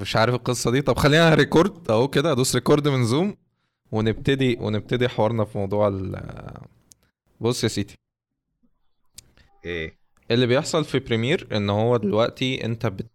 مش 0.00 0.16
عارف 0.16 0.34
القصة 0.34 0.70
دي. 0.70 0.82
طب 0.82 0.96
خلينا 0.98 1.34
record 1.34 1.90
أهو 1.90 2.08
كده 2.08 2.32
أدوس 2.32 2.54
record 2.54 2.88
من 2.88 3.04
زوم 3.04 3.36
ونبتدي 3.92 4.56
ونبتدي 4.60 5.08
حوارنا 5.08 5.44
في 5.44 5.58
موضوع 5.58 5.88
ال 5.88 6.22
بص 7.40 7.64
يا 7.64 7.68
سيدي. 7.68 7.94
إيه؟ 9.64 9.98
اللي 10.30 10.46
بيحصل 10.46 10.84
في 10.84 10.98
Premiere 10.98 11.48
إن 11.52 11.70
هو 11.70 11.96
دلوقتي 11.96 12.64
أنت 12.64 12.86
بت 12.86 13.10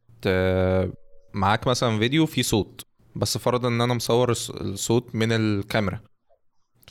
معاك 1.33 1.67
مثلا 1.67 1.99
فيديو 1.99 2.25
فيه 2.25 2.41
صوت 2.41 2.81
بس 3.15 3.37
فرضا 3.37 3.67
إن 3.67 3.81
أنا 3.81 3.93
مصور 3.93 4.33
الص- 4.33 4.61
الصوت 4.61 5.15
من 5.15 5.31
الكاميرا. 5.31 5.99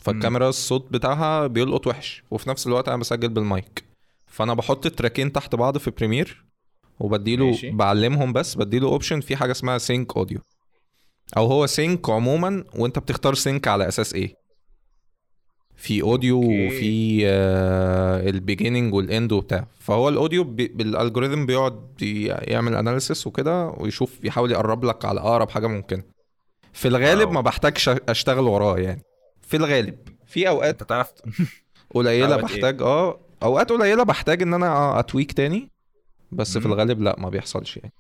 فالكاميرا 0.01 0.49
الصوت 0.49 0.93
بتاعها 0.93 1.47
بيلقط 1.47 1.87
وحش 1.87 2.23
وفي 2.31 2.49
نفس 2.51 2.67
الوقت 2.67 2.89
أنا 2.89 2.97
بسجل 2.97 3.29
بالمايك. 3.29 3.85
فأنا 4.27 4.55
بحط 4.55 4.87
track 4.89 5.20
ين 5.20 5.33
تحت 5.33 5.55
بعض 5.55 5.79
في 5.79 5.91
Premiere 5.91 6.44
وبديله 7.01 7.47
ماشي. 7.47 7.71
بعلمهم 7.71 8.33
بس 8.33 8.55
بديله 8.55 8.89
option 8.89 9.21
في 9.21 9.37
حاجة 9.37 9.51
اسمها 9.53 9.79
sync 9.79 10.17
audio 10.17 10.39
أو 11.37 11.47
هو 11.47 11.67
sync 11.67 12.11
عموما 12.11 12.65
وأنت 12.77 12.99
بتختار 12.99 13.35
sync 13.35 13.69
على 13.69 13.89
أساس 13.89 14.15
إيه 14.15 14.35
في 15.77 16.03
audio 16.03 16.43
okay. 16.43 16.67
وفي 16.67 17.23
آه 17.27 18.29
ال 18.29 18.35
beginning 18.35 18.95
وال 18.95 19.10
end 19.10 19.33
وبتاع 19.33 19.67
فهو 19.81 20.09
ال 20.09 20.15
audio 20.15 20.45
بي 20.45 20.69
بال 20.69 20.83
algorithm 20.83 21.47
بيقعد 21.47 21.81
يعمل 22.43 22.75
analysis 22.75 23.27
وكده 23.27 23.69
ويشوف 23.69 24.25
يحاول 24.25 24.53
يقرب 24.53 24.85
لك 24.85 25.05
على 25.05 25.21
أقرب 25.21 25.51
حاجة 25.51 25.67
ممكنة 25.67 26.03
في 26.73 26.89
الغالب. 26.89 27.31
ما 27.31 27.41
بحتاجش 27.41 27.89
أشتغل 27.89 28.45
وراه 28.45 28.79
يعني 28.79 29.03
في 29.43 29.57
الغالب 29.57 29.99
في 30.27 30.49
أوقات 30.49 30.83
أنت 30.83 30.89
تعرف 30.89 31.13
قليلة 31.95 32.37
إيه؟ 32.37 32.43
بحتاج 32.43 32.83
آه 32.83 33.21
أوقات 33.43 33.73
قليلة 33.73 34.03
بحتاج 34.03 34.43
إن 34.43 34.55
أنا 34.55 34.99
a 35.01 35.06
tweak 35.06 35.33
تاني 35.33 35.71
بس 36.35 36.59
في 36.59 36.69
مم. 36.69 36.75
الغالب 36.75 37.03
لا 37.03 37.17
ما 37.19 37.29
بيحصلش 37.29 37.77
يعني. 37.77 37.93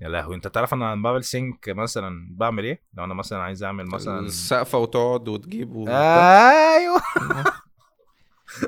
يا 0.00 0.08
لهوي 0.08 0.34
انت 0.36 0.48
تعرف 0.48 0.74
أنا 0.74 0.94
بعمل 1.02 1.24
سينك 1.24 1.68
مثلا 1.68 2.28
بعمل 2.30 2.64
إيه؟ 2.64 2.82
لو 2.94 3.04
أنا 3.04 3.14
مثلا 3.14 3.38
عايز 3.38 3.62
اعمل 3.64 3.86
مثلا 3.86 4.20
السقفة 4.20 4.78
وتقعد 4.78 5.28
وتجيب 5.28 5.74
وبتاع. 5.76 6.50
أيوه. 6.76 7.00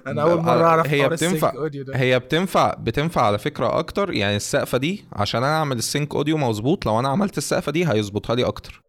أنا 0.06 0.22
أول 0.22 0.40
مرة 0.42 0.64
أعرف 0.64 0.86
هي 0.86 1.08
بتنفع- 1.08 1.54
أوديو 1.54 1.84
ده. 1.84 1.96
هي 1.96 2.18
بتنفع 2.18 2.74
بتنفع 2.74 3.22
على 3.22 3.38
فكرة 3.38 3.78
أكتر. 3.78 4.12
يعني 4.12 4.36
السقفة 4.36 4.78
دي 4.78 5.04
عشان 5.12 5.44
أنا 5.44 5.56
أعمل 5.58 5.78
السينك 5.78 6.14
أوديو 6.14 6.36
مظبوط 6.36 6.86
لو 6.86 7.00
أنا 7.00 7.08
عملت 7.08 7.38
السقفة 7.38 7.72
دي 7.72 7.88
هيظبطها 7.92 8.36
لي 8.36 8.44
أكتر. 8.44 8.82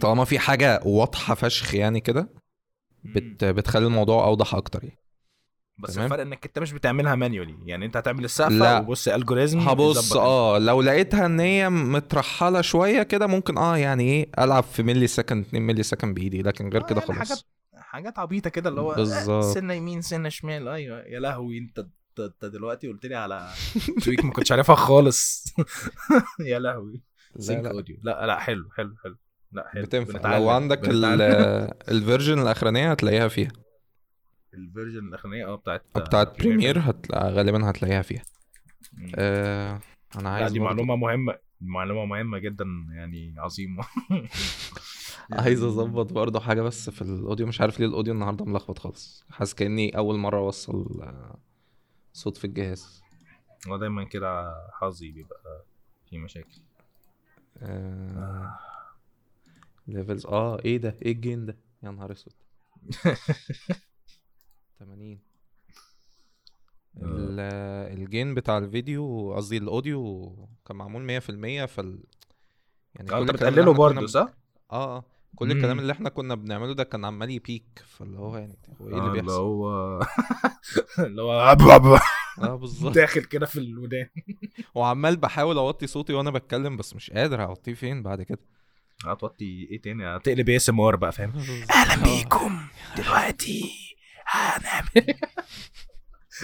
طالما 0.00 0.24
في 0.24 0.38
حاجة 0.38 0.80
واضحة 0.84 1.34
فشخ 1.34 1.74
يعني 1.74 2.00
كده 2.00 2.28
بت 3.04 3.44
بتخلي 3.44 3.86
الموضوع 3.86 4.24
أوضح 4.24 4.54
أكتر 4.54 4.84
يعني. 4.84 4.98
بس 5.82 5.94
تمام. 5.94 6.04
الفرق 6.06 6.20
إنك 6.22 6.46
أنت 6.46 6.58
مش 6.58 6.72
بتعملها 6.72 7.14
مانيولي 7.14 7.54
يعني 7.66 7.86
أنت 7.86 7.96
هتعمل 7.96 8.24
السقفة 8.24 8.54
لا. 8.54 8.78
وبص 8.78 9.08
الجوريزم 9.08 9.58
هبص 9.58 10.16
آه. 10.16 10.58
لو 10.58 10.82
لقيتها 10.82 11.26
إن 11.26 11.40
هي 11.40 11.70
مترحلة 11.70 12.60
شوية 12.60 13.02
كده 13.02 13.26
ممكن 13.26 13.58
آه 13.58 13.76
يعني 13.76 14.02
إيه 14.04 14.28
ألعب 14.38 14.62
في 14.64 14.82
ملي 14.82 15.06
سكند 15.06 15.44
2 15.46 15.62
ملي 15.62 15.82
سكند 15.82 16.14
بإيدي. 16.14 16.42
لكن 16.42 16.68
غير 16.68 16.82
كده 16.82 17.00
حاجات 17.00 17.16
خلاص. 17.28 17.44
حاجات 17.76 18.18
عبيطة 18.18 18.50
كده 18.50 18.70
اللي 18.70 18.80
هو 18.80 18.94
بالظبط. 18.94 19.44
سنة 19.44 19.74
يمين 19.74 20.02
سنة 20.02 20.28
شمال. 20.28 20.68
أيوه. 20.68 20.98
يا 21.00 21.20
لهوي 21.20 21.58
أنت 21.58 21.86
أنت 22.18 22.44
دلوقتي 22.44 22.88
قلت 22.88 23.06
لي 23.06 23.14
على 23.14 23.48
تويك 24.04 24.24
ما 24.24 24.32
كنتش 24.32 24.52
عارفها 24.52 24.74
خالص. 24.76 25.44
يا 26.52 26.58
لهوي. 26.58 27.02
لا 27.48 27.70
اوديو 27.70 27.96
لا. 28.02 28.26
لا 28.26 28.38
حلو 28.38 28.68
حلو 28.76 28.94
حلو. 29.04 29.16
لا 29.52 29.68
حلو. 29.68 29.82
بتنفع. 29.82 30.36
لو 30.38 30.50
عندك. 30.50 30.80
ال 31.88 31.94
version 31.94 32.38
الأخرانية 32.42 32.90
هتلاقيها 32.90 33.28
فيها. 33.28 33.52
ال 34.54 34.61
version 34.61 35.08
الأخرانية 35.08 35.46
آه 35.46 35.54
بتاعت 35.56 35.84
بتاعت 35.96 36.38
Premiere 36.38 36.78
هتلا... 36.78 37.28
غالبا 37.28 37.70
هتلاقيها 37.70 38.02
فيها. 38.02 38.22
آه 39.14 39.80
أنا 40.16 40.28
عايز 40.28 40.52
دي 40.52 40.58
معلومة 40.60 40.96
مهمة 40.96 41.38
معلومة 41.60 42.04
مهمة 42.04 42.38
جدا 42.38 42.64
يعني 42.90 43.34
عظيمة. 43.38 43.84
عايز 45.32 45.62
أظبط 45.62 46.12
برضه 46.12 46.40
حاجة 46.40 46.62
بس 46.62 46.90
في 46.90 47.02
ال 47.02 47.09
audio 47.09 47.46
مش 47.46 47.60
عارف 47.60 47.80
ليه 47.80 47.86
ال 47.86 47.91
audio 47.91 48.14
النهارده 48.14 48.44
ملخبط 48.44 48.78
خالص. 48.78 49.24
حاسس 49.30 49.54
كأني 49.54 49.96
أول 49.96 50.18
مرة 50.18 50.38
أوصل 50.38 51.00
آه، 51.02 51.38
صوت 52.12 52.36
في 52.36 52.44
الجهاز. 52.44 53.02
هو 53.68 53.76
دايما 53.76 54.04
كده 54.04 54.54
حظي 54.72 55.12
بيبقى 55.12 55.64
في 56.10 56.18
مشاكل. 56.18 56.62
آه... 57.62 58.58
levels 59.88 60.26
آه 60.26 60.58
إيه 60.64 60.76
ده؟ 60.78 60.96
إيه 61.02 61.12
ال 61.12 61.19
gain 61.19 61.46
ده؟ 61.46 61.56
يا 61.82 61.90
نهار 61.90 62.12
أسود. 62.12 62.32
80 64.84 65.18
ال- 67.02 67.40
ال 68.00 68.07
gain 68.07 68.34
بتاع 68.34 68.58
الفيديو 68.58 69.34
قصدي 69.34 69.56
ال 69.56 69.69
audio 69.69 70.32
كان 70.66 70.76
معمول 70.76 71.20
100% 71.20 71.66
فال 71.66 72.02
يعني 72.94 73.12
آه 73.12 73.20
انت 73.20 73.30
الكلام 73.30 73.30
اللي 73.30 73.32
بتقلله 73.32 73.72
برضه 73.72 73.98
كنا- 73.98 74.06
صح؟ 74.06 74.32
آه 74.72 74.96
آه. 74.96 75.04
كل 75.36 75.50
الكلام 75.52 75.76
مم. 75.76 75.82
اللي 75.82 75.92
إحنا 75.92 76.08
كنا 76.08 76.34
بنعمله 76.34 76.74
ده 76.74 76.84
كان 76.84 77.04
عمال 77.04 77.30
ي 77.30 77.40
peak 77.40 77.82
فاللي 77.86 78.18
هو 78.18 78.36
يعني 78.36 78.58
هو 78.80 78.88
إيه 78.88 78.94
آه، 78.94 78.98
اللي 78.98 79.08
اللي 79.10 79.22
بيحصل 79.22 79.40
هو 79.40 80.00
اللي 80.98 81.22
هو 81.22 81.40
عب- 81.48 81.62
عب- 81.62 82.00
آه 82.42 82.54
بالظبط. 82.56 82.94
داخل 82.94 83.24
كده 83.24 83.46
في 83.46 83.58
الودان. 83.60 84.08
وعمال 84.74 85.16
بحاول 85.16 85.56
اوطي 85.58 85.86
صوتي 85.86 86.12
وأنا 86.12 86.30
بتكلم 86.30 86.76
بس 86.76 86.94
مش 86.96 87.10
قادر 87.10 87.44
اوطيه 87.44 87.74
فين 87.74 88.02
بعد 88.02 88.22
كده؟ 88.22 88.38
هتوطي 89.06 89.68
إيه 89.70 89.80
تاني؟ 89.82 90.06
هتقلب 90.06 90.48
ASMR 90.48 90.96
بقى 90.96 91.12
فاهم؟ 91.12 91.32
أهلا 91.70 92.04
بيكم 92.04 92.60
دلوقتي. 92.96 93.70
هنعمل 94.32 94.88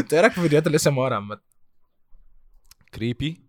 انت 0.00 0.14
إيه 0.14 0.20
رايك 0.20 0.32
في 0.32 0.40
فيديوهات 0.40 0.66
ال 0.66 0.86
ASMR 0.88 1.12
عامة؟ 1.12 1.40
creepy 2.94 3.40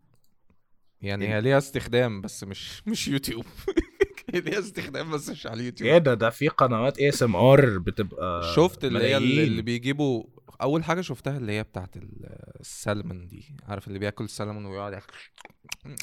يعني 1.01 1.25
إيه؟ 1.25 1.35
هي 1.37 1.41
ليها 1.41 1.57
استخدام 1.57 2.21
بس 2.21 2.43
مش 2.43 2.87
مش 2.87 3.07
يوتيوب. 3.07 3.45
هي 4.33 4.39
ليها 4.41 4.59
استخدام 4.59 5.11
بس 5.11 5.29
مش 5.29 5.47
على 5.47 5.59
اليوتيوب. 5.59 5.89
إيه 5.89 5.97
ده 5.97 6.13
ده 6.13 6.29
في 6.29 6.47
قنوات 6.47 6.97
ASMR 6.99 7.77
بتبقى 7.77 8.53
شفت 8.55 8.85
اللي 8.85 8.99
هي 8.99 9.17
اللي, 9.17 9.61
بيجيبوا 9.61 10.23
أول 10.61 10.83
حاجة 10.83 11.01
شفتها 11.01 11.37
اللي 11.37 11.51
هي 11.51 11.63
بتاعت 11.63 11.97
ال- 11.97 12.55
السلمون 12.59 13.27
دي. 13.27 13.55
عارف 13.67 13.87
اللي 13.87 13.99
بياكل 13.99 14.23
السلمون 14.23 14.65
ويقعد 14.65 14.93
ياكل. 14.93 15.13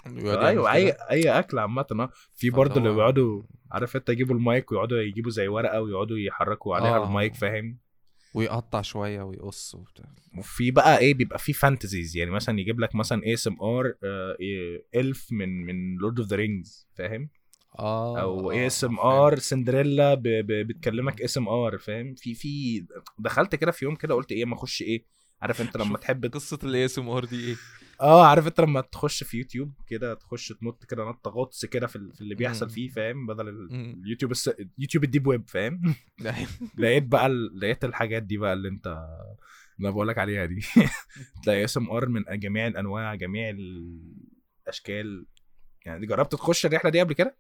ويقعد 0.07 0.27
يعمل 0.27 0.47
أيوه. 0.47 0.73
أي 0.73 0.91
أي 1.11 1.39
أكل 1.39 1.59
عامة 1.59 1.87
آه. 1.93 2.11
في 2.35 2.51
برضه 2.51 2.77
اللي 2.81 2.95
بيقعدوا 2.95 3.43
عارف 3.73 3.97
أنت 3.97 4.09
يجيبوا 4.09 4.35
المايك 4.37 4.73
ويقعدوا 4.73 4.99
يجيبوا 5.03 5.31
زي 5.31 5.49
ورقة 5.49 5.81
ويقعدوا 5.81 6.19
يحركوا 6.19 6.77
عليها 6.77 6.97
آه. 6.99 7.05
المايك 7.05 7.35
فاهم؟ 7.35 7.79
ويقطع 8.35 8.83
شوية 8.83 9.23
ويقص 9.23 9.75
وبتاع. 9.75 10.05
وفي 10.39 10.71
بقى 10.71 10.99
إيه 10.99 11.15
بيبقى 11.15 11.39
في 11.39 11.53
fantasies 11.53 12.17
يعني 12.17 12.31
مثلا 12.31 12.61
يجيب 12.61 12.81
لك 12.81 12.95
مثلا 12.95 13.23
ASMR 13.27 13.95
إلف 14.95 15.29
من 15.33 15.67
من 15.67 15.95
Lord 15.97 16.19
of 16.21 16.29
the 16.29 16.37
Rings 16.37 16.87
فاهم؟ 16.95 17.29
آه 17.79 18.21
أو 18.21 18.51
ASMR 18.51 19.39
سندريلا 19.39 20.15
ب- 20.15 20.23
ب- 20.23 20.67
بتكلمك 20.67 21.23
ASMR 21.23 21.79
فاهم؟ 21.79 22.15
في 22.15 22.35
في 22.35 22.85
دخلت 23.19 23.55
كده 23.55 23.71
في 23.73 23.85
يوم 23.85 23.95
كده 23.97 24.15
قلت 24.15 24.33
إيه 24.33 24.45
ما 24.45 24.55
أخش 24.55 24.83
إيه؟ 24.83 25.05
عارف 25.43 25.61
أنت 25.61 25.77
لما 25.77 25.99
تحب 25.99 26.27
قصة 26.27 26.59
ال 26.65 26.85
ASMR 26.85 27.25
دي 27.25 27.49
إيه؟ 27.49 27.57
آه 28.01 28.27
عارف 28.27 28.47
أنت 28.47 28.61
لما 28.61 28.81
تخش 28.81 29.25
في 29.25 29.37
يوتيوب 29.39 29.73
كده 29.87 30.15
تخش 30.15 30.49
تنط 30.49 30.85
كده 30.85 31.05
نط 31.05 31.29
غطس 31.29 31.65
كده 31.65 31.87
في, 31.87 32.11
في 32.15 32.21
اللي 32.21 32.35
بيحصل. 32.35 32.71
فيه 32.71 32.89
فاهم؟ 32.89 33.27
بدل. 33.27 33.49
اليوتيوب 34.05 34.31
الس... 34.31 34.51
يوتيوب 34.79 35.05
ال 35.05 35.09
deep 35.09 35.27
web 35.27 35.49
فاهم؟ 35.49 35.95
لقيت 36.79 37.03
بقى 37.05 37.27
ال... 37.27 37.61
لقيت 37.61 37.85
الحاجات 37.85 38.23
دي 38.23 38.37
بقى 38.39 38.53
اللي 38.53 38.69
أنت 38.69 38.87
اللي 38.87 39.89
أنا 39.89 39.91
بقول 39.91 40.09
لك 40.09 40.19
عليها 40.19 40.45
دي. 40.45 40.61
تلاقي 41.45 41.65
ASMR 41.65 42.09
من 42.09 42.25
جميع 42.31 42.67
الأنواع 42.67 43.15
جميع 43.15 43.51
الأشكال. 43.51 45.27
يعني 45.85 46.07
جربت 46.07 46.33
تخش 46.33 46.67
الرحلة 46.67 46.91
دي 46.91 47.01
قبل 47.01 47.13
كده؟ 47.13 47.37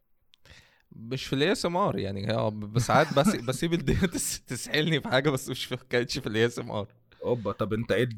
مش 0.93 1.25
في 1.27 1.33
ال 1.32 1.53
ASMR 1.53 1.98
يعني 1.99 2.50
ب- 2.50 2.78
ساعات 2.78 3.15
بس 3.19 3.37
بسيب 3.37 3.73
الدنيا 3.73 4.06
تس- 4.06 4.41
تسحلني 4.47 5.00
في 5.00 5.09
حاجة 5.09 5.31
بس 5.31 5.49
مش 5.49 5.65
في 5.65 5.77
كانتش 5.91 6.19
في 6.19 6.27
ال 6.26 6.47
ASMR 6.47 6.88
أوبا 7.23 7.53
طب 7.53 7.73
أنت 7.73 7.93
إيه 7.93 8.09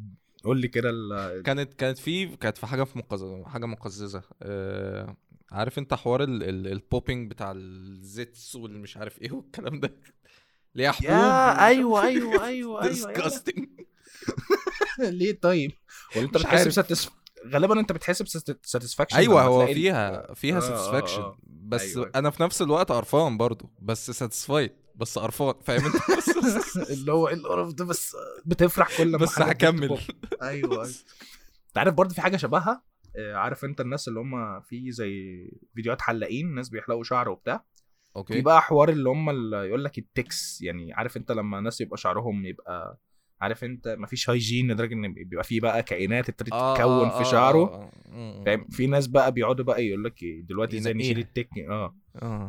قول 0.45 0.61
لي 0.61 0.69
كده 0.69 0.91
ال... 0.91 1.43
كانت 1.43 1.75
كانت 1.75 1.99
في 1.99 2.37
كانت 2.37 2.59
في 2.59 2.67
حاجة 2.67 2.85
في 2.85 2.99
مقززه 2.99 3.45
حاجة 3.45 3.67
مقززة. 3.67 4.23
آه 4.43 5.17
عارف 5.53 5.79
انت 5.79 5.95
حوار 5.95 6.23
ال- 6.23 6.43
ال- 6.43 6.67
ال 6.73 6.80
popping 6.80 7.31
بتاع 7.31 7.53
ال 7.57 7.77
zits 7.77 8.57
واللي 8.57 8.79
مش 8.79 8.97
عارف 8.97 9.23
إيه 9.23 9.33
والكلام 9.33 9.81
ده؟ 9.81 9.95
اللي 10.75 10.87
هي 10.87 10.93
حبوب؟ 10.93 11.11
يا 11.11 11.67
أيوه 11.67 12.03
أيوه 12.07 12.47
أيوه 12.47 12.83
أيوه. 12.83 12.95
Disgusting. 13.29 13.67
ليه 15.01 15.41
طيب؟ 15.41 15.73
ولا 16.17 16.25
انت 16.25 16.35
مش 16.37 16.43
بتحس 16.43 16.55
عارف. 16.59 16.69
ب 16.69 16.73
satis... 16.73 17.09
غالبا 17.47 17.81
انت 17.81 17.93
بتحس 17.93 18.23
ب 18.23 18.30
satisfaction 18.30 19.17
أيوه 19.17 19.43
هو 19.43 19.67
فيها 19.67 20.35
فيها 20.35 20.55
آه، 20.55 20.59
آه، 20.59 20.61
satisfaction 20.61 21.21
آه. 21.23 21.39
بس 21.47 21.97
أيوة. 21.97 22.11
أنا 22.15 22.31
في 22.31 22.43
نفس 22.43 22.63
الوقت 22.63 22.93
قرفان 22.93 23.37
برضو 23.39 23.71
بس 23.83 24.11
satisfied 24.11 24.71
بس 24.99 25.19
قرفان 25.19 25.55
فاهم 25.65 25.81
انت؟ 25.87 25.97
اللي 26.91 27.13
هو 27.13 27.29
إيه 27.29 27.35
القرف 27.35 27.73
ده؟ 27.73 27.85
بس 27.85 28.17
بتفرح 28.47 28.99
كل 28.99 29.13
ما 29.13 29.19
بس 29.19 29.41
هكمل. 29.41 29.99
أيوه 30.43 30.73
أيوه. 30.73 30.85
أنت 31.69 31.79
عارف 31.79 31.95
برضه 31.95 32.15
في 32.15 32.21
حاجة 32.21 32.37
شبهها؟ 32.37 32.83
آه، 33.17 33.35
عارف 33.35 33.65
أنت 33.65 33.81
الناس 33.81 34.09
اللي 34.09 34.21
هم 34.21 34.61
في 34.61 34.93
زي 34.93 35.13
فيديوهات 35.75 36.03
حلاقين 36.03 36.55
ناس 36.55 36.69
بيحلقوا 36.69 37.05
شعر 37.05 37.29
وبتاع؟ 37.29 37.57
في 37.57 38.17
okay 38.17 38.41
بقى 38.41 38.63
حوار 38.63 38.89
اللي 38.89 39.09
هم 39.09 39.31
اللي 39.31 39.57
يقول 39.57 39.85
لك 39.85 39.99
ال 39.99 40.09
ticks 40.09 40.63
يعني 40.63 40.93
عارف 40.93 41.17
أنت 41.17 41.33
لما 41.33 41.61
ناس 41.61 41.81
يبقى 41.81 41.97
شعرهم 41.97 42.47
يبقى 42.47 42.99
عارف 43.41 43.65
انت 43.65 43.97
مفيش 43.99 44.31
hygiene 44.31 44.71
لدرجة 44.73 44.95
إن 44.95 45.13
بيبقى 45.15 45.45
فيه 45.45 45.61
بقى 45.61 45.83
كائنات 45.83 46.29
ابتدت 46.29 46.53
آه، 46.53 46.75
تتكون 46.75 47.09
آه، 47.09 47.09
في 47.19 47.21
آه، 47.29 47.31
شعره. 47.31 47.59
آه، 47.65 47.91
آه. 48.13 48.43
فاهم؟ 48.47 48.67
في 48.71 48.87
ناس 48.87 49.07
بقى 49.07 49.33
بيقعدوا 49.33 49.65
بقى 49.65 49.87
يقول 49.87 50.05
لك 50.05 50.23
إيه، 50.23 50.43
دلوقتي 50.43 50.79
إزاي. 50.79 50.95
نشيل 50.95 51.19
ال 51.19 51.25
tick 51.25 51.49
آه. 51.71 51.95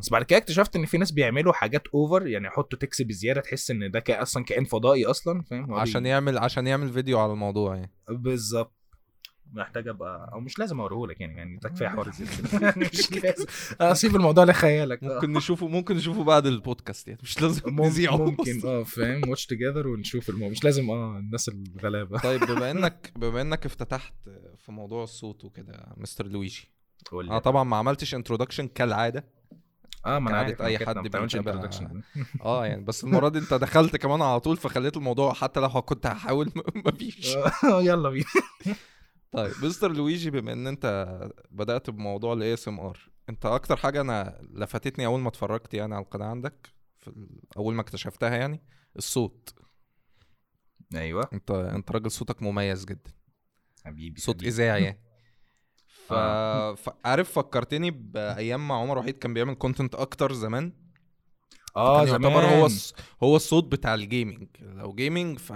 بس 0.02 0.10
بعد 0.10 0.24
كده 0.24 0.38
اكتشفت 0.40 0.76
إن 0.76 0.86
في 0.86 0.98
ناس 0.98 1.12
بيعملوا 1.12 1.54
حاجات 1.54 1.88
over 1.88 2.28
يعني 2.28 2.48
يحطوا 2.48 2.80
ticks 2.80 3.02
بزيادة 3.02 3.42
تحس 3.42 3.72
إن 3.72 3.92
ده 3.92 4.00
كا- 4.00 4.22
أصلا 4.22 4.44
كائن 4.44 4.64
فضائي 4.64 5.06
أصلا 5.06 5.42
فاهم؟ 5.42 5.74
عشان 5.74 6.06
يعمل 6.06 6.38
عشان 6.38 6.68
يعمل 6.68 6.90
فيديو 6.94 7.20
على 7.20 7.32
الموضوع 7.34 7.76
يعني. 7.76 7.92
بالظبط. 8.10 8.79
محتاج 9.54 9.88
أبقى 9.88 10.30
أو 10.34 10.40
مش 10.40 10.60
لازم 10.60 10.80
أوريهولك 10.80 11.22
يعني 11.22 11.38
يعني 11.38 11.58
ده 11.58 11.70
كفايه 11.70 11.88
حوار 11.88 12.12
زي 12.12 12.26
كده. 12.26 12.60
يعني 12.68 12.90
مش 12.94 13.12
لازم. 13.24 13.46
اسيب 13.82 14.16
الموضوع 14.16 14.44
لخيالك. 14.44 15.04
آه. 15.04 15.14
ممكن 15.14 15.34
نشوفه 15.34 15.68
ممكن 15.68 15.96
نشوفه 15.96 16.24
بعد 16.24 16.46
البودكاست 16.46 17.08
يعني 17.08 17.20
مش 17.24 17.42
لازم 17.42 17.62
نذيعه 17.70 18.18
ممكن 18.18 18.62
آه 18.68 18.84
فاهم؟ 18.84 19.30
watch 19.30 19.46
together 19.46 19.88
ونشوف 19.88 20.30
الموضوع 20.30 20.50
مش 20.52 20.64
لازم 20.64 20.90
آه 20.90 21.18
الناس 21.18 21.50
الغلابة. 21.50 22.20
طيب 22.20 22.44
بما 22.44 22.72
إنك 22.72 23.12
بما 23.16 23.42
إنك 23.42 23.66
افتتحت 23.66 24.14
في 24.58 24.72
موضوع 24.72 25.04
الصوت 25.04 25.46
وكده 25.46 25.94
مستر 25.98 26.28
لويجي. 26.28 26.70
قول 27.12 27.26
لي. 27.26 27.32
أنا 27.32 27.40
طبعا 27.40 27.64
ما 27.64 27.78
عملتش 27.78 28.16
introduction 28.16 28.68
كالعادة. 28.68 29.40
آه 30.06 30.20
ما 30.20 30.30
أنا 30.30 30.38
عارف 30.38 30.62
كده 30.62 30.86
حد 30.88 30.98
بيتابع-. 30.98 31.70
آه 32.42 32.66
يعني 32.66 32.84
بس 32.84 33.04
المرة 33.04 33.30
دي 33.30 33.40
أنت 33.40 33.54
دخلت 33.54 33.96
كمان 33.96 34.22
على 34.22 34.40
طول 34.40 34.58
فخليت 34.58 34.98
الموضوع 34.98 35.34
حتى 35.34 35.60
لو 35.60 35.70
كنت 35.70 36.06
هحاول 36.08 36.52
مفيش 36.86 37.36
آه، 37.64 37.82
يلا 37.82 38.10
بينا. 38.10 38.26
طيب 39.32 39.52
مستر 39.64 39.92
لويجي 39.92 40.32
بما 40.32 40.54
إن 40.54 40.68
أنت 40.68 41.20
بدأت 41.52 41.90
بموضوع 41.90 42.34
ال 42.34 42.54
ASMR 42.54 43.10
أنت 43.30 43.46
أكتر 43.46 43.78
حاجة 43.78 44.02
أنا 44.02 44.42
لفتتني 44.54 45.06
أول 45.06 45.20
ما 45.20 45.30
اتفرجت 45.30 45.74
يعني 45.74 45.96
على 45.96 46.04
القناة 46.04 46.26
عندك 46.26 46.70
في 47.00 47.28
أول 47.58 47.74
ما 47.76 47.82
اكتشفتها 47.82 48.36
يعني 48.38 48.62
الصوت. 48.98 49.54
أيوه. 50.96 51.30
أنت 51.34 51.52
أنت 51.52 51.92
راجل 51.92 52.12
صوتك 52.12 52.42
مميز 52.42 52.86
جدا. 52.86 53.12
حبيبي 53.86 54.22
صوت. 54.22 54.44
إذاعي 54.44 54.84
يعني. 54.84 55.00
ف... 56.08 56.14
آه. 56.14 56.76
ف... 56.76 56.90
عارف 57.06 57.32
فكرتني 57.32 57.92
بأيام 57.92 58.68
ما 58.68 58.76
عمر 58.76 58.98
وحيد 58.98 59.18
كان 59.18 59.34
بيعمل 59.34 59.54
content 59.54 59.96
أكتر 59.96 60.34
زمان. 60.34 60.74
آه 61.78 62.06
زمان. 62.06 62.24
يعتبر 62.24 62.46
هو 62.46 62.66
الص... 62.66 62.94
هو 63.24 63.36
الصوت 63.36 63.64
بتاع 63.72 63.94
ال 63.94 64.02
gaming 64.02 64.48
لو 64.62 64.94
gaming 64.94 65.38
ف 65.40 65.52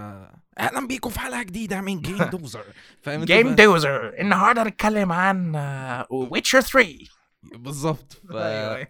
أهلا 0.58 0.86
بيكم 0.88 1.10
في 1.10 1.20
حلقة 1.20 1.42
جديدة 1.42 1.80
من 1.80 2.00
Game 2.00 2.18
Dozer. 2.38 2.64
فاهم 3.02 3.24
Game؟ 3.24 3.54
Dozer. 3.54 4.14
النهارده 4.20 4.62
هنتكلم 4.62 5.12
عن 5.12 5.56
Witcher 6.10 6.60
3 6.60 6.88
بالظبط. 7.54 8.12
ف... 8.28 8.32
أيوة، 8.32 8.74
أيوة. 8.76 8.88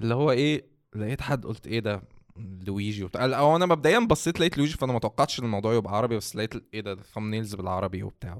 اللي 0.00 0.14
هو 0.14 0.30
إيه 0.30 0.66
لقيت 0.94 1.20
حد 1.20 1.46
قلت 1.46 1.66
إيه 1.66 1.80
ده؟ 1.80 2.02
لويجي 2.66 3.04
وبتاع. 3.04 3.24
أو 3.38 3.56
أنا 3.56 3.66
مبدئيا 3.66 3.98
بصيت 3.98 4.40
لقيت 4.40 4.58
لويجي 4.58 4.74
فأنا 4.76 4.92
ما 4.92 4.98
توقعتش 4.98 5.38
إن 5.40 5.44
الموضوع 5.44 5.74
يبقى 5.74 5.96
عربي 5.96 6.16
بس 6.16 6.36
لقيت 6.36 6.54
إيه 6.74 6.80
ده؟ 6.80 6.96
thumbnails 7.14 7.54
بالعربي 7.54 8.02
وبتاع. 8.02 8.38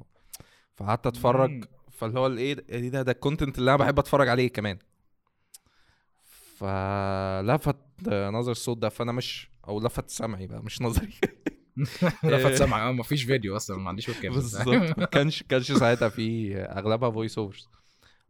فقعدت 0.76 1.06
أتفرج. 1.06 1.64
فاللي 1.90 2.18
هو 2.20 2.26
الايه 2.26 2.64
إيه 2.68 2.88
ده؟ 2.88 3.02
ده؟ 3.02 3.12
ال 3.12 3.18
content 3.18 3.58
اللي 3.58 3.70
أنا 3.70 3.78
بحب 3.78 3.98
أتفرج 3.98 4.28
عليه 4.28 4.48
كمان. 4.48 4.78
فلفت 6.62 7.76
نظر 8.08 8.50
الصوت 8.52 8.78
ده 8.78 8.88
فأنا 8.88 9.12
مش 9.12 9.50
أو 9.68 9.80
لفت 9.80 10.10
سمعي 10.10 10.46
بقى 10.46 10.62
مش 10.62 10.82
نظري. 10.82 11.12
لفت 12.24 12.52
سمعك 12.54 12.80
آه 12.80 12.92
مفيش 12.92 13.24
فيديو 13.24 13.56
أصلا 13.56 13.76
ما 13.78 13.88
عنديش 13.88 14.08
ويب 14.08 14.32
بالظبط. 14.32 14.98
ما 14.98 15.04
كانش 15.04 15.42
كانش 15.42 15.72
ساعتها 15.72 16.08
في 16.08 16.56
أغلبها 16.56 17.10
voice 17.10 17.38
overs 17.38 17.68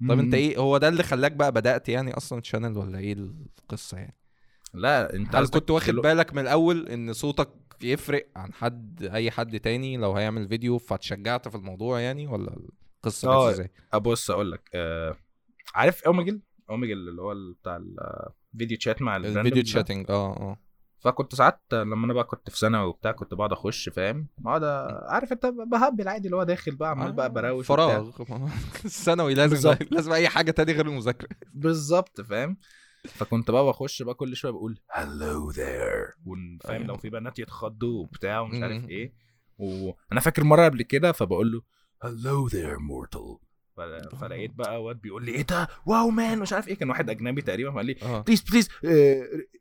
طب 0.08 0.18
أنت 0.18 0.34
إيه 0.34 0.58
هو 0.58 0.78
ده 0.78 0.88
اللي 0.88 1.02
خلاك 1.02 1.32
بقى 1.32 1.52
بدأت 1.52 1.88
يعني 1.88 2.16
أصلا 2.16 2.40
channel 2.40 2.78
ولا 2.78 2.98
إيه 2.98 3.12
القصة 3.12 3.98
يعني؟ 3.98 4.16
لا 4.74 5.14
أنت 5.14 5.36
هل 5.36 5.48
كنت 5.48 5.70
واخد 5.70 5.94
بالك 5.94 6.34
من 6.34 6.42
الأول 6.42 6.88
إن 6.88 7.12
صوتك 7.12 7.48
يفرق 7.82 8.26
عن 8.36 8.52
حد 8.52 9.02
أي 9.14 9.30
حد 9.30 9.60
تاني 9.60 9.96
لو 9.96 10.12
هيعمل 10.12 10.48
فيديو 10.48 10.78
فتشجعت 10.78 11.48
في 11.48 11.54
الموضوع 11.54 12.00
يعني 12.00 12.26
ولا 12.26 12.56
القصة. 12.96 13.28
كانت 13.28 13.54
إزاي؟ 13.54 13.70
أبص 13.92 14.30
أقول 14.30 14.52
لك 14.52 14.70
آه 14.74 15.16
عارف 15.74 16.02
Omegle 16.04 16.40
Omegle 16.72 17.08
اللي 17.08 17.22
هو 17.22 17.34
بتاع 17.60 17.76
الـ 18.54 18.58
video 18.58 18.78
chat 18.78 19.02
مع 19.02 19.16
الـ 19.16 19.23
video. 19.23 19.62
chatting 19.62 20.10
آه 20.10 20.32
آه 20.36 20.56
فكنت 21.00 21.34
ساعات 21.34 21.60
لما 21.72 22.04
أنا 22.06 22.12
بقى 22.14 22.24
كنت 22.24 22.50
في 22.50 22.58
ثانوي 22.58 22.84
وبتاع 22.86 23.12
كنت 23.12 23.34
بقعد 23.34 23.52
أخش 23.52 23.88
فاهم 23.88 24.28
بقعد 24.38 24.64
عارف 25.08 25.32
أنت 25.32 25.46
بهبل 25.46 26.08
عادي 26.08 26.26
اللي 26.26 26.36
هو 26.36 26.42
داخل 26.42 26.74
بقى 26.76 26.90
عمال 26.90 27.12
بقى 27.12 27.32
ب 27.32 27.40
rush 27.40 27.70
وبتاع. 27.70 27.86
فراغ 27.86 28.10
الثانوي 28.84 29.34
لازم 29.34 29.50
بالظبط. 29.54 29.78
لازم 29.92 30.12
أي 30.12 30.28
حاجة 30.28 30.50
تاني 30.50 30.72
غير 30.72 30.86
المذاكرة 30.86 31.28
بالظبط 31.54 32.20
فاهم 32.20 32.56
فكنت 33.08 33.50
بقى 33.50 33.66
بخش 33.66 34.02
بقى 34.02 34.14
كل 34.14 34.36
شوية 34.36 34.52
بقول 34.52 34.80
hello 34.90 35.50
there 35.50 36.14
فاهم. 36.60 36.82
لو 36.82 36.96
في 36.96 37.10
بنات 37.10 37.38
يتخضوا 37.38 38.02
وبتاع 38.02 38.40
ومش 38.40 38.62
عارف. 38.62 38.88
إيه 38.88 39.12
وأنا 39.58 40.20
فاكر 40.20 40.44
مرة 40.44 40.64
قبل 40.64 40.82
كده 40.82 41.12
فبقول 41.12 41.52
له 41.52 41.62
hello 42.02 42.46
there 42.46 42.78
mortal 42.78 43.38
فلقيت 44.20 44.50
بقى 44.54 44.82
واد 44.82 44.96
بيقول 45.00 45.24
لي 45.24 45.32
إيه 45.32 45.42
ده؟ 45.42 45.68
wow 45.86 46.10
man. 46.10 46.38
مش 46.38 46.52
عارف 46.52 46.68
إيه 46.68 46.74
كان 46.74 46.88
واحد 46.90 47.10
أجنبي 47.10 47.42
تقريبا 47.42 47.70
فقال 47.70 47.86
لي 47.86 48.22
please 48.26 48.42
please 48.42 48.68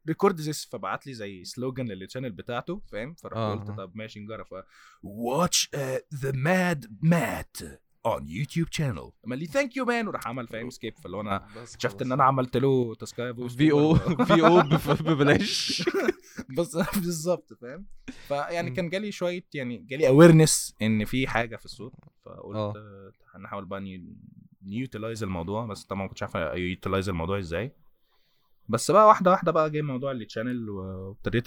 record 0.07 0.39
this 0.39 0.65
فبعت 0.65 1.07
لي 1.07 1.13
زي 1.13 1.43
slogan 1.43 1.87
لل 1.87 1.97
channel 1.97 2.31
بتاعته 2.31 2.81
فاهم؟ 2.91 3.13
فرحت 3.13 3.37
آه. 3.37 3.55
قلت 3.55 3.67
طب 3.77 3.91
ماشي 3.95 4.19
نجرب. 4.19 4.45
watch 5.03 5.69
the 6.15 6.31
mad 6.35 6.97
mat 7.01 7.57
on 8.05 8.27
YouTube 8.27 8.67
channel 8.71 9.11
قال 9.29 9.39
لي 9.39 9.45
thank 9.45 9.77
you 9.77 9.85
man 9.85 10.07
وراح 10.07 10.27
عمل 10.27 10.47
فاهم 10.47 10.69
skip 10.69 10.97
فاللي 10.99 11.17
هو 11.17 11.21
أنا 11.21 11.47
اكتشفت 11.57 12.01
إن 12.01 12.11
أنا 12.11 12.23
عملت 12.23 12.57
له 12.57 12.95
تسكاية 12.95 13.33
VO 13.49 13.71
VO 13.71 14.61
ببلاش. 15.03 15.83
بس 16.57 16.77
بالظبط 16.77 17.53
فاهم؟ 17.53 17.85
فيعني. 18.27 18.71
كان 18.71 18.89
جالي 18.89 19.11
شوية 19.11 19.45
يعني 19.53 19.77
جالي 19.77 20.07
awareness 20.07 20.75
إن 20.81 21.05
في 21.05 21.27
حاجة 21.27 21.55
في 21.55 21.65
الصوت 21.65 21.93
فقلت. 22.25 22.55
آه، 22.77 23.11
هنحاول 23.35 23.65
بقى 23.65 24.01
ن 24.63 24.71
utilize 24.71 25.23
الموضوع. 25.23 25.65
بس 25.65 25.83
طبعا 25.83 26.01
ما 26.01 26.07
كنتش 26.07 26.23
عارف 26.23 26.35
utilize 26.35 27.09
الموضوع 27.09 27.39
إزاي. 27.39 27.71
بس 28.69 28.91
بقى 28.91 29.07
واحدة 29.07 29.31
واحدة 29.31 29.51
بقى 29.51 29.69
جه 29.69 29.81
موضوع 29.81 30.11
ال 30.11 30.18
channel 30.18 30.69
وابتديت 30.69 31.45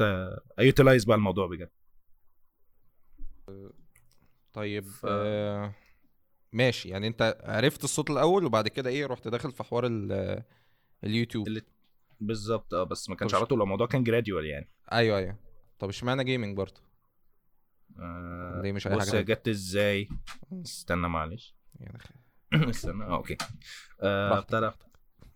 ا 0.58 0.64
utilize 0.64 1.04
بقى 1.04 1.16
الموضوع 1.16 1.46
بجد. 1.46 1.70
طيب 4.52 4.84
ف- 4.84 5.06
آه 5.08 5.74
ماشي. 6.54 6.88
يعني 6.88 7.06
انت 7.06 7.38
عرفت 7.44 7.84
الصوت 7.84 8.10
الأول 8.10 8.44
وبعد 8.44 8.68
كده 8.68 8.90
إيه 8.90 9.06
رحت 9.06 9.28
داخل 9.28 9.52
في 9.52 9.62
حوار 9.64 9.86
ال- 9.86 10.42
اليوتيوب. 11.04 11.48
بالظبط 12.20 12.74
آه 12.74 12.82
بس 12.84 13.10
ما 13.10 13.16
كانش 13.16 13.34
على 13.34 13.46
طول 13.46 13.62
الموضوع 13.62 13.86
كان 13.86 14.04
gradual 14.04 14.46
يعني. 14.46 14.68
أيوه 14.92 15.18
أيوه. 15.18 15.36
طب 15.78 15.88
اشمعنى 15.88 16.24
gaming 16.25 16.56
برضه؟ 16.56 16.80
آه 17.98 18.60
ليه 18.62 18.72
مش 18.72 18.86
أي 18.86 18.96
بص 18.96 19.08
حاجة 19.10 19.18
هي 19.18 19.24
جت 19.24 19.48
إزاي؟ 19.48 20.08
استنى 20.52 21.08
معلش. 21.08 21.54
يعني 21.80 21.98
استنى 22.70 23.04
آه 23.04 23.16
okay. 23.16 23.36
آه. 24.00 24.38
ابتدى 24.38 24.70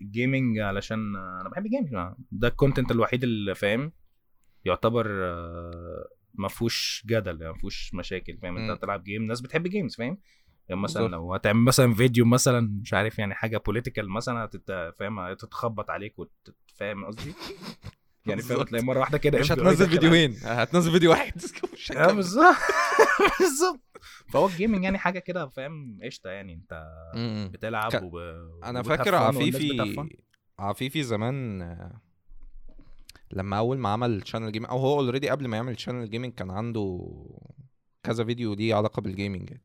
ال 0.01 0.09
gaming 0.09 0.59
علشان 0.59 1.17
آه، 1.17 1.41
أنا 1.41 1.49
بحب 1.49 1.67
ال 1.67 1.74
gaming 1.74 2.15
ده 2.33 2.49
ال 2.49 2.54
content 2.54 2.91
الوحيد 2.91 3.23
اللي 3.23 3.55
فاهم؟ 3.55 3.93
يعتبر 4.65 5.07
آه، 5.25 6.09
ما 6.35 6.49
فيهوش 6.49 7.03
جدل 7.07 7.41
يعني 7.41 7.53
ما 7.53 7.59
فيهوش 7.59 7.95
مشاكل 7.95 8.39
فاهم. 8.39 8.57
أنت 8.57 8.79
بتلعب 8.79 9.05
game 9.05 9.23
الناس 9.23 9.41
بتحب 9.41 9.67
games 9.67 9.97
فاهم؟ 9.97 10.19
يعني 10.69 10.81
مثلا. 10.81 11.09
لو 11.09 11.35
هتعمل 11.35 11.61
مثلا 11.61 11.95
فيديو 11.95 12.25
مثلا 12.25 12.61
مش 12.83 12.95
عارف 12.95 13.19
يعني 13.19 13.35
حاجة 13.35 13.59
political 13.59 14.11
مثلا. 14.11 14.51
فاهم 14.99 15.19
هتتخبط 15.19 15.91
عليك 15.91 16.15
وتفهم 16.19 17.05
قصدي 17.07 17.33
يعني 18.27 18.43
فاهم. 18.43 18.63
تلاقي 18.63 18.85
مرة 18.85 18.99
واحدة 19.01 19.19
كده 19.19 19.39
مش 19.39 19.53
هتنزل 19.53 19.89
فيديوهين 19.91 20.37
هتنزل 20.45 20.93
فيديو 20.93 21.11
واحد 21.11 21.33
آه 21.43 22.03
هتكمل. 22.03 22.17
بالظبط 22.17 22.57
بالظبط 23.41 23.81
فهو 24.33 24.47
ال 24.47 24.52
gaming 24.52 24.85
يعني 24.85 24.99
حاجة 24.99 25.19
كده 25.19 25.47
فاهم 25.49 25.99
قشطة 26.03 26.31
يعني 26.31 26.55
انت. 26.55 26.85
بتلعب 27.53 27.93
ك- 27.93 28.03
وب... 28.03 28.17
أنا 28.65 28.83
فاكر 28.83 29.15
عفيفي. 29.15 30.09
عفيفي 30.59 31.03
زمان 31.03 31.63
آه، 31.63 32.01
لما 33.33 33.59
أول 33.59 33.79
ما 33.79 33.89
عمل 33.89 34.29
channel 34.29 34.53
gaming 34.53 34.71
أو 34.71 34.79
هو 34.79 35.01
already 35.01 35.29
قبل 35.31 35.49
ما 35.49 35.57
يعمل 35.57 35.81
channel 35.81 36.11
gaming 36.11 36.33
كان 36.35 36.51
عنده 36.51 37.09
كذا 38.03 38.25
فيديو 38.25 38.55
ليه 38.55 38.75
علاقة 38.75 39.03
بال 39.03 39.15
gaming 39.15 39.51
يعني. 39.51 39.63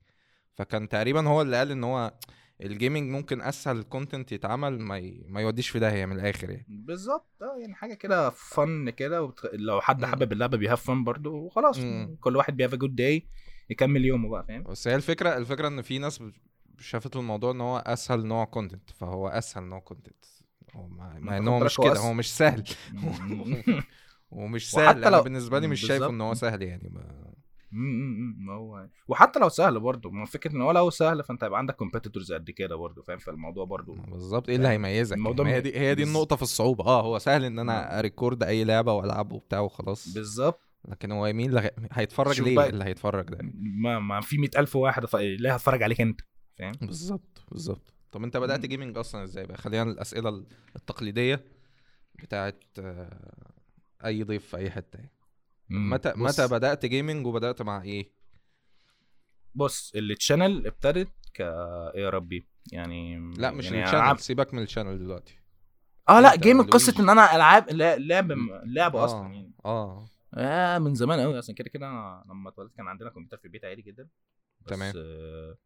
فكان 0.56 0.90
تقريبا 0.90 1.28
هو 1.28 1.42
اللي 1.42 1.58
قال 1.58 1.72
إن 1.72 1.84
هو 1.84 2.14
ال 2.62 2.69
gaming 2.69 3.12
ممكن 3.12 3.42
أسهل 3.42 3.84
content 3.84 4.32
يتعمل 4.32 4.80
ما 4.80 4.98
ي... 4.98 5.24
ما 5.28 5.42
يوديش 5.42 5.70
في 5.70 5.80
داهية 5.80 6.06
من 6.06 6.16
الآخر 6.20 6.50
يعني. 6.50 6.66
بالظبط. 6.70 7.28
آه 7.42 7.58
يعني 7.62 7.76
حاجة 7.76 7.94
كده 7.94 8.30
fun 8.30 8.90
كده 8.90 9.24
وبتخ... 9.24 9.46
لو 9.54 9.82
حد. 9.82 10.06
حابب 10.06 10.32
اللعبة 10.32 10.58
بي 10.58 10.84
have 10.88 10.97
fun 10.97 11.04
برضه 11.04 11.30
وخلاص. 11.32 11.78
مم. 11.80 12.18
كل 12.22 12.36
واحد 12.36 12.58
بي 12.58 12.64
have 12.64 12.76
good 12.76 12.96
day 12.96 13.28
يكمل 13.70 14.06
يومه 14.06 14.30
بقى 14.30 14.46
فاهم؟ 14.48 14.64
بس 14.64 14.88
هي 14.88 14.96
الفكرة 14.96 15.38
الفكرة 15.38 15.68
إن 15.68 15.82
في 15.82 16.00
ناس 16.00 16.24
شافت 16.80 17.16
الموضوع 17.16 17.52
إن 17.52 17.62
هو 17.62 17.78
أسهل 17.78 18.26
نوع 18.26 18.46
content 18.46 18.90
فهو 18.90 19.28
أسهل 19.28 19.64
نوع 19.64 19.80
content 19.80 20.26
هو 20.76 20.88
مع 20.88 21.18
أنت 21.18 21.28
إن 21.32 21.48
هو 21.48 21.60
مش 21.60 21.78
كده 21.78 22.00
هو 22.00 22.14
مش 22.14 22.38
سهل. 22.38 22.64
ومش 24.32 24.72
سهل. 24.72 24.86
وحتى 24.86 25.08
أنا 25.08 25.16
لو- 25.16 25.24
بالنسبة 25.24 25.60
لي 25.60 25.68
مش 25.68 25.80
شايف 25.82 25.92
بالظبط. 25.92 26.10
إن 26.10 26.22
هو 26.22 26.34
سهل 26.34 26.62
يعني 26.62 26.90
ما... 26.90 27.33
ما 27.76 28.54
هو 28.54 28.88
وحتى 29.08 29.40
لو 29.40 29.50
سهل 29.50 29.80
برضه 29.80 30.10
ما 30.10 30.26
فكرة 30.26 30.52
إن 30.52 30.62
هو 30.62 30.72
لو 30.72 30.90
سهل 30.90 31.24
فأنت 31.24 31.44
هيبقى 31.44 31.60
عندك 31.60 31.76
competitors 31.76 32.34
قد 32.34 32.52
كده 32.52 32.76
برضه 32.76 33.02
فاهم؟ 33.02 33.18
فالموضوع 33.18 33.66
برضه 33.66 33.96
بالظبط 33.96 34.50
إيه 34.50 34.56
اللي 34.56 34.68
هيميزك 34.68 35.16
الموضوع 35.18 35.48
يعني 35.48 35.60
ما 35.62 35.68
هي 35.68 35.72
دي 35.72 35.80
هي 35.80 35.96
دي 35.96 36.04
النقطة 36.04 36.36
في 36.36 36.42
الصعوبة. 36.42 36.86
آه 36.86 37.02
هو 37.02 37.20
سهل 37.20 37.44
إن 37.46 37.60
أنا 37.60 38.00
ا 38.00 38.06
record 38.06 38.44
أي 38.44 38.64
لعبة 38.64 38.94
وألعب 38.94 39.32
وبتاع 39.32 39.60
وخلاص. 39.60 40.14
بالظبط 40.14 40.60
لكن 40.88 41.12
هو 41.12 41.34
مين 41.34 41.50
اللي 41.50 41.60
هي- 41.62 41.72
هيتفرج 41.92 42.42
ليه 42.42 42.56
بقى- 42.56 42.68
اللي 42.68 42.84
هيتفرج 42.84 43.26
ده؟ 43.26 43.38
ما 43.82 44.00
ما 44.00 44.22
في 44.22 44.38
مئة 44.38 44.60
ألف 44.60 44.76
واحد 44.76 45.06
ف- 45.06 45.16
ليه 45.16 45.54
هتفرج 45.54 45.84
عليك 45.84 46.02
أنت 46.02 46.22
فاهم؟ 46.60 46.74
بالظبط 46.82 47.42
بالظبط 47.52 47.94
طب 48.12 48.24
أنت 48.24 48.38
بدأت. 48.38 48.66
gaming 48.66 48.98
أصلا 48.98 49.24
إزاي 49.24 49.46
بقى؟ 49.46 49.58
خلينا 49.58 49.84
الأسئلة 49.92 50.44
التقليدية 50.76 51.46
بتاعت 52.20 52.64
آه، 52.80 53.52
أي 54.06 54.24
ضيف 54.24 54.46
في 54.48 54.58
أي 54.58 54.72
حتة 54.72 54.98
يعني. 54.98 55.12
متى 55.70 56.12
بص- 56.12 56.18
متى 56.40 56.48
بدأت 56.48 56.86
gaming 56.86 57.26
وبدأت 57.28 57.62
مع 57.62 57.82
إيه؟ 57.82 58.12
بص 59.56 59.92
ال 59.96 60.05
channel 60.05 60.68
ابتدت 60.68 61.10
ك 61.34 61.42
إيه 61.42 62.04
يا 62.04 62.10
ربي؟ 62.10 62.48
يعني 62.72 63.18
لا 63.38 63.52
مش 63.52 63.66
يعني 63.66 63.84
ال 63.84 63.86
channel 63.86 64.02
ألعاب- 64.16 64.20
سيبك 64.20 64.54
من 64.54 64.64
ال 64.64 64.68
channel 64.68 65.00
دلوقتي. 65.00 65.40
آه 66.10 66.20
لا 66.20 66.36
gaming. 66.36 66.70
قصة 66.70 67.04
إن 67.04 67.10
أنا 67.10 67.36
العاب 67.36 67.70
لعب 68.00 68.32
لعب 68.66 68.96
آه 68.96 69.06
أصلا 69.06 69.22
يعني. 69.34 69.52
آه. 69.66 70.06
آه 70.34 70.78
من 70.80 70.96
زمان 70.96 71.20
قوي 71.20 71.40
أصلا 71.40 71.56
كده 71.56 71.70
كده 71.70 71.88
أنا 71.88 72.24
لما 72.30 72.50
اتولدت 72.50 72.76
كان 72.78 72.88
عندنا 72.88 73.10
كمبيوتر 73.10 73.38
في 73.38 73.46
البيت 73.46 73.66
عادي 73.66 73.82
جدا. 73.82 74.08
بس 74.62 74.70
تمام. 74.70 74.94
آه 74.98 75.58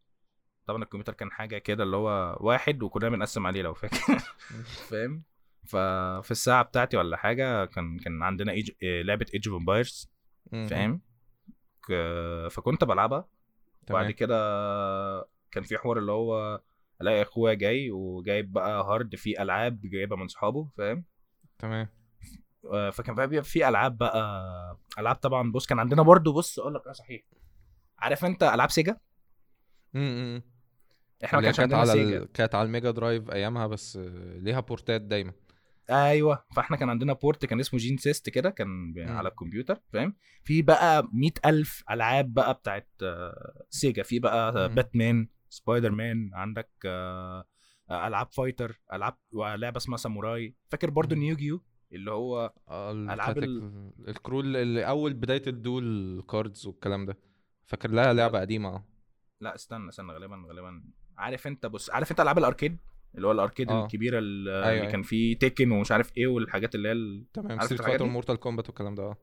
طبعا 0.68 0.84
الكمبيوتر 0.84 1.14
كان 1.14 1.32
حاجة 1.32 1.58
كده 1.58 1.84
اللي 1.84 1.98
هو 1.98 2.38
واحد 2.42 2.84
وكلنا 2.84 3.10
بنقسم 3.10 3.48
عليه 3.48 3.62
لو 3.62 3.74
فاكر. 3.74 3.98
فاهم؟ 4.90 5.24
ففي 5.66 6.32
الساعة 6.32 6.64
بتاعتي 6.64 6.98
ولا 6.98 7.18
حاجة 7.18 7.66
كان 7.66 8.00
كان 8.00 8.24
عندنا 8.24 8.52
إيج... 8.52 8.72
آه، 8.84 9.02
لعبة 9.02 9.26
Age 9.34 9.48
of 9.48 9.58
Empires. 9.58 10.10
فاهم؟ 10.52 11.02
ك- 11.88 12.48
فكنت 12.52 12.84
بلعبها. 12.84 13.28
وبعد 13.90 14.12
كده 14.12 14.38
كان 15.52 15.64
في 15.64 15.78
حوار 15.78 15.98
اللي 15.98 16.12
هو 16.12 16.62
ألاقي 17.02 17.22
أخويا 17.22 17.54
جاي 17.54 17.92
وجايب 17.92 18.54
بقى 18.54 18.84
هارد 18.84 19.16
فيه 19.16 19.42
ألعاب 19.42 19.82
جايبها 19.82 20.18
من 20.18 20.28
صحابه 20.28 20.70
فاهم؟ 20.78 21.04
تمام. 21.60 21.90
آه، 22.66 22.90
فكان 22.90 23.16
بقى 23.16 23.44
في 23.44 23.68
ألعاب 23.70 23.98
بقى 23.98 24.78
ألعاب 25.00 25.16
طبعا. 25.16 25.52
بص 25.52 25.66
كان 25.66 25.80
عندنا 25.80 26.02
برضو 26.02 26.34
بص 26.34 26.60
أقول 26.60 26.74
لك 26.74 26.88
آه 26.88 26.92
صحيح. 26.92 27.22
عارف 28.00 28.26
أنت 28.26 28.44
ألعاب 28.44 28.70
سيجا؟ 28.72 28.98
امم 29.96 30.42
إحنا 31.24 31.40
ما 31.40 31.46
كانش 31.46 31.58
كانت 31.58 31.74
عندنا 31.74 31.92
على 31.92 32.04
سيجا. 32.04 32.18
ال... 32.18 32.32
كانت 32.32 32.56
على 32.56 32.66
الميجا 32.66 32.92
درايف 32.92 33.32
أيامها 33.32 33.68
بس 33.68 33.98
آه، 33.98 34.38
ليها 34.38 34.60
بورتات 34.60 35.02
دايما. 35.02 35.34
أيوه 35.90 36.44
فإحنا 36.56 36.78
كان 36.78 36.90
عندنا 36.90 37.14
بورت 37.14 37.46
كان 37.46 37.60
اسمه 37.60 37.80
جين 37.80 37.98
سيست 37.98 38.30
كده 38.30 38.50
كان. 38.50 38.94
على 39.10 39.30
الكمبيوتر 39.30 39.80
فاهم؟ 39.94 40.16
في 40.44 40.62
بقى 40.62 41.10
مئة 41.14 41.32
ألف 41.46 41.84
ألعاب 41.92 42.34
بقى 42.34 42.54
بتاعت 42.54 42.90
آه، 43.04 43.64
سيجا 43.70 44.04
في 44.04 44.20
بقى 44.20 44.70
مم. 44.70 44.76
باتمان 44.76 45.28
سبايدر 45.50 45.92
مان 45.92 46.30
عندك 46.34 46.70
آه، 46.86 47.46
آه، 47.90 48.08
ألعاب 48.08 48.32
فايتر 48.32 48.82
ألعاب 48.94 49.18
ولعبة 49.32 49.78
اسمها 49.78 49.98
ساموراي. 49.98 50.56
فاكر 50.70 50.90
برضو 50.90 51.16
مم. 51.16 51.22
نيوجيو؟ 51.22 51.64
اللي 51.92 52.12
هو 52.12 52.54
آه، 52.68 52.92
ال- 52.92 53.10
ألعاب 53.10 53.34
كانت 53.36 53.48
ال- 53.48 53.64
ال- 54.00 54.10
الكرو 54.10 54.40
اللي- 54.40 54.62
اللي 54.62 54.88
أول 54.88 55.14
بداية 55.14 55.44
ال 55.48 55.63
dual 55.63 56.24
cards 56.30 56.68
والكلام 56.68 57.06
ده. 57.06 57.18
فاكر 57.66 57.92
لها 57.92 58.14
لعبة 58.14 58.40
قديمة. 58.40 58.70
آه 58.70 58.86
لا 59.42 59.56
استنى 59.56 59.90
استنى 59.90 60.12
غالبا 60.14 60.44
غالبا. 60.48 60.84
عارف 61.18 61.48
أنت 61.48 61.66
بص 61.66 61.90
عارف 61.90 62.12
أنت 62.12 62.20
ألعاب 62.20 62.38
ال 62.38 62.43
arcade؟ 62.43 62.78
اللي 63.18 63.28
هو 63.28 63.32
ال 63.32 63.37
arcade 63.37 63.70
آه. 63.70 63.84
الكبيرة 63.84 64.20
اللي, 64.20 64.52
أيوة، 64.52 64.70
اللي 64.70 64.80
أيوة. 64.82 64.92
كان 64.92 65.02
فيه 65.02 65.38
Tekken 65.40 65.72
ومش 65.72 65.92
عارف 65.92 66.18
إيه 66.18 66.28
والحاجات 66.28 66.76
اللي 66.76 66.90
هي. 66.90 67.24
تمام 67.34 67.60
Street 67.60 67.82
Fighter؟ 67.82 68.06
Mortal 68.06 68.36
Kombat 68.36 68.68
والكلام 68.68 68.96
ده 68.96 69.16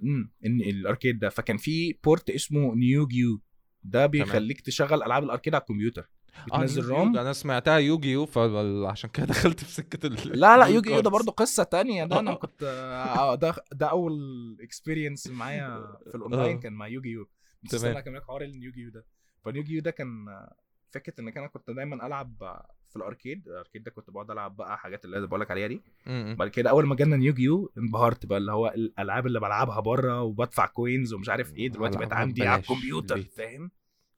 مم. 0.00 0.30
إن 0.46 0.60
ال 0.60 0.68
arcade 0.68 1.18
ده 1.18 1.28
فكان 1.28 1.56
في 1.56 1.92
port 2.04 2.30
اسمه 2.30 2.74
Neo 2.74 3.07
Geo 3.07 3.40
ده 3.84 4.06
بيخليك 4.06 4.60
تشغل 4.60 5.02
ألعاب 5.02 5.24
ال 5.24 5.28
arcade 5.28 5.54
على 5.54 5.60
الكمبيوتر 5.60 6.10
بتنزل 6.46 6.82
يوجي 6.82 6.92
يو 6.94 6.98
روم 6.98 7.18
أنا 7.18 7.32
سمعتها 7.32 7.76
يوجي 7.78 8.12
يو 8.12 8.26
فعشان 8.26 9.10
كده 9.10 9.26
دخلت 9.34 9.60
في 9.60 9.70
سكة 9.72 10.06
ال 10.06 10.40
لا 10.40 10.56
لا 10.56 10.66
يوجي 10.66 10.90
يو 10.90 11.00
ده. 11.00 11.10
برضه 11.10 11.32
قصة 11.32 11.62
تانية 11.62 12.04
ده 12.04 12.20
أنا 12.20 12.34
كنت 12.44 12.62
آه، 12.62 13.34
ده 13.34 13.54
ده 13.72 13.86
أول 13.86 14.16
experience 14.60 15.26
معايا 15.26 15.96
في 16.10 16.14
الاونلاين 16.14 16.56
آه. 16.56 16.60
كان 16.60 16.72
مع 16.72 16.88
يوجي 16.88 17.10
يو 17.10 17.28
بس 17.62 17.70
تمام. 17.70 17.96
اكمل 17.96 18.14
لك 18.16 18.24
حوار 18.24 18.42
اليوجي 18.42 18.80
يو 18.80 18.90
ده 18.90 19.06
فاليوجي 19.44 19.74
يو 19.74 19.82
ده 19.82 19.90
كان 19.90 20.28
آه، 20.28 20.54
فكرة 20.90 21.14
إن 21.20 21.28
أنا 21.28 21.46
كنت 21.46 21.70
دايما 21.70 22.06
ألعب 22.06 22.62
في 22.96 23.02
ال 23.02 23.09
arcade 23.09 23.48
ال 23.48 23.53
arcade 23.53 23.82
ده 23.82 23.90
كنت 23.90 24.10
بقعد 24.10 24.30
ألعب 24.30 24.56
بقى 24.56 24.78
حاجات 24.78 25.04
اللي 25.04 25.26
بقول 25.26 25.40
لك 25.40 25.50
عليها 25.50 25.66
دي 25.66 25.82
م- 26.06 26.32
م. 26.32 26.36
بعد 26.36 26.48
كده 26.48 26.70
أول 26.70 26.86
ما 26.86 26.94
جالنا 26.96 27.16
Neo 27.16 27.34
Geo 27.34 27.72
انبهرت 27.78 28.26
بقى 28.26 28.38
اللي 28.38 28.52
هو 28.52 28.68
الألعاب 28.68 29.26
اللي 29.26 29.40
بلعبها 29.40 29.80
بره 29.80 30.22
وبدفع 30.22 30.66
coins 30.66 31.12
ومش 31.12 31.28
عارف 31.28 31.54
إيه 31.54 31.68
دلوقتي 31.68 31.98
بقت 31.98 32.12
عندي 32.12 32.42
على 32.46 32.60
الكمبيوتر. 32.60 33.22
فاهم 33.22 33.70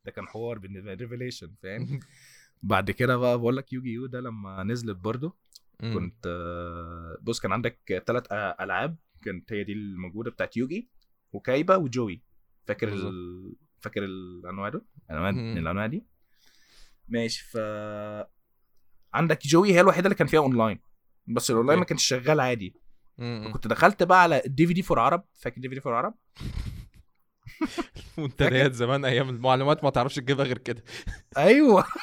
ده 0.04 0.11
كان 0.12 0.26
حوار 0.28 0.58
بالنسبة 0.58 0.94
لي 0.94 1.04
revelation 1.04 1.54
فاهم 1.62 2.00
بعد 2.62 2.90
كده 2.90 3.16
بقى 3.16 3.38
بقول 3.38 3.56
لك 3.56 3.73
يو 3.73 3.82
جي 3.82 3.92
يو 3.92 4.06
ده 4.06 4.20
لما 4.20 4.62
نزلت 4.62 4.97
برضه 4.97 5.37
م. 5.82 5.94
كنت 5.94 6.26
آه، 6.26 7.18
بص 7.23 7.40
كان 7.40 7.52
عندك 7.52 8.02
ثلاث 8.06 8.32
ألعاب 8.32 8.97
كانت 9.23 9.52
هي 9.52 9.64
دي 9.64 9.73
الموجودة 9.73 10.30
بتاعت 10.30 10.56
يوجي 10.56 10.88
وكايبا 11.32 11.76
وجوي 11.76 12.23
فاكر. 12.66 12.88
ال... 12.88 13.54
فاكر 13.80 14.04
الأنواع 14.04 14.68
دول 14.68 14.85
الانواع. 15.11 15.30
الأنواع 15.30 15.87
دي 15.87 16.04
ماشي 17.08 17.44
ف 17.44 17.56
عندك 19.14 19.46
جوي 19.46 19.72
هي 19.72 19.80
الوحيدة 19.80 20.06
اللي 20.06 20.14
كان 20.14 20.26
فيها 20.26 20.40
اونلاين 20.40 20.78
بس 21.26 21.50
الاونلاين 21.50 21.78
ما. 21.78 21.84
كانش 21.84 22.04
شغال 22.04 22.40
عادي. 22.40 22.74
كنت 23.52 23.66
دخلت 23.66 24.02
بقى 24.02 24.22
على 24.22 24.42
الدي 24.46 24.66
في 24.66 24.72
دي 24.72 24.82
فور 24.82 24.98
عرب 24.98 25.24
فاكر 25.34 25.60
دي 25.60 25.68
في 25.68 25.74
دي 25.74 25.80
فور 25.80 25.94
عرب 25.94 26.14
منتديات 28.18 28.72
زمان 28.72 29.04
أيام 29.04 29.28
المعلومات 29.28 29.84
ما 29.84 29.90
تعرفش 29.90 30.14
تجيبها 30.16 30.44
غير 30.44 30.58
كده. 30.58 30.84
أيوه. 31.36 31.84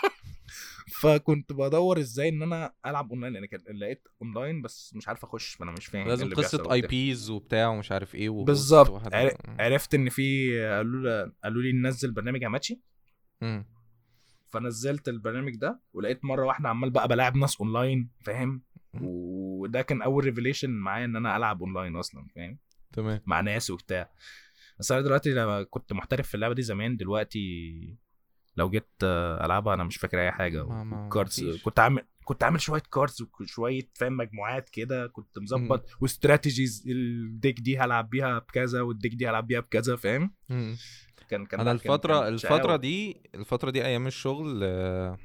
فكنت 1.01 1.53
بدور 1.53 1.99
إزاي 1.99 2.29
إن 2.29 2.43
أنا 2.43 2.73
ألعب 2.85 3.09
اونلاين 3.09 3.33
لأن 3.33 3.45
كان 3.45 3.77
لقيت 3.77 4.07
اونلاين 4.21 4.61
بس 4.61 4.93
مش 4.95 5.07
عارف 5.07 5.23
أخش. 5.23 5.53
فانا 5.53 5.71
مش 5.71 5.85
فاهم 5.85 6.03
إيه 6.03 6.09
لازم 6.09 6.33
قصة 6.33 6.73
اي. 6.73 6.81
بيز 6.81 7.29
وبتاع 7.29 7.67
ومش 7.67 7.91
عارف 7.91 8.15
إيه 8.15 8.29
بالظبط. 8.29 9.13
عرفت 9.59 9.93
إن 9.93 10.09
في 10.09 10.59
قالوا 10.67 11.01
لي 11.01 11.31
قالوا 11.43 11.61
لي 11.61 11.71
ننزل 11.71 12.11
برنامج 12.11 12.43
Hamachi 12.43 12.81
م. 13.41 13.63
فنزلت 14.47 15.09
البرنامج 15.09 15.55
ده 15.55 15.79
ولقيت 15.93 16.25
مرة 16.25 16.45
واحدة 16.45 16.69
عمال 16.69 16.89
بقى 16.89 17.07
بلاعب 17.07 17.37
ناس 17.37 17.57
اونلاين 17.61 18.09
فاهم؟ 18.23 18.61
وده 19.01 19.81
كان 19.81 20.01
أول 20.01 20.23
revelation 20.23 20.69
معايا 20.69 21.05
إن 21.05 21.15
أنا 21.15 21.37
ألعب 21.37 21.61
اونلاين 21.61 21.95
أصلا 21.95 22.27
فاهم؟ 22.35 22.57
تمام. 22.93 23.21
مع 23.25 23.41
ناس 23.41 23.69
وبتاع. 23.69 24.09
بس 24.79 24.91
أنا 24.91 25.01
دلوقتي 25.01 25.29
لما 25.33 25.63
كنت 25.63 25.93
محترف 25.93 26.27
في 26.27 26.35
اللعبة 26.35 26.53
دي 26.53 26.61
زمان 26.61 26.97
دلوقتي 26.97 27.97
لو 28.57 28.69
جيت 28.69 28.89
ألعبها 29.03 29.73
أنا 29.73 29.83
مش 29.83 29.97
فاكر 29.97 30.21
أي 30.21 30.31
حاجة. 30.31 30.63
cards. 31.09 31.61
كنت 31.63 31.79
عامل 31.79 32.01
كنت 32.23 32.43
عامل 32.43 32.61
شوية 32.61 32.81
cards 32.93 33.25
وشوية 33.39 33.89
فاهم؟ 33.93 34.17
مجموعات 34.17 34.69
كده 34.69 35.07
كنت 35.07 35.39
مظبط. 35.39 35.85
و 36.01 36.09
strategies 36.09 36.83
ال 36.87 37.01
deck 37.01 37.59
دي 37.59 37.79
هلعب 37.79 38.09
بيها 38.09 38.39
بكذا 38.39 38.81
وال 38.81 38.92
deck 38.92 39.13
دي 39.13 39.29
هلعب 39.29 39.47
بيها 39.47 39.59
بكذا 39.59 39.95
فاهم. 39.95 40.33
كان 41.29 41.45
كان 41.45 41.59
أنا 41.59 41.71
الفترة 41.71 42.19
كان 42.19 42.33
الفترة. 42.33 42.75
دي 42.75 43.21
الفترة 43.35 43.69
دي 43.71 43.85
أيام 43.85 44.07
الشغل 44.07 44.59
آه، 44.63 45.17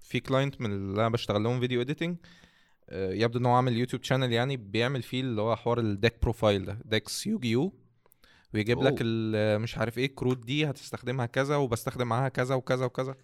في 0.00 0.20
client 0.20 0.60
من 0.60 0.72
اللي 0.72 1.00
أنا 1.00 1.08
بشتغل 1.08 1.42
لهم 1.42 1.60
video 1.60 1.80
editing 1.80 2.16
يبدو 2.92 3.38
إن 3.38 3.46
هو 3.46 3.52
عامل 3.52 3.76
YouTube 3.76 4.02
channel 4.02 4.32
يعني 4.32 4.56
بيعمل 4.56 5.02
فيه 5.02 5.20
اللي 5.20 5.42
هو 5.42 5.56
حوار 5.56 5.78
ال 5.80 5.87
deck 5.87 6.14
profile 6.22 6.64
ده 6.64 6.78
decks 6.84 7.26
يوجي 7.26 7.50
يو 7.50 7.72
ويجيب 8.54 8.78
لك 8.82 8.92
أوه. 8.92 8.98
ال- 9.02 9.60
مش 9.60 9.78
عارف 9.78 9.98
إيه 9.98 10.06
الكروت 10.06 10.38
دي 10.46 10.70
هتستخدمها 10.70 11.26
كذا 11.26 11.56
وبستخدم 11.56 12.06
معاها 12.08 12.28
كذا 12.28 12.54
وكذا 12.54 12.84
وكذا 12.84 13.14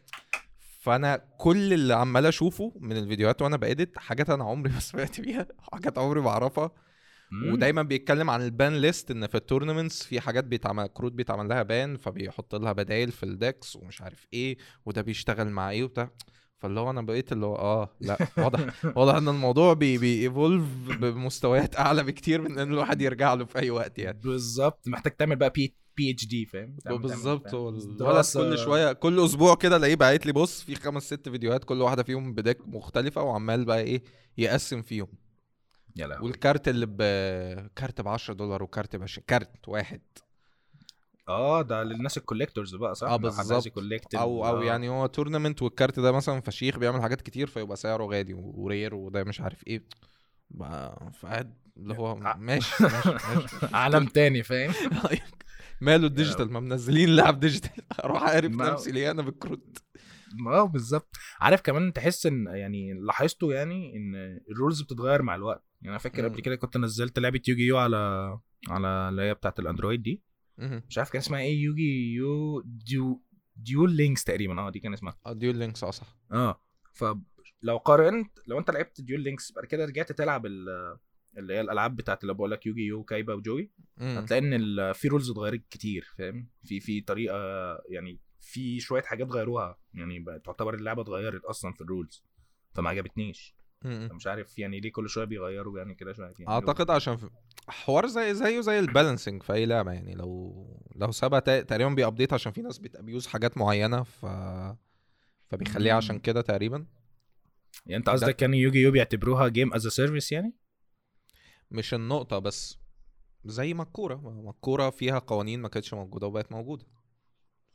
فأنا 0.80 1.16
كل 1.38 1.72
اللي 1.72 1.94
عمال 1.94 2.26
أشوفه 2.26 2.72
من 2.80 2.96
الفيديوهات 2.96 3.42
وأنا 3.42 3.56
ب 3.56 3.65
edit 3.65 3.98
حاجات 3.98 4.30
أنا 4.30 4.44
عمري 4.44 4.72
ما 4.74 4.80
سمعت 4.80 5.20
بيها 5.20 5.46
حاجات 5.72 5.98
عمري 5.98 6.20
ما 6.20 6.30
أعرفها 6.30 6.70
مم. 7.32 7.52
ودايما 7.52 7.82
بيتكلم 7.82 8.30
عن 8.30 8.42
ال 8.42 8.52
ban 8.52 8.80
list 8.80 9.10
إن 9.10 9.26
في 9.26 9.34
ال 9.34 9.40
tournaments 9.40 10.02
في 10.02 10.20
حاجات 10.20 10.44
بيتعمل 10.44 10.86
كروت 10.86 11.12
بيتعمل 11.12 11.48
لها 11.48 11.62
ban 11.62 11.96
فبيحط 11.96 12.54
لها 12.54 12.72
بدايل 12.72 13.12
في 13.12 13.22
ال 13.22 13.31
decks 13.31 13.76
ومش 13.76 14.02
عارف 14.02 14.26
إيه 14.32 14.56
وده 14.86 15.02
بيشتغل 15.02 15.48
مع 15.48 15.70
إيه 15.70 15.84
وبتاع. 15.84 16.10
فاللي 16.58 16.80
هو 16.80 16.90
أنا 16.90 17.02
بقيت 17.02 17.32
اللي 17.32 17.46
هو 17.46 17.56
آه 17.56 17.96
لأ 18.00 18.18
واضح 18.38 18.60
واضح 18.96 19.14
إن 19.14 19.28
الموضوع 19.28 19.72
بي 19.72 19.98
بي 19.98 20.15
evolve 20.15 20.64
بمستويات 21.00 21.76
أعلى 21.76 22.02
بكتير 22.02 22.40
من 22.42 22.58
إن 22.58 22.72
الواحد 22.72 23.00
يرجع 23.02 23.34
له 23.34 23.44
في 23.44 23.58
أي 23.58 23.70
وقت 23.70 23.98
يعني. 23.98 24.20
بالظبط. 24.24 24.88
محتاج 24.88 25.12
تعمل 25.16 25.36
بقى 25.36 25.50
بي 25.50 25.74
PhD 25.96 26.46
فاهم؟ 26.46 26.76
بالظبط. 26.86 27.54
دراسة. 27.98 28.40
كل 28.50 28.58
شوية 28.58 28.92
كل 28.92 29.24
أسبوع 29.24 29.54
كده 29.54 29.76
الاقيه 29.76 29.94
باعت 29.94 30.26
لي 30.26 30.32
بص 30.32 30.62
في 30.62 30.74
خمس 30.74 31.02
ست 31.02 31.28
فيديوهات 31.28 31.64
كل 31.64 31.80
واحدة 31.82 32.02
فيهم 32.02 32.34
ب 32.34 32.41
deck 32.41 32.68
مختلفة 32.68 33.22
وعمال 33.22 33.64
بقى 33.64 33.80
إيه 33.80 34.02
يقسم 34.38 34.82
فيهم. 34.82 35.08
يا 35.96 36.06
لهوي. 36.06 36.22
والكارت 36.24 36.68
اللي 36.68 36.86
ب 36.86 36.96
كارت 37.76 38.00
ب 38.00 38.08
10 38.08 38.34
دولار 38.34 38.62
وكارت 38.62 38.96
ب 38.96 39.02
20 39.02 39.24
كارت 39.26 39.68
واحد. 39.68 40.00
آه 41.28 41.62
ده 41.62 41.82
للناس 41.82 42.18
ال 42.18 42.23
collectors 42.23 42.74
بقى 42.74 42.94
صح؟ 42.94 43.08
آه 43.08 43.16
بالظبط. 43.16 43.78
أو 44.14 44.46
أو 44.46 44.60
آه. 44.60 44.64
يعني 44.64 44.88
هو 44.88 45.06
tournament 45.06 45.62
والكارت 45.62 46.00
ده 46.00 46.12
مثلا 46.12 46.40
فشيخ 46.40 46.78
بيعمل 46.78 47.02
حاجات 47.02 47.20
كتير 47.22 47.46
فيبقى 47.46 47.76
سعره 47.76 48.04
غالي 48.04 48.34
و 48.34 48.46
rare 48.46 48.94
وده 48.94 49.24
مش 49.24 49.40
عارف 49.40 49.66
إيه. 49.66 49.84
بقى 50.50 51.10
فقاعد 51.14 51.54
اللي 51.76 51.94
هو 51.94 52.06
ع- 52.22 52.36
ماشي 52.36 52.74
ماشي, 52.84 53.08
ماشي. 53.08 53.56
عالم 53.76 54.06
تاني 54.06 54.42
فاهم؟ 54.42 54.72
ماله 55.80 56.06
ال 56.06 56.11
digital؟ 56.11 56.52
ما 56.52 56.60
منزلين 56.60 57.16
لعب 57.16 57.40
digital. 57.40 57.70
أروح 58.04 58.22
أعرف 58.22 58.50
نفسي 58.50 58.92
ليه 58.92 59.10
أنا 59.10 59.22
بالكروت. 59.22 59.78
آه 60.46 60.64
بالظبط. 60.64 61.16
عارف 61.40 61.60
كمان 61.60 61.92
تحس 61.92 62.26
إن 62.26 62.46
يعني 62.46 62.92
لاحظته 62.94 63.52
يعني 63.52 63.96
إن 63.96 64.40
ال 64.50 64.56
rules 64.56 64.82
بتتغير 64.82 65.22
مع 65.22 65.34
الوقت. 65.34 65.64
يعني 65.82 65.90
أنا 65.90 65.98
فاكر. 65.98 66.28
قبل 66.28 66.40
كده 66.40 66.56
كنت 66.56 66.76
نزلت 66.76 67.18
لعبة 67.18 67.40
يوجي 67.48 67.66
يو 67.66 67.78
على 67.78 67.96
على 68.68 69.08
اللي 69.08 69.22
هي 69.22 69.34
بتاعت 69.34 69.58
الأندرويد 69.60 70.02
دي. 70.02 70.22
مش 70.88 70.98
عارف 70.98 71.10
كان 71.10 71.20
اسمها 71.20 71.40
إيه 71.40 71.62
يوجي 71.62 72.12
يو 72.14 72.60
Du 72.64 73.22
Duel 73.56 73.92
Links 73.92 74.24
تقريبا 74.24 74.60
آه 74.60 74.70
دي 74.70 74.78
كان 74.80 74.92
اسمها 74.92 75.18
آه 75.26 75.32
Duel 75.32 75.56
Links 75.56 75.84
آه 75.84 75.90
صح 75.90 76.16
آه 76.32 76.60
فلو 76.92 77.76
قارنت 77.84 78.38
لو 78.46 78.58
أنت 78.58 78.70
لعبت 78.70 79.00
Duel 79.00 79.20
Links 79.20 79.52
بعد 79.52 79.64
كده 79.64 79.84
رجعت 79.84 80.12
تلعب 80.12 80.46
ال- 80.46 80.98
اللي 81.38 81.54
هي 81.54 81.60
الألعاب 81.60 81.96
بتاعت 81.96 82.22
اللي 82.22 82.34
بقول 82.34 82.50
لك 82.50 82.66
يوجي 82.66 82.86
يو 82.86 83.04
كايبا 83.04 83.34
وجوي. 83.34 83.72
هتلاقي 84.18 84.38
إن 84.56 84.92
في 84.92 85.08
rules 85.08 85.30
اتغيرت 85.30 85.66
كتير 85.70 86.14
فاهم 86.18 86.48
في 86.64 86.80
في 86.80 87.00
طريقة 87.00 87.36
يعني 87.88 88.20
في 88.40 88.80
شوية 88.80 89.02
حاجات 89.02 89.28
غيروها 89.28 89.78
يعني 89.94 90.24
تعتبر 90.44 90.74
اللعبة 90.74 91.02
اتغيرت 91.02 91.44
أصلا 91.44 91.72
في 91.72 91.80
ال 91.80 91.88
rules 91.88 92.24
فما 92.74 92.88
عجبتنيش. 92.90 93.56
مش 93.86 94.26
عارف 94.26 94.58
يعني 94.58 94.80
ليه 94.80 94.92
كل 94.92 95.08
شوية 95.08 95.24
بيغيروا 95.24 95.78
يعني 95.78 95.94
كده 95.94 96.12
شوية 96.12 96.32
يعني 96.38 96.48
أعتقد 96.48 96.90
عشان 96.90 97.16
في 97.16 97.30
حوار 97.68 98.06
زي 98.06 98.34
زيه 98.34 98.60
زي 98.60 98.78
ال 98.78 98.85
balancing 98.85 99.42
في 99.42 99.52
أي 99.52 99.66
لعبة 99.66 99.92
يعني 99.92 100.14
لو 100.14 100.66
لو 100.96 101.12
سابها 101.12 101.40
تقريبا 101.40 101.90
بي 101.90 102.01
update 102.01 102.32
عشان 102.32 102.52
في 102.52 102.62
ناس 102.62 102.78
بت 102.78 102.92
abuse 102.92 103.26
حاجات 103.26 103.58
معينة 103.58 104.02
ف 104.02 104.26
فبيخليها 105.48 105.94
عشان. 105.94 106.18
كده 106.18 106.40
تقريبا. 106.40 106.86
يعني 107.86 107.98
أنت 107.98 108.08
قصدك 108.08 108.36
كان 108.36 108.54
يوجي 108.54 108.82
يو 108.82 108.90
بيعتبروها 108.90 109.48
game 109.48 109.74
as 109.74 109.88
service 109.88 110.32
يعني؟ 110.32 110.54
مش 111.70 111.94
النقطة 111.94 112.38
بس 112.38 112.78
زي 113.44 113.74
ما 113.74 113.82
الكوره 113.82 114.16
ما 114.16 114.50
الكوره 114.50 114.90
فيها 114.90 115.18
قوانين 115.18 115.60
ما 115.60 115.68
كانتش 115.68 115.94
موجودة 115.94 116.26
وبقت 116.26 116.52
موجودة. 116.52 116.86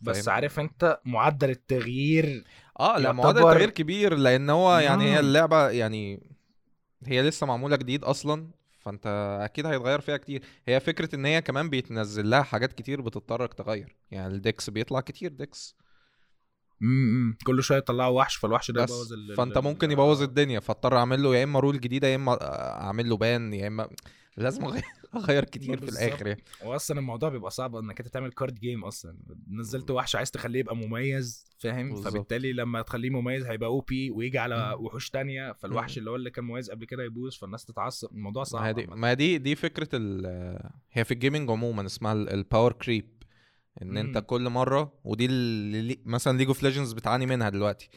بس 0.02 0.26
فاهم؟ 0.26 0.36
عارف 0.36 0.60
انت 0.60 1.00
معدل 1.06 1.50
التغيير 1.50 2.44
آه 2.80 2.98
لا 2.98 3.12
معدل 3.12 3.42
التغيير 3.42 3.70
كبير 3.70 4.16
لأن 4.16 4.50
هو 4.50 4.78
يعني 4.78 5.04
هي 5.04 5.14
مم. 5.14 5.20
اللعبة 5.20 5.70
يعني 5.70 6.20
هي 7.06 7.22
لسه 7.22 7.48
معمولة 7.48 7.76
جديد 7.76 8.04
أصلا 8.04 8.48
فأنت 8.80 9.38
أكيد 9.44 9.66
هيتغير 9.66 10.02
فيها 10.02 10.18
كتير. 10.18 10.44
هي 10.68 10.80
فكرة 10.80 11.16
إن 11.16 11.26
هي 11.26 11.42
كمان 11.42 11.70
بيتنزل 11.70 12.30
لها 12.30 12.42
حاجات 12.42 12.74
كتير 12.74 13.02
بتضطرك 13.02 13.54
تغير. 13.54 13.96
يعني 14.12 14.34
ال 14.34 14.40
decks 14.40 14.70
بيطلع 14.70 15.02
كتير 15.02 15.32
decks. 15.32 15.76
امم 16.82 17.38
كل 17.46 17.64
شوية 17.64 17.78
يطلعوا 17.78 18.18
وحش 18.20 18.36
فالوحش 18.36 18.72
ده 18.72 18.84
يبوظ 18.84 19.14
فأنت 19.38 19.58
ممكن 19.58 19.92
يبوظ 19.92 20.22
الدنيا 20.22 20.60
فاضطر 20.60 20.98
أعمل 20.98 21.24
له 21.24 21.36
يا 21.36 21.44
إما 21.44 21.60
rule 21.60 21.80
جديدة 21.80 22.08
يا 22.08 22.16
إما 22.16 22.38
أعمل 22.82 23.10
له 23.10 23.18
ban 23.18 23.54
يا 23.54 23.68
إما 23.68 23.90
لازم 24.38 24.68
أغير- 24.72 24.84
أغير 25.16 25.44
كتير 25.46 25.78
في. 25.78 25.90
الآخر 25.90 26.28
يعني 26.28 26.44
واصلا 26.66 27.00
الموضوع 27.00 27.30
بيبقى 27.30 27.52
صعب 27.52 27.76
إنك 27.76 28.00
أنت 28.00 28.08
تعمل 28.10 28.32
card 28.32 28.56
game 28.56 28.84
أصلا 28.86 29.18
نزلت 29.52 29.92
وحش 29.92 30.16
عايز 30.16 30.32
تخليه 30.32 30.60
يبقى 30.60 30.76
مميز 30.76 31.48
فاهم. 31.60 31.96
فبالتالي 32.02 32.54
لما 32.54 32.82
تخليه 32.82 33.10
مميز 33.10 33.46
هيبقى 33.46 33.70
OP 33.70 34.12
ويجي 34.12 34.38
على. 34.40 34.76
وحوش 34.80 35.10
تانية 35.10 35.52
فالوحش. 35.52 35.98
اللي 35.98 36.10
هو 36.12 36.16
اللي 36.16 36.30
كان 36.32 36.44
مميز 36.46 36.72
قبل 36.72 36.86
كده 36.86 37.04
يبوظ 37.04 37.36
فالناس 37.36 37.66
تتعصب 37.66 38.12
الموضوع 38.12 38.44
صعب 38.44 38.62
ما 38.64 38.72
دي. 38.72 38.86
ما 38.88 39.14
دي 39.14 39.38
دي 39.38 39.56
فكرة 39.56 39.90
هي 40.92 41.04
في 41.06 41.12
ال 41.12 41.17
gaming 41.17 41.52
عموما 41.52 41.86
اسمها 41.86 42.14
ال 42.14 42.24
power 42.24 42.74
creep 42.74 43.24
إن 43.82 43.98
أنت. 43.98 44.18
كل 44.18 44.50
مرة 44.50 44.94
ودي 45.04 45.26
اللي 45.26 45.82
لي- 45.82 46.00
مثلا 46.06 46.38
League 46.38 46.48
of 46.48 46.64
Legends 46.64 46.94
بتعاني 46.94 47.26
منها 47.26 47.50
دلوقتي 47.50 47.90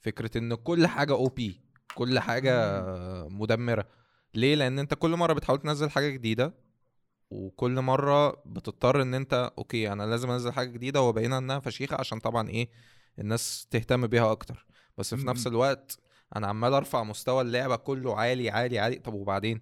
فكرة 0.00 0.38
إن 0.38 0.54
كل 0.54 0.86
حاجة 0.86 1.12
OP 1.12 1.60
كل 1.94 2.18
حاجة 2.18 2.82
مدمرة 3.28 3.88
ليه؟ 4.36 4.54
لأن 4.54 4.78
أنت 4.78 4.94
كل 4.94 5.10
مرة 5.10 5.32
بتحاول 5.32 5.58
تنزل 5.58 5.90
حاجة 5.90 6.08
جديدة 6.08 6.54
وكل 7.30 7.80
مرة 7.80 8.30
بتضطر 8.46 9.02
إن 9.02 9.14
أنت 9.14 9.52
okay 9.58 9.92
أنا 9.92 10.02
لازم 10.02 10.30
أنزل 10.30 10.52
حاجة 10.52 10.68
جديدة 10.70 11.02
وأبينها 11.02 11.38
إنها 11.38 11.58
فشيخة 11.58 11.96
عشان 12.00 12.18
طبعا 12.18 12.48
إيه 12.48 12.68
الناس 13.18 13.66
تهتم 13.70 14.06
بيها 14.06 14.32
أكتر. 14.32 14.66
بس 14.98 15.14
في 15.14 15.26
نفس. 15.26 15.46
الوقت 15.46 15.98
أنا 16.36 16.46
عمال 16.46 16.74
أرفع 16.74 17.02
مستوى 17.02 17.42
اللعبة 17.42 17.76
كله 17.76 18.16
عالي 18.16 18.50
عالي 18.50 18.78
عالي. 18.78 18.96
طب 18.96 19.14
وبعدين؟ 19.14 19.60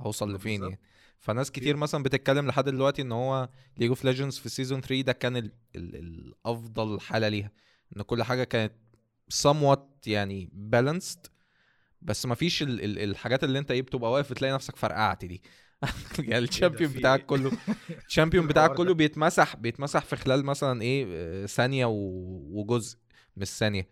هوصل 0.00 0.34
لفين. 0.34 0.62
يعني؟ 0.62 0.80
فناس 1.18 1.50
كتير 1.50 1.76
مثلا 1.76 2.02
بتتكلم 2.02 2.46
لحد 2.46 2.64
دلوقتي 2.64 3.02
إن 3.02 3.12
هو 3.12 3.48
League 3.78 3.88
of 3.88 4.04
Legends 4.04 4.38
في 4.38 4.48
season 4.48 4.80
3 4.80 5.00
ده 5.00 5.12
كان 5.12 5.36
ال 5.36 5.52
ال 5.76 5.96
الافضل 5.96 7.00
حالة 7.00 7.28
ليها. 7.28 7.50
إن 7.96 8.02
كل 8.02 8.22
حاجة 8.22 8.44
كانت 8.44 8.72
somewhat 9.34 9.80
يعني 10.06 10.50
balanced 10.74 11.31
بس 12.04 12.26
ما 12.26 12.34
فيش 12.34 12.62
ال 12.62 12.84
ال 12.84 12.98
الحاجات 12.98 13.44
اللي 13.44 13.58
انت 13.58 13.70
إيه 13.70 13.82
بتبقى 13.82 14.12
واقف 14.12 14.32
تلاقي 14.32 14.54
نفسك 14.54 14.76
فرقعت 14.76 15.24
دي. 15.24 15.42
يعني 16.18 16.44
ال 16.44 16.49
champion 16.49 16.90
في 16.90 16.98
بتاعك 16.98 17.20
إيه؟ 17.20 17.26
كله 17.26 17.52
ال 18.08 18.12
champion 18.12 18.46
بتاعك 18.46 18.74
كله. 18.74 18.94
بيتمسح 18.94 19.56
بيتمسح 19.56 20.04
في 20.04 20.16
خلال 20.16 20.44
مثلا 20.44 20.82
إيه 20.82 21.06
آه، 21.10 21.46
ثانية 21.46 21.86
وجزء 21.88 22.98
مش 23.36 23.48
ثانية. 23.48 23.88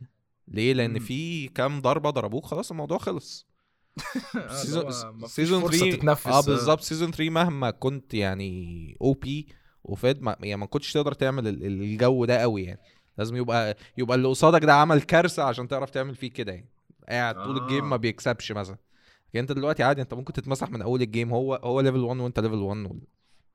ليه؟ 0.48 0.72
لأن. 0.72 0.98
في 0.98 1.48
كام 1.48 1.80
ضربة 1.80 2.10
ضربوك 2.10 2.46
خلاص 2.46 2.70
الموضوع 2.70 2.98
خلص. 2.98 3.46
آه، 4.36 4.54
season 4.62 4.82
اللي 4.86 4.94
هو 5.06 5.12
مفيش 5.12 5.30
season 5.34 5.60
فرصة 5.60 5.78
3 5.78 5.96
تتنفس. 5.96 6.26
آه 6.26 6.40
بالظبط. 6.40 6.80
season 6.80 7.10
3 7.12 7.30
مهما 7.30 7.70
كنت 7.70 8.14
يعني 8.14 8.96
OP 9.02 9.12
و 9.12 9.46
fed 9.84 10.22
ما 10.22 10.36
يعني 10.40 10.56
ما 10.60 10.66
كنتش 10.66 10.92
تقدر 10.92 11.12
تعمل 11.12 11.48
ال- 11.48 11.66
ال- 11.66 11.82
الجو 11.82 12.24
ده 12.24 12.38
قوي 12.38 12.62
يعني. 12.64 12.80
لازم 13.18 13.36
يبقى 13.36 13.76
يبقى 13.98 14.16
اللي 14.16 14.28
قصادك 14.28 14.64
ده 14.64 14.74
عمل 14.74 15.02
كارثة 15.02 15.42
عشان 15.42 15.68
تعرف 15.68 15.90
تعمل 15.90 16.14
فيه 16.14 16.30
كده 16.30 16.52
يعني. 16.52 16.68
قاعد 17.10 17.34
طول 17.34 17.58
آه. 17.58 17.62
ال 17.62 17.68
game 17.68 17.90
ما 17.90 17.96
بيكسبش 17.96 18.52
مثلا 18.52 18.76
لكن 19.28 19.38
أنت 19.38 19.52
دلوقتي 19.52 19.82
عادي 19.82 20.02
أنت 20.02 20.14
ممكن 20.14 20.32
تتمسح 20.32 20.70
من 20.70 20.82
أول 20.82 21.02
ال 21.02 21.08
game 21.08 21.32
هو 21.32 21.54
هو 21.54 21.80
level 21.80 21.98
1 21.98 22.20
وأنت 22.20 22.40
level 22.40 22.54
1 22.54 23.00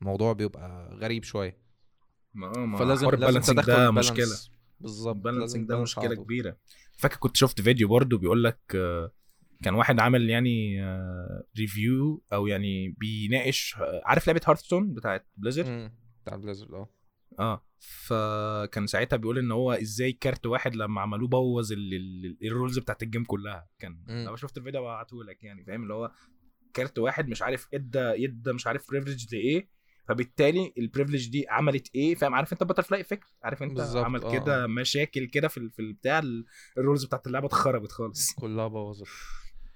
الموضوع 0.02 0.34
بيبقى 0.34 0.98
غريب 1.02 1.24
شوية 1.24 1.58
ما 2.34 2.56
آه، 2.56 2.66
ما 2.66 2.78
فلازم 2.78 3.10
لازم 3.10 3.42
تدخل 3.54 3.66
ده. 3.74 3.92
مشكلة 3.92 4.36
بالظبط 4.80 5.16
ال 5.16 5.21
balancing 5.21 5.68
ده 5.68 5.82
مشكلة. 5.82 6.16
كبيرة 6.16 6.58
فاكر 6.98 7.18
كنت 7.18 7.36
شفت 7.38 7.62
فيديو 7.62 7.88
برضو 7.88 8.18
بيقول 8.18 8.44
لك 8.44 8.60
آه، 8.76 9.12
كان 9.64 9.74
واحد 9.74 10.00
عامل 10.00 10.30
يعني 10.30 10.82
review 11.58 12.24
أو 12.34 12.48
يعني 12.48 12.90
بيناقش 12.90 13.76
آه، 13.80 14.02
عارف 14.06 14.28
لعبة 14.28 14.42
Hearthstone 14.48 14.94
بتاعت 14.94 15.28
Blizzard 15.38 15.66
مم. 15.66 15.94
بتاع 16.26 16.36
Blizzard 16.36 16.74
آه 16.74 16.90
آه 17.40 17.65
فكان 17.80 18.88
ساعتها 18.88 19.18
بيقول 19.18 19.38
إن 19.40 19.52
هو 19.52 19.72
إزاي 19.72 20.12
card 20.12 20.46
واحد 20.46 20.76
لما 20.76 21.02
عملوه 21.02 21.28
بوظ 21.28 21.72
ال- 21.72 21.94
ال- 21.94 22.38
ال 22.48 22.53
rules 22.53 22.80
بتاعت 22.80 23.04
ال 23.04 23.08
game 23.08 23.24
كلها. 23.24 23.68
كان 23.80 24.04
مم. 24.08 24.26
لو 24.26 24.36
شفت 24.36 24.58
الفيديو 24.58 24.82
هبعته 24.82 25.24
لك 25.24 25.44
يعني 25.44 25.64
فاهم؟ 25.66 25.84
اللي 25.84 25.94
هو 25.94 26.12
card 26.74 27.00
واحد 27.00 27.28
مش 27.30 27.42
عارف 27.42 27.68
إدى 27.74 28.00
ادى 28.26 28.54
مش 28.54 28.68
عارف 28.68 28.90
privilege 28.90 29.36
لايه 29.36 29.70
فبالتالي 30.08 30.74
ال 30.78 30.83
privilege 30.83 31.30
دي 31.30 31.46
عملت 31.50 31.96
إيه 31.96 32.16
فاهم؟ 32.16 32.34
عارف 32.36 32.54
أنت 32.54 32.64
butterfly 32.64 33.02
effect 33.02 33.28
عارف 33.44 33.64
أنت 33.64 33.78
بالظبط، 33.78 34.06
عمل 34.06 34.24
آه، 34.24 34.32
كده 34.40 34.64
آه. 34.64 34.68
مشاكل 34.68 35.26
كده 35.26 35.48
في 35.48 35.70
في 35.70 35.80
البتاع 35.82 36.20
ال- 36.20 36.46
ال 36.78 36.83
rules 36.83 37.06
بتاعت 37.06 37.28
اللعبة 37.28 37.46
اتخربت 37.48 37.92
خالص. 37.92 38.34
كلها 38.42 38.68
بوظت. 38.68 39.08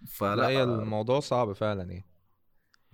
فلا 0.08 0.36
لا 0.36 0.48
هي 0.48 0.64
الموضوع 0.64 1.20
صعب 1.20 1.54
فعلا 1.54 1.84
يعني. 1.84 2.06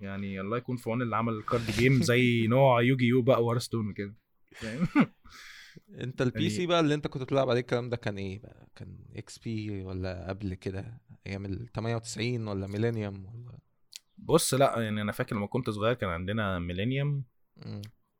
يعني 0.00 0.40
الله 0.40 0.56
يكون 0.56 0.76
في 0.76 0.90
عون 0.90 1.02
اللي 1.02 1.16
عمل 1.16 1.32
ال 1.32 1.39
card 1.39 1.66
game 1.70 2.02
زي 2.02 2.46
نوع 2.46 2.82
يوجي 2.82 3.06
يو 3.06 3.22
بقى 3.22 3.44
و 3.44 3.48
Hearthstone 3.48 3.88
وكده 3.90 4.14
فاهم 4.60 4.88
انت 6.00 6.22
ال 6.22 6.30
P 6.30 6.38
يعني- 6.42 6.50
C 6.50 6.66
بقى 6.66 6.80
اللي 6.80 6.94
انت 6.94 7.06
كنت 7.06 7.22
بتلعب 7.22 7.50
عليه 7.50 7.60
الكلام 7.60 7.90
ده 7.90 7.96
كان 7.96 8.18
إيه 8.18 8.38
بقى 8.38 8.68
كان 8.76 8.98
إكس 9.16 9.38
بي 9.38 9.82
ولا 9.82 10.28
قبل 10.28 10.54
كده 10.54 11.00
أيام 11.26 11.44
ال 11.44 11.72
98 11.72 12.48
ولا 12.48 12.66
Millennium 12.66 13.26
ولا 13.26 13.58
بص 14.18 14.54
لا 14.54 14.78
يعني 14.80 15.02
أنا 15.02 15.12
فاكر 15.12 15.36
لما 15.36 15.46
كنت 15.46 15.70
صغير 15.70 15.94
كان 15.94 16.10
عندنا 16.10 16.58
Millennium. 16.58 17.24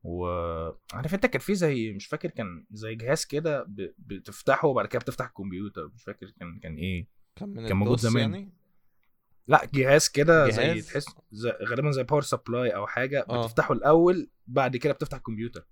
وعارف 0.03 1.15
انت 1.15 1.27
كان 1.27 1.41
في 1.41 1.55
زي 1.55 1.93
مش 1.93 2.07
فاكر 2.07 2.31
كان 2.31 2.67
زي 2.71 2.95
جهاز 2.95 3.25
كده 3.25 3.63
ب- 3.63 3.95
بتفتحه 3.99 4.69
وبعد 4.69 4.87
كده 4.87 4.99
بتفتح 5.01 5.27
الكمبيوتر 5.27 5.91
مش 5.95 6.05
فاكر 6.05 6.31
كان 6.41 6.59
كان 6.59 6.77
إيه 6.77 7.07
كان 7.37 7.49
من 7.49 7.69
كان 7.69 7.77
موجود 7.77 7.99
زمان. 7.99 8.31
يعني 8.35 8.53
لا 9.49 9.69
جهاز 9.75 10.09
كده 10.09 10.51
زي؟ 10.51 10.81
تحس 10.83 11.07
زي 11.33 11.51
غالبا 11.51 11.91
زي 11.91 12.03
power 12.03 12.23
supply 12.23 12.71
أو 12.71 12.87
حاجة 12.87 13.27
آه. 13.29 13.45
بتفتحه 13.47 13.75
الأول 13.75 14.31
بعد 14.47 14.77
كده 14.77 14.93
بتفتح 14.93 15.17
الكمبيوتر 15.17 15.67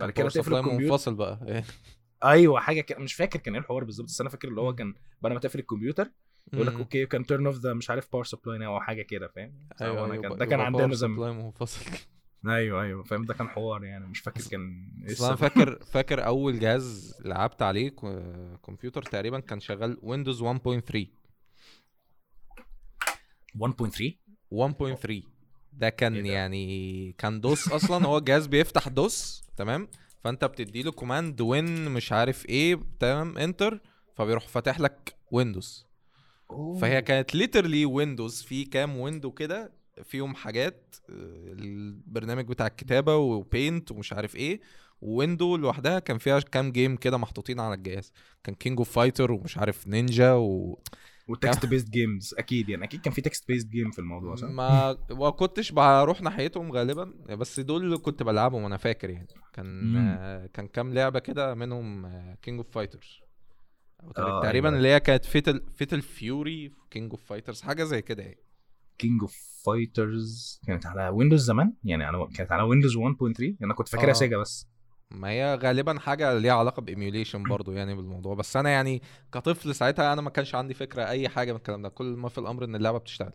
بعد 0.00 0.10
كده 0.10 0.28
تقفل 0.28 0.54
الكمبيوتر. 0.54 0.84
منفصل 0.84 1.14
بقى. 1.14 1.62
أيوه 2.24 2.60
حاجة 2.60 2.80
كده 2.80 2.98
مش 2.98 3.14
فاكر 3.14 3.38
كان 3.38 3.54
إيه 3.54 3.60
الحوار 3.60 3.84
بالظبط 3.84 4.06
بس 4.06 4.20
أنا 4.20 4.30
فاكر 4.30 4.48
اللي 4.48 4.60
هو 4.60 4.74
كان 4.74 4.94
بعد 5.22 5.32
ما 5.32 5.40
تقفل 5.40 5.58
الكمبيوتر 5.58 6.10
يقول 6.52 6.66
لك. 6.66 6.72
okay 6.74 7.06
كان 7.06 7.26
turn 7.26 7.46
off 7.46 7.56
the 7.56 7.72
مش 7.74 7.90
عارف 7.90 8.12
power 8.12 8.24
supply 8.24 8.66
أو 8.66 8.80
حاجة 8.80 9.02
كده 9.02 9.28
فاهم؟ 9.28 9.68
أيوه 9.80 10.12
أيوه 10.12 10.22
كان 10.22 10.36
ده 10.36 10.46
كان 10.46 10.60
عندنا 10.60 10.94
زمان 10.94 11.36
منفصل. 11.36 11.90
أيوه 12.48 12.82
أيوه 12.82 13.02
فاهم؟ 13.02 13.24
ده 13.24 13.34
كان 13.34 13.48
حوار 13.48 13.84
يعني 13.84 14.06
مش 14.06 14.20
فاكر 14.20 14.40
كان 14.50 14.90
إيه 15.08 15.26
أنا. 15.26 15.36
فاكر 15.36 15.78
فاكر 15.94 16.26
أول 16.26 16.58
جهاز 16.58 17.16
لعبت 17.24 17.62
عليه 17.62 17.88
كمبيوتر 18.62 19.02
تقريبا 19.02 19.40
كان 19.40 19.60
شغال 19.60 19.98
Windows 20.02 20.42
1.3 20.42 20.48
1.3 23.58 24.12
1.3 24.54 25.33
ده 25.78 25.88
كان 25.88 26.14
إيه 26.14 26.22
ده؟ 26.22 26.28
يعني 26.28 27.12
كان 27.18 27.40
DOS 27.40 27.68
أصلا 27.72 28.06
هو 28.06 28.18
الجهاز 28.18 28.46
بيفتح 28.46 28.88
DOS 28.88 29.44
تمام؟ 29.56 29.88
فأنت 30.24 30.44
بتدي 30.44 30.82
له 30.82 30.92
command 30.92 31.40
win 31.40 31.88
مش 31.90 32.12
عارف 32.12 32.46
إيه 32.46 32.80
تمام؟ 33.00 33.38
enter 33.38 33.80
فبيروح 34.14 34.48
فاتح 34.48 34.80
لك 34.80 35.14
Windows 35.30 35.86
فهي 36.80 37.02
كانت 37.02 37.34
literally 37.34 37.84
windows 37.86 38.42
في 38.42 38.64
كام 38.64 38.96
window 38.96 39.30
كده 39.30 39.72
فيهم 40.04 40.34
حاجات 40.34 40.96
البرنامج 41.08 42.48
بتاع 42.48 42.66
الكتابة 42.66 43.16
و 43.16 43.28
Paint 43.28 43.90
ومش 43.90 44.12
عارف 44.12 44.36
إيه 44.36 44.60
window 45.00 45.56
لوحدها 45.56 45.98
كان 45.98 46.18
فيها 46.18 46.40
كام 46.40 46.72
game 46.72 46.96
كده 46.96 47.16
محطوطين 47.16 47.60
على 47.60 47.74
الجهاز. 47.74 48.12
كان 48.44 48.54
King 48.54 48.78
of 48.78 48.90
Fighter 48.90 49.32
ومش 49.32 49.58
عارف 49.58 49.86
نينجا 49.88 50.32
و 50.32 50.78
و 51.28 51.66
text-based 51.66 51.90
games 51.90 52.34
أكيد 52.38 52.68
يعني 52.68 52.84
أكيد 52.84 53.00
كان 53.00 53.12
في 53.12 53.20
text-based 53.20 53.68
game 53.68 53.90
في 53.90 53.98
الموضوع 53.98 54.34
صح؟ 54.34 54.48
ما 54.48 54.96
ما 55.10 55.30
كنتش 55.30 55.72
بروح 55.72 56.22
ناحيتهم 56.22 56.72
غالبا 56.72 57.04
بس 57.28 57.60
دول 57.60 57.84
اللي 57.84 57.98
كنت 57.98 58.22
بلعبهم 58.22 58.62
وأنا 58.62 58.76
فاكر 58.76 59.10
يعني 59.10 59.28
كان 59.52 59.66
مم. 59.84 60.16
آه، 60.18 60.46
كان 60.46 60.66
كام 60.68 60.94
لعبة 60.94 61.18
كده 61.18 61.54
منهم 61.54 62.06
King 62.42 62.58
of 62.58 62.70
Fighters 62.70 63.20
آه، 64.18 64.42
تقريبا 64.42 64.68
أيوة. 64.68 64.78
اللي 64.78 64.88
هي 64.88 65.00
كانت 65.00 65.24
Fatal 65.24 65.62
Fatal 65.76 66.02
Fury 66.02 66.72
King 66.90 67.10
of 67.10 67.24
Fighters 67.24 67.62
حاجة 67.62 67.84
زي 67.84 68.02
كده 68.02 68.22
يعني 68.22 68.44
King 68.98 69.22
of 69.22 69.36
Fighters 69.66 70.60
كانت 70.66 70.86
على 70.86 71.08
Windows 71.08 71.44
زمان 71.44 71.72
يعني 71.84 72.04
على 72.04 72.28
كانت 72.34 72.52
على 72.52 72.62
Windows 72.62 72.96
1.3 72.96 73.00
أنا 73.62 73.74
كنت 73.74 73.88
فاكرها 73.88 74.10
آه. 74.10 74.12
Sega 74.12 74.38
بس 74.38 74.68
ما 75.10 75.28
هي 75.28 75.54
غالبا 75.62 75.98
حاجة 75.98 76.38
ليها 76.38 76.52
علاقة 76.52 76.80
ب 76.82 76.88
emulation 76.88 77.42
برضو 77.42 77.72
يعني 77.72 77.94
بالموضوع. 77.94 78.34
بس 78.34 78.56
أنا 78.56 78.70
يعني 78.70 79.02
كطفل 79.32 79.74
ساعتها 79.74 80.12
أنا 80.12 80.22
ما 80.22 80.30
كانش 80.30 80.54
عندي 80.54 80.74
فكرة 80.74 81.08
أي 81.08 81.28
حاجة 81.28 81.52
من 81.52 81.58
الكلام 81.58 81.82
ده. 81.82 81.88
كل 81.88 82.04
ما 82.04 82.28
في 82.28 82.38
الأمر 82.38 82.64
إن 82.64 82.74
اللعبة 82.76 82.98
بتشتغل. 82.98 83.32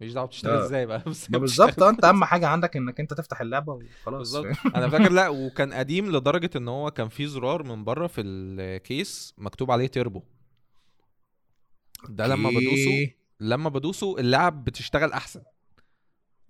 مش 0.00 0.12
دعوة 0.12 0.26
بتشتغل 0.26 0.52
آه. 0.58 0.64
إزاي 0.64 0.86
بقى؟ 0.86 1.02
بس 1.10 1.30
ما 1.30 1.38
بالظبط. 1.38 1.82
أنت 1.82 2.04
أهم 2.04 2.24
حاجة 2.24 2.46
عندك 2.46 2.76
إنك 2.76 3.00
أنت 3.00 3.14
تفتح 3.14 3.40
اللعبة 3.40 3.72
وخلاص. 3.72 4.18
بالظبط؟ 4.18 4.56
أنا 4.76 4.88
فاكر 4.88 5.12
لأ 5.12 5.28
وكان 5.28 5.72
قديم 5.72 6.12
لدرجة 6.16 6.50
إن 6.56 6.68
هو 6.68 6.90
كان 6.90 7.08
في 7.08 7.26
زرار 7.26 7.62
من 7.62 7.84
بره 7.84 8.06
في 8.06 8.20
ال 8.20 8.43
case 8.43 9.34
مكتوب 9.38 9.70
عليه 9.70 9.86
تيربو 9.86 10.22
ده 12.08 12.26
لما 12.26 12.50
بدوسه. 12.50 13.10
لما 13.40 13.68
بدوسه 13.68 14.18
اللعب 14.18 14.64
بتشتغل 14.64 15.12
أحسن. 15.12 15.42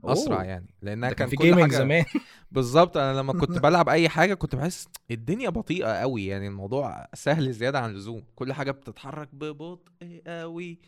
أسرع 0.04 0.36
أوه. 0.36 0.44
يعني 0.44 0.66
لأنها 0.82 1.10
كان 1.10 1.28
في 1.28 1.36
كل 1.36 1.44
gaming 1.44 1.62
حاجة 1.62 1.76
زمان 1.76 2.04
بالظبط 2.52 2.96
أنا 2.96 3.18
لما 3.18 3.32
كنت 3.32 3.58
بلعب 3.58 3.88
أي 3.88 4.08
حاجة 4.08 4.34
كنت 4.34 4.56
بحس 4.56 4.88
الدنيا 5.10 5.50
بطيئة 5.50 6.00
قوي 6.00 6.26
يعني 6.26 6.46
الموضوع 6.46 7.06
سهل 7.14 7.52
زيادة 7.52 7.80
عن 7.80 7.90
اللزوم 7.90 8.24
كل 8.34 8.52
حاجة 8.52 8.70
بتتحرك 8.70 9.28
ببطء 9.34 10.22
قوي 10.26 10.78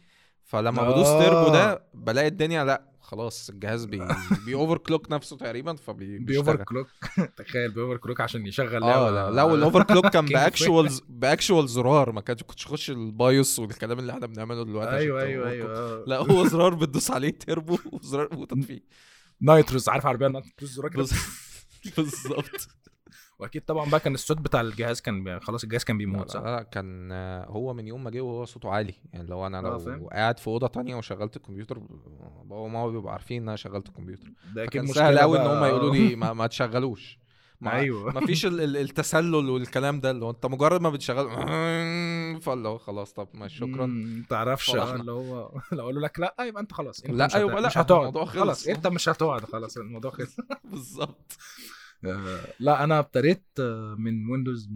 فلما 0.44 0.90
بدوس 0.90 1.06
آه. 1.06 1.22
تيربو 1.22 1.48
ده 1.48 1.84
بلاقي 1.94 2.28
الدنيا 2.28 2.64
لأ 2.64 2.90
خلاص 3.00 3.50
الجهاز 3.50 3.84
بي 3.84 4.02
بي 4.46 4.54
overclock 4.54 5.12
نفسه 5.12 5.36
تقريبا 5.36 5.74
فبي 5.74 6.18
بي 6.18 6.32
over. 6.32 6.64
clock 6.64 6.88
تخيل 7.38 7.70
بي 7.70 7.96
overclock 7.96 8.20
عشان 8.20 8.46
يشغل 8.46 8.82
آه 8.84 9.10
لا 9.10 9.30
لو 9.30 9.54
ال 9.54 9.82
overclock 9.82 10.06
كان 10.06 10.26
باكشوال 10.34 10.90
باكشوال 11.08 11.68
زرار 11.68 12.12
ما 12.12 12.20
كانش 12.20 12.42
كنتش 12.42 12.64
تخش 12.64 12.90
ال 12.90 13.04
BIOS 13.04 13.58
والكلام 13.58 13.98
اللي 13.98 14.12
إحنا 14.12 14.26
بنعمله 14.26 14.64
دلوقتي 14.64 14.96
أيوه 14.96 15.22
أيوه. 15.22 15.50
أيوه 15.50 15.76
آه. 15.78 16.04
لا 16.06 16.18
هو 16.18 16.46
زرار 16.46 16.74
بتدوس 16.74 17.10
عليه 17.10 17.30
تيربو 17.30 17.78
وزرار 17.92 18.28
وتطفيه 18.36 18.80
nitrous 19.40 19.88
عارف 19.88 20.06
عربية 20.06 20.28
nitrous 20.28 20.70
زرار 20.70 20.90
كده 20.90 21.06
بالظبط 21.96 22.68
وأكيد 23.38 23.62
طبعا 23.64 23.90
بقى 23.90 24.00
كان 24.00 24.14
الصوت 24.14 24.38
بتاع 24.38 24.60
الجهاز 24.60 25.00
كان. 25.00 25.40
خلاص 25.40 25.62
الجهاز 25.62 25.84
كان 25.84 25.98
بيموت 25.98 26.30
صح؟ 26.30 26.40
لا 26.40 26.62
كان 26.62 27.12
هو 27.48 27.74
من 27.74 27.86
يوم 27.86 28.04
ما 28.04 28.10
جه 28.10 28.20
وهو 28.20 28.44
صوته 28.44 28.70
عالي 28.70 28.94
يعني 29.12 29.26
لو 29.28 29.46
أنا 29.46 29.58
آه، 29.58 29.62
لو. 29.88 30.08
قاعد 30.08 30.38
في 30.38 30.46
أوضة 30.46 30.66
تانية 30.66 30.94
وشغلت 30.94 31.36
الكمبيوتر 31.36 31.78
بابا 31.78 32.56
وماما 32.56 32.88
بيبقوا 32.92 33.10
عارفين 33.10 33.42
إن 33.42 33.48
أنا 33.48 33.56
شغلت 33.56 33.88
الكمبيوتر 33.88 34.28
ده 34.54 34.66
كان 34.66 34.86
سهل 34.86 35.18
قوي 35.18 35.38
إن. 35.40 35.46
هم 35.46 35.64
يقولوا 35.64 35.94
لي 35.94 36.16
ما, 36.22 36.32
ما 36.32 36.46
تشغلوش 36.46 37.18
ما, 37.60 37.72
أيوه 37.72 38.12
ما 38.12 38.26
فيش 38.26 38.46
ال- 38.46 38.60
ال- 38.60 38.76
التسلل 38.76 39.50
والكلام 39.50 40.00
ده 40.00 40.10
اللي 40.10 40.24
هو 40.24 40.30
أنت 40.30 40.46
مجرد 40.46 40.80
ما 40.80 40.90
بتشغل 40.90 41.28
فاللي 42.42 42.68
هو 42.68 42.78
خلاص 42.78 43.12
طب 43.12 43.28
ما 43.34 43.48
شكرا 43.48 43.86
ما 43.86 44.22
تعرفش 44.30 44.74
اللي 44.74 45.12
هو 45.12 45.50
لو 45.72 45.84
قالوا 45.86 46.02
لك 46.02 46.20
لا 46.20 46.34
يبقى 46.40 46.62
أنت 46.62 46.72
خلاص 46.72 47.00
أنت 47.04 47.14
لا، 47.14 47.26
مش 47.26 47.34
يبقى 47.34 47.60
لا، 47.62 47.68
مش 47.68 47.78
هتقعد. 47.78 48.24
خلاص 48.24 48.66
أنت 48.66 48.86
مش 48.86 49.08
هتقعد 49.08 49.44
خلاص 49.44 49.76
الموضوع 49.76 50.10
خلص 50.10 50.36
بالظبط 50.64 51.36
لا 52.60 52.84
أنا 52.84 52.98
ابتديت 52.98 53.44
آه، 53.60 53.94
من 53.98 54.30
Windows 54.30 54.70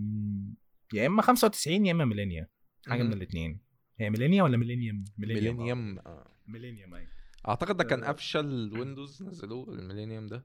يا 0.95 1.07
إما 1.07 1.23
95 1.23 1.87
يا 1.87 1.93
إما 1.93 2.05
Millennia 2.05 2.49
حاجة 2.87 3.03
من. 3.03 3.13
الاثنين 3.13 3.61
هي 3.99 4.11
Millennia 4.11 4.43
ولا 4.43 4.57
Millennium 4.57 5.05
Millennium. 5.19 5.99
Millennium 6.47 6.95
أيوه. 6.95 7.09
أعتقد 7.49 7.77
ده 7.77 7.85
كان 7.85 8.05
آه. 8.05 8.11
أفشل 8.11 8.71
Windows 8.79 9.23
نزلوه 9.23 9.75
ال 9.75 9.79
Millennium 9.79 10.27
ده. 10.27 10.45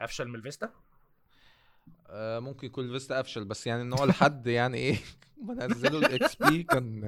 أفشل 0.00 0.28
من 0.28 0.34
ال 0.34 0.40
Vista 0.40 0.70
آه، 2.06 2.38
ممكن 2.38 2.66
يكون 2.66 2.84
ال 2.84 2.90
Vista 2.90 3.20
أفشل 3.20 3.44
بس 3.44 3.66
يعني 3.66 3.82
إن 3.82 3.92
هو 3.92 4.04
لحد 4.04 4.46
يعني 4.60 4.76
إيه 4.76 4.96
ما 5.42 5.66
نزلوا 5.66 6.00
ال 6.00 6.36
XP 6.36 6.62
كان 6.62 7.00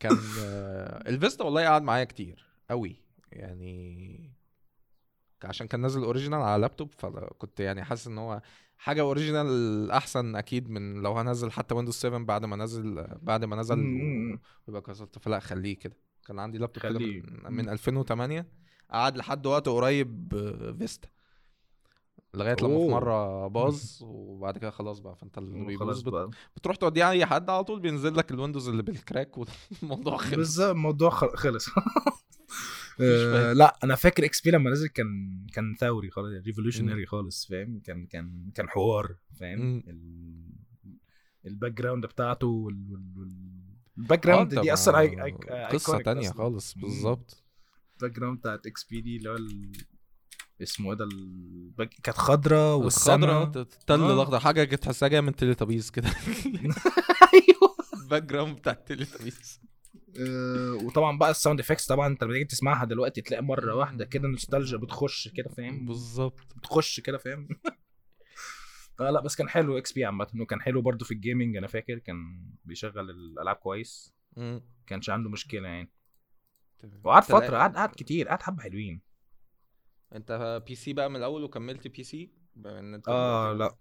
كان 0.00 0.18
آه، 0.40 1.08
ال 1.08 1.14
Vista 1.14 1.44
والله 1.44 1.66
قعد 1.66 1.82
معايا 1.82 2.04
كتير 2.04 2.46
قوي 2.70 2.96
يعني 3.32 4.31
عشان 5.44 5.66
كان 5.66 5.80
نازل 5.80 6.04
original 6.04 6.38
على 6.40 6.60
لابتوب 6.60 6.90
فكنت 6.98 7.60
يعني 7.60 7.84
حاسس 7.84 8.06
إن 8.06 8.18
هو 8.18 8.42
حاجة 8.78 9.00
original 9.00 9.90
أحسن 9.90 10.36
أكيد 10.36 10.70
من 10.70 11.02
لو 11.02 11.12
هنزل 11.18 11.50
حتى 11.50 11.74
Windows 11.74 11.94
7 11.94 12.24
بعد 12.24 12.44
ما 12.44 12.56
نزل 12.56 13.06
بعد 13.22 13.44
ما 13.44 13.56
نزل. 13.56 13.78
ويبقى 14.66 14.82
كسرت. 14.82 15.18
فلا 15.18 15.38
خليه 15.40 15.78
كده. 15.78 15.96
كان 16.26 16.38
عندي 16.38 16.58
لابتوب 16.58 16.82
كده. 16.82 16.98
من, 16.98 17.54
من 17.54 17.68
2008 17.68 18.46
قعد 18.90 19.16
لحد 19.16 19.46
وقت 19.46 19.68
قريب 19.68 20.28
Vista 20.78 21.08
لغاية 22.34 22.56
لما 22.62 22.78
في. 22.78 22.88
مرة 22.88 23.48
باظ 23.48 23.82
وبعد 24.02 24.58
كده 24.58 24.70
خلاص 24.70 24.98
بقى 24.98 25.16
فأنت 25.16 25.38
اللي 25.38 25.64
بيبوظ 25.64 26.02
بت... 26.02 26.30
بتروح 26.56 26.76
توديه 26.76 27.10
أي 27.10 27.26
حد 27.26 27.50
على 27.50 27.64
طول 27.64 27.80
بينزل 27.80 28.16
لك 28.16 28.30
ال 28.30 28.35
Windows 28.35 28.68
اللي 28.68 28.82
بال 28.82 28.97
crack 28.97 29.36
والموضوع 29.38 30.16
خلص. 30.16 30.34
بالظبط 30.34 30.70
الموضوع 30.70 31.10
خل- 31.10 31.36
خلص. 31.36 31.66
آه،. 33.00 33.52
لا 33.52 33.78
أنا 33.84 33.94
فاكر 33.94 34.24
XP 34.24 34.50
لما 34.50 34.70
نزل 34.70 34.88
كان 34.88 35.06
كان 35.52 35.74
ثوري 35.80 36.10
خالص 36.10 36.46
revolutionary 36.46 37.06
خالص 37.06 37.46
فاهم؟ 37.46 37.80
كان 37.80 38.06
كان 38.06 38.50
كان 38.54 38.68
حوار 38.68 39.14
فاهم؟ 39.40 39.82
ال 41.46 41.72
background 41.72 42.06
بتاعته 42.06 42.68
ال 43.98 44.04
back 44.04 44.26
آه، 44.26 44.30
ground 44.30 44.54
ده 44.54 44.62
دي 44.62 44.72
أصلا 44.72 44.94
أي- 44.94 45.32
أي- 45.32 45.72
قصه 45.72 45.98
تانية 46.02 46.20
أصلاً. 46.30 46.34
خالص. 46.38 46.74
بالظبط. 46.74 47.44
ال 47.96 48.16
background 48.18 48.38
بتاعت 48.38 48.66
XP 48.66 49.00
دي 49.00 49.16
اللي 49.16 49.30
هو 49.30 49.36
ال- 49.36 49.72
اسمه 50.62 50.90
إيه 50.92 50.98
ده؟ 50.98 51.04
ال 51.04 51.14
back... 51.14 51.88
كانت 52.02 52.16
خضراء 52.18 52.76
والسما. 52.76 53.42
التل 53.42 54.00
آه. 54.00 54.14
الاخضر 54.14 54.40
حاجة 54.40 54.64
كنت 54.64 54.82
تحسها 54.82 55.08
جاية 55.08 55.20
من 55.20 55.36
Teletubbies 55.36 55.90
كده. 55.90 56.08
أيوه. 57.34 57.76
ال 58.02 58.22
background 58.22 58.56
بتاع 58.56 58.72
آه، 58.72 58.94
وطبعا 60.84 61.18
بقى 61.18 61.30
ال 61.30 61.35
sound 61.35 61.60
effects 61.60 61.86
طبعا 61.86 62.06
أنت 62.06 62.24
لما 62.24 62.32
تيجي 62.32 62.44
تسمعها 62.44 62.84
دلوقتي 62.84 63.20
تلاقي 63.20 63.42
مرة 63.42 63.74
واحدة 63.74 64.04
كده 64.04 64.28
نوستالجيا 64.28 64.78
بتخش 64.78 65.28
كده 65.28 65.50
فاهم؟ 65.50 65.86
بالظبط. 65.86 66.54
بتخش 66.56 67.00
كده 67.00 67.18
فاهم؟ 67.18 67.48
آه 69.00 69.10
لا 69.10 69.20
بس 69.20 69.36
كان 69.36 69.48
حلو 69.48 69.78
XP 69.78 70.04
عامة 70.04 70.26
وكان 70.40 70.60
حلو 70.60 70.82
برضو 70.82 71.04
في 71.04 71.14
ال 71.14 71.20
gaming 71.20 71.56
أنا 71.56 71.66
فاكر 71.66 71.98
كان 71.98 72.46
بيشغل 72.64 73.10
الألعاب 73.10 73.56
كويس. 73.56 74.14
مم. 74.36 74.62
كانش 74.86 75.10
عنده 75.10 75.30
مشكلة 75.30 75.68
يعني. 75.68 75.90
وقعد 77.04 77.22
فترة 77.22 77.58
قعد 77.58 77.76
قعد 77.76 77.88
كتير 77.88 78.28
قعد 78.28 78.42
حبة 78.42 78.62
حلوين. 78.62 79.00
أنت 80.14 80.62
PC 80.66 80.92
بقى 80.92 81.10
من 81.10 81.16
الأول 81.16 81.44
وكملت 81.44 81.88
PC 81.88 82.30
بما 82.56 82.78
إن 82.78 82.94
أنت 82.94 83.08
آه 83.08 83.52
لا. 83.52 83.76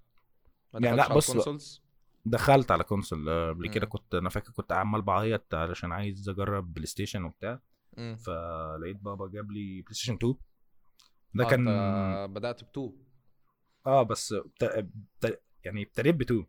ما 0.74 0.80
يعني 0.86 0.98
لا، 0.98 1.08
بص-؟ 1.20 1.81
دخلت 2.26 2.72
على 2.72 2.84
console 2.84 3.30
آه، 3.30 3.50
قبل 3.50 3.70
كده. 3.70 3.86
كنت 3.86 4.16
أنا 4.16 4.30
فاكر 4.30 4.52
كنت 4.52 4.72
عمال 4.72 5.02
بعيط 5.02 5.56
علشان 5.56 5.92
عايز 5.92 6.30
أجرب 6.30 6.74
PlayStation 6.74 7.24
وبتاع. 7.24 7.60
مم. 7.98 8.18
فلقيت 8.26 8.98
بابا 9.02 9.28
جاب 9.28 9.52
لي 9.52 9.82
PlayStation 9.82 10.14
2 10.14 10.36
ده 11.34 11.46
آه، 11.46 11.50
كان 11.50 11.66
بدأت 12.34 12.64
ب 12.64 12.70
two. 12.70 12.94
آه 13.88 14.04
بس 14.04 14.34
بت... 14.34 14.88
بت... 15.22 15.42
يعني 15.64 15.84
ابتديت 15.84 16.16
ب 16.16 16.22
2 16.22 16.46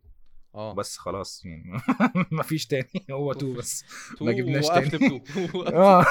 آه. 0.55 0.73
بس 0.73 0.97
خلاص 0.97 1.45
يعني 1.45 1.63
مفيش 2.31 2.67
تاني. 2.67 3.05
هو 3.11 3.31
2 3.31 3.53
بس. 3.53 3.85
ما 4.21 4.31
جبناش 4.31 4.67
تاني. 4.67 5.23
آه. 5.73 6.05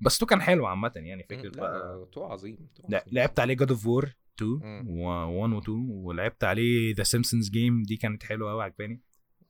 بس 0.00 0.16
2 0.16 0.28
كان 0.28 0.42
حلو 0.42 0.66
عامة 0.66 0.92
يعني 0.96 1.22
فكرة 1.22 1.50
بقى 1.60 1.78
لا 1.78 2.06
two 2.12 2.24
عظيم 2.24 2.68
two 2.74 2.82
لا 2.88 2.98
عظيم. 2.98 3.14
لعبت 3.14 3.40
عليه 3.40 3.54
God 3.54 3.70
of 3.70 3.86
War 3.86 4.14
2 4.36 4.60
مم. 4.62 4.84
و1 4.86 5.62
و2 5.64 5.68
ولعبت 5.88 6.44
عليه 6.44 6.94
The 6.94 7.02
Simpsons 7.02 7.50
Game 7.50 7.82
دي 7.82 7.96
كانت 7.96 8.22
حلوة 8.22 8.50
قوي 8.50 8.64
عجباني 8.64 9.00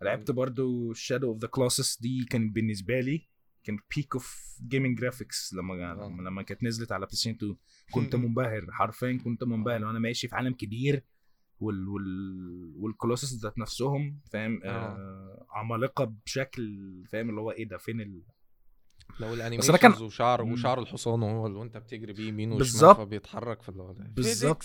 لعبت 0.02 0.30
برضو 0.30 0.92
Shadow 0.92 1.28
of 1.28 1.38
the 1.38 1.48
Colossus 1.48 2.00
دي 2.00 2.24
كانت 2.30 2.54
بالنسبة 2.54 3.00
لي 3.00 3.28
كان 3.64 3.78
peak 3.96 4.14
of 4.14 4.56
gaming 4.68 4.98
graphics 4.98 5.54
لما 5.54 5.92
آه. 5.92 6.08
لما 6.20 6.42
كانت 6.42 6.62
نزلت 6.64 6.92
على 6.92 7.06
PlayStation 7.06 7.30
2 7.36 7.56
كنت. 7.92 8.16
منبهر 8.16 8.66
حرفيا 8.72 9.18
كنت 9.24 9.44
منبهر 9.44 9.84
وأنا 9.84 9.98
ماشي 9.98 10.28
في 10.28 10.34
عالم 10.34 10.52
كبير 10.54 11.04
وال 11.60 11.88
وال 11.88 12.74
وال 12.76 12.89
Colossus 12.89 13.42
ذات 13.42 13.58
نفسهم 13.58 14.20
فاهم 14.32 14.60
آه. 14.64 14.68
آه 14.68 15.46
عمالقة 15.50 16.04
بشكل 16.26 17.04
فاهم 17.08 17.30
اللي 17.30 17.40
هو 17.40 17.50
إيه 17.50 17.68
ده 17.68 17.78
فين 17.78 18.00
ال... 18.00 18.22
لو 19.20 19.34
ال 19.34 19.38
animations 19.38 19.76
كان- 19.76 19.92
وشعر. 20.02 20.42
وشعر 20.42 20.78
الحصان 20.80 21.22
وهو 21.22 21.46
اللي 21.46 21.58
وانت 21.58 21.76
بتجري 21.76 22.12
بيه 22.12 22.28
يمين 22.28 22.52
وشمال. 22.52 22.94
فبيتحرك 22.94 23.62
في 23.62 23.68
اللي 23.68 23.82
هو 23.82 23.92
ده. 23.92 24.04
بالظبط. 24.08 24.64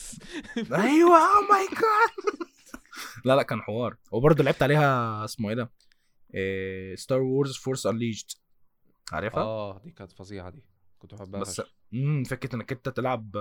أيوه 0.58 1.18
أو 1.18 1.42
my 1.52 1.68
God 1.68 2.38
لا 3.26 3.36
لا 3.36 3.44
كان 3.44 3.62
حوار 3.62 3.98
وبرضه 4.12 4.44
لعبت 4.44 4.64
عليها 4.64 5.26
اسمه 5.26 5.50
إيه 5.50 5.56
ده 5.56 5.72
Star 6.96 7.22
Wars 7.22 7.56
Force 7.58 7.86
Unleashed 7.86 8.26
عارفها 9.12 9.42
آه 9.44 9.82
دي 9.86 9.92
كانت 9.92 10.12
فظيعة 10.12 10.50
دي 10.50 10.64
كنت 11.00 11.14
بحبها 11.16 11.42
بس. 11.42 11.62
امم 11.94 12.24
فكرة 12.24 12.56
إنك 12.56 12.72
أنت 12.72 12.90
تلعب 12.90 13.32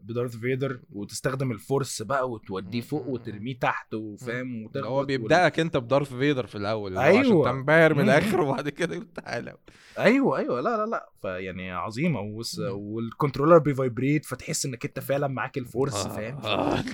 ب 0.00 0.06
Darth 0.06 0.36
Vader 0.36 0.80
وتستخدم 0.92 1.52
ال 1.52 1.60
force 1.60 2.02
بقى 2.02 2.30
وتوديه 2.30 2.80
فوق 2.80 3.06
وترميه 3.06 3.58
تحت 3.58 3.94
وفاهم 3.94 4.70
هو 4.76 5.04
بيبدأك 5.04 5.60
أنت 5.60 5.76
ب 5.76 5.82
Darth 5.82 6.14
Vader 6.14 6.46
في 6.46 6.54
الأول 6.54 6.98
هو 6.98 7.18
عشان. 7.18 7.42
تنبهر 7.44 7.94
من. 7.94 8.04
الآخر 8.04 8.40
وبعد 8.40 8.68
كده 8.68 9.06
تعالى. 9.14 9.56
أيوه 9.98 10.38
أيوه. 10.38 10.60
لا 10.60 10.76
لا 10.76 10.86
لا. 10.86 11.10
فيعني 11.22 11.70
عظيمة 11.70 12.20
وس... 12.20 12.58
وال 12.58 12.75
controller 12.75 13.58
بي 13.58 13.73
vibrate 13.73 14.24
فتحس 14.24 14.66
إنك 14.66 14.84
أنت 14.84 15.00
فعلا 15.00 15.28
معاك 15.28 15.58
ال 15.58 15.66
force 15.66 16.06
فاهم؟ 16.06 16.38
آه. 16.38 16.84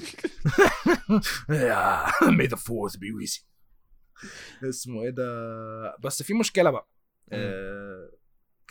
may 2.30 2.46
the 2.46 2.56
force 2.56 2.96
be 2.96 3.12
اسمه 4.68 5.02
إيه 5.02 5.10
ده؟ 5.10 5.96
بس 5.96 6.22
في 6.22 6.34
مشكلة 6.34 6.70
بقى. 6.70 6.88
آه... 7.32 8.10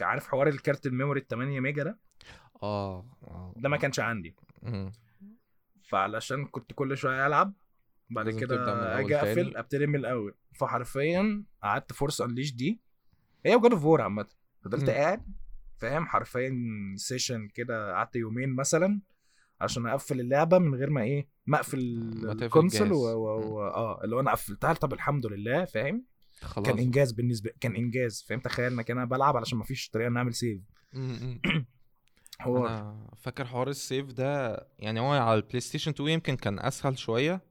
عارف 0.02 0.28
حوار 0.28 0.48
الكارت 0.48 0.86
ال 0.86 0.91
memory 0.91 1.20
ال 1.20 1.28
8 1.28 1.60
mega 1.60 1.84
ده 1.84 2.00
آه 2.64 3.06
آه. 3.24 3.54
ده 3.58 3.70
ما 3.70 3.78
كانش 3.78 4.00
عندي 4.00 4.36
مم. 4.64 4.92
فعلشان 5.90 6.46
كنت 6.46 6.74
كل 6.76 6.98
شوية 6.98 7.28
ألعب 7.28 7.54
بعد 8.10 8.30
كده 8.30 9.00
أجي 9.00 9.16
أقفل. 9.18 9.58
أبتدي 9.58 9.88
من 9.88 9.96
الأول 9.96 10.36
فحرفيا 10.56 11.44
قعدت 11.64 11.94
Force 11.94 12.22
Unleashed 12.22 12.54
دي 12.54 12.82
هي 13.46 13.56
و 13.56 13.60
God 13.60 13.72
of 13.72 13.86
War 13.86 14.02
عامة 14.02 14.28
فضلت. 14.62 14.90
قاعد 14.90 15.26
فاهم 15.80 16.06
حرفيا 16.08 16.52
session 16.96 17.48
كده 17.48 17.94
قعدت 17.94 18.16
يومين 18.16 18.56
مثلا 18.56 19.02
عشان 19.62 19.86
أقفل 19.88 20.20
اللعبة 20.20 20.58
من 20.58 20.76
غير 20.76 20.90
ما 20.90 21.02
إيه 21.02 21.28
ما 21.46 21.58
أقفل 21.58 21.80
ال 22.42 22.47
console 22.47 22.88
الجهاز. 22.88 23.02
و... 23.02 23.18
و... 23.18 23.56
و... 23.56 23.62
آه 23.62 24.04
اللي 24.04 24.16
هو 24.16 24.20
أنا 24.20 24.32
قفلتها 24.32 24.74
طب 24.74 24.94
الحمد 24.94 25.26
لله 25.26 25.66
فاهم 25.66 26.06
خلاص. 26.44 26.68
كان 26.68 26.80
إنجاز 26.80 27.12
بالنسبة 27.12 27.52
كان 27.60 27.76
إنجاز 27.76 28.26
فاهم؟ 28.30 28.40
تخيل 28.40 28.74
إنك 28.74 28.92
أنا 28.92 29.06
بلعب 29.06 29.38
علشان 29.38 29.58
ما 29.58 29.64
فيش 29.64 29.90
طريقة 29.90 30.10
نعمل 30.10 30.34
save 30.34 30.62
مم. 30.94 31.42
هو 32.42 32.68
أنا 32.68 33.08
فاكر 33.18 33.46
حوار 33.46 33.70
ال 33.70 33.78
save 33.78 34.12
ده 34.12 34.58
يعني 34.80 35.00
هو 35.00 35.12
على 35.12 35.36
ال 35.36 35.60
PlayStation 35.60 35.92
2 35.92 36.10
يمكن 36.10 36.36
كان 36.36 36.60
أسهل 36.60 36.98
شوية 37.00 37.42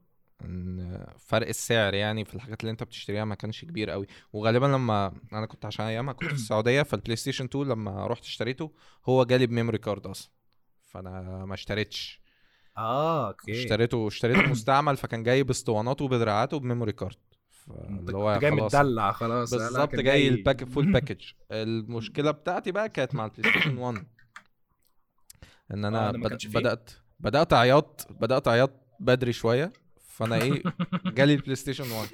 إن 0.41 1.05
فرق 1.19 1.47
السعر 1.47 1.93
يعني 1.93 2.25
في 2.25 2.35
الحاجات 2.35 2.61
اللي 2.61 2.71
أنت 2.71 2.83
بتشتريها 2.83 3.25
ما 3.25 3.35
كانش 3.35 3.65
كبير 3.65 3.89
قوي 3.89 4.07
وغالبا 4.33 4.65
لما 4.65 5.13
أنا 5.33 5.45
كنت 5.45 5.65
عشان 5.65 5.85
أيامها 5.85 6.13
كنت 6.13 6.27
في 6.29 6.35
السعودية 6.41 6.81
فال 6.83 7.15
PlayStation 7.15 7.45
2 7.45 7.65
لما 7.67 8.07
رحت 8.07 8.23
اشتريته 8.23 8.71
هو 9.05 9.23
جالي 9.25 9.47
ب 9.47 9.51
memory 9.51 9.77
card 9.77 10.07
أصلا 10.07 10.31
فأنا 10.85 11.45
ما 11.45 11.53
اشتريتش. 11.53 12.21
آه 12.77 13.27
okay. 13.27 13.51
اشتريته 13.51 14.07
اشتريته 14.07 14.47
مستعمل 14.51 14.97
فكان 14.97 15.23
جاي 15.23 15.43
باسطواناته 15.43 16.07
بدراعاته 16.07 16.59
ب 16.59 16.64
memory 16.64 16.91
card 16.91 17.17
اللي 17.69 18.17
هو 18.17 18.39
جاي 18.39 18.51
خلاص. 18.51 18.75
متدلع 18.75 19.11
خلاص. 19.11 19.53
لا، 19.53 19.57
لا، 19.57 19.65
بالظبط 19.67 19.95
جاي 19.95 20.27
ال 20.27 20.34
pack 20.34 20.63
full 20.63 20.91
package 20.91 21.21
المشكلة 21.51 22.31
بتاعتي 22.31 22.71
بقى 22.71 22.89
كانت 22.89 23.15
مع 23.15 23.25
ال 23.25 23.51
PlayStation 23.51 23.77
1 23.77 24.05
ان 25.73 25.85
آه، 25.85 25.87
أنا 25.87 26.11
ما 26.11 26.27
بد... 26.27 26.47
بدأت 26.47 26.89
بدأت 27.19 27.53
عياط 27.53 28.07
بدأت 28.11 28.47
عياط 28.47 28.71
بدري 28.99 29.33
شوية. 29.33 29.73
فأنا 30.01 30.35
إيه 30.41 30.63
جالي 31.17 31.33
ال 31.33 31.55
PlayStation 31.55 31.91
1 31.91 32.09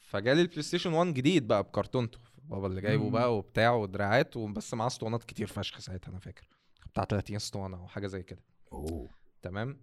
فجالي 0.00 0.40
ال 0.42 0.62
PlayStation 0.62 0.92
1 0.92 1.14
جديد 1.14 1.46
بقى 1.48 1.62
بكرتونته 1.62 2.18
بابا 2.44 2.66
اللي 2.66 2.80
جايبه. 2.80 3.10
بقى 3.10 3.36
وبتاع 3.38 3.72
ودراعات 3.74 4.36
وبس 4.36 4.74
معاه 4.74 4.86
اسطوانات 4.86 5.24
كتير 5.24 5.46
فشخ 5.46 5.78
ساعتها 5.78 6.10
أنا 6.10 6.18
فاكر. 6.18 6.48
بتاع 6.86 7.04
30 7.04 7.36
اسطوانة 7.36 7.76
أو 7.76 7.88
حاجة 7.88 8.06
زي 8.06 8.22
كده. 8.22 8.42
أوه. 8.72 9.08
تمام؟ 9.42 9.80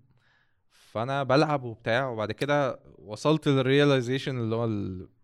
فأنا 0.91 1.23
بلعب 1.23 1.63
وبتاع 1.63 2.09
وبعد 2.09 2.31
كده 2.31 2.79
وصلت 2.97 3.47
لل 3.47 3.61
realization 3.61 4.37
اللي 4.37 4.55
هو 4.55 4.65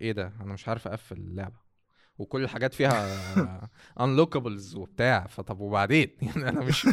إيه 0.01 0.12
ده 0.12 0.34
أنا 0.41 0.53
مش 0.53 0.67
عارف 0.67 0.88
أقفل 0.88 1.17
اللعبة. 1.17 1.67
وكل 2.17 2.43
الحاجات 2.43 2.73
فيها 2.73 3.69
unlockables 4.02 4.76
وبتاع 4.75 5.27
فطب 5.27 5.60
وبعدين؟ 5.60 6.10
يعني 6.21 6.49
أنا 6.49 6.60
مش 6.62 6.88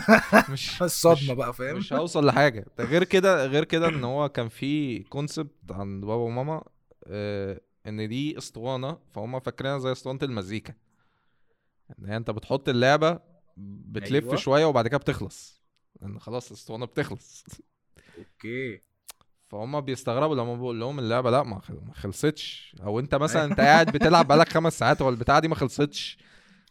مش 0.50 0.82
الصدمة 0.82 1.34
بقى 1.34 1.54
فاهم؟ 1.54 1.76
مش 1.76 1.92
هوصل 1.92 2.26
لحاجة. 2.26 2.66
ده 2.78 2.84
غير 2.84 3.04
كده 3.04 3.46
غير 3.46 3.64
كده 3.64 3.88
إن 3.88 4.04
هو 4.04 4.28
كان 4.28 4.48
في 4.48 4.98
concept 4.98 5.53
عند 5.70 6.04
بابا 6.04 6.22
وماما 6.22 6.64
آه 7.06 7.60
إن 7.87 8.08
دي 8.08 8.38
اسطوانة 8.38 8.98
فهم 9.10 9.40
فاكرينها 9.40 9.78
زي 9.78 9.92
اسطوانة 9.92 10.18
المزيكا. 10.22 10.74
إن 11.98 12.06
هي 12.06 12.16
أنت 12.16 12.30
بتحط 12.30 12.68
اللعبة 12.68 13.18
بتلف 13.56 14.24
أيوة. 14.24 14.37
شوية 14.37 14.64
وبعد 14.64 14.88
كده 14.88 14.98
بتخلص. 14.98 15.62
لأن 16.02 16.18
خلاص 16.20 16.46
الاسطوانه 16.50 16.87
بتخلص. 16.87 17.44
okay. 18.18 18.81
فهم 19.50 19.81
بيستغربوا 19.81 20.35
لما 20.37 20.55
بقول 20.57 20.81
لهم 20.81 20.98
اللعبة 20.98 21.31
لا 21.31 21.42
ما 21.42 21.61
خل- 21.61 21.81
ما 21.87 21.94
خلصتش. 21.94 22.77
أو 22.83 22.98
أنت 23.00 23.14
مثلا 23.14 23.44
أنت 23.44 23.61
قاعد 23.61 23.90
بتلعب 23.92 24.27
بقالك 24.27 24.48
خمس 24.48 24.79
ساعات 24.79 25.03
هو 25.03 25.09
البتاعة 25.09 25.40
دي 25.40 25.48
ما 25.48 25.55
خلصتش. 25.55 26.18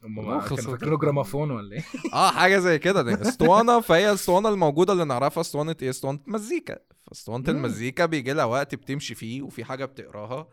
هم. 0.04 0.22
كانوا 0.42 0.58
فاكرينه 0.58 0.98
جرامافون 0.98 1.52
ولا 1.52 1.76
إيه؟ 1.76 1.84
آه 2.14 2.32
حاجة 2.32 2.58
زي 2.60 2.80
كده. 2.80 3.02
دي 3.02 3.14
اسطوانة 3.22 3.80
فهي 3.82 4.10
الاسطوانه 4.10 4.50
الموجودة 4.50 4.94
اللي 4.94 5.04
نعرفها 5.06 5.42
اسطوانة 5.42 5.76
إيه؟ 5.82 5.90
اسطوانة 5.90 6.20
مزيكا. 6.28 6.80
فاسطوانة. 7.08 7.50
المزيكا 7.50 8.06
بيجي 8.06 8.34
لها 8.34 8.46
وقت 8.46 8.76
بتمشي 8.76 9.16
فيه 9.16 9.42
وفي 9.42 9.64
حاجة 9.64 9.86
بتقراها 9.86 10.48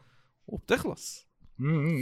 وبتخلص. 0.46 1.26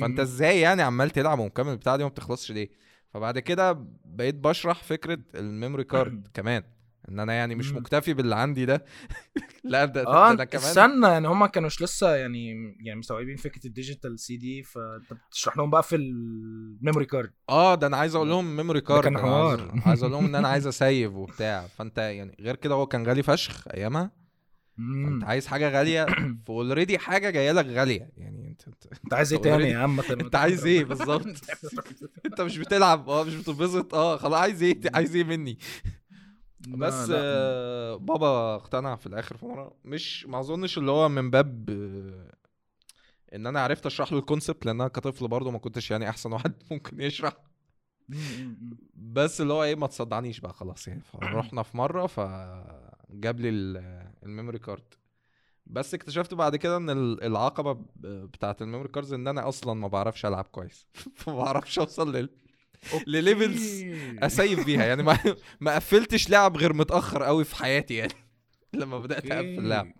فأنت 0.01 0.20
إزاي 0.20 0.61
يعني 0.61 0.83
عمال 0.83 1.11
تلعب 1.11 1.38
ومكمل 1.38 1.72
البتاعة 1.72 1.96
دي 1.96 2.03
وما 2.03 2.11
بتخلصش 2.11 2.53
ليه؟ 2.53 2.68
فبعد 3.11 3.38
كده 3.38 3.87
بقيت 4.05 4.35
بشرح 4.35 4.83
فكرة 4.85 5.18
ال 5.35 5.42
memory 5.42 5.85
card 5.85 6.29
كمان. 6.35 6.62
إن 7.09 7.21
أنا 7.21 7.33
يعني 7.33 7.55
مش. 7.55 7.73
مكتفي 7.73 8.14
باللي 8.14 8.35
عندي 8.37 8.66
ده. 8.66 8.85
لا 9.64 9.85
ده, 9.85 10.03
ده, 10.03 10.09
آه 10.09 10.35
ده 10.35 10.44
كمان. 10.44 10.64
استنى 10.64 11.07
يعني 11.07 11.29
هم 11.29 11.47
كانوش 11.47 11.83
لسه 11.83 12.14
يعني 12.16 12.51
يعني 12.81 12.99
مستوعبين 12.99 13.37
فكرة 13.37 13.66
ال 13.66 14.18
digital 14.18 14.37
CD 14.37 14.62
فانت 14.62 15.12
بتشرح 15.29 15.57
لهم 15.57 15.71
بقى 15.71 15.83
في 15.83 15.97
ال 15.96 16.12
memory 16.12 17.05
card 17.05 17.31
آه 17.49 17.75
ده 17.75 17.87
أنا 17.87 17.97
عايز 17.97 18.14
أقول 18.14 18.29
لهم 18.29 18.57
memory 18.57 18.81
card 18.81 19.05
كان 19.05 19.16
أنا 19.16 19.27
عايز- 19.49 19.61
حوار. 19.61 19.81
عايز 19.87 20.03
أقول 20.03 20.12
لهم 20.12 20.25
إن 20.25 20.35
أنا 20.35 20.49
عايز 20.49 20.66
أ 20.77 20.84
save 20.84 21.12
وبتاع. 21.12 21.66
فأنت 21.66 21.99
يعني 21.99 22.37
غير 22.40 22.57
كده 22.57 22.75
هو 22.75 22.87
كان 22.87 23.07
غالي 23.07 23.23
فشخ 23.23 23.64
أيامها. 23.75 24.18
فأنت 24.77 25.25
عايز 25.25 25.47
حاجة 25.47 25.68
غالية 25.71 26.07
ف 26.46 26.53
already 26.53 26.98
حاجة 26.99 27.31
جاية 27.31 27.53
لك 27.53 27.66
غالية. 27.66 28.11
يعني 28.16 28.49
انت 28.49 28.62
انت, 28.68 28.87
أنت 29.05 29.14
عايز 29.14 29.33
إيه 29.33 29.40
تاني 29.42 29.71
يا 29.71 29.79
عم؟ 29.79 30.01
أنت 30.01 30.35
عايز 30.37 30.66
إيه 30.66 30.85
بالظبط؟ 30.85 31.27
أنت 32.27 32.40
مش 32.40 32.59
بتلعب 32.59 33.09
آه 33.09 33.25
مش 33.25 33.35
بتتبسط. 33.35 33.94
آه 33.94 34.16
خلاص 34.16 34.40
عايز 34.40 34.62
إيه؟ 34.62 34.81
عايز 34.94 35.16
إيه 35.16 35.25
مني؟ 35.25 35.59
بس 36.68 37.11
آه 37.14 37.97
بابا 37.97 38.55
اقتنع 38.55 38.97
في 38.97 39.07
الآخر 39.07 39.37
في 39.37 39.47
مرة. 39.47 39.75
مش 39.85 40.27
ما 40.27 40.40
أظنش 40.40 40.79
اللي 40.79 40.90
هو 40.90 41.09
من 41.09 41.31
باب 41.31 41.71
آه 41.71 42.35
إن 43.35 43.47
أنا 43.47 43.61
عرفت 43.61 43.87
أشرح 43.87 44.12
له 44.12 44.18
ال 44.18 44.24
concept 44.24 44.66
لأن 44.66 44.81
أنا 44.81 44.88
كطفل 44.88 45.29
برضه 45.29 45.51
ما 45.51 45.59
كنتش 45.59 45.90
يعني 45.90 46.09
أحسن 46.09 46.33
واحد 46.33 46.53
ممكن 46.71 47.01
يشرح. 47.01 47.33
بس 48.94 49.40
اللي 49.40 49.53
هو 49.53 49.62
إيه 49.64 49.75
ما 49.75 49.87
تصدعنيش 49.87 50.40
بقى 50.40 50.53
خلاص 50.53 50.88
يعني. 50.88 51.01
فرحنا 51.01 51.62
في 51.62 51.77
مرة 51.77 52.07
فجاب 52.07 53.40
لي 53.40 53.49
ال- 53.49 54.12
ال 54.22 54.28
memory 54.28 54.59
card. 54.59 54.94
بس 55.66 55.94
اكتشفت 55.94 56.35
بعد 56.35 56.57
كده 56.57 56.77
إن 56.77 56.90
ال- 56.90 57.25
العقبة 57.25 57.73
ب- 57.73 57.87
بتاعة 58.07 58.57
ال 58.61 58.64
memory 58.64 58.88
cards 58.88 59.12
إن 59.12 59.29
أنا 59.29 59.49
أصلا 59.49 59.75
ما 59.75 59.88
بعرفش 59.88 60.27
ألعب 60.27 60.44
كويس. 60.44 60.87
فما 61.16 61.37
بعرفش 61.37 61.79
أوصل 61.79 62.16
لل 62.16 62.31
لل 63.07 63.26
levels 63.26 63.85
ا 64.18 64.28
save 64.28 64.66
بيها. 64.67 64.85
يعني 64.85 65.03
ما 65.03 65.19
ما 65.61 65.75
قفلتش 65.75 66.31
لعب 66.31 66.57
غير 66.57 66.73
متأخر 66.73 67.23
قوي 67.23 67.45
في 67.45 67.57
حياتي 67.57 67.95
يعني. 67.95 68.12
لما 68.75 68.99
بدأت 68.99 69.31
أقفل 69.31 69.69
لعب. 69.69 69.93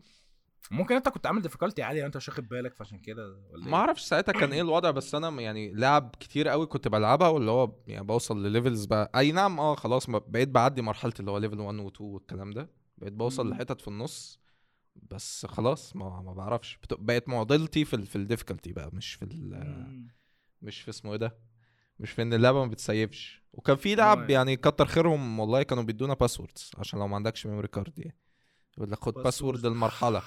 ممكن 0.71 0.95
أنت 0.95 1.09
كنت 1.09 1.27
عامل 1.27 1.43
difficulty 1.43 1.83
عاليه 1.83 2.03
وأنت 2.03 2.17
مش 2.17 2.29
واخد 2.29 2.49
بالك 2.49 2.75
فعشان 2.75 2.99
كده 2.99 3.37
ولا 3.51 3.65
ما 3.65 3.77
أعرفش 3.77 4.03
ساعتها 4.03 4.33
كان 4.33 4.53
إيه 4.53 4.63
الوضع 4.63 4.91
بس 4.91 5.15
أنا 5.15 5.41
يعني 5.43 5.73
لعب 5.75 6.15
كتير 6.21 6.49
قوي 6.49 6.67
كنت 6.67 6.89
بلعبها 6.89 7.29
واللي 7.29 7.51
هو 7.51 7.73
يعني 7.87 8.05
بوصل 8.07 8.43
لل 8.47 8.56
levels 8.56 8.85
بقى. 8.85 9.11
أي 9.17 9.33
نعم 9.33 9.61
آه 9.61 9.75
خلاص 9.75 10.11
بقيت 10.11 10.49
بعدي 10.49 10.83
مرحلة 10.83 11.13
اللي 11.21 11.31
هو 11.31 11.39
level 11.39 11.61
1 11.61 11.79
و 11.79 11.89
2 11.89 12.11
والكلام 12.11 12.51
ده. 12.51 12.71
بقيت 12.99 13.13
بوصل. 13.13 13.51
لحتت 13.51 13.81
في 13.81 13.89
النص 13.89 14.41
بس 15.11 15.47
خلاص 15.47 15.97
ما 15.97 16.23
ما 16.23 16.33
بعرفش. 16.33 16.79
بقت 16.91 17.29
معضلتي 17.29 17.85
في 17.85 17.97
ال 17.97 18.07
في 18.07 18.17
ال 18.17 18.22
difficulty 18.22 18.73
بقى 18.73 18.91
مش 18.93 19.15
في. 19.15 19.27
مش 20.63 20.81
في 20.81 20.89
اسمه 20.91 21.13
إيه 21.13 21.19
ده؟ 21.19 21.39
مش 22.01 22.11
في 22.11 22.23
إن 22.23 22.35
اللعبة 22.35 22.65
ما 22.65 22.71
بتسيفش 22.71 23.43
وكان 23.53 23.77
في 23.77 23.95
لعب. 23.95 24.31
يعني 24.31 24.57
كتر 24.57 24.87
خيرهم 24.87 25.39
والله 25.41 25.63
كانوا 25.63 25.83
بيدونا 25.83 26.15
passwords 26.15 26.71
عشان 26.79 26.99
لو 26.99 27.09
ما 27.09 27.17
عندكش 27.17 27.47
memory 27.47 27.69
card 27.69 27.99
يعني 27.99 28.17
يقول 28.79 28.91
لك 28.93 28.99
خد. 29.05 29.15
password 29.15 29.67
المرحله 29.67 30.23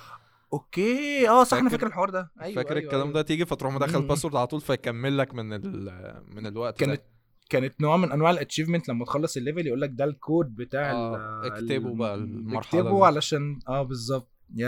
okay 0.54 1.30
آه 1.30 1.44
صح 1.44 1.58
أنا 1.58 1.70
فاكر- 1.70 1.88
الحوار 1.88 2.10
ده 2.10 2.32
أيوه 2.42 2.56
فاكر 2.56 2.70
أيوة 2.76 2.84
الكلام 2.84 3.02
أيوة. 3.02 3.14
ده 3.14 3.22
تيجي 3.22 3.46
فتروح 3.46 3.74
مدخل. 3.74 4.02
password 4.02 4.36
على 4.36 4.48
طول 4.48 4.62
فيكمل 4.62 5.18
لك 5.18 5.34
من 5.36 5.54
ال 5.54 6.24
من 6.28 6.48
الوقت 6.48 6.80
كانت 6.80 6.92
ده 7.02 7.04
كانت 7.50 7.82
نوع 7.82 7.98
من 7.98 8.12
أنواع 8.12 8.32
ال 8.32 8.37
achievement 8.37 8.90
لما 8.90 9.06
تخلص 9.06 9.38
ال 9.38 9.43
level 9.43 9.68
يقول 9.68 9.82
لك 9.82 9.90
ده 9.94 10.04
الكود 10.06 10.56
بتاع 10.56 10.92
آه، 10.92 11.42
اكتبوا 11.48 11.96
بقى 11.96 12.16
ال- 12.16 12.24
المرحلة 12.24 12.80
اكتبوا 12.82 13.00
دي. 13.00 13.06
علشان 13.06 13.60
آه 13.68 13.82
بالظبط 13.84 14.32
يا 14.56 14.68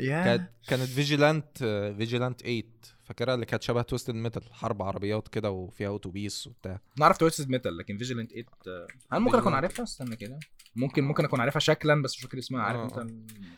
يا 0.00 0.24
كانت 0.24 0.50
كانت 0.68 0.82
Vigilante 0.82 1.58
Vigilante 1.98 2.40
8 2.40 2.62
فاكرها 3.10 3.34
اللي 3.34 3.46
كانت 3.46 3.62
شبه 3.62 3.82
Twisted 3.82 4.14
Metal 4.14 4.42
حرب 4.54 4.82
عربيات 4.82 5.28
كده 5.28 5.50
وفيها 5.50 5.96
اتوبيس 5.96 6.46
وبتاع. 6.46 6.80
نعرف 6.98 7.18
Twisted 7.18 7.50
Metal 7.50 7.76
لكن 7.76 7.98
Vigilante 7.98 8.30
8 8.30 8.46
آه، 8.68 8.86
هل 9.12 9.20
ممكن 9.20 9.38
أكون. 9.38 9.54
عارفها؟ 9.54 9.82
استنى 9.82 10.16
كده. 10.16 10.38
ممكن 10.76 11.04
ممكن 11.04 11.24
أكون 11.24 11.40
عارفها 11.40 11.60
شكلا 11.60 12.02
بس 12.02 12.16
مش 12.16 12.22
فاكر 12.22 12.38
اسمها. 12.38 12.62
عارف 12.62 12.80
آه، 12.80 12.84
أنت 12.84 12.98
آه. 12.98 13.06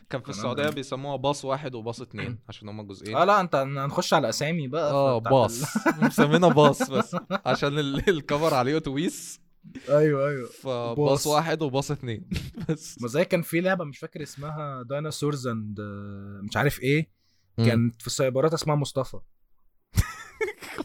كان 0.09 0.21
في 0.21 0.29
السعودية. 0.29 0.69
بيسموها 0.69 1.15
باص 1.15 1.45
واحد 1.45 1.75
وباص 1.75 2.01
اتنين 2.01 2.37
عشان 2.49 2.69
هما 2.69 2.83
جزئين. 2.83 3.15
آه 3.15 3.23
لا 3.25 3.41
أنت 3.41 3.55
هنخش 3.55 4.13
على 4.13 4.29
أسامي 4.29 4.67
بقى 4.67 4.91
آه 4.91 5.17
باص. 5.17 5.63
مسمينها 6.01 6.49
باص 6.49 6.91
بس 6.91 7.15
عشان 7.45 7.79
ال- 7.79 8.09
ال 8.09 8.16
cover 8.16 8.53
عليه 8.53 8.77
اتوبيس 8.77 9.41
أيوه 9.89 10.27
أيوه. 10.29 10.49
فباص 10.49 10.97
باص. 10.97 11.27
واحد 11.27 11.61
وباص 11.61 11.91
اتنين. 11.91 12.29
بس. 12.69 13.01
ما 13.01 13.07
زي 13.07 13.25
كان 13.25 13.41
في 13.41 13.61
لعبة 13.61 13.83
مش 13.85 13.97
فاكر 13.99 14.23
اسمها 14.23 14.83
dinosaurs 14.83 15.47
and 15.47 15.81
مش 16.49 16.57
عارف 16.57 16.79
إيه 16.79 17.23
كانت 17.57 18.01
في 18.01 18.07
السايبرات 18.07 18.53
اسمها 18.53 18.75
مصطفى. 18.75 19.19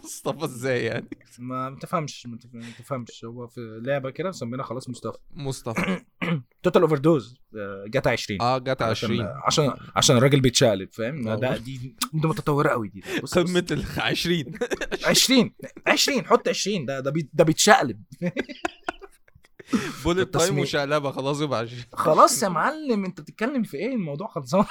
مصطفى 0.09 0.44
إزاي 0.44 0.85
يعني؟ 0.85 1.09
ما 1.38 1.77
تفهمش 1.81 2.27
ما 2.27 2.38
تف- 2.38 2.55
ما 2.55 2.64
تفهمش. 2.79 3.25
هو 3.25 3.47
في 3.47 3.81
لعبة 3.85 4.11
كده 4.11 4.29
مسمينها 4.29 4.64
خلاص 4.64 4.88
مصطفى. 4.88 5.18
مصطفى. 5.35 6.01
Total 6.62 6.83
Overdose 6.83 7.41
جاتا 7.87 8.09
20 8.09 8.40
آه 8.42 8.59
عشان 8.68 9.11
20 9.11 9.21
عشان 9.44 9.73
عشان 9.97 10.16
الراجل 10.16 10.40
بيتشقلب 10.40 10.88
فاهم؟ 10.92 11.29
آه. 11.29 11.35
ده 11.35 11.57
دي 11.57 11.77
دي 12.12 12.27
متطورة 12.29 12.68
قوي 12.68 12.88
دي. 12.88 13.03
قمة 13.35 13.66
ال 13.71 13.85
20 13.99 14.44
20 15.05 15.55
20 15.87 16.25
حط 16.27 16.49
20 16.49 16.87
ده 16.87 17.01
ده 17.33 17.44
بيتشقلب. 17.44 18.03
bullet 20.05 20.35
time. 20.35 20.59
وشقلبة 20.59 21.11
خلاص 21.11 21.41
يبقى 21.41 21.59
20 21.61 21.83
خلاص 21.93 22.43
يا 22.43 22.49
معلم 22.49 23.05
انت 23.05 23.21
بتتكلم 23.21 23.63
في 23.63 23.77
إيه 23.77 23.95
الموضوع 23.95 24.29
خلصان. 24.29 24.65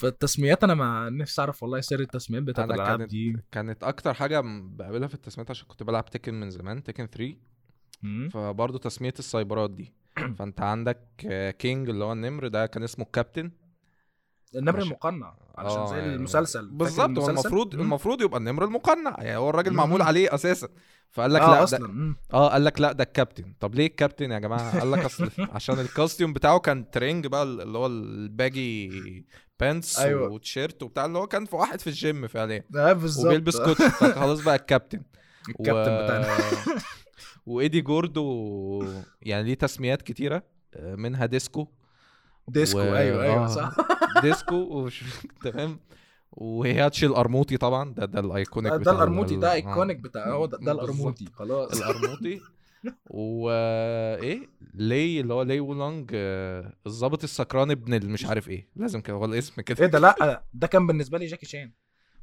فالتسميات 0.00 0.64
أنا 0.64 0.74
ما 0.74 1.10
نفسي 1.10 1.40
اعرف 1.40 1.62
والله 1.62 1.80
سر 1.80 2.00
التسميات 2.00 2.42
بتاعت 2.42 2.68
الألعاب 2.70 2.98
كانت- 2.98 3.10
دي 3.10 3.36
كانت 3.52 3.84
أكتر 3.84 4.14
حاجة 4.14 4.42
بقابلها 4.44 5.08
في 5.08 5.14
التسميات 5.14 5.50
عشان 5.50 5.66
كنت 5.68 5.82
بلعب 5.82 6.04
Tekken 6.10 6.40
من 6.40 6.50
زمان 6.50 6.82
Tekken 6.82 7.06
3 7.06 7.36
مم. 8.02 8.28
فبرضه 8.32 8.78
تسمية 8.78 9.14
السايبرات 9.18 9.70
دي 9.70 9.92
فأنت 10.38 10.60
عندك 10.60 11.00
King 11.58 11.88
اللي 11.88 12.04
هو 12.04 12.12
النمر 12.12 12.48
ده 12.48 12.66
كان 12.66 12.82
اسمه 12.82 13.04
الكابتن 13.04 13.50
النمر 14.54 14.82
المقنع 14.82 15.36
علشان 15.58 15.78
آه، 15.78 15.86
زي 15.86 15.98
المسلسل 16.14 16.68
بالظبط 16.70 17.18
هو؟ 17.18 17.28
المفروض. 17.30 17.74
المفروض 17.74 18.22
يبقى 18.22 18.38
النمر 18.38 18.64
المقنع 18.64 19.16
يعني 19.18 19.36
هو 19.36 19.50
الراجل. 19.50 19.72
معمول 19.74 20.02
عليه 20.02 20.34
أساسا 20.34 20.68
فقال 21.10 21.32
لك 21.32 21.40
آه 21.40 21.50
لا 21.50 21.62
أصلا. 21.62 21.78
ده. 21.86 22.16
آه 22.38 22.48
قال 22.48 22.64
لك 22.64 22.80
لا 22.80 22.92
ده 22.92 23.04
الكابتن. 23.04 23.54
طب 23.60 23.74
ليه 23.74 23.86
الكابتن 23.86 24.30
يا 24.30 24.38
جماعة؟ 24.38 24.78
قال 24.78 24.92
لك 24.92 24.98
أصل 25.04 25.30
عشان 25.54 25.78
ال 25.80 25.86
costume 25.86 26.32
بتاعه 26.32 26.58
كان 26.58 26.90
training 26.90 27.26
بقى 27.26 27.42
اللي 27.42 27.78
هو 27.78 27.86
ال 27.86 28.09
baggy 28.09 29.24
pants 29.60 29.98
أيوة. 29.98 30.28
وتيشيرت 30.28 30.82
وبتاع 30.82 31.04
اللي 31.04 31.18
هو 31.18 31.26
كان 31.26 31.44
في 31.44 31.56
واحد 31.56 31.80
في 31.80 31.86
الجيم 31.86 32.26
فعليا. 32.26 32.64
بالظبط. 32.70 33.26
وبيلبس 33.26 33.56
كوت. 33.56 33.82
فخلاص 33.82 34.40
بقى 34.40 34.54
الكابتن. 34.56 35.02
الكابتن 35.48 36.04
بتاعنا. 36.04 36.36
و 37.46 37.53
Eddy 37.53 37.80
Gordo 37.80 38.84
يعني 39.22 39.44
ليه 39.44 39.54
تسميات 39.54 40.02
كتيرة 40.02 40.42
آه، 40.74 40.94
منها 40.94 41.26
disco. 41.26 41.68
disco. 42.48 42.78
و- 42.78 42.82
أيوه 42.96 43.22
أيوه 43.24 43.44
آه. 43.44 43.46
صح. 43.46 43.76
disco 44.22 44.54
وش... 44.56 45.04
تمام. 45.42 45.80
و 46.32 46.40
Heihachi 46.40 47.06
الأرموطي 47.06 47.56
طبعا. 47.56 47.94
ده 47.94 48.04
ده 48.04 48.20
ال 48.20 48.27
iconic 48.27 48.72
ده 48.72 48.78
بتاع 48.78 48.92
الارموتي 48.92 49.34
ال- 49.34 49.40
ده 49.40 49.50
آه. 49.50 49.54
iconic 49.54 49.96
بتاع 49.96 50.32
هو 50.32 50.46
ده, 50.46 50.58
ده. 50.58 50.72
الارموتي 50.72 51.26
خلاص. 51.34 51.76
الأرموطي. 51.82 52.40
وايه 53.10 54.48
Lei 54.74 55.20
اللي 55.20 55.34
هو 55.34 55.42
Lei 55.42 55.60
Wulong 55.60 56.10
آه، 56.14 56.72
الظابط 56.86 57.22
السكران 57.22 57.70
ابن 57.70 58.06
مش 58.12 58.26
عارف 58.26 58.48
إيه. 58.48 58.68
لازم 58.76 59.00
كده 59.00 59.16
هو 59.16 59.24
الاسم 59.24 59.62
كده. 59.62 59.84
إيه 59.84 59.90
ده؟ 59.90 59.98
لا 59.98 60.42
ده 60.54 60.66
كان 60.66 60.86
بالنسبة 60.86 61.18
لي 61.18 61.26
جاكي 61.26 61.46
شان. 61.46 61.72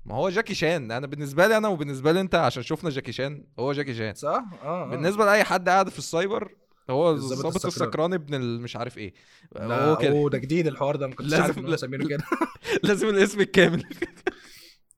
ما 0.05 0.15
هو 0.15 0.29
جاكي 0.29 0.53
شان. 0.53 0.91
أنا 0.91 1.07
بالنسبة 1.07 1.47
لي 1.47 1.57
أنا 1.57 1.67
وبالنسبة 1.67 2.11
لي 2.11 2.21
أنت 2.21 2.35
عشان 2.35 2.63
شفنا 2.63 2.89
جاكي 2.89 3.11
شان 3.11 3.43
هو 3.59 3.73
جاكي 3.73 3.93
شان. 3.93 4.13
صح؟ 4.13 4.43
آه 4.63 4.65
آه. 4.83 4.89
بالنسبة 4.89 5.25
لأي 5.25 5.43
حد 5.43 5.69
قاعد 5.69 5.89
في 5.89 5.97
السايبر 5.99 6.51
هو 6.89 7.11
الظابط 7.11 7.65
السكران. 7.65 8.13
ابن 8.13 8.41
مش 8.61 8.75
عارف 8.75 8.97
إيه. 8.97 9.13
لا 9.55 9.85
هو 9.89 9.97
كده 9.97 10.11
أوه 10.11 10.29
ده 10.29 10.37
جديد 10.37 10.67
الحوار 10.67 10.95
ده 10.95 11.07
ما 11.07 11.15
كنتش 11.15 11.31
لازم- 11.31 11.43
عارف 11.43 11.57
ان 11.57 11.65
هم 11.65 11.71
مسمينه 11.71 12.07
كده. 12.07 12.23
لازم 12.83 13.09
الاسم 13.09 13.39
الكامل. 13.41 13.83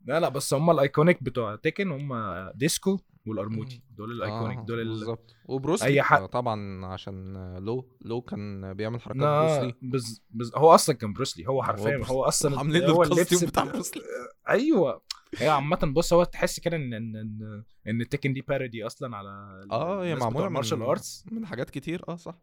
لا 0.05 0.19
لا 0.19 0.29
بس 0.29 0.53
هم 0.53 0.69
ال 0.71 0.79
iconic 0.79 1.23
بتوع 1.23 1.55
Tekken 1.55 1.91
هم 1.91 2.13
disco 2.55 2.99
والأرموتي. 3.25 3.83
دول 3.97 4.11
ال 4.11 4.18
iconic 4.18 4.57
آه، 4.57 4.65
دول 4.65 4.79
ال... 4.81 4.87
بالظبط. 4.87 5.35
وبروسلي. 5.45 5.87
أي 5.87 6.01
حد- 6.01 6.21
آه، 6.21 6.25
طبعا 6.25 6.85
عشان 6.85 7.33
لو 7.57 7.97
لو 8.01 8.21
كان 8.21 8.73
بيعمل 8.73 9.01
حركات 9.01 9.21
بروسلي. 9.21 9.73
بز... 9.81 10.21
بز... 10.29 10.51
هو 10.55 10.75
أصلا 10.75 10.95
كان 10.95 11.13
بروسلي 11.13 11.47
هو 11.47 11.63
حرفيا 11.63 11.83
بروسلي. 11.97 12.13
هو 12.15 12.23
أصلا 12.23 12.57
عاملين 12.57 12.83
هو 12.83 13.03
له 13.03 13.11
اللبس 13.13 13.43
بتاع- 13.43 13.63
بروسلي. 13.63 14.01
أيوه. 14.49 15.01
هي 15.37 15.49
عامة 15.49 15.91
بص 15.95 16.13
هو 16.13 16.23
تحس 16.23 16.59
كده 16.59 16.77
إن 16.77 16.93
إن 16.93 17.63
إن 17.87 18.09
Tekken 18.09 18.33
دي 18.33 18.41
parody 18.41 18.85
أصلا 18.85 19.17
على 19.17 19.29
آه 19.71 20.03
هي 20.03 20.15
بتوع 20.15 20.49
martial 20.49 20.81
arts 20.81 21.25
من 21.31 21.45
حاجات 21.45 21.69
كتير. 21.69 22.03
آه 22.09 22.15
صح. 22.15 22.35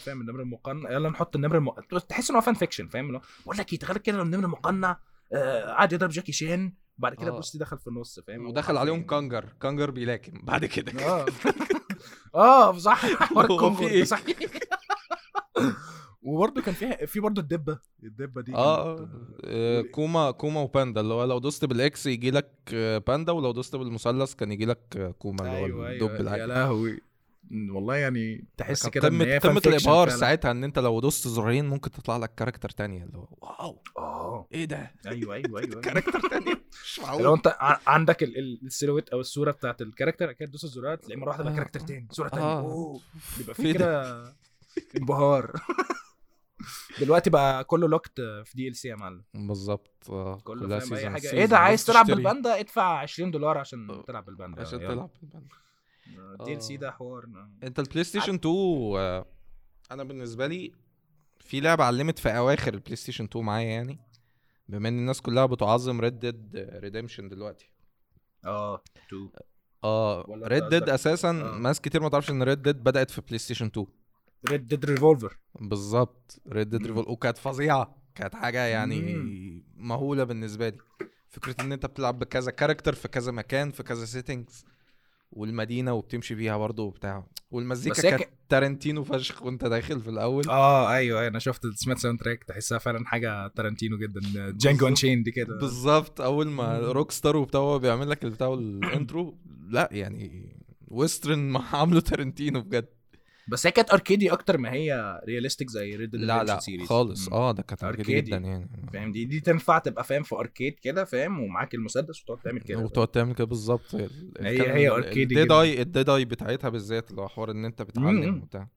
فاهم 0.00 0.20
النمر 0.20 0.40
المقنع. 0.40 0.90
يلا 0.90 1.10
نحط 1.10 1.36
النمر 1.36 1.56
المقنع 1.56 1.98
تحس 1.98 2.30
إن 2.30 2.36
هو 2.36 2.42
fan 2.42 2.54
fiction 2.54 2.88
فاهم؟ 2.88 3.06
اللي 3.06 3.18
هو 3.18 3.22
بقول 3.44 3.58
لك 3.58 3.72
إيه 3.72 3.78
تخيل 3.78 3.96
كده 3.96 4.22
النمر 4.22 4.44
المقنع 4.44 5.00
آه، 5.32 5.72
قعد 5.72 5.92
يضرب 5.92 6.10
جاكي 6.10 6.32
شان 6.32 6.72
بعد 6.98 7.14
كده 7.14 7.36
آه. 7.36 7.40
دخل 7.54 7.78
في 7.78 7.86
النص 7.86 8.20
فاهم؟ 8.20 8.46
ودخل 8.46 8.76
عليهم 8.76 9.02
كانجر. 9.02 9.44
كانجر 9.60 9.90
بيلاكم 9.90 10.32
بعد 10.42 10.64
كده. 10.64 11.08
آه. 11.08 11.26
آه 12.34 12.78
صح. 12.78 13.06
حوار 13.06 13.46
هو 13.46 13.54
الكنغر 13.54 13.88
إيه؟ 16.28 16.34
وبرده 16.34 16.62
كان 16.62 16.74
فيها 16.74 17.06
في 17.06 17.20
برده 17.20 17.42
الدبة. 17.42 17.78
الدبة 18.02 18.42
دي 18.42 18.54
آه 18.54 19.08
آه، 19.44 19.80
Kuma 19.82 20.30
Kuma 20.30 20.60
وباندا 20.60 21.00
اللي 21.00 21.14
هو 21.14 21.24
لو 21.24 21.38
دوست 21.38 21.64
بال 21.64 21.92
X 21.92 22.06
يجي 22.06 22.30
لك 22.30 22.50
آه، 22.74 22.98
باندا 22.98 23.32
ولو 23.32 23.52
دوست 23.52 23.76
بالمثلث 23.76 24.34
كان 24.34 24.52
يجي 24.52 24.66
لك 24.66 24.80
آه، 24.96 25.10
Kuma 25.10 25.40
اللي 25.40 25.50
هو 25.52 25.64
أيوه 25.66 25.90
الدب 25.92 26.06
أيوه 26.08 26.20
العادي. 26.20 26.40
يا 26.42 26.46
لهوي. 26.46 27.00
والله 27.70 27.96
يعني 27.96 28.44
تحس 28.56 28.86
كده 28.88 29.08
قمة 29.08 29.38
قمة 29.38 29.62
الإبهار. 29.66 30.08
ساعتها 30.08 30.50
إن 30.50 30.64
أنت 30.64 30.78
لو 30.78 31.00
دوست 31.00 31.28
زرارين 31.28 31.66
ممكن 31.68 31.90
تطلع 31.90 32.16
لك 32.16 32.34
character 32.34 32.68
تانية 32.68 33.04
اللي 33.04 33.18
هو 33.18 33.28
wow. 33.40 33.82
آه. 33.98 34.46
إيه 34.52 34.64
ده؟ 34.64 34.92
أيوه 35.06 35.34
أيوه 35.34 35.60
أيوه 35.60 35.80
character 35.80 36.20
تانية. 36.30 36.60
مش 36.84 36.98
لو 37.00 37.04
معقول. 37.06 37.26
أنت 37.32 37.46
ع- 37.46 37.78
عندك 37.86 38.22
ال- 38.22 38.38
ال- 38.38 38.60
ال 38.66 38.70
silhouette 38.70 39.08
أو 39.08 39.20
الصورة 39.20 39.50
بتاعت 39.50 39.82
ال 39.82 39.87
character 39.87 40.32
كده 40.32 40.48
تدوس 40.48 40.64
الزرار 40.64 40.96
تلاقي 40.96 41.20
مرة 41.20 41.28
واحدة 41.28 41.44
بقى 41.44 41.52
آه. 41.52 41.56
character 41.56 41.80
تاني 41.80 42.06
صورة 42.10 42.28
تانية. 42.28 42.58
أوه. 42.58 43.00
بيبقى 43.38 43.54
في 43.54 43.62
في 43.62 43.72
ده. 43.72 43.78
كده 43.78 44.34
إنبهار. 44.96 45.52
دلوقتي 47.00 47.30
بقى 47.30 47.64
كله 47.64 47.88
locked 47.88 48.20
في 48.20 48.52
DLC 48.54 48.88
يا 48.88 48.96
معلم 48.96 49.22
بالظبط 49.34 50.10
آه 50.10 50.38
كله 50.44 50.78
فاهم 50.78 50.94
أي. 50.94 51.10
حاجة 51.10 51.32
إيه 51.32 51.44
ده 51.44 51.58
عايز 51.58 51.84
تلعب 51.84 52.04
تشتري 52.04 52.16
بالباندا 52.16 52.60
ادفع 52.60 52.98
20 52.98 53.30
دولار 53.30 53.58
عشان 53.58 53.90
آه. 53.90 54.02
تلعب 54.02 54.24
بالباندا 54.24 54.60
عشان. 54.62 54.78
تلعب 54.78 55.10
بالباندا. 55.22 55.48
DLC 56.44 56.74
آه. 56.74 56.78
ده 56.78 56.90
حوار 56.90 57.24
أنت 57.62 57.78
ال 57.78 58.04
PlayStation 58.04 58.34
2 58.34 58.54
آه، 58.96 59.26
أنا 59.90 60.04
بالنسبة 60.04 60.46
لي 60.46 60.72
في 61.40 61.60
لعبة 61.60 61.84
علمت 61.84 62.18
في 62.18 62.28
أواخر 62.28 62.74
ال 62.74 62.96
PlayStation 62.96 63.24
2 63.24 63.44
معايا 63.44 63.66
يعني 63.68 63.98
بما 64.68 64.88
إن 64.88 64.98
الناس 64.98 65.20
كلها 65.22 65.46
بتعظم 65.46 66.00
Red 66.00 66.18
Dead 66.18 66.56
Redemption 66.56 67.28
دلوقتي 67.28 67.70
آه 68.44 68.82
two 69.10 69.28
آه 69.84 70.24
ولا 70.28 70.44
أنت 70.44 70.52
Red 70.52 70.68
Dead 70.68 70.88
أساسا 70.88 71.30
آه. 71.30 71.58
ناس 71.58 71.80
كتير 71.80 72.02
ما 72.02 72.08
تعرفش 72.08 72.30
إن 72.30 72.42
Red 72.42 72.62
Dead 72.62 72.76
بدأت 72.84 73.10
في 73.10 73.20
PlayStation 73.20 73.66
2 73.66 73.86
Red 74.48 74.68
Dead 74.68 74.84
Revolver 74.84 75.38
بالظبط. 75.60 76.40
Red 76.48 76.68
Dead 76.70 76.80
مم. 76.80 76.86
Revol 76.86 77.04
وكانت 77.08 77.38
فظيعة. 77.38 77.98
كانت 78.14 78.34
حاجة 78.34 78.58
يعني. 78.66 79.24
مهولة 79.76 80.24
بالنسبة 80.24 80.68
لي. 80.68 80.76
فكرة 81.28 81.56
إن 81.60 81.72
أنت 81.72 81.86
بتلعب 81.86 82.18
بكذا 82.18 82.50
character 82.50 82.94
في 82.94 83.08
كذا 83.08 83.32
مكان 83.32 83.70
في 83.70 83.82
كذا 83.82 84.04
settings 84.04 84.64
والمدينة 85.32 85.92
وبتمشي 85.94 86.36
فيها 86.36 86.56
برضه 86.56 86.82
وبتاع. 86.82 87.26
والمزيكا 87.50 88.02
كانت 88.02 88.22
ك- 88.22 88.30
تارنتينو 88.48 89.04
فشخ 89.04 89.42
وأنت 89.42 89.64
داخل 89.64 90.00
في 90.00 90.10
الأول. 90.10 90.48
آه 90.48 90.92
أيوه 90.94 91.26
أنا 91.26 91.38
شفت 91.38 91.66
سمعت 91.66 91.98
soundtrack 91.98 92.44
تحسها 92.44 92.78
فعلا 92.78 93.06
حاجة 93.06 93.48
تارانتينو 93.48 93.98
جدا. 93.98 94.20
Django. 94.50 94.88
Unchained 94.88 95.22
دي 95.22 95.30
كده. 95.30 95.58
بالظبط. 95.58 96.20
أول 96.20 96.48
ما. 96.48 96.78
Rockstar 96.78 97.36
وبتاع 97.36 97.60
هو 97.60 97.78
بيعمل 97.78 98.10
لك 98.10 98.24
البتاع 98.24 98.54
ال 98.54 98.68
intro 98.68 99.38
لا 99.68 99.88
يعني 99.92 100.56
western 100.88 101.38
ما 101.38 101.60
عامله 101.76 102.00
تارنتينو 102.00 102.60
بجد. 102.60 102.88
بس 103.48 103.66
هي 103.66 103.70
كانت 103.72 103.90
arcade 103.92 104.26
ي 104.26 104.32
أكتر 104.32 104.58
ما 104.58 104.72
هي 104.72 105.20
realistic 105.26 105.70
زي 105.70 105.96
Red 105.96 106.10
Dead 106.10 106.20
لا 106.20 106.44
لا 106.44 106.60
serious 106.60 106.88
خالص. 106.88 107.28
آه 107.28 107.52
ده 107.52 107.62
كانت 107.62 107.84
arcade 107.84 108.11
ي. 108.11 108.20
جدا 108.20 108.36
يعني. 108.36 108.70
فاهم؟ 108.92 109.12
دي 109.12 109.24
دي 109.24 109.40
تنفع 109.40 109.78
تبقى 109.78 110.04
فاهم 110.04 110.22
في 110.22 110.34
arcade 110.34 110.78
كده 110.78 111.04
فاهم؟ 111.04 111.40
ومعاك 111.40 111.74
المسدس 111.74 112.22
وتقعد 112.22 112.38
تعمل 112.42 112.60
كده. 112.60 112.78
وتقعد 112.78 113.08
تعمل 113.08 113.34
كده 113.34 113.44
بالظبط. 113.46 113.94
ال- 113.94 114.10
هي- 114.40 114.72
هي 114.72 114.88
arcade-y 114.88 115.34
الديد. 115.34 115.52
اي 115.52 115.82
الديد 115.82 116.10
اي 116.10 116.24
بتاعتها 116.24 116.68
بالذات 116.68 117.10
اللي 117.10 117.22
هو 117.22 117.28
حوار 117.28 117.50
إن 117.50 117.64
أنت 117.64 117.82
بتعلم. 117.82 118.36
وبتاع. 118.42 118.68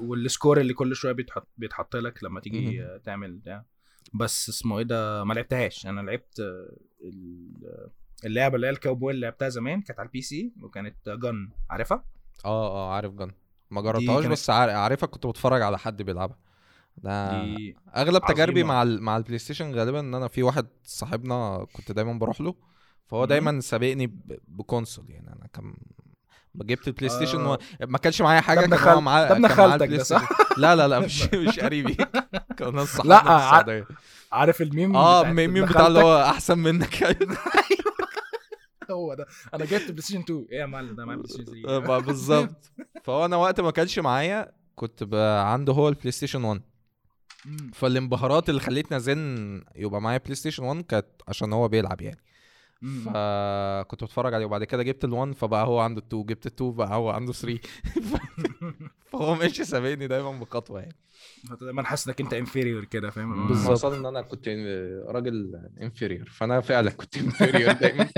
وال 0.00 0.17
score 0.17 0.60
اللي 0.60 0.74
كل 0.74 0.96
شوية 0.96 1.12
بيتحط 1.12 1.48
بيتحط 1.58 1.96
لك 1.96 2.24
لما 2.24 2.40
تيجي 2.40 2.80
مم. 2.80 3.00
تعمل 3.04 3.32
بتاع 3.32 3.64
بس 4.14 4.48
اسمه 4.48 4.78
إيه 4.78 4.84
ده؟ 4.84 5.24
ما 5.24 5.34
لعبتهاش. 5.34 5.86
أنا 5.86 6.00
لعبت 6.00 6.38
ال- 7.04 7.88
اللعبة 8.24 8.56
اللي 8.56 8.66
هي 8.66 8.70
الكاوبوي 8.70 9.12
اللي 9.12 9.26
لعبتها 9.26 9.48
زمان 9.48 9.80
كانت 9.80 9.98
على 10.00 10.06
ال 10.06 10.20
PC 10.22 10.52
وكانت 10.62 11.08
Gun 11.08 11.48
عارفها؟ 11.70 12.04
آه 12.44 12.66
آه 12.70 12.92
عارف 12.94 13.12
Gun 13.12 13.30
ما 13.72 13.80
جربتهاش 13.80 14.24
بس 14.26 14.50
عار- 14.50 14.70
عارفها 14.70 15.06
كنت 15.06 15.26
بتفرج 15.26 15.62
على 15.62 15.78
حد 15.78 16.02
بيلعبها 16.02 16.36
ده 16.96 17.12
أغلب 17.96 18.22
تجاربي. 18.28 18.64
مع 18.64 18.82
ال... 18.82 19.02
مع 19.02 19.16
ال 19.16 19.38
PlayStation 19.38 19.74
غالبا 19.74 20.00
إن 20.00 20.14
أنا 20.14 20.28
في 20.28 20.42
واحد 20.42 20.66
صاحبنا 20.84 21.66
كنت 21.72 21.92
دايما 21.92 22.12
بروح 22.12 22.40
له 22.40 22.54
فهو. 23.06 23.24
دايما 23.24 23.60
سابقني 23.60 24.06
ب... 24.06 24.38
ب 24.48 24.55
console 24.55 25.04
يعني 25.10 25.28
أنا 25.28 25.46
كان 25.52 25.74
جبت 26.54 26.88
ال 26.88 27.08
PlayStation 27.08 27.40
آه. 27.40 27.52
و... 27.52 27.58
ما 27.86 27.98
كانش 27.98 28.22
معايا 28.22 28.40
حاجة 28.40 28.60
كان 28.60 28.74
هو 28.94 29.00
معاه 29.00 29.28
ده 29.28 29.32
ابن 29.36 29.48
خالتك 29.48 29.88
ده 29.88 30.02
صح؟ 30.02 30.28
لا 30.58 30.76
لا 30.76 30.88
لا 30.88 31.00
مش 31.00 31.22
مش 31.34 31.60
قريبي 31.60 31.94
كان 32.58 32.86
لا، 33.04 33.16
ع- 33.16 33.84
عارف 34.32 34.62
الميم 34.62 34.96
آه 34.96 35.22
الميم 35.22 35.64
بتاع 35.66 35.86
اللي؟ 35.86 36.00
هو 36.00 36.22
أحسن 36.22 36.58
منك 36.58 37.02
هو 38.92 39.14
ده. 39.14 39.26
أنا 39.54 39.64
جبت 39.64 39.90
PlayStation 39.90 40.20
2 40.20 40.46
إيه 40.52 40.58
يا 40.58 40.66
معلم 40.66 40.94
ده؟ 40.94 41.04
معايا 41.04 41.18
PlayStation 41.18 41.44
3 41.62 41.68
آه، 41.96 41.98
بالظبط. 41.98 42.72
فهو 43.04 43.24
أنا 43.24 43.36
وقت 43.36 43.60
ما 43.60 43.70
كانش 43.70 43.98
معايا 43.98 44.52
كنت 44.74 45.02
بقى 45.02 45.52
عنده 45.52 45.72
هو 45.72 45.88
ال 45.88 46.10
PlayStation 46.10 46.44
1 46.44 46.62
مم. 47.46 47.70
فالانبهارات 47.74 48.48
اللي 48.48 48.60
خلتني 48.60 48.96
لازم 48.96 49.62
يبقى 49.76 50.00
معايا 50.00 50.18
PlayStation 50.18 50.64
1 50.64 50.82
كانت 50.82 51.06
عشان 51.28 51.52
هو 51.52 51.68
بيلعب 51.68 52.00
يعني. 52.00 52.18
فكنت 53.04 54.04
بتفرج 54.04 54.34
عليه. 54.34 54.44
وبعد 54.46 54.64
كده 54.64 54.82
جبت 54.82 55.06
ال1 55.06 55.32
فبقى 55.36 55.66
هو 55.66 55.80
عنده 55.80 56.00
ال2 56.00 56.14
جبت 56.14 56.48
ال2 56.48 56.62
بقى 56.62 56.94
هو 56.96 57.10
عنده 57.10 57.32
3 57.32 57.58
فهو 59.10 59.34
ماشي 59.34 59.64
سابقني 59.64 60.06
دايما 60.06 60.30
بخطوة 60.32 60.80
يعني. 60.80 60.96
انت 61.50 61.64
دايما 61.64 61.82
حاسس 61.84 62.08
إنك 62.08 62.20
أنت 62.20 62.34
inferior 62.34 62.84
كده 62.84 63.10
فاهم؟ 63.10 63.48
بالظبط. 63.48 63.84
إن 63.84 64.06
أنا 64.06 64.22
كنت 64.22 64.48
راجل 65.08 65.60
inferior 65.82 66.28
فأنا 66.28 66.60
فعلا 66.60 66.90
كنت 66.90 67.16
inferior 67.16 67.72
دايما. 67.72 68.08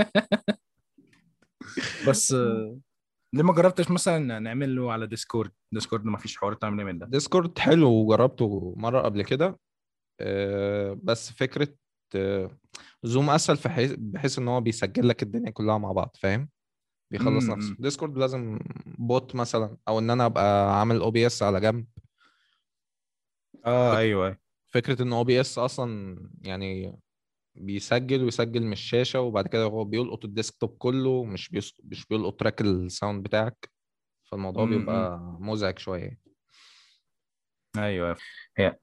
بس 2.08 2.32
آه، 2.32 2.78
ليه 3.32 3.42
ما 3.42 3.52
جربتش 3.52 3.90
مثلا 3.90 4.38
نعمل 4.38 4.76
له 4.76 4.92
على 4.92 5.06
Discord 5.07 5.50
Discord 5.72 6.05
ما 6.04 6.18
فيش 6.18 6.36
حوار 6.36 6.54
تعمل 6.54 6.84
من 6.84 6.98
ده؟ 6.98 7.06
Discord 7.07 7.59
حلو 7.58 7.90
وجربته 7.90 8.74
مرة 8.76 9.00
قبل 9.00 9.24
كده 9.24 9.58
آه، 10.20 10.98
بس 11.02 11.32
فكرة 11.32 11.68
آه، 12.16 12.50
Zoom 13.02 13.30
أسهل 13.30 13.56
في 13.56 13.68
حيث 13.68 13.94
بحيث 13.98 14.38
إن 14.38 14.48
هو 14.48 14.60
بيسجل 14.60 15.08
لك 15.08 15.22
الدنيا 15.22 15.50
كلها 15.50 15.78
مع 15.78 15.92
بعض 15.92 16.16
فاهم؟ 16.20 16.48
بيخلص 17.10 17.48
نفسه. 17.48 17.76
Discord 17.78 18.18
لازم 18.18 18.58
bot 18.86 19.34
مثلا 19.34 19.76
أو 19.88 19.98
إن 19.98 20.10
أنا 20.10 20.26
أبقى 20.26 20.78
عامل 20.80 21.00
OBS 21.00 21.42
على 21.42 21.60
جنب. 21.60 21.86
آه 23.64 23.96
أيوه 23.96 24.26
أيوه. 24.26 24.38
فكرة 24.66 25.02
إن 25.02 25.12
OBS 25.12 25.59
أصلا 25.58 26.18
يعني 26.40 26.98
بيسجل 27.55 28.24
ويسجل 28.24 28.62
من 28.62 28.72
الشاشة 28.72 29.20
وبعد 29.20 29.46
كده 29.46 29.64
هو 29.64 29.84
بيلقط 29.84 30.24
ال 30.24 30.31
desktop 30.31 30.76
كله 30.78 31.24
مش 31.24 31.48
بيس... 31.48 31.74
مش 31.84 32.07
بيلقط 32.07 32.40
track 32.40 32.61
ال 32.61 32.71
sound 32.71 33.22
بتاعك. 33.22 33.70
فالموضوع 34.30 34.64
مم، 34.64 34.78
بيبقى 34.78 35.18
مزعج 35.40 35.78
شوية. 35.78 36.18
أيوه. 37.78 38.16
هي 38.57 38.76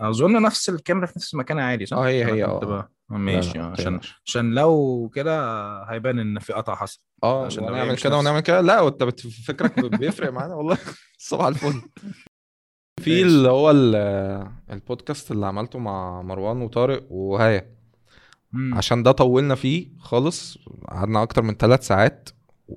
أظن 0.00 0.42
نفس 0.42 0.68
الكاميرا 0.68 1.06
في 1.06 1.12
نفس 1.18 1.34
المكان 1.34 1.58
عادي 1.58 1.86
صح؟ 1.86 1.96
آه 1.96 2.06
هي 2.06 2.24
هي 2.24 2.44
آه. 2.44 2.88
ماشي 3.08 3.58
لا، 3.58 3.62
لا، 3.62 3.68
عشان. 3.68 4.00
عشان 4.26 4.54
لو 4.54 5.10
كده 5.14 5.42
هيبان 5.84 6.18
إن 6.18 6.38
في 6.38 6.52
قطع 6.52 6.74
حصل 6.74 7.00
آه 7.24 7.46
عشان 7.46 7.64
ونعمل 7.64 7.92
مش 7.92 8.02
كده 8.02 8.18
ونعمل 8.18 8.40
كده. 8.40 8.60
لا 8.60 8.80
وأنت 8.80 9.20
فكرك 9.46 9.80
بيفرق 9.98 10.30
معانا 10.32 10.54
والله. 10.54 10.78
صباح 11.18 11.46
الفل. 11.46 11.82
في. 13.02 13.22
اللي 13.22 13.48
هو 13.48 13.70
ال- 13.70 14.50
البودكاست 14.70 15.30
اللي 15.30 15.46
عملته 15.46 15.78
مع 15.78 16.22
مروان 16.22 16.62
وطارق 16.62 17.06
وهايا 17.12 17.77
مم. 18.52 18.74
عشان 18.74 19.02
ده 19.02 19.12
طولنا 19.12 19.54
فيه 19.54 19.88
خالص 19.98 20.58
قعدنا 20.88 21.22
أكتر 21.22 21.42
من 21.42 21.54
ثلاث 21.54 21.86
ساعات 21.86 22.28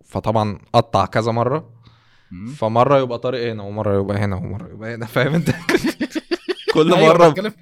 فطبعا 0.05 0.59
قطع 0.74 1.05
كذا 1.05 1.32
مرة 1.32 1.69
مم. 2.32 2.47
فمرة 2.47 2.99
يبقى 2.99 3.19
طارق 3.19 3.51
هنا 3.51 3.63
ومرة 3.63 3.99
يبقى 3.99 4.17
هنا 4.17 4.36
ومرة 4.36 4.69
يبقى 4.74 4.95
هنا 4.95 5.05
فاهم 5.05 5.34
انت 5.34 5.49
كل 6.74 6.93
أيوة، 6.93 7.13
مرة 7.13 7.53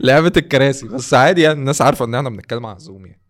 لعبة 0.00 0.32
الكراسي 0.36 0.88
بس 0.88 1.14
عادي 1.14 1.40
يعني 1.42 1.58
الناس 1.58 1.82
عارفة 1.82 2.04
إن 2.04 2.14
إحنا 2.14 2.30
بنتكلم 2.30 2.66
على 2.66 2.78
Zoom 2.78 3.06
يعني 3.06 3.21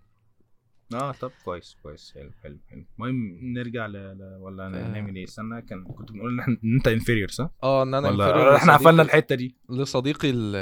آه 0.95 1.13
طب 1.13 1.33
كويس 1.45 1.77
كويس 1.83 2.13
حلو 2.15 2.31
حلو 2.43 2.59
حلو 2.71 2.85
المهم 2.99 3.39
نرجع 3.43 3.87
ل... 3.87 3.93
ل... 3.93 4.37
ولا. 4.41 4.69
نعمل 4.69 5.17
إيه 5.17 5.25
استنى 5.25 5.63
كان 5.63 5.85
كنت 5.85 6.13
بنقول 6.13 6.41
إن 6.41 6.57
إن 6.65 6.75
أنت 6.77 6.89
inferior 6.89 7.29
صح؟ 7.29 7.51
آه 7.63 7.83
إن 7.83 7.95
أنا 7.95 8.09
ولا 8.09 8.57
إحنا 8.57 8.77
قفلنا 8.77 9.03
الحتة 9.03 9.35
دي 9.35 9.57
لصديقي 9.71 10.31
ال- 10.31 10.57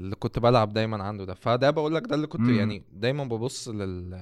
اللي 0.00 0.16
كنت 0.16 0.38
بلعب 0.38 0.72
دايما 0.72 1.02
عنده 1.04 1.24
ده 1.24 1.34
فده 1.34 1.70
بقول 1.70 1.94
لك 1.94 2.06
ده 2.06 2.14
اللي 2.14 2.26
كنت 2.26 2.40
مم. 2.40 2.50
يعني 2.54 2.84
دايما 2.92 3.24
ببص 3.24 3.68
لل 3.68 4.20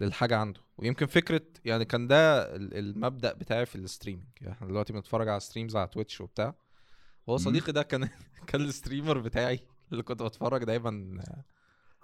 للحاجة 0.00 0.36
عنده 0.36 0.60
ويمكن 0.78 1.06
فكرة 1.06 1.42
يعني 1.64 1.84
كان 1.84 2.06
ده 2.06 2.42
ال- 2.56 2.74
المبدأ 2.76 3.32
بتاعي 3.32 3.66
في 3.66 3.76
ال 3.76 3.81
streaming 3.81 4.24
يعني 4.40 4.52
إحنا 4.54 4.68
دلوقتي 4.68 4.92
بنتفرج 4.92 5.28
على 5.28 5.40
streams 5.40 5.76
على 5.76 5.88
Twitch 5.88 6.20
وبتاع 6.20 6.54
هو. 7.28 7.36
صديقي 7.36 7.72
ده 7.72 7.82
كان 7.82 8.08
كان 8.46 8.60
ال 8.60 8.66
streamer 8.66 9.18
بتاعي 9.18 9.60
اللي 9.92 10.02
كنت 10.02 10.22
بتفرج 10.22 10.64
دايما 10.64 11.20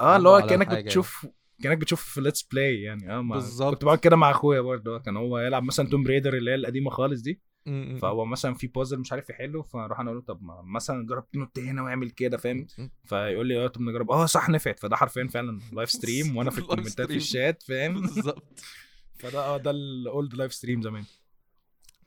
آه 0.01 0.17
اللي 0.17 0.29
هو 0.29 0.47
كأنك 0.47 0.67
الحاجة 0.67 0.85
بتشوف 0.85 1.27
كأنك 1.63 1.79
بتشوف 1.79 2.03
في 2.05 2.21
let's 2.21 2.43
play 2.43 2.83
يعني. 2.83 3.13
آه 3.13 3.21
بالظبط. 3.21 3.75
كنت 3.75 3.85
بعمل 3.85 3.99
كده 3.99 4.17
مع 4.17 4.31
أخويا 4.31 4.61
برضه. 4.61 4.99
كان 4.99 5.17
هو 5.17 5.39
يلعب 5.39 5.63
مثلا 5.63 5.89
Tomb 5.89 6.03
Raider 6.03 6.35
اللي 6.37 6.51
هي 6.51 6.55
القديمة 6.55 6.91
خالص 6.91 7.21
دي. 7.23 7.41
فهو 8.03 8.25
مثلا 8.25 8.55
في 8.55 8.67
بازل 8.67 8.99
مش 8.99 9.13
عارف 9.13 9.31
يحله 9.31 9.63
فاروح 9.63 10.01
أنا 10.01 10.09
أقول 10.11 10.19
له 10.19 10.25
طب 10.35 10.43
ما 10.43 10.63
مثلا 10.63 11.07
جرب 11.07 11.31
تنط 11.31 11.59
هنا 11.59 11.83
واعمل 11.83 12.11
كده 12.11 12.37
فاهم؟ 12.37 12.67
فيقول 13.05 13.47
لي 13.47 13.65
آه 13.65 13.67
طب 13.67 13.81
نجرب. 13.81 14.11
آه 14.11 14.27
صح 14.27 14.49
نفعت. 14.49 14.79
فده 14.81 14.97
حرفيا 14.97 15.27
فعلا 15.29 15.61
live 15.73 15.91
stream 15.91 16.37
وأنا 16.37 16.51
في 16.51 16.59
ال 16.63 16.68
comment 16.68 17.02
ات 17.02 17.07
في. 17.09 17.17
الشات 17.17 17.63
فاهم؟ 17.63 17.95
بالظبط. 18.01 18.61
فده 19.21 19.41
آه 19.41 19.57
ده 19.57 19.71
ال 19.71 19.87
old 19.87 20.35
live 20.35 20.55
stream 20.55 20.83
زمان. 20.83 21.05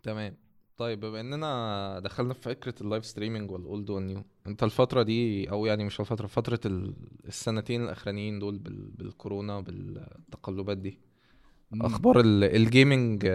تمام. 0.04 0.38
طيب 0.78 1.00
بما 1.00 1.20
إننا 1.20 2.00
دخلنا 2.04 2.34
في 2.34 2.42
فكرة 2.42 2.76
ال 2.82 2.87
live 2.87 3.06
streaming 3.06 3.52
وال 3.52 3.67
old 3.67 3.90
وال 3.90 4.03
new 4.03 4.24
انت 4.50 4.64
الفترة 4.64 5.04
دي 5.04 5.50
أو 5.52 5.66
يعني 5.66 5.84
مش 5.86 6.00
الفترة 6.00 6.28
فترة 6.28 6.60
ال- 6.66 6.96
السنتين 7.28 7.84
الأخرانيين 7.84 8.40
دول 8.40 8.58
بال... 8.58 8.92
بالكورونا 8.92 9.60
بالتقلبات 9.60 10.78
دي 10.78 11.00
مم. 11.72 11.86
أخبار 11.86 12.20
ال- 12.20 12.44
ال 12.44 12.56
gaming 12.56 13.28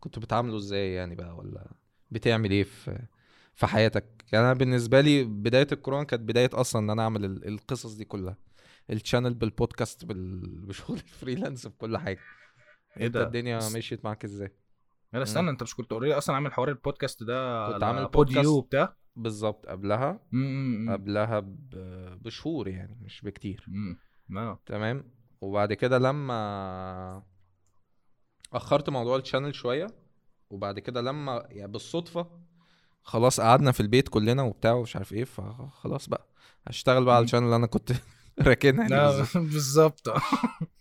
كنت 0.00 0.18
بتعامله 0.18 0.56
إزاي 0.56 0.94
يعني 0.94 1.14
بقى 1.14 1.36
ولا 1.36 1.72
بتعمل 2.10 2.50
إيه 2.50 2.64
في 2.64 2.98
في 3.54 3.66
حياتك 3.66 4.24
يعني 4.32 4.44
أنا 4.46 4.54
بالنسبة 4.54 5.00
لي 5.00 5.24
بداية 5.24 5.66
الكورونا 5.72 6.04
كانت 6.04 6.22
بداية 6.22 6.50
أصلا 6.54 6.82
إن 6.82 6.90
أنا 6.90 7.02
أعمل 7.02 7.24
ال- 7.24 7.48
القصص 7.48 7.94
دي 7.94 8.04
كلها 8.04 8.36
ال 8.90 8.95
channel 8.95 9.34
بالبودكاست 9.34 10.04
بال... 10.04 10.40
بشغل 10.68 10.96
ال 10.96 11.03
freelance 11.03 11.66
بكل 11.66 11.98
حاجة 11.98 12.20
إيه 12.96 13.06
ده؟ 13.08 13.22
الدنيا 13.22 13.68
مشيت 13.68 14.04
معاك 14.04 14.24
إزاي 14.24 14.52
لا 15.12 15.22
استنى 15.22 15.50
أنت 15.50 15.62
مش 15.62 15.74
كنت 15.74 15.92
already 15.92 16.14
أصلا 16.14 16.34
عامل 16.36 16.52
حوار 16.52 16.68
البودكاست 16.68 17.22
ده 17.22 17.34
كنت 17.72 17.82
عامل 17.82 18.06
بوديو. 18.06 18.56
وبتاع 18.58 18.96
بالظبط 19.16 19.66
قبلها 19.66 20.20
امم 20.34 20.92
قبلها 20.92 21.44
بشهور 22.24 22.68
يعني 22.68 22.98
مش 23.02 23.22
بكتير. 23.22 23.66
آه 24.36 24.60
تمام. 24.66 25.04
وبعد 25.40 25.72
كده 25.72 25.98
لما 25.98 27.22
أخرت 28.52 28.90
موضوع 28.90 29.16
ال 29.16 29.21
channel 29.21 29.54
شوية 29.54 29.86
وبعد 30.50 30.78
كده 30.78 31.00
لما 31.00 31.46
يعني 31.50 31.72
بالصدفة 31.72 32.30
خلاص 33.02 33.40
قعدنا 33.40 33.72
في 33.72 33.80
البيت 33.80 34.08
كلنا 34.08 34.42
وبتاع 34.42 34.72
ومش 34.72 34.96
عارف 34.96 35.12
إيه 35.12 35.24
فخلاص 35.24 36.08
بقى 36.08 36.26
هشتغل 36.66 37.04
بقى 37.04 37.14
على 37.14 37.22
مم. 37.22 37.24
ال 37.24 37.26
channel 37.26 37.44
اللي 37.44 37.56
أنا 37.56 37.66
كنت 37.66 37.92
راكنها 38.48 38.88
يعني 38.88 39.26
بالظبط. 39.34 40.08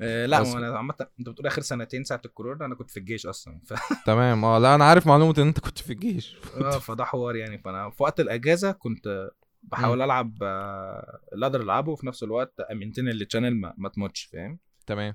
آه. 0.00 0.24
آه، 0.24 0.26
لا 0.26 0.38
هو 0.38 0.58
أنا 0.58 0.76
عامة 0.76 0.94
أنت 1.20 1.28
بتقول 1.28 1.46
آخر 1.46 1.62
سنتين 1.62 2.04
ساعة 2.04 2.20
الكورونا 2.24 2.64
أنا 2.64 2.74
كنت 2.74 2.90
في 2.90 2.96
الجيش 2.96 3.26
أصلا 3.26 3.60
ف... 3.66 3.74
تمام. 4.06 4.44
آه 4.44 4.58
لا 4.58 4.74
أنا 4.74 4.84
عارف 4.84 5.06
معلومة 5.06 5.34
إن 5.38 5.46
أنت 5.46 5.60
كنت 5.60 5.78
في 5.78 5.92
الجيش. 5.92 6.36
آه 6.60 6.70
فده 6.78 7.04
حوار 7.04 7.36
يعني. 7.36 7.58
فأنا 7.58 7.90
في 7.90 8.02
وقت 8.02 8.20
الأجازة 8.20 8.72
كنت 8.72 9.30
بحاول 9.62 10.02
ألعب 10.02 10.38
آه، 10.42 11.20
اللي 11.34 11.46
أقدر 11.46 11.60
ألعبه 11.60 11.92
وفي 11.92 12.06
نفس 12.06 12.22
الوقت 12.22 12.60
أ 12.60 12.65
maintain 12.65 13.08
ال 13.08 13.14
channel 13.14 13.56
ما, 13.56 13.74
ما 13.76 13.88
تموتش 13.88 14.24
فاهم؟ 14.24 14.58
تمام. 14.86 15.14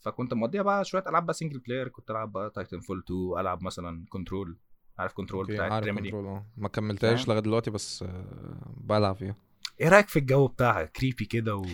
فكنت 0.00 0.34
مقضيها 0.34 0.62
بقى 0.62 0.84
شوية 0.84 1.04
ألعاب 1.08 1.24
بقى 1.26 1.34
single 1.34 1.58
player 1.58 1.88
كنت 1.88 2.10
ألعب 2.10 2.32
بقى 2.32 2.50
Titanfall 2.50 3.02
2 3.06 3.40
ألعب 3.40 3.62
مثلا 3.62 4.04
Control 4.08 4.58
عارف 4.98 5.12
Control 5.12 5.46
بتاعت 5.46 5.82
Remedy 5.84 6.12
آه. 6.12 6.46
ما 6.56 6.68
كملتهاش؟ 6.68 7.28
لغاية 7.28 7.40
دلوقتي 7.40 7.70
بس 7.70 8.02
آه، 8.02 8.74
بلعب 8.76 9.16
فيها. 9.16 9.36
إيه 9.80 9.88
رأيك 9.88 10.08
في 10.08 10.18
الجو 10.18 10.46
بتاعها 10.46 10.84
creepy 10.84 11.24
كده 11.24 11.56
و... 11.56 11.64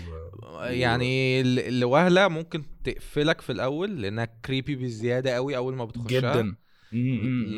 يعني 0.62 1.40
ال- 1.40 1.58
اللي 1.58 1.84
وهله 1.84 2.28
ممكن 2.28 2.62
تقفلك 2.84 3.40
في 3.40 3.52
الأول 3.52 4.02
لأنها 4.02 4.24
creepy 4.24 4.76
بزيادة 4.76 5.30
قوي 5.34 5.56
أول 5.56 5.74
ما 5.76 5.84
بتخشها. 5.84 6.18
جدا. 6.42 6.56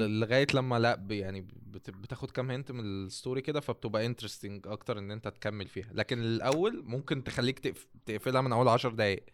لغاية 0.09 0.47
لما 0.55 0.79
لأ 0.79 1.07
يعني 1.11 1.47
بت- 1.67 1.91
بتاخد 1.91 2.31
كام 2.31 2.51
hint 2.51 2.73
من 2.73 2.81
ال 2.85 2.94
story 2.94 3.41
كده 3.41 3.61
فبتبقى 3.61 4.07
interesting 4.07 4.67
أكتر 4.67 4.99
إن 4.99 5.11
أنت 5.11 5.29
تكمل 5.29 5.69
فيها. 5.69 5.89
لكن 5.93 6.19
الأول 6.21 6.83
ممكن 6.87 7.25
تخليك 7.25 7.59
تقف- 7.59 7.87
تقفلها 8.07 8.41
من 8.41 8.53
أول 8.53 8.69
10 8.69 8.91
دقايق. 8.91 9.25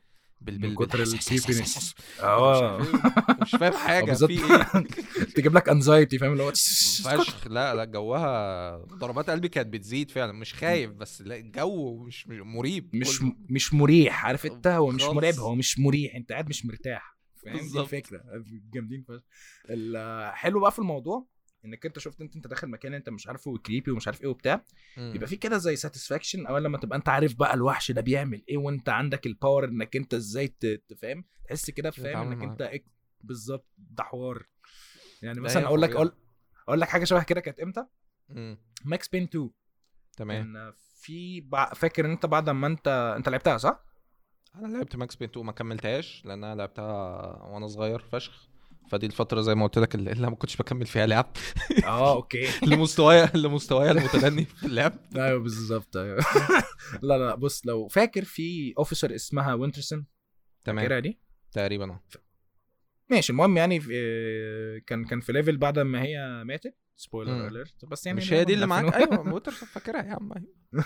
بال 0.44 0.54
من 0.60 0.60
بال 0.74 0.86
كتر 0.86 1.02
ال 1.02 1.07
creepiness 1.07 1.48
مش 1.52 1.94
آه. 2.20 2.78
مش 3.42 3.50
فاهم 3.50 3.72
حاجة 3.86 4.04
بالظبط. 4.04 4.30
في 4.30 4.44
إيه؟ 4.54 5.24
تجيب 5.24 5.54
لك 5.54 5.68
anxiety 5.68 6.18
فاهم؟ 6.18 6.32
اللي 6.32 6.42
هو 6.42 6.50
فشخ. 6.50 7.46
لا 7.46 7.74
لا 7.74 7.84
جوها 7.84 8.76
ضربات 8.78 9.30
قلبي 9.30 9.48
كانت 9.48 9.72
بتزيد 9.72 10.10
فعلا. 10.10 10.32
مش 10.32 10.54
خايف 10.54 10.90
بس 10.90 11.22
لا 11.22 11.36
الجو 11.36 11.96
مش 12.04 12.26
مريب. 12.28 12.90
مش 12.96 13.22
مش 13.50 13.74
مريح 13.74 14.26
عارف 14.26 14.46
انت؟ 14.46 14.66
هو 14.66 14.90
مش. 14.90 15.02
مرعب 15.02 15.34
هو 15.34 15.54
مش 15.54 15.78
مريح. 15.78 16.14
انت 16.14 16.32
قاعد 16.32 16.48
مش 16.48 16.66
مرتاح 16.66 17.16
فاهم؟ 17.44 17.68
دي. 17.72 17.80
الفكرة. 17.80 18.22
جامدين 18.72 19.02
فشخ. 19.08 19.22
الحلو 19.70 20.60
بقى 20.60 20.72
في 20.72 20.78
الموضوع. 20.78 21.26
انك 21.64 21.86
انت 21.86 21.98
شفت 21.98 22.20
انت 22.20 22.36
انت 22.36 22.46
داخل 22.46 22.68
مكان 22.68 22.94
انت 22.94 23.08
مش 23.08 23.26
عارفه 23.28 23.50
و 23.50 23.56
creepy 23.56 23.90
ومش 23.90 24.06
عارف 24.08 24.22
إيه 24.22 24.28
وبتاع. 24.28 24.64
يبقى 24.96 25.26
في 25.26 25.36
كده 25.36 25.58
زي 25.58 25.76
satisfaction 25.76 26.46
اول 26.46 26.64
لما 26.64 26.78
تبقى 26.78 26.98
انت 26.98 27.08
عارف 27.08 27.34
بقى 27.34 27.54
الوحش 27.54 27.90
ده 27.92 28.00
بيعمل 28.00 28.44
إيه 28.48 28.56
وانت 28.56 28.88
عندك 28.88 29.26
ال 29.26 29.33
power 29.33 29.64
انك 29.64 29.96
انت 29.96 30.14
إزاي 30.14 30.48
ت- 30.48 30.82
تفهم 30.88 31.24
تحس 31.44 31.70
كده 31.70 31.90
فاهم 31.90 32.32
انك. 32.32 32.42
انت 32.42 32.70
إيه- 32.74 32.88
بالظبط 33.20 33.66
ده 33.78 34.04
حوار 34.04 34.46
يعني 35.22 35.40
مثلا 35.40 35.66
أقول 35.66 35.82
لك. 35.82 35.90
أقول 35.90 36.12
أقول 36.68 36.80
لك 36.80 36.88
حاجة 36.88 37.04
شبه 37.04 37.22
كده 37.22 37.40
كانت 37.40 37.60
إمتى. 37.60 37.86
Max 38.84 39.08
Payne 39.08 39.22
2 39.22 39.50
تمام 40.16 40.42
كان 40.54 40.72
في 41.00 41.40
بع... 41.40 41.72
فاكر 41.74 42.04
ان 42.06 42.10
انت 42.10 42.26
بعد 42.26 42.50
ما 42.50 42.66
انت 42.66 43.14
انت 43.16 43.28
لعبتها 43.28 43.56
صح؟ 43.58 43.84
أنا 44.54 44.66
لعبت 44.76 44.96
Max 44.96 45.16
Payne 45.16 45.28
2 45.28 45.46
ما 45.46 45.52
كملتهاش 45.52 46.24
لأن 46.24 46.44
أنا 46.44 46.54
لعبتها 46.54 47.22
وأنا 47.42 47.66
صغير 47.66 47.98
فشخ 47.98 48.48
فدي 48.88 49.06
الفترة 49.06 49.40
زي 49.40 49.54
ما 49.54 49.64
قلت 49.66 49.78
لك 49.78 49.94
اللي 49.94 50.30
ما 50.30 50.36
كنتش 50.36 50.56
بكمل 50.56 50.86
فيها 50.86 51.06
لعب. 51.06 51.36
آه 51.84 52.14
okay. 52.14 52.46
لمستوايا 52.66 53.30
لمستوايا 53.34 53.90
المتدني 53.90 54.44
في 54.44 54.66
اللعب. 54.66 54.92
أيوه 55.16 55.38
بالظبط 55.38 55.96
أيوه. 55.96 56.18
لا 57.02 57.18
لا 57.18 57.34
بص 57.34 57.66
لو 57.66 57.88
فاكر 57.88 58.24
في 58.24 58.74
officer 58.78 59.14
اسمها 59.14 59.54
Winterson 59.54 60.06
تمام. 60.64 60.84
فاكرها 60.84 61.00
دي؟ 61.00 61.20
تقريبا 61.52 61.90
آه. 61.90 62.02
ماشي 63.10 63.32
المهم 63.32 63.56
يعني 63.56 63.80
في 63.80 63.92
آه، 63.94 64.78
كان 64.86 65.04
كان 65.04 65.20
في 65.20 65.32
level 65.32 65.56
بعد 65.56 65.78
ما 65.78 66.02
هي 66.02 66.44
ماتت. 66.44 66.74
spoiler. 66.96 67.48
alert 67.48 67.84
بس 67.84 68.06
يعني 68.06 68.18
مش 68.18 68.32
هي 68.32 68.44
دي 68.44 68.54
اللي 68.54 68.66
معاك؟ 68.66 68.94
أيوه 68.94 69.22
موتر 69.22 69.52
فاكرها 69.52 70.02
يا 70.02 70.12
عم 70.12 70.32
أيوة. 70.32 70.54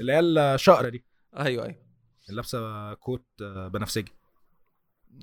اللي 0.00 0.12
هي 0.12 0.20
الشقرة 0.20 0.88
دي. 0.88 1.04
أيوه 1.36 1.64
أيوه. 1.64 1.76
اللي 2.28 2.36
لابسه 2.36 2.94
coat 2.94 3.26
آه، 3.42 3.68
بنفسجي. 3.68 4.12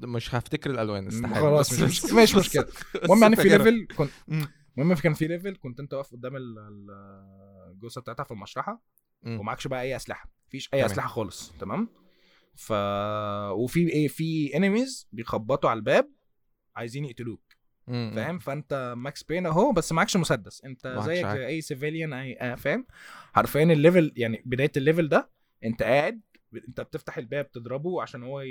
مش 0.04 0.36
هفتكر 0.36 0.70
الألوان 0.72 1.08
استحالة 1.08 1.36
خلاص 1.42 1.74
مش 1.74 1.82
مشكله 2.04 2.24
مش 2.24 2.36
مشكلة 2.36 2.66
المهم 3.04 3.22
يعني 3.22 3.36
في. 3.36 3.50
level 3.50 3.88
كنت. 3.98 4.12
المهم 4.78 4.96
كان 4.96 5.14
في 5.14 5.28
level 5.28 5.56
كنت 5.56 5.80
أنت 5.80 5.94
واقف 5.94 6.12
قدام 6.12 6.36
ال- 6.36 6.60
ال- 6.60 7.72
الجثة 7.72 8.02
بتاعتها 8.02 8.24
في 8.24 8.32
المشرحة. 8.32 8.82
ومعكش 9.26 9.68
بقى 9.68 9.82
أي 9.82 9.96
أسلحة 9.96 10.30
مفيش 10.48 10.70
أي 10.74 10.80
تمام. 10.80 10.92
أسلحة 10.92 11.08
خالص 11.08 11.54
تمام 11.60 11.88
ف 12.56 12.72
وفي 13.52 13.90
إيه 13.90 14.08
في 14.08 14.58
enemies 14.58 15.08
بيخبطوا 15.12 15.70
على 15.70 15.78
الباب 15.78 16.12
عايزين 16.76 17.06
يقتلوك. 17.06 17.56
فاهم 17.88 18.40
فأنت 18.40 18.94
Max 18.98 19.24
Payne 19.24 19.46
أهو 19.46 19.72
بس 19.72 19.92
معكش 19.92 20.18
مسدس 20.18 20.62
أنت 20.66 20.88
زيك. 21.06 21.26
زي 21.28 21.46
أي 21.48 21.62
civilian 21.62 22.14
اي 22.14 22.34
آه، 22.42 22.56
فاهم 22.56 22.86
حرفيا 23.34 23.64
ال 23.64 23.72
level 23.72 24.14
يعني 24.18 24.42
بداية 24.46 24.72
ال 24.78 24.83
level 24.83 25.10
ده 25.10 25.30
أنت 25.64 25.84
قاعد 25.84 26.22
انت 26.68 26.82
بتفتح 26.82 27.18
الباب 27.18 27.52
تضربه 27.52 28.02
عشان 28.02 28.24
هو 28.24 28.42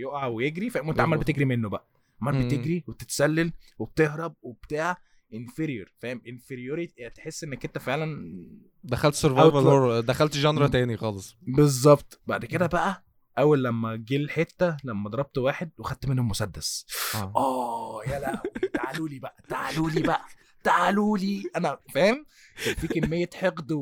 يقع 0.00 0.26
ويجري 0.26 0.70
فاهم 0.70 0.88
وانت 0.88 1.00
عمال 1.00 1.18
بالظبط. 1.18 1.30
بتجري 1.30 1.44
منه 1.44 1.68
بقى. 1.68 1.86
عمال. 2.22 2.44
بتجري 2.46 2.84
وبتتسلل 2.88 3.52
وبتهرب 3.78 4.34
وبتاع 4.42 4.96
inferior 5.34 5.92
فاهم؟ 5.98 6.22
inferiority 6.28 7.10
تحس 7.10 7.44
انك 7.44 7.64
انت 7.64 7.78
فعلا 7.78 8.34
دخلت 8.84 9.14
survival. 9.14 9.56
horror 9.56 10.00
دخلت 10.00 10.36
genre. 10.36 10.66
تاني 10.68 10.96
خالص. 10.96 11.36
بالظبط. 11.42 12.20
بعد 12.26 12.44
كده 12.44 12.66
بقى 12.66 13.04
أول 13.38 13.64
لما 13.64 13.96
جه 13.96 14.16
الحتة 14.16 14.76
لما 14.84 15.10
ضربت 15.10 15.38
واحد 15.38 15.70
وخدت 15.78 16.06
منه 16.06 16.22
المسدس 16.22 16.86
آه. 17.14 17.32
آه 17.36 18.02
يا 18.08 18.18
لهوي. 18.18 18.68
تعالوا 18.74 19.08
لي 19.08 19.18
بقى 19.18 19.36
تعالوا 19.48 19.90
لي 19.90 20.02
بقى. 20.02 20.20
تعالوا 20.64 21.18
لي. 21.18 21.50
أنا 21.56 21.78
فاهم؟ 21.94 22.26
كان 22.64 22.74
في 22.74 22.88
كمية 22.88 23.30
حقد 23.34 23.72
و... 23.72 23.80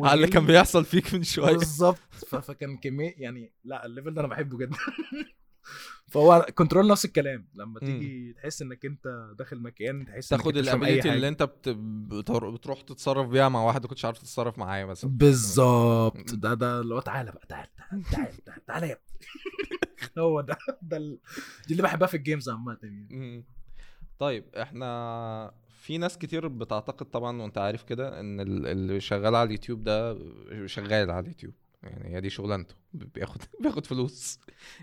و... 0.00 0.04
على 0.06 0.14
اللي 0.14 0.26
كان. 0.28 0.46
بيحصل 0.46 0.84
فيك 0.84 1.14
من 1.14 1.22
شوية. 1.22 1.56
بالظبط. 1.56 1.98
ف... 2.10 2.34
فكان 2.36 2.76
كمية 2.76 3.14
يعني 3.16 3.52
لا 3.64 3.86
ال 3.86 3.91
level 3.91 4.14
ده 4.14 4.20
أنا 4.20 4.28
بحبه 4.28 4.58
جدا. 4.58 4.76
فهو 6.12 6.46
Control 6.54 6.88
نفس 6.88 7.04
الكلام. 7.04 7.48
لما 7.54 7.80
تيجي 7.80 8.32
تحس 8.32 8.62
إنك 8.62 8.84
أنت 8.84 9.34
داخل 9.38 9.62
مكان 9.62 10.06
تحس 10.06 10.28
تاخد 10.28 10.56
ال 10.56 10.62
ability. 10.62 11.12
اللي 11.12 11.28
أنت 11.28 11.42
بت... 11.42 11.68
بتر- 12.14 12.50
بتروح 12.50 12.80
تتصرف 12.80 13.28
بيها 13.28 13.48
مع 13.48 13.64
واحد 13.64 13.82
ما 13.82 13.88
كنتش 13.88 14.04
عارف 14.04 14.18
تتصرف 14.18 14.58
معاه 14.58 14.84
مثلا. 14.84 15.10
بالظبط. 15.10 16.34
ده 16.34 16.54
ده 16.54 16.80
اللي 16.80 16.94
هو 16.94 17.00
تعالى 17.00 17.32
بقى 17.32 17.46
تعالى 17.48 17.68
تعالى 18.12 18.32
تعالى 18.66 18.88
يا 18.88 18.98
هو 20.18 20.40
ده 20.40 20.56
ده. 20.82 20.98
دي 20.98 21.70
اللي 21.70 21.82
بحبها 21.82 22.08
في 22.08 22.16
ال 22.16 22.21
games 22.21 22.48
عامة 22.48 22.78
يعني. 22.82 23.44
طيب 24.18 24.54
إحنا 24.54 25.54
في 25.84 25.98
ناس 25.98 26.18
كتير 26.18 26.48
بتعتقد 26.48 27.06
طبعا 27.06 27.42
وأنت 27.42 27.58
عارف 27.58 27.82
كده 27.82 28.20
إن 28.20 28.40
ال- 28.40 28.66
اللي 28.66 29.00
شغال 29.00 29.34
على 29.34 29.46
اليوتيوب 29.46 29.84
ده 29.84 30.18
شغال 30.66 31.10
على 31.10 31.20
اليوتيوب. 31.20 31.54
يعني 31.82 32.16
هي 32.16 32.20
دي 32.20 32.30
شغلانته. 32.30 32.74
بياخد 32.92 33.40
بياخد 33.62 33.86
فلوس. 33.86 34.38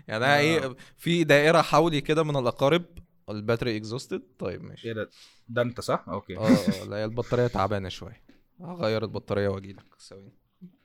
يعني 0.08 0.24
آه. 0.24 0.36
إيه 0.38 0.76
في 0.96 1.24
دائرة 1.24 1.62
حولي 1.62 2.00
كده 2.00 2.22
من 2.22 2.36
الأقارب 2.36 2.84
ال 3.28 3.34
battery 3.34 3.76
exhausted 3.76 4.22
طيب 4.38 4.62
ماشي. 4.62 4.88
إيه 4.88 4.94
ده؟ 4.94 5.10
ده 5.48 5.62
أنت 5.62 5.80
صح؟ 5.80 6.04
okay. 6.08 6.36
آه 6.36 6.46
آه 6.48 6.84
لا 6.88 6.96
هي 6.96 7.04
البطارية 7.04 7.46
تعبانة 7.46 7.88
شوية. 7.88 8.22
هغير 8.60 9.02
البطارية 9.04 9.48
وأجي 9.48 9.72
لك. 9.72 9.94
ثواني. 10.00 10.32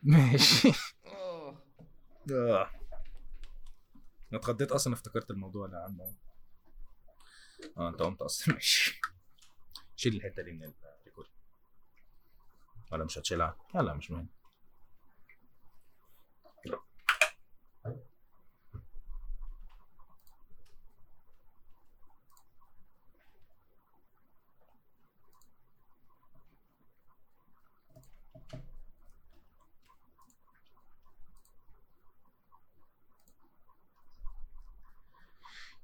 ماشي. 0.04 0.72
آه. 2.32 2.70
أنا 4.32 4.40
اتخضيت 4.40 4.72
أصلا 4.72 4.94
افتكرت 4.94 5.32
الموضوع 5.32 5.68
ده 5.68 5.78
عنه 5.84 6.12
آه 7.78 7.90
أنت 7.90 8.00
قمت 8.02 8.22
أصلا. 8.22 8.54
ماشي. 8.56 9.02
شيل 9.98 10.16
الحته 10.16 10.42
دي 10.42 10.52
من 10.52 10.64
ال 10.64 10.73
record 10.73 11.30
ولا 12.92 13.06
مش 13.06 13.18
هتشيلها؟ 13.18 13.58
لا 13.76 13.82
لا 13.82 13.94
مش 13.94 14.12
مهم 14.12 14.30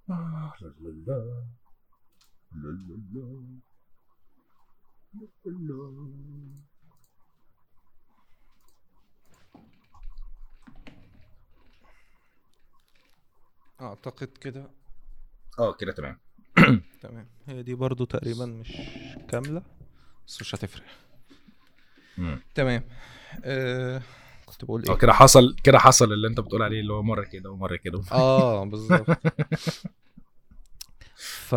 آه، 0.09 0.53
لا 0.61 0.67
لا 0.67 0.89
لا. 0.89 1.45
لا 2.51 2.67
لا 2.67 2.69
لا. 2.69 3.13
لا 3.13 3.19
لا. 3.19 3.72
أعتقد 13.81 14.37
كده. 14.41 14.71
آه 15.59 15.73
كده 15.73 15.91
تمام. 15.91 16.19
تمام. 17.01 17.27
هي 17.47 17.63
دي 17.63 17.75
برضو 17.75 18.05
تقريبا 18.05 18.45
مش 18.45 18.71
كاملة 19.27 19.61
بس 20.27 20.41
مش 20.41 20.55
هتفرق. 20.55 20.83
تمام. 22.55 22.83
أه... 23.43 24.01
كنت 24.45 24.65
بقول 24.65 24.83
آه 24.87 24.91
إيه؟ 24.91 24.97
كده 24.97 25.13
حصل 25.13 25.55
كده 25.63 25.79
حصل 25.79 26.13
اللي 26.13 26.27
انت 26.27 26.39
بتقول 26.39 26.61
عليه 26.63 26.79
اللي 26.79 26.93
هو 26.93 27.03
مرة 27.03 27.23
كده 27.23 27.51
ومرة 27.51 27.75
كده. 27.75 28.01
آه 28.11 28.65
بالظبط. 28.65 29.07
ف. 31.15 31.55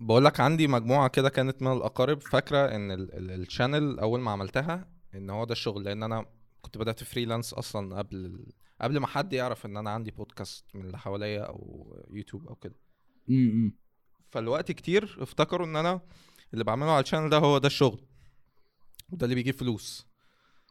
بقول 0.00 0.24
لك 0.24 0.40
عندي 0.40 0.66
مجموعة 0.68 1.08
كده 1.08 1.28
كانت 1.28 1.62
من 1.62 1.72
الأقارب 1.72 2.20
فاكرة 2.20 2.74
إن 2.76 2.90
ال- 2.90 3.14
ال- 3.14 3.30
ال 3.42 3.49
channel 3.49 3.98
أول 3.98 4.20
ما 4.20 4.30
عملتها 4.30 4.88
إن 5.14 5.30
هو 5.30 5.44
ده 5.44 5.52
الشغل 5.52 5.84
لأن 5.84 6.02
أنا 6.02 6.26
كنت 6.62 6.78
بدأت 6.78 7.04
freelance 7.04 7.54
أصلا 7.54 7.98
قبل. 7.98 8.46
قبل 8.80 8.98
ما 8.98 9.06
حد 9.06 9.32
يعرف 9.32 9.66
إن 9.66 9.76
أنا 9.76 9.90
عندي 9.90 10.10
بودكاست 10.10 10.64
من 10.74 10.84
اللي 10.84 10.98
حواليا 10.98 11.42
أو 11.42 11.86
يوتيوب 12.10 12.46
أو 12.48 12.54
كده. 12.54 12.74
إمم 13.30 13.72
فالوقت 14.30 14.72
كتير 14.72 15.16
افتكروا 15.20 15.66
إن 15.66 15.76
أنا 15.76 16.00
اللي 16.52 16.64
بعمله 16.64 16.90
على 16.90 17.02
ال 17.02 17.05
channel 17.05 17.30
ده 17.30 17.36
هو 17.38 17.58
ده 17.58 17.66
الشغل. 17.66 18.06
وده 19.10 19.24
اللي 19.24 19.34
بيجيب 19.34 19.54
فلوس. 19.54 20.07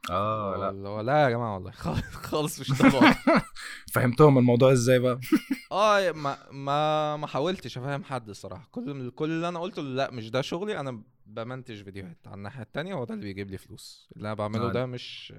آه 0.10 0.58
لا 0.58 0.70
اللي 0.70 0.88
هو 0.90 1.02
لا 1.02 1.24
يا 1.24 1.30
جماعة 1.30 1.54
والله 1.54 1.72
خالص- 1.84 2.16
خالص 2.16 2.60
مش 2.60 2.72
ده 2.82 2.88
الوضع. 2.88 3.14
فهمتهم 3.94 4.38
الموضوع 4.38 4.72
إزاي 4.72 5.00
بقى 5.00 5.20
آه 5.72 6.12
ما 6.12 6.38
ما 6.52 7.18
ما 7.18 7.28
حاولتش 7.28 7.78
أفهم 7.78 8.04
حد 8.04 8.30
الصراحة 8.30 8.68
كل 8.72 9.12
كل 9.12 9.30
اللي 9.30 9.48
أنا 9.48 9.60
قلته 9.60 9.82
لا 9.82 10.12
مش 10.12 10.30
ده 10.32 10.42
شغلي 10.42 10.80
أنا 10.80 11.02
بمنتج 11.26 11.84
فيديوهات 11.84 12.18
على 12.26 12.36
الناحية 12.36 12.62
التانية 12.62 12.94
هو 12.94 13.04
ده 13.06 13.14
اللي 13.14 13.26
بيجيب 13.26 13.52
لي 13.52 13.58
فلوس 13.58 14.10
اللي 14.16 14.28
أنا 14.28 14.34
بعمله 14.34 14.70
آه. 14.70 14.72
ده 14.72 14.86
مش 14.86 15.34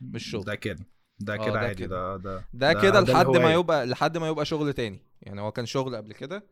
مش 0.00 0.30
شغل. 0.30 0.44
ده 0.44 0.54
كده 0.54 0.86
ده 1.20 1.34
آه، 1.34 1.36
كده 1.36 1.52
ده 1.52 1.58
عادي 1.58 1.74
كده. 1.74 2.16
ده 2.16 2.34
ده 2.34 2.44
ده 2.52 2.72
كده 2.80 3.00
لحد 3.00 3.26
ما 3.26 3.36
الهواية. 3.36 3.54
يبقى 3.54 3.86
لحد 3.86 4.18
ما 4.18 4.28
يبقى 4.28 4.44
شغل 4.44 4.72
تاني 4.72 5.02
يعني 5.22 5.40
هو 5.40 5.52
كان 5.52 5.66
شغل 5.66 5.96
قبل 5.96 6.12
كده. 6.12 6.46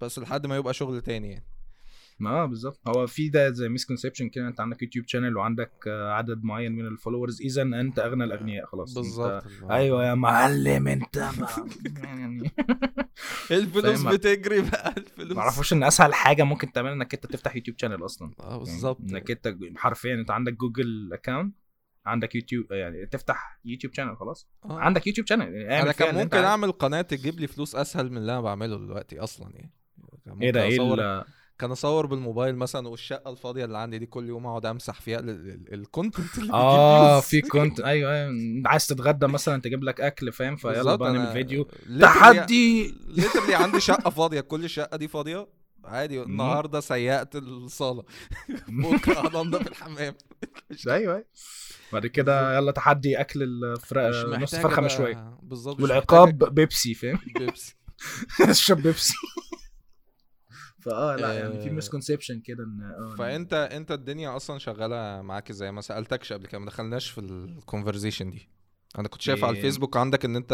بس 0.00 0.18
لحد 0.18 0.46
ما 0.46 0.56
يبقى 0.56 0.74
شغل 0.74 1.00
تاني 1.00 1.30
يعني 1.30 1.44
ما 2.20 2.30
آه 2.30 2.44
بالظبط. 2.46 2.80
هو 2.88 3.06
في 3.06 3.28
ده 3.28 3.50
زي 3.50 3.68
misconception 3.68 4.28
كده 4.28 4.48
أنت 4.48 4.60
عندك 4.60 4.82
يوتيوب 4.82 5.06
channel 5.08 5.36
وعندك 5.36 5.72
عدد 5.88 6.44
معين 6.44 6.72
من 6.72 6.86
ال 6.86 6.91
followers 6.91 7.40
إذا 7.42 7.62
أنت 7.62 7.98
أغنى 7.98 8.24
الأغنياء 8.24 8.66
خلاص. 8.66 8.94
بالظبط. 8.94 9.44
هو- 9.62 9.70
أيوه 9.70 10.06
يا 10.06 10.14
معلم 10.14 10.88
أنت 10.88 11.18
ما- 11.18 11.48
يعني. 12.08 12.50
الفلوس 13.50 14.02
فاهم؟ 14.02 14.12
بتجري 14.16 14.60
بقى؟ 14.60 14.94
الفلوس؟ 14.96 15.32
ما 15.36 15.40
أعرفوش 15.42 15.72
إن 15.72 15.82
أسهل 15.82 16.14
حاجة 16.14 16.42
ممكن 16.42 16.72
تعملها 16.72 16.92
إنك 16.94 17.14
أنت 17.14 17.26
تفتح 17.26 17.56
يوتيوب 17.56 17.78
channel 17.78 18.04
أصلا. 18.04 18.30
آه 18.40 18.58
بالظبط. 18.58 19.00
إنك 19.00 19.30
أنت 19.30 19.56
حرفيا 19.76 20.14
أنت 20.14 20.30
عندك 20.30 20.52
جوجل 20.52 21.10
account 21.12 21.54
عندك 22.06 22.34
يوتيوب 22.34 22.72
يعني 22.72 23.06
تفتح 23.06 23.60
يوتيوب 23.64 23.92
channel 23.94 24.16
خلاص. 24.16 24.48
آه. 24.64 24.78
عندك 24.80 25.06
يوتيوب 25.06 25.26
channel 25.26 25.54
يعني 25.54 25.82
أنا 25.82 25.92
كان 25.92 26.16
أنت 26.16 26.34
ممكن. 26.34 26.46
أعمل 26.46 26.72
قناة 26.72 27.02
تجيب 27.02 27.40
لي 27.40 27.46
فلوس 27.46 27.74
أسهل 27.74 28.10
من 28.10 28.16
اللي 28.16 28.32
أنا 28.32 28.40
بعمله 28.40 28.76
دلوقتي 28.78 29.18
أصلا 29.20 29.50
يعني. 29.54 29.72
إيه 30.42 30.50
ده؟ 30.50 30.62
إيه 30.62 31.24
كان 31.58 31.70
أصور 31.70 32.06
بالموبايل 32.06 32.56
مثلا 32.56 32.88
والشقة 32.88 33.30
الفاضية 33.30 33.64
اللي 33.64 33.78
عندي 33.78 33.98
دي 33.98 34.06
كل 34.06 34.28
يوم 34.28 34.46
أقعد 34.46 34.66
أمسح 34.66 35.00
فيها 35.00 35.20
الكونتنت 35.72 36.38
اللي 36.38 36.52
آه 36.52 37.20
في 37.20 37.40
كنت 37.40 37.80
أيوه 37.80 38.12
أيوه. 38.14 38.62
عايز 38.66 38.86
تتغدى 38.86 39.26
مثلا 39.26 39.60
تجيب 39.60 39.84
لك 39.84 40.00
أكل 40.00 40.32
فاهم؟ 40.32 40.56
فيلا 40.56 40.94
بقى 40.96 41.12
نعمل 41.12 41.32
فيديو. 41.32 41.68
تحدي! 42.00 42.94
literally 43.16 43.52
عندي 43.52 43.80
شقة 43.80 44.10
فاضية. 44.10 44.40
كل 44.40 44.64
الشقه 44.64 44.96
دي 44.96 45.08
فاضية؟ 45.08 45.48
عادي. 45.84 46.22
النهارده 46.22 46.80
سيقت 46.80 47.36
الصالة. 47.36 48.04
بكرة 48.68 49.20
هننضف 49.28 49.66
الحمام. 49.66 50.14
أيوه 50.88 51.14
أيوه. 51.14 51.24
بعد 51.92 52.06
كده 52.06 52.56
يلا 52.56 52.72
تحدي 52.72 53.20
أكل 53.20 53.42
الفراخ 53.42 54.26
مش 54.26 54.42
نص 54.42 54.54
فرخة 54.54 54.82
مشوية. 54.82 55.38
بالظبط 55.42 55.80
والعقاب 55.80 56.54
بيبسي 56.54 56.94
فاهم؟ 56.94 57.18
بيبسي. 57.38 57.76
اشرب 58.50 58.82
بيبسي. 58.82 59.14
فآه 60.80 61.16
لأ 61.16 61.32
يعني 61.38 61.58
في 61.60 61.68
آه، 61.68 61.72
misconception 61.72 62.40
كده 62.40 62.64
إن 62.64 62.82
آه 62.82 63.14
فأنت 63.18 63.52
أنت 63.52 63.92
الدنيا 63.92 64.36
أصلا 64.36 64.58
شغالة 64.58 65.22
معاك 65.22 65.50
إزاي؟ 65.50 65.72
ما 65.72 65.80
سألتكش 65.80 66.32
قبل 66.32 66.46
كده 66.46 66.58
ما 66.58 66.66
دخلناش 66.66 67.10
في 67.10 67.20
ال 67.20 67.28
conversation 67.28 68.30
دي. 68.30 68.48
أنا 68.98 69.08
كنت 69.08 69.22
شايف 69.22 69.44
على 69.44 69.52
إيه. 69.52 69.58
الفيسبوك 69.58 69.96
عندك 69.96 70.24
إن 70.24 70.36
أنت 70.36 70.52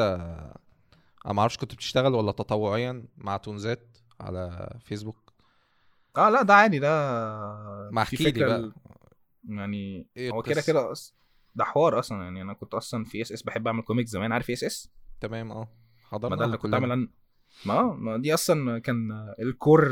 أنا 1.27 1.33
ما 1.33 1.41
أعرفش 1.41 1.57
كنت 1.57 1.75
بتشتغل 1.75 2.15
ولا 2.15 2.33
تطوعيا 2.33 3.05
مع 3.17 3.37
تونزات 3.37 3.99
على 4.21 4.71
فيسبوك؟ 4.81 5.33
آه 6.17 6.31
لأ 6.31 6.43
ده 6.43 6.55
عادي 6.55 6.79
ده 6.79 6.91
ما 7.91 8.05
في 8.05 8.17
احكي 8.17 8.31
لي 8.31 8.45
بقى. 8.45 8.73
يعني 9.49 10.09
إيه 10.17 10.31
هو 10.31 10.43
كده؟ 10.43 10.61
كده 10.67 10.93
أص... 10.93 11.15
ده 11.55 11.65
حوار 11.65 11.99
أصلا 11.99 12.23
يعني 12.23 12.43
أنا 12.43 12.53
كنت 12.55 12.75
أصلا 12.75 13.05
في 13.05 13.23
اس 13.23 13.33
اس 13.33 13.43
بحب 13.43 13.67
أعمل 13.67 13.83
كوميكس 13.83 14.11
زمان 14.11 14.33
عارف 14.33 14.51
اس 14.51 14.65
اس 14.65 14.91
تمام 15.21 15.53
آه. 15.53 15.55
ما 15.61 15.69
حضرنا 16.09 16.37
ده 16.37 16.45
اللي 16.45 16.57
كنت 16.57 16.75
أنا... 16.75 17.09
ما 17.67 17.83
ما 17.83 18.17
دي 18.17 18.35
أصلا 18.35 18.79
كان 18.79 19.09
الكور 19.41 19.89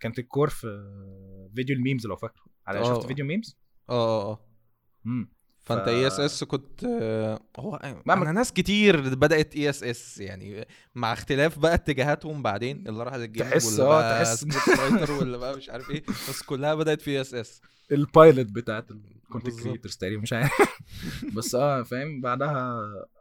كانت 0.00 0.18
الكور 0.18 0.48
في 0.48 0.66
فيديو 1.56 1.76
الميمز 1.76 2.06
لو 2.06 2.16
فاكره. 2.16 2.42
على 2.66 2.78
آه. 2.78 2.82
شفت 2.94 3.06
فيديو 3.06 3.24
ميمز؟ 3.24 3.56
آه 3.88 3.92
آه 3.92 4.30
آه. 4.32 4.40
امم 5.06 5.28
فأنت 5.64 5.84
ف- 5.84 5.88
اي 5.88 6.06
اس 6.06 6.20
اس 6.20 6.44
كنت 6.44 6.84
آه، 6.84 7.40
هو 7.58 8.00
بعمل- 8.06 8.22
أنا 8.22 8.32
ناس 8.32 8.52
كتير 8.52 9.14
بدأت 9.14 9.56
اي 9.56 9.70
اس 9.70 9.82
اس 9.84 10.18
يعني 10.20 10.66
مع 10.94 11.12
اختلاف 11.12 11.58
بقى 11.58 11.74
اتجاهاتهم 11.74 12.42
بعدين 12.42 12.88
اللي 12.88 13.02
راحت 13.04 13.18
الجيمنج 13.18 13.50
تحس- 13.52 13.66
واللي 13.66 13.82
آه، 13.82 13.86
بقى 13.88 14.24
تحس- 14.24 15.10
واللي 15.10 15.38
بقى 15.38 15.56
مش 15.56 15.70
عارف 15.70 15.90
إيه. 15.90 16.02
بس 16.28 16.42
كلها 16.42 16.74
بدأت 16.74 17.00
في 17.02 17.20
اس 17.20 17.34
اس 17.34 17.60
ال 17.92 18.01
pilot 18.01 18.46
بتاعت 18.46 18.90
ال 18.90 18.98
content. 18.98 19.60
creators 19.60 19.96
تقريبا 19.96 20.22
مش 20.22 20.32
عارف. 20.32 20.52
بس 21.36 21.54
آه 21.54 21.82
فاهم 21.82 22.20
بعدها 22.20 22.80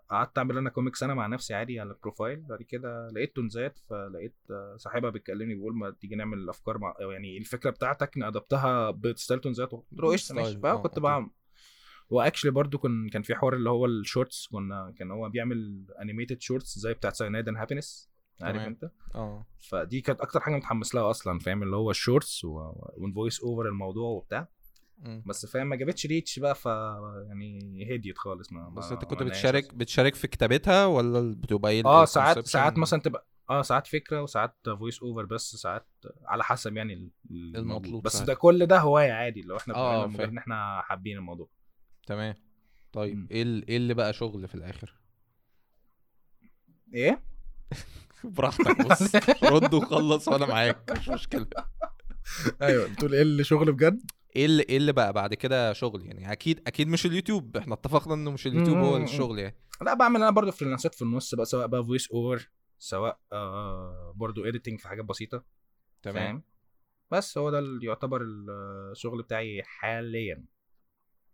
قعدت 0.10 0.38
أعمل 0.38 0.58
أنا 0.58 0.70
كوميكس 0.70 1.04
أنا 1.04 1.14
مع 1.14 1.28
نفسي 1.28 1.54
عادي 1.54 1.80
على 1.80 1.92
ال 1.92 1.98
profile 1.98 2.42
بعد 2.42 2.62
كده 2.62 3.08
لقيت 3.08 3.36
تونزات 3.36 3.80
فلقيت 3.90 4.36
صاحبها 4.76 5.10
بيتكلمني 5.10 5.56
بيقول 5.56 5.76
ما 5.76 5.92
تيجي 5.92 6.16
نعمل 6.16 6.38
الأفكار 6.38 6.78
مع 6.78 6.96
أو 7.02 7.12
يعني 7.12 7.38
الفكرة 7.38 7.70
بتاعتك 7.70 8.18
ن 8.18 8.30
adapt 8.30 8.92
ها 8.92 8.98
ب 8.98 9.05
style 9.05 9.40
تونزات 9.40 9.72
قلت 9.72 9.86
له 9.92 10.12
قشطة 10.12 10.36
ماشي. 10.36 10.58
آه، 10.58 10.60
فكنت 10.60 10.86
okay. 10.86 11.00
بعمل 11.00 11.30
و 12.10 12.14
actually 12.14 12.52
برضو 12.52 12.78
كان 12.78 13.10
كان 13.10 13.22
في 13.22 13.36
حوار 13.36 13.54
اللي 13.56 13.70
هو 13.70 13.86
ال 13.86 13.94
shorts 13.94 14.48
كنا 14.48 14.94
كان 14.98 15.12
هو 15.12 15.30
بيعمل 15.30 15.86
animated 16.02 16.42
shorts 16.42 16.80
زي 16.80 16.94
بتاعت 16.94 17.16
Cyanide 17.16 17.48
and 17.48 17.58
Happiness 17.58 18.10
عارف. 18.42 18.62
أنت؟ 18.62 18.92
آه. 19.16 19.46
فدي 19.60 20.02
كانت 20.02 20.22
أكتر 20.22 20.40
حاجة 20.40 20.56
متحمس 20.56 20.96
لها 20.96 21.10
أصلا 21.10 21.40
فاهم؟ 21.40 21.64
اللي 21.64 21.76
هو 21.76 21.92
ال 21.92 21.99
shorts 21.99 22.46
وال 22.46 22.73
voice 22.73 23.42
over 23.42 23.68
الموضوع 23.68 24.10
وبتاع. 24.10 24.48
مم. 24.98 25.24
بس 25.26 25.46
فاهم 25.46 25.68
ما 25.68 25.76
جابتش 25.76 26.06
reach 26.06 26.40
بقى 26.40 26.56
ف 26.56 26.66
يعني 27.28 27.88
هديت 27.96 28.18
خالص 28.18 28.52
ما 28.52 28.70
بس 28.70 28.92
انت 28.92 29.06
كنت 29.06 29.24
بتشارك 29.24 29.74
بتشارك 29.74 30.16
في 30.16 30.28
كتابتها 30.28 30.86
ولا 30.86 31.36
بتبقى 31.36 31.72
إيه 31.72 31.86
آه 31.86 32.06
ساعات؟ 32.06 32.48
ساعات 32.48 32.78
مثلا 32.78 33.02
تبقى 33.02 33.28
آه 33.50 33.62
ساعات 33.62 33.88
فكرة 33.88 34.22
وساعات 34.22 34.56
voice 34.80 35.00
over 35.02 35.26
بس 35.26 35.56
ساعات 35.56 35.88
على 36.26 36.44
حسب 36.44 36.78
يعني 36.78 36.94
ال- 36.94 37.58
المطلوب 37.58 38.04
بس. 38.04 38.22
ده 38.22 38.34
كل 38.34 38.66
ده 38.66 38.80
هواية 38.80 39.12
عادي 39.12 39.42
لو 39.42 39.58
إحنا 39.58 39.76
آه، 39.76 40.06
بنعمل. 40.06 40.22
إن 40.30 40.38
إحنا 40.38 40.82
حابين 40.82 41.18
الموضوع 41.18 41.50
تمام 42.08 42.36
طيب. 42.94 43.32
إيه 43.32 43.44
إيه 43.44 43.78
اللي 43.78 43.94
بقى 43.94 44.14
شغل 44.14 44.48
في 44.48 44.56
الآخر 44.56 44.94
إيه 46.94 47.24
براحتك 48.24 48.82
بص 48.88 49.16
رد 49.44 49.74
وخلص 49.74 50.28
وأنا 50.28 50.46
معاك 50.46 50.92
مش 50.92 51.10
مشكلة 51.10 51.48
أيوه 52.62 52.88
بتقول 52.88 53.14
إيه 53.16 53.22
اللي 53.22 53.44
شغل 53.44 53.72
بجد 53.72 54.12
إيه 54.36 54.46
اللي 54.46 54.64
إيه 54.70 54.78
اللي 54.78 54.92
بقى 54.92 55.14
بعد 55.14 55.34
كده 55.34 55.74
شغل 55.74 56.06
يعني؟ 56.06 56.32
أكيد 56.32 56.62
أكيد 56.68 56.88
مش 56.88 57.06
اليوتيوب. 57.06 57.58
إحنا 57.58 57.74
اتفقنا 57.74 58.14
إنه 58.14 58.32
مش 58.32 58.48
اليوتيوب 58.48 58.78
هو. 58.78 58.98
الشغل 58.98 59.40
يعني. 59.40 59.56
لا 59.82 59.94
بعمل 59.94 60.16
أنا 60.22 60.30
برضه 60.32 60.52
فريلانسات 60.52 60.96
في 60.96 61.02
النص 61.02 61.36
بقى 61.36 61.46
سواء 61.46 61.68
بقى 61.68 61.86
voice 61.86 62.12
over 62.12 62.50
سواء 62.80 63.20
آه 63.34 64.14
برضه 64.16 64.48
editing 64.48 64.80
في 64.80 64.88
حاجات 64.88 65.06
بسيطة. 65.06 65.44
تمام. 66.02 66.16
فاهم؟ 66.16 66.44
بس 67.12 67.38
هو 67.38 67.50
ده 67.50 67.60
اللي 67.60 67.88
يعتبر 67.88 68.22
الشغل 68.92 69.22
بتاعي 69.24 69.62
حاليا. 69.64 70.46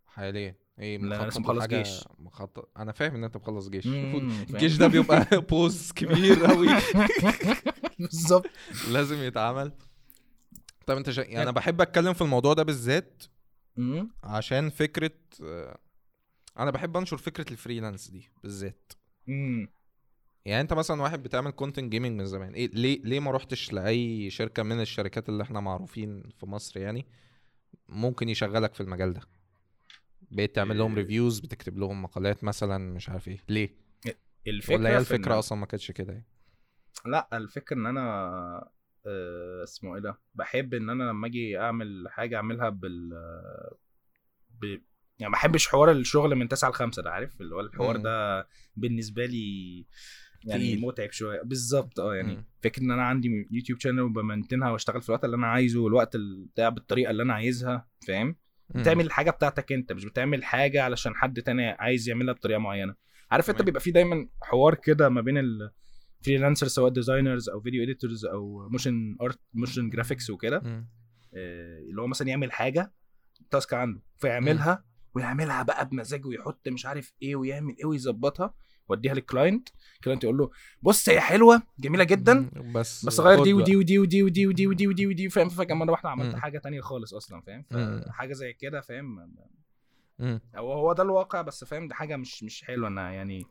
حاليا. 0.07 0.55
إيه 0.79 0.97
مخلص 0.97 1.37
لحاجة- 1.63 1.67
جيش. 1.73 2.03
مخطط 2.19 2.69
أنا 2.77 2.91
فاهم 2.91 3.15
إن 3.15 3.23
أنت 3.23 3.37
مخلص 3.37 3.69
جيش. 3.69 3.87
الجيش 3.87 4.77
ده 4.77 4.87
بيبقى 4.87 5.25
pause 5.49 5.91
كبير 5.91 6.45
قوي 6.45 6.67
بالظبط. 7.99 8.45
لازم 8.93 9.17
يتعمل. 9.23 9.71
طب 10.85 10.97
انت 10.97 11.09
شا... 11.09 11.21
يعني 11.21 11.41
أنا 11.43 11.51
بحب 11.51 11.81
أتكلم 11.81 12.13
في 12.13 12.21
الموضوع 12.21 12.53
ده 12.53 12.63
بالذات. 12.63 13.23
عشان 14.23 14.69
فكرة 14.69 15.11
آه، 15.43 15.77
أنا 16.59 16.71
بحب 16.71 16.97
أنشر 16.97 17.17
فكرة 17.17 17.51
ال 17.51 17.57
freelance 17.57 18.07
دي 18.11 18.29
بالذات. 18.43 18.93
يعني 20.45 20.61
أنت 20.61 20.73
مثلا 20.73 21.01
واحد 21.01 21.23
بتعمل 21.23 21.51
content 21.51 21.91
gaming 21.91 22.19
من 22.19 22.25
زمان 22.25 22.53
إيه 22.53 22.67
ليه 22.73 23.01
ليه 23.03 23.19
ما 23.19 23.31
رحتش 23.31 23.73
لأي 23.73 24.29
شركة 24.29 24.63
من 24.63 24.81
الشركات 24.81 25.29
اللي 25.29 25.43
إحنا 25.43 25.59
معروفين 25.59 26.29
في 26.39 26.45
مصر 26.45 26.79
يعني 26.79 27.05
ممكن 27.89 28.29
يشغلك 28.29 28.73
في 28.73 28.81
المجال 28.81 29.13
ده 29.13 29.21
بقيت 30.31 30.55
تعمل 30.55 30.77
لهم. 30.77 30.95
reviews 30.95 31.39
بتكتب 31.39 31.77
لهم 31.77 32.01
مقالات 32.01 32.43
مثلا 32.43 32.77
مش 32.93 33.09
عارف 33.09 33.27
إيه 33.27 33.43
ليه 33.49 33.75
الفكرة 34.47 34.75
ولا 34.75 34.89
هي 34.89 34.97
الفكرة 34.97 35.33
إن- 35.33 35.37
أصلا 35.37 35.57
ما 35.59 35.65
كانتش 35.65 35.91
كده 35.91 36.13
يعني 36.13 36.25
لأ 37.05 37.27
الفكرة 37.33 37.75
إن 37.75 37.85
أنا 37.85 38.01
آه، 38.01 38.71
اسمه 39.63 39.95
إيه 39.95 40.01
ده 40.01 40.19
بحب 40.35 40.73
إن 40.73 40.89
أنا 40.89 41.03
لما 41.03 41.27
أجي 41.27 41.59
أعمل 41.59 42.05
حاجة 42.09 42.35
أعملها 42.35 42.69
بال 42.69 43.09
ب... 44.61 44.65
يعني 45.19 45.31
ما 45.31 45.37
بحبش 45.37 45.67
حوار 45.67 45.91
الشغل 45.91 46.35
من 46.35 46.47
9 46.47 46.69
ل 46.69 46.73
5 46.73 47.01
ده 47.01 47.11
عارف 47.11 47.41
اللي 47.41 47.55
هو 47.55 47.59
الحوار. 47.59 47.97
ده 47.97 48.47
بالنسبة 48.75 49.25
لي 49.25 49.85
يعني 50.45 50.63
تقيل. 50.63 50.81
متعب 50.81 51.11
شوية 51.11 51.41
بالظبط 51.41 51.99
آه 51.99 52.15
يعني 52.15 52.35
مم. 52.35 52.45
فكرة 52.63 52.83
إن 52.83 52.91
أنا 52.91 53.03
عندي 53.03 53.47
يوتيوب 53.51 53.79
شانل 53.79 54.01
وبمنتنها 54.01 54.69
وأشتغل 54.71 55.01
في 55.01 55.09
الوقت 55.09 55.25
اللي 55.25 55.35
أنا 55.35 55.47
عايزه 55.47 55.79
والوقت 55.81 56.17
بتاع 56.53 56.69
بالطريقة 56.69 57.11
اللي 57.11 57.23
أنا 57.23 57.33
عايزها 57.33 57.87
فاهم. 58.07 58.35
بتعمل 58.69 59.05
الحاجة 59.05 59.31
بتاعتك 59.31 59.71
أنت 59.71 59.91
مش 59.93 60.05
بتعمل 60.05 60.43
حاجة 60.43 60.83
علشان 60.83 61.15
حد 61.15 61.41
تاني 61.41 61.67
عايز 61.69 62.09
يعملها 62.09 62.33
بطريقة 62.33 62.57
معينة 62.59 62.95
عارف 63.31 63.49
أنت. 63.49 63.61
بيبقى 63.61 63.81
في 63.81 63.91
دايما 63.91 64.27
حوار 64.41 64.75
كده 64.75 65.09
ما 65.09 65.21
بين 65.21 65.37
ال 66.27 66.31
freelancer 66.31 66.67
سواء 66.67 66.91
designers 66.91 67.49
أو 67.49 67.61
video 67.61 67.83
editors 67.83 68.25
أو 68.25 68.69
motion 68.69 69.17
art 69.21 69.39
motion 69.53 69.89
graphics 69.89 70.29
وكده. 70.29 70.57
آه، 71.35 71.79
اللي 71.79 72.01
هو 72.01 72.07
مثلا 72.07 72.27
يعمل 72.27 72.51
حاجة 72.51 72.93
task 73.51 73.73
عنده 73.73 74.01
فيعملها 74.17 74.83
ويعملها 75.15 75.63
بقى 75.63 75.89
بمزاج 75.89 76.25
ويحط 76.25 76.67
مش 76.67 76.85
عارف 76.85 77.13
إيه 77.21 77.35
ويعمل 77.35 77.75
إيه 77.79 77.85
ويظبطها 77.85 78.53
ويديها 78.89 79.13
لل 79.13 79.27
client 79.27 79.69
ال 79.95 79.99
client 79.99 80.23
يقول 80.23 80.37
له 80.37 80.49
بص 80.81 81.09
هي 81.09 81.19
حلوة 81.21 81.61
جميلة 81.79 82.03
جدا. 82.03 82.49
بس 82.75 83.05
بس 83.05 83.19
غير 83.19 83.43
دي. 83.43 83.53
ودي 83.53 83.75
ودي 83.77 83.99
ودي 83.99 84.23
ودي 84.23 84.47
ودي 84.47 84.67
ودي 84.67 84.87
ودي 84.87 85.07
ودي 85.07 85.29
فاهم 85.29 85.49
فجأة 85.49 85.75
مرة 85.75 85.91
واحدة 85.91 86.09
عملت. 86.09 86.35
حاجة 86.35 86.57
تانية 86.57 86.81
خالص 86.81 87.13
أصلا 87.13 87.41
فاهم 87.41 87.65
مم. 87.71 88.01
فحاجة 88.07 88.33
زي 88.33 88.53
كده 88.53 88.81
فاهم. 88.81 89.33
هو 90.55 90.73
هو 90.73 90.93
ده 90.93 91.03
الواقع 91.03 91.41
بس 91.41 91.63
فاهم 91.63 91.87
دي 91.87 91.93
حاجة 91.93 92.15
مش 92.17 92.43
مش 92.43 92.63
حلوة 92.63 92.87
انها 92.87 93.11
يعني 93.11 93.43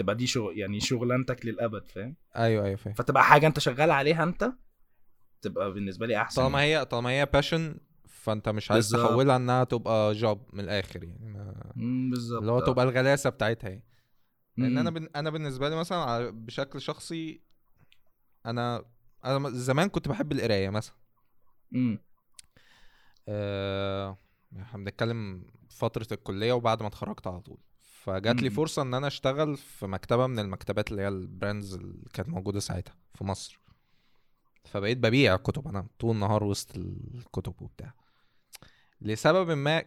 تبقى 0.00 0.14
دي 0.16 0.26
شغل 0.26 0.58
يعني 0.58 0.80
شغلانتك 0.80 1.46
للأبد 1.46 1.88
فاهم 1.88 2.16
أيوه 2.36 2.64
أيوه 2.64 2.76
فاهم 2.76 2.94
فتبقى 2.94 3.24
حاجة 3.24 3.46
أنت 3.46 3.58
شغال 3.58 3.90
عليها 3.90 4.22
أنت 4.22 4.52
تبقى 5.42 5.72
بالنسبة 5.72 6.06
لي 6.06 6.16
أحسن 6.22 6.42
طالما 6.42 6.60
هي 6.62 6.84
طالما 6.84 7.10
هي 7.10 7.26
باشن 7.26 7.76
فأنت 8.08 8.48
مش 8.48 8.70
عايز 8.70 8.90
بالظبط. 8.94 9.10
تحولها 9.10 9.36
إنها 9.36 9.64
تبقى 9.64 10.12
جوب 10.14 10.46
من 10.52 10.60
الآخر 10.64 11.04
يعني 11.04 11.32
بالظبط 12.10 12.40
اللي 12.40 12.52
هو. 12.52 12.60
تبقى 12.60 12.84
الغلاسة 12.84 13.30
بتاعتها 13.30 13.68
يعني 13.70 13.84
لأن. 14.56 14.78
أنا 14.78 14.90
بن... 14.90 15.08
أنا 15.16 15.30
بالنسبة 15.30 15.68
لي 15.68 15.76
مثلا 15.76 16.30
بشكل 16.30 16.80
شخصي 16.80 17.42
أنا 18.46 18.84
أنا 19.24 19.50
زمان 19.50 19.88
كنت 19.88 20.08
بحب 20.08 20.32
القراية 20.32 20.70
مثلا 20.70 20.94
مم. 21.72 21.98
آه، 23.28 24.18
إحنا 24.62 24.78
بنتكلم 24.84 25.44
فترة 25.70 26.06
الكلية 26.12 26.52
وبعد 26.52 26.82
ما 26.82 26.88
اتخرجت 26.88 27.26
على 27.26 27.40
طول 27.40 27.58
فجات 28.04 28.42
لي. 28.42 28.50
فرصة 28.50 28.82
إن 28.82 28.94
أنا 28.94 29.06
أشتغل 29.06 29.56
في 29.56 29.86
مكتبة 29.86 30.26
من 30.26 30.38
المكتبات 30.38 30.90
اللي 30.90 31.02
هي 31.02 31.08
ال 31.08 31.17
brands 31.17 31.74
اللي 31.74 32.08
كانت 32.12 32.28
موجودة 32.28 32.60
ساعتها 32.60 32.96
في 33.14 33.24
مصر. 33.24 33.60
فبقيت 34.64 34.98
ببيع 34.98 35.36
كتب 35.36 35.68
أنا 35.68 35.86
طول 35.98 36.14
النهار 36.14 36.44
وسط 36.44 36.76
الكتب 36.76 37.62
وبتاع. 37.62 37.94
لسبب 39.00 39.50
ما 39.50 39.84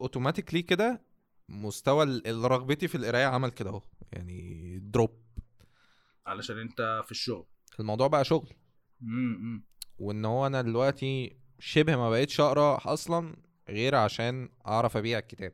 automatically 0.00 0.62
كده 0.62 1.02
مستوى 1.48 2.22
رغبتي 2.26 2.88
في 2.88 2.94
القراية 2.94 3.26
عمل 3.26 3.50
كده 3.50 3.70
أهو. 3.70 3.82
يعني 4.12 4.78
drop 4.78 5.10
علشان 6.26 6.58
أنت 6.58 7.02
في 7.04 7.10
الشغل. 7.10 7.46
الموضوع 7.80 8.06
بقى 8.06 8.24
شغل. 8.24 8.48
وإن 9.98 10.24
هو 10.24 10.46
أنا 10.46 10.62
دلوقتي 10.62 11.36
شبه 11.58 11.96
ما 11.96 12.10
بقيتش 12.10 12.40
أقرأ 12.40 12.92
أصلا 12.92 13.36
غير 13.68 13.94
عشان 13.94 14.48
أعرف 14.66 14.96
أبيع 14.96 15.18
الكتاب. 15.18 15.52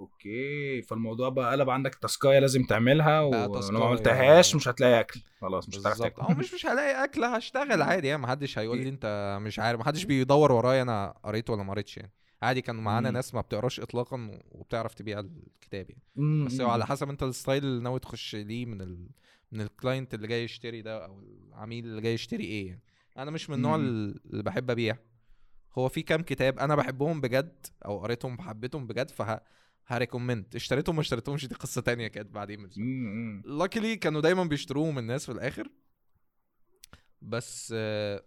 okay 0.00 0.82
فالموضوع 0.82 1.28
بقى 1.28 1.52
قلب 1.52 1.70
عندك 1.70 1.94
task 1.94 2.23
اية 2.23 2.38
لازم 2.38 2.62
تعملها 2.64 3.28
بقى 3.30 3.50
ولو. 3.50 3.78
ما 3.78 3.84
عملتهاش 3.84 4.54
مش 4.56 4.68
هتلاقي 4.68 5.00
أكل 5.00 5.20
خلاص 5.40 5.68
مش 5.68 5.78
هتعرف 5.78 5.98
تاكل. 5.98 6.22
أو 6.22 6.28
مش 6.34 6.54
مش 6.54 6.66
هلاقي 6.66 7.04
أكل 7.04 7.24
هشتغل 7.24 7.82
عادي 7.82 8.08
يعني 8.08 8.22
محدش 8.22 8.58
هيقول 8.58 8.78
لي 8.78 8.88
أنت 8.88 9.38
مش 9.42 9.58
عارف 9.58 9.80
محدش 9.80 10.04
بيدور 10.04 10.52
ورايا 10.52 10.82
أنا 10.82 11.14
قريت 11.24 11.50
ولا 11.50 11.62
ما 11.62 11.72
قريتش 11.72 11.96
يعني. 11.96 12.12
عادي 12.42 12.60
كان 12.62 12.76
معانا. 12.76 13.10
ناس 13.10 13.34
ما 13.34 13.40
بتقراش 13.40 13.80
اطلاقا 13.80 14.40
وبتعرف 14.50 14.94
تبيع 14.94 15.18
الكتاب 15.20 15.86
يعني. 15.90 16.44
بس 16.44 16.60
هو 16.60 16.70
على 16.70 16.86
حسب 16.86 17.08
أنت 17.10 17.22
ال 17.22 17.29
style 17.29 17.64
اللي 17.64 17.82
ناوي 17.82 17.98
تخش 18.00 18.34
ليه 18.34 18.66
من 18.66 18.80
ال... 18.80 19.08
من 19.52 19.60
ال 19.60 19.68
client 19.68 20.14
اللي 20.14 20.26
جاي 20.26 20.44
يشتري 20.44 20.82
ده 20.82 21.04
أو 21.04 21.20
العميل 21.20 21.84
اللي 21.84 22.00
جاي 22.00 22.14
يشتري 22.14 22.44
إيه 22.44 22.66
يعني. 22.66 22.82
أنا 23.18 23.30
مش 23.30 23.50
من 23.50 23.56
النوع. 23.56 23.76
اللي 23.76 24.42
بحب 24.42 24.70
أبيع. 24.70 24.96
هو 25.78 25.88
في 25.88 26.02
كام 26.02 26.22
كتاب 26.22 26.58
أنا 26.58 26.74
بحبهم 26.74 27.20
بجد 27.20 27.66
أو 27.84 27.98
قريتهم 27.98 28.34
وحبيتهم 28.38 28.86
بجد 28.86 29.10
فه 29.10 29.40
ه 29.86 29.92
recommend. 29.92 30.56
اشتريتهم 30.56 30.94
ما 30.94 31.00
اشتريتهمش 31.00 31.46
دي 31.46 31.54
قصة 31.54 31.80
تانية 31.80 32.08
كانت 32.08 32.30
بعدين 32.30 32.60
من. 32.60 32.70
luckily 33.42 33.96
كانوا 33.96 34.20
دايما 34.20 34.44
بيشتروهم 34.44 34.98
الناس 34.98 35.26
في 35.26 35.32
الآخر. 35.32 35.68
بس 37.22 37.74
آه، 37.76 38.24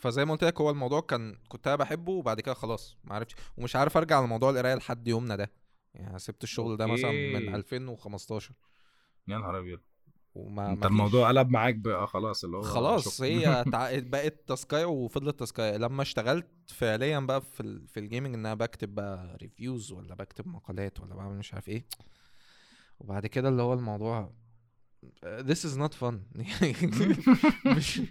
فزي 0.00 0.24
ما 0.24 0.32
قلت 0.32 0.44
لك 0.44 0.60
هو 0.60 0.70
الموضوع 0.70 1.00
كان 1.00 1.36
كنت 1.48 1.66
أنا 1.66 1.76
بحبه 1.76 2.12
وبعد 2.12 2.40
كده 2.40 2.54
خلاص 2.54 2.96
ما 3.04 3.14
عرفتش. 3.14 3.34
ومش 3.56 3.76
عارف 3.76 3.96
أرجع 3.96 4.20
لموضوع 4.20 4.50
القراية 4.50 4.74
لحد 4.74 5.08
يومنا 5.08 5.36
ده. 5.36 5.52
يعني 5.94 6.18
سبت 6.18 6.42
الشغل 6.42 6.76
ده 6.76 6.86
مثلا 6.86 7.10
من 7.10 7.34
okay. 7.34 7.54
2015 7.56 8.52
يا 9.28 9.38
نهار 9.38 9.58
أبيض. 9.58 9.80
وما 10.36 10.72
انت 10.72 10.86
الموضوع 10.86 11.28
قلب 11.28 11.50
معاك 11.50 11.74
بقى 11.74 12.06
خلاص 12.06 12.44
اللي 12.44 12.56
هو 12.56 12.62
خلاص. 12.62 13.22
هي 13.22 13.64
تع- 13.72 13.98
بقت 13.98 14.48
task 14.48 14.72
ايه 14.72 14.84
وفضلت 14.84 15.38
تاسكايه 15.38 15.76
لما 15.76 16.02
اشتغلت 16.02 16.46
فعليا 16.66 17.18
بقى 17.18 17.40
في 17.40 17.60
ال... 17.60 17.88
في 17.88 18.00
ال 18.00 18.05
gaming 18.05 18.34
إن 18.34 18.46
أنا 18.46 18.54
بكتب 18.54 18.94
بقى 18.94 19.36
reviews 19.42 19.92
ولا 19.92 20.14
بكتب 20.14 20.46
مقالات 20.48 21.00
ولا 21.00 21.14
بعمل 21.14 21.36
مش 21.38 21.54
عارف 21.54 21.68
إيه. 21.68 21.86
وبعد 23.00 23.26
كده 23.26 23.48
اللي 23.48 23.62
هو 23.62 23.72
الموضوع 23.72 24.32
this 25.24 25.62
is 25.68 25.78
not 25.78 25.92
fun. 26.04 26.14
مش 27.76 28.02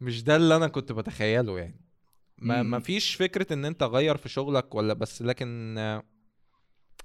مش 0.00 0.22
ده 0.24 0.36
اللي 0.36 0.56
أنا 0.56 0.68
كنت 0.68 0.92
بتخيله 0.92 1.58
يعني. 1.58 1.80
ما. 2.38 2.62
ما 2.62 2.78
فيش 2.78 3.14
فكرة 3.14 3.52
إن 3.52 3.64
أنت 3.64 3.82
غير 3.82 4.16
في 4.16 4.28
شغلك 4.28 4.74
ولا 4.74 4.94
بس 4.94 5.22
لكن 5.22 5.76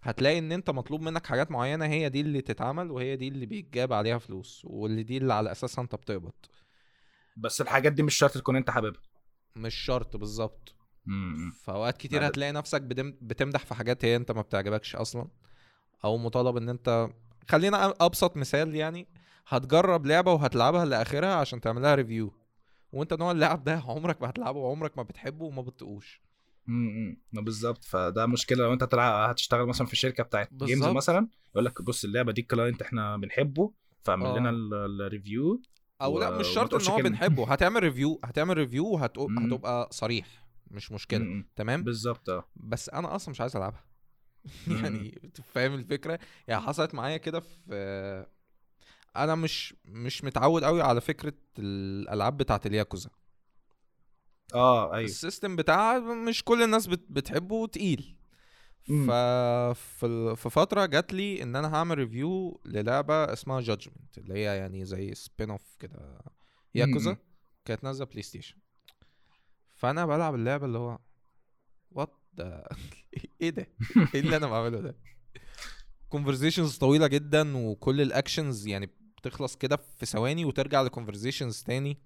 هتلاقي 0.05 0.39
إن 0.39 0.51
أنت 0.51 0.69
مطلوب 0.69 1.01
منك 1.01 1.25
حاجات 1.25 1.51
معينة 1.51 1.85
هي 1.85 2.09
دي 2.09 2.21
اللي 2.21 2.41
تتعمل 2.41 2.91
وهي 2.91 3.15
دي 3.15 3.27
اللي 3.27 3.45
بيتجاب 3.45 3.93
عليها 3.93 4.17
فلوس 4.17 4.61
واللي 4.65 5.03
دي 5.03 5.17
اللي 5.17 5.33
على 5.33 5.51
أساسها 5.51 5.81
أنت 5.81 5.95
بتقبض. 5.95 6.31
بس 7.37 7.61
الحاجات 7.61 7.93
دي 7.93 8.03
مش 8.03 8.15
شرط 8.15 8.37
تكون 8.37 8.55
أنت 8.55 8.69
حاببها. 8.69 9.01
مش 9.55 9.75
شرط 9.75 10.17
بالظبط. 10.17 10.75
مم. 11.05 11.51
في 11.51 11.71
أوقات 11.71 11.97
كتير 11.97 12.21
لا، 12.21 12.27
هتلاقي 12.27 12.51
نفسك 12.51 12.81
بتمدح 13.21 13.65
في 13.65 13.73
حاجات 13.75 14.05
هي 14.05 14.15
أنت 14.15 14.31
ما 14.31 14.41
بتعجبكش 14.41 14.95
أصلا 14.95 15.27
أو 16.03 16.17
مطالب 16.17 16.57
إن 16.57 16.69
أنت 16.69 17.09
خلينا 17.49 17.93
أبسط 18.01 18.37
مثال 18.37 18.75
يعني 18.75 19.07
هتجرب 19.47 20.05
لعبة 20.05 20.33
وهتلعبها 20.33 20.85
لآخرها 20.85 21.33
عشان 21.35 21.61
تعملها 21.61 21.95
ريفيو 21.95 22.33
وأنت 22.93 23.13
نوع 23.13 23.31
اللعب 23.31 23.63
ده 23.63 23.83
عمرك 23.87 24.21
ما 24.21 24.29
هتلعبه 24.29 24.59
وعمرك 24.59 24.97
ما 24.97 25.03
بتحبه 25.03 25.45
وما 25.45 25.61
بتقوش 25.61 26.21
امم 26.69 27.17
بالظبط 27.33 27.83
فده 27.83 28.25
مشكلة 28.25 28.63
لو 28.63 28.73
انت 28.73 28.93
هتشتغل 28.93 29.65
مثلا 29.65 29.87
في 29.87 29.95
شركة 29.95 30.23
بتاعت 30.23 30.53
games. 30.53 30.85
مثلا 30.85 31.27
يقول 31.51 31.65
لك 31.65 31.81
بص 31.81 32.03
اللعبة 32.03 32.31
دي 32.31 32.41
ال 32.41 32.47
client 32.47 32.81
إحنا 32.81 33.17
بنحبه 33.17 33.71
فاعمل 34.03 34.25
آه. 34.25 34.37
لنا 34.39 34.49
ال- 34.49 35.01
ال 35.01 35.10
review 35.10 35.61
أو 36.01 36.19
لا 36.19 36.29
و- 36.29 36.39
مش 36.39 36.45
وما 36.45 36.55
شرط 36.55 36.73
إن 36.73 36.87
هو. 36.93 36.97
بنحبه 36.97 37.51
هتعمل 37.51 37.83
review 37.83 38.19
هتعمل 38.23 38.57
review 38.57 38.85
وهتبقى 38.87 39.27
مم. 39.29 39.53
هتبقى 39.53 39.89
صريح 39.91 40.45
مش 40.71 40.91
مشكلة 40.91 41.19
مم. 41.23 41.47
تمام 41.55 41.83
بالظبط 41.83 42.29
آه 42.29 42.45
بس 42.55 42.89
أنا 42.89 43.15
أصلا 43.15 43.29
مش 43.31 43.41
عايز 43.41 43.55
ألعبها 43.55 43.83
مم. 44.67 44.75
يعني 44.77 45.21
فاهم 45.53 45.73
الفكرة 45.73 46.19
يعني 46.47 46.61
حصلت 46.61 46.95
معايا 46.95 47.17
كده 47.17 47.39
في 47.39 48.25
أنا 49.15 49.35
مش 49.35 49.75
مش 49.85 50.23
متعود 50.23 50.63
قوي 50.63 50.81
على 50.81 51.01
فكرة 51.01 51.33
الألعاب 51.59 52.37
بتاعت 52.37 52.65
الياكوزا 52.65 53.09
آه 54.53 54.93
أيوه. 54.95 55.05
ال 55.05 55.12
system 55.12 55.55
بتاعها 55.55 55.99
مش 55.99 56.43
كل 56.43 56.63
الناس 56.63 56.87
بت- 56.87 57.05
بتحبه 57.09 57.67
تقيل. 57.67 58.15
مم. 58.89 59.07
ف 59.07 59.11
في 59.77 60.05
ال- 60.05 60.37
في 60.37 60.49
فترة 60.49 60.85
جات 60.85 61.13
لي 61.13 61.43
إن 61.43 61.55
أنا 61.55 61.75
هعمل 61.75 61.97
review 61.97 62.61
للعبة 62.65 63.33
اسمها 63.33 63.61
Judgment 63.61 64.17
اللي 64.17 64.33
هي 64.33 64.57
يعني 64.57 64.85
زي 64.85 65.15
spin 65.15 65.49
off 65.49 65.75
كده. 65.79 66.19
ياكوزا. 66.75 67.17
كانت 67.65 67.83
نازلة 67.83 68.05
PlayStation 68.05 68.55
فأنا 69.75 70.05
بلعب 70.05 70.35
اللعبة 70.35 70.65
اللي 70.65 70.77
هو 70.77 70.99
what 71.91 72.13
إيه 73.41 73.49
ده؟ 73.49 73.67
إيه 74.15 74.19
اللي 74.21 74.37
أنا 74.37 74.47
بعمله 74.47 74.79
ده؟ 74.81 74.95
conversations 76.09 76.77
طويلة 76.77 77.07
جدا 77.07 77.57
وكل 77.57 78.01
ال 78.01 78.10
actions 78.10 78.67
يعني 78.67 78.89
بتخلص 79.17 79.55
كده 79.55 79.77
في 79.97 80.05
ثواني 80.05 80.45
وترجع 80.45 80.81
ل 80.81 80.87
conversations 80.87 81.61
تاني. 81.63 81.97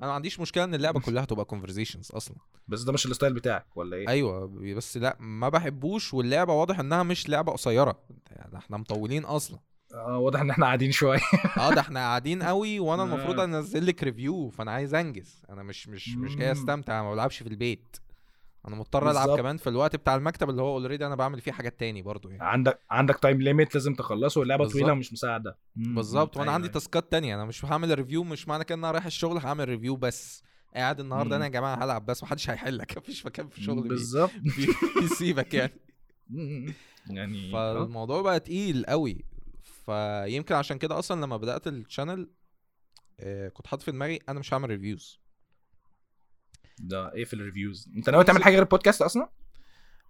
أنا 0.00 0.08
ما 0.08 0.14
عنديش 0.14 0.40
مشكلة 0.40 0.64
إن 0.64 0.74
اللعبة 0.74 1.00
كلها 1.00 1.24
تبقى 1.24 1.44
conversations 1.44 2.10
أصلا. 2.12 2.36
بس 2.68 2.82
ده 2.82 2.92
مش 2.92 3.06
ال 3.06 3.11
style 3.11 3.34
بتاعك 3.34 3.76
ولا 3.76 3.96
إيه؟ 3.96 4.08
أيوه 4.08 4.46
بس 4.76 4.96
لأ 4.96 5.16
ما 5.20 5.48
بحبوش 5.48 6.14
واللعبة 6.14 6.52
واضح 6.52 6.78
إنها 6.78 7.02
مش 7.02 7.28
لعبة 7.28 7.52
قصيرة. 7.52 7.98
يعني 8.30 8.58
إحنا 8.58 8.76
مطولين 8.76 9.24
أصلا. 9.24 9.58
آه 9.94 10.18
واضح 10.18 10.40
إن 10.40 10.50
إحنا 10.50 10.66
قاعدين 10.66 10.92
شوية. 10.92 11.20
آه 11.58 11.74
ده 11.74 11.80
إحنا 11.80 12.00
قاعدين 12.00 12.42
قوي 12.42 12.80
وأنا 12.80 13.02
المفروض 13.02 13.40
آه. 13.40 13.44
أنزل 13.44 13.86
لك 13.86 14.02
review 14.02 14.50
فأنا 14.50 14.70
عايز 14.70 14.94
أنجز. 14.94 15.42
أنا 15.50 15.62
مش 15.62 15.88
مش 15.88 16.08
مش 16.16 16.36
جاي. 16.36 16.52
أستمتع 16.52 17.02
ما 17.02 17.12
بلعبش 17.12 17.42
في 17.42 17.48
البيت. 17.48 17.96
أنا 18.68 18.76
مضطر 18.76 19.10
العب 19.10 19.22
بالظبط. 19.26 19.38
كمان 19.40 19.56
في 19.56 19.68
الوقت 19.68 19.96
بتاع 19.96 20.14
المكتب 20.14 20.50
اللي 20.50 20.62
هو 20.62 20.78
already 20.78 21.06
أنا 21.06 21.14
بعمل 21.14 21.40
فيه 21.40 21.52
حاجات 21.52 21.80
تاني 21.80 22.02
برضو 22.02 22.28
يعني 22.30 22.42
عندك 22.44 22.80
عندك 22.90 23.18
time 23.18 23.42
limit 23.42 23.74
لازم 23.74 23.94
تخلصه 23.94 24.38
واللعبه. 24.40 24.68
طويلة 24.68 24.92
ومش 24.92 25.12
مساعدة. 25.12 25.58
بالظبط 25.76 26.36
وأنا 26.36 26.42
أيوة، 26.44 26.54
عندي 26.54 26.66
أيوة. 26.66 26.74
task 26.74 27.03
ات 27.03 27.10
تانية 27.12 27.34
أنا 27.34 27.44
مش 27.44 27.64
هعمل 27.64 27.98
review 27.98 28.24
مش 28.24 28.48
معنى 28.48 28.64
كده 28.64 28.74
ان 28.74 28.84
أنا 28.84 28.90
رايح 28.92 29.06
الشغل 29.06 29.38
هعمل 29.38 29.68
review 29.68 29.96
بس 29.96 30.42
قاعد 30.74 31.00
النهارده. 31.00 31.36
أنا 31.36 31.44
يا 31.44 31.50
جماعة 31.50 31.84
هلعب 31.84 32.06
بس 32.06 32.22
محدش 32.22 32.50
هيحلك 32.50 32.96
مفيش 32.98 33.26
مكان 33.26 33.48
في 33.48 33.58
الشغل 33.58 33.82
بي- 33.82 33.88
بالظبط 33.88 34.30
بيسيبك 35.00 35.54
يعني. 35.54 35.72
يعني 37.10 37.48
آه. 37.48 37.74
فالموضوع 37.74 38.22
بقى 38.22 38.40
تقيل 38.40 38.84
قوي 38.86 39.24
فيمكن 39.86 40.54
عشان 40.54 40.78
كده 40.78 40.98
أصلا 40.98 41.20
لما 41.20 41.36
بدأت 41.36 41.66
ال 41.66 41.74
channel 41.74 42.30
آه، 43.20 43.48
كنت 43.48 43.66
حاطط 43.66 43.82
في 43.82 43.90
دماغي 43.92 44.18
أنا 44.28 44.40
مش 44.40 44.54
هعمل 44.54 44.70
reviews 44.70 45.20
ده 46.80 47.12
إيه 47.14 47.24
في 47.24 47.34
ال 47.34 47.41
reviews 47.41 47.88
انت 47.96 48.10
ناوي 48.10 48.24
تعمل 48.24 48.42
حاجة 48.42 48.52
غير 48.54 48.62
البودكاست 48.62 49.02
أصلا؟ 49.02 49.28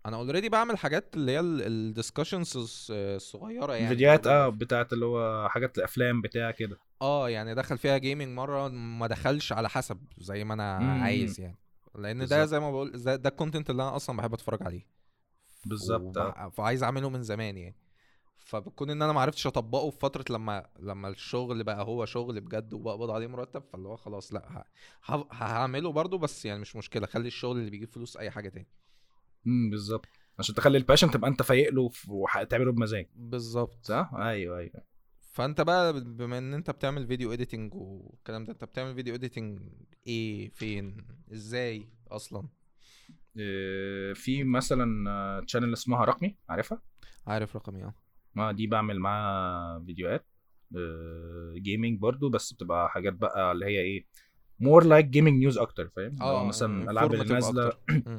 أنا 0.07 0.17
already 0.17 0.49
بعمل 0.49 0.79
حاجات 0.79 1.15
اللي 1.17 1.33
هي 1.33 1.41
ال 1.43 1.52
discussions 1.52 2.57
الصغيرة 2.91 3.73
يعني. 3.75 3.89
فيديوهات. 3.89 4.27
آه 4.27 4.49
بتاعت 4.49 4.93
اللي 4.93 5.05
هو 5.07 5.49
حاجات 5.49 5.79
الأفلام 5.79 6.21
بتاع 6.23 6.51
كده. 6.51 6.79
آه 7.03 7.31
يعني 7.31 7.55
دخل 7.55 7.79
فيها 7.79 7.99
gaming 7.99 8.29
مرة 8.29 8.69
ما 8.69 9.07
دخلش 9.07 9.53
على 9.53 9.69
حسب 9.69 9.99
زي 10.19 10.45
ما 10.45 10.55
أنا 10.55 10.79
مم. 10.79 11.03
عايز 11.03 11.41
يعني. 11.41 11.59
لأن 11.95 12.19
ده 12.19 12.25
بالظبط. 12.25 12.49
زي 12.49 12.61
ما 12.61 12.71
بقول 12.71 12.93
ده, 13.03 13.17
ده 13.17 13.29
ال 13.29 13.34
content 13.34 13.71
اللي 13.71 13.83
أنا 13.83 13.97
أصلا 13.97 14.17
بحب 14.17 14.35
أتفرج 14.35 14.63
عليه. 14.63 14.87
بالظبط، 15.67 16.17
وبع- 16.17 16.49
فعايز 16.49 16.83
أعمله 16.83 17.09
من 17.11 17.23
زمان 17.23 17.57
يعني. 17.59 17.77
فبكون 18.49 18.91
إن 18.91 19.03
أنا 19.03 19.13
ما 19.13 19.21
عرفتش 19.21 19.47
أطبقه 19.47 19.91
في 19.91 19.99
فترة 19.99 20.25
لما 20.31 20.67
لما 20.81 21.09
الشغل 21.09 21.65
بقى 21.65 21.85
هو 21.85 22.05
شغل 22.05 22.41
بجد 22.41 22.73
وبقبض 22.73 23.11
عليه 23.11 23.27
مرتب 23.27 23.63
فاللي 23.73 23.89
هو 23.89 23.97
خلاص 23.97 24.33
لأ 24.33 24.65
هعمله 25.33 25.93
برضو 25.93 26.19
بس 26.19 26.45
يعني 26.45 26.61
مش 26.61 26.77
مشكلة 26.77 27.07
خلي 27.07 27.27
الشغل 27.29 27.59
اللي 27.59 27.71
بيجيب 27.71 27.89
فلوس 27.89 28.17
أي 28.17 28.31
حاجة 28.31 28.49
تاني. 28.49 28.67
امم 29.47 29.71
بالظبط. 29.71 30.07
عشان 30.39 30.55
تخلي 30.55 30.79
ال 30.79 30.83
passion 30.83 31.11
تبقى 31.11 31.31
أنت 31.31 31.43
فايق 31.43 31.73
له 31.73 31.91
وتعمله 32.09 32.73
بمزاج. 32.73 33.07
بالظبط. 33.17 33.79
صح؟ 33.83 34.11
أيوه 34.15 34.59
أيوه. 34.59 34.83
فأنت 35.21 35.61
بقى 35.61 36.01
بما 36.01 36.39
إن 36.39 36.55
أنت 36.55 36.71
بتعمل 36.71 37.07
video 37.07 37.33
editing 37.33 37.75
والكلام 37.75 38.45
ده 38.45 38.53
أنت 38.53 38.65
بتعمل 38.65 38.95
video 38.95 39.15
editing 39.15 39.61
إيه؟ 40.07 40.51
فين؟ 40.51 40.97
إزاي 41.33 41.89
أصلا؟ 42.11 42.49
إيه، 43.37 44.13
في 44.13 44.45
مثلا 44.45 45.45
channel 45.47 45.73
اسمها 45.73 46.05
رقمي 46.05 46.37
عارفها؟ 46.49 46.83
عارف 47.27 47.57
رقمي 47.57 47.85
آه. 47.85 47.95
ما 48.39 48.53
دي 48.53 48.67
بعمل 48.67 49.01
معاها 49.01 49.85
فيديوهات 49.87 50.27
gaming 51.57 51.99
برضو 51.99 52.29
بس 52.29 52.53
بتبقى 52.53 52.91
حاجات 52.91 53.13
بقى 53.13 53.53
اللي 53.53 53.67
هي 53.67 53.81
إيه 53.81 54.07
more 54.61 54.85
like 54.85 55.07
gaming 55.07 55.39
news 55.39 55.59
أكتر 55.59 55.89
فاهم؟ 55.89 56.23
هو 56.23 56.45
مثلا 56.45 56.83
الألعاب 56.83 57.15
اللي 57.15 57.25
نازلة. 57.25 57.73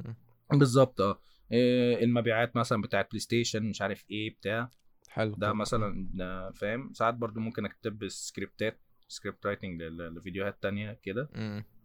بالظبط 0.59 1.01
آه. 1.01 1.19
إيه، 1.51 2.03
المبيعات 2.03 2.55
مثلا 2.55 2.81
بتاعت 2.81 3.09
بلاي 3.09 3.19
ستيشن 3.19 3.63
مش 3.63 3.81
عارف 3.81 4.05
إيه 4.11 4.35
بتاع. 4.35 4.69
حلو 5.09 5.35
ده. 5.37 5.53
مثلا 5.53 6.09
آه، 6.21 6.51
فاهم؟ 6.51 6.93
ساعات 6.93 7.13
برضو 7.13 7.39
ممكن 7.39 7.65
أكتب 7.65 8.07
script 8.07 8.71
ات 8.71 8.81
script 9.07 9.45
writing 9.45 9.81
لفيديوهات 9.81 10.63
تانية 10.63 10.99
كده. 11.03 11.29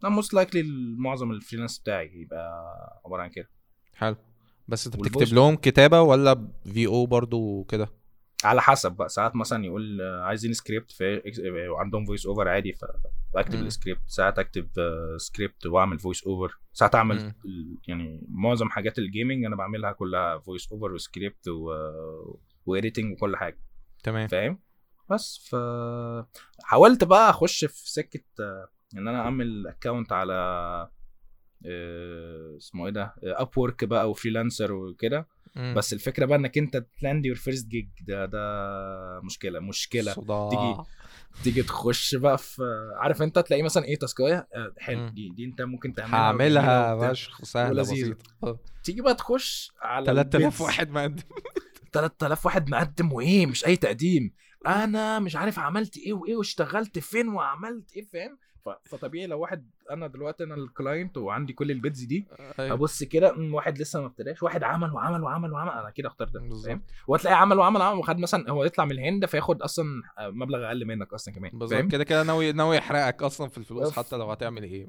ده 0.03 0.09
most 0.09 0.35
likely 0.35 0.63
معظم 0.99 1.31
ال 1.31 1.36
freelance 1.36 1.79
بتاعي 1.79 2.11
يبقى 2.15 2.51
عبارة 3.07 3.23
عن 3.23 3.31
كده. 3.31 3.49
حلو. 3.95 4.17
بس 4.69 4.87
أنت 4.87 4.97
بتكتب 4.97 5.35
لهم 5.35 5.57
كتابة 5.57 6.01
ولا 6.01 6.49
VO 6.65 7.07
برضو 7.07 7.65
كده؟ 7.65 7.89
على 8.45 8.63
حسب 8.63 8.93
بقى. 8.93 9.09
ساعات 9.09 9.37
مثلا 9.37 9.65
يقول 9.65 10.01
آه، 10.01 10.23
عايزين 10.23 10.53
سكريبت 10.53 10.93
في 10.93 11.23
وعندهم 11.71 12.05
voice 12.05 12.27
over 12.27 12.49
عادي 12.49 12.73
فبكتب 12.73 13.59
مم. 13.59 13.67
السكريبت 13.67 14.01
ساعات 14.07 14.39
اكتب 14.39 14.69
آه، 14.79 15.17
سكريبت 15.19 15.67
واعمل 15.67 15.99
voice 15.99 16.25
over 16.25 16.59
ساعات 16.73 16.95
اعمل 16.95 17.35
يعني 17.89 18.27
معظم 18.29 18.69
حاجات 18.71 18.99
ال 18.99 19.05
gaming 19.05 19.45
أنا 19.45 19.57
بعملها 19.57 19.93
كلها 19.93 20.39
voice 20.39 20.73
over 20.73 20.93
و 20.93 21.01
script 21.01 21.49
و... 21.49 21.71
و 22.67 22.73
editing 22.73 23.13
وكل 23.13 23.37
حاجة. 23.37 23.59
تمام. 24.03 24.29
فاهم؟ 24.29 24.59
بس 25.11 25.49
ف 25.51 25.57
حاولت 26.65 27.05
بقى 27.05 27.31
أخش 27.31 27.65
في 27.65 27.91
سكة 27.91 28.25
آه، 28.41 28.69
إن 28.97 29.09
أنا 29.09 29.21
أعمل 29.21 29.67
account 29.67 30.13
على 30.13 30.35
آه، 31.67 32.57
اسمه 32.57 32.87
إيه 32.87 32.93
ده؟ 32.93 33.15
Upwork 33.23 33.85
بقى 33.85 34.11
و 34.11 34.16
Freelancer 34.16 34.73
وكده. 34.73 35.29
مم. 35.55 35.75
بس 35.77 35.93
الفكرة 35.93 36.27
بقى 36.27 36.39
إنك 36.39 36.59
أنت 36.59 36.87
تـ 37.01 37.06
land 37.06 37.27
your 37.27 37.37
first 37.37 37.69
gig 37.69 37.89
ده 38.01 38.27
ده 38.27 38.41
مشكلة 39.25 39.61
مشكلة. 39.61 40.13
صداع. 40.13 40.49
تيجي 40.51 40.75
تيجي 41.45 41.63
تخش 41.63 42.15
بقى 42.15 42.39
في 42.39 42.63
عارف 42.97 43.23
أنت 43.23 43.39
تلاقي 43.39 43.63
مثلا 43.63 43.85
إيه 43.85 43.99
task 43.99 44.27
اية؟ 44.27 44.49
آه، 44.55 44.73
حلو. 44.79 45.09
دي 45.09 45.29
دي 45.37 45.45
أنت 45.45 45.63
ممكن 45.63 45.93
تعملها 45.95 46.19
هعملها. 46.21 47.13
فشخ 47.13 47.45
سهلة. 47.45 47.83
بسيطة. 47.83 48.59
تيجي 48.85 49.01
بقى 49.03 49.15
تخش 49.15 49.73
على 49.83 50.07
3000 50.07 50.35
ال 50.45 50.48
bids. 50.48 50.63
واحد 50.63 50.91
مقدم. 50.91 51.23
3000 51.93 52.47
واحد 52.47 52.71
مقدم 52.71 53.13
وإيه؟ 53.13 53.47
مش 53.47 53.67
أي 53.67 53.77
تقديم. 53.77 54.35
أنا 54.67 55.19
مش 55.19 55.37
عارف 55.37 55.59
عملت 55.59 55.97
إيه 55.97 56.13
وإيه 56.13 56.37
واشتغلت 56.37 56.99
فين 56.99 57.29
وعملت 57.29 57.93
إيه 57.97 58.03
فاهم؟ 58.03 58.39
فطبيعي 58.85 59.27
لو 59.27 59.41
واحد 59.41 59.71
أنا 59.91 60.07
دلوقتي 60.07 60.45
أنا 60.45 60.55
ال 60.55 60.64
client 60.64 61.17
وعندي 61.17 61.53
كل 61.53 61.71
ال 61.71 61.78
bids 61.78 62.05
دي 62.05 62.27
أيوة. 62.59 62.75
ابص 62.75 63.03
كده 63.03 63.35
واحد 63.39 63.79
لسه 63.79 64.01
ما 64.01 64.07
ابتداش 64.07 64.43
واحد 64.43 64.63
عمل 64.63 64.93
وعمل 64.93 65.23
وعمل 65.23 65.53
وعمل 65.53 65.71
أنا 65.71 65.91
كده 65.91 66.09
اختار 66.09 66.29
ده. 66.29 66.41
فاهم 66.65 66.83
وهتلاقي 67.09 67.37
عمل 67.41 67.59
وعمل 67.59 67.81
وعمل 67.81 67.99
وخد 67.99 68.19
مثلا 68.19 68.51
هو 68.51 68.65
يطلع 68.65 68.85
من 68.85 68.93
الهند 68.93 69.27
فياخد 69.27 69.63
أصلا 69.63 70.03
مبلغ 70.21 70.67
أقل 70.67 70.85
منك 70.85 71.13
أصلا 71.13 71.35
كمان 71.35 71.51
بالظبط 71.51 71.79
فاهم 71.79 71.89
كده 71.89 72.05
كده 72.05 72.23
ناوي 72.23 72.53
ناوي 72.53 72.77
يحرقك 72.77 73.23
أصلا 73.23 73.49
في 73.49 73.59
الفلوس. 73.59 73.93
حتى 73.93 74.17
لو 74.17 74.31
هتعمل 74.31 74.63
إيه 74.63 74.87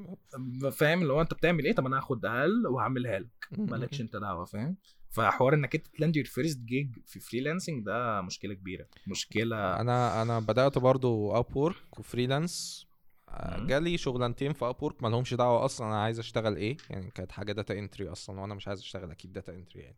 فاهم 0.71 1.01
اللي 1.01 1.13
هو 1.13 1.21
انت 1.21 1.33
بتعمل 1.33 1.65
إيه 1.65 1.73
طب 1.73 1.85
أنا 1.85 1.97
هاخد 1.97 2.25
أقل 2.25 2.67
وهعملها 2.67 3.19
لك 3.19 3.47
مالكش 3.57 4.01
انت 4.01 4.15
دعوة 4.15 4.45
فاهم 4.45 4.75
فحوار 5.09 5.53
انك 5.53 5.75
انت 5.75 5.87
تـ 5.87 5.93
land 5.93 6.15
your 6.15 6.25
first 6.25 6.59
gig 6.59 6.95
في 7.05 7.19
freelancing 7.19 7.85
ده 7.85 8.21
مشكلة 8.21 8.53
كبيرة 8.53 8.85
مشكلة 9.07 9.81
أنا 9.81 10.21
أنا 10.21 10.39
بدأت 10.39 10.77
برضو 10.77 11.31
Upwork 11.31 11.55
و 11.55 11.99
freelance. 11.99 12.84
جالي 13.67 13.97
شغلانتين 13.97 14.53
في 14.53 14.65
Upwork 14.65 15.03
مالهمش 15.03 15.33
دعوة 15.33 15.65
أصلا 15.65 15.87
أنا 15.87 16.01
عايز 16.01 16.19
أشتغل 16.19 16.55
إيه 16.55 16.77
يعني 16.89 17.11
كانت 17.11 17.31
حاجة 17.31 17.51
data 17.51 17.79
entry 17.79 18.07
أصلا 18.09 18.39
وأنا 18.39 18.55
مش 18.55 18.67
عايز 18.67 18.79
أشتغل 18.79 19.11
أكيد 19.11 19.33
data 19.33 19.53
entry 19.53 19.81
يعني. 19.81 19.97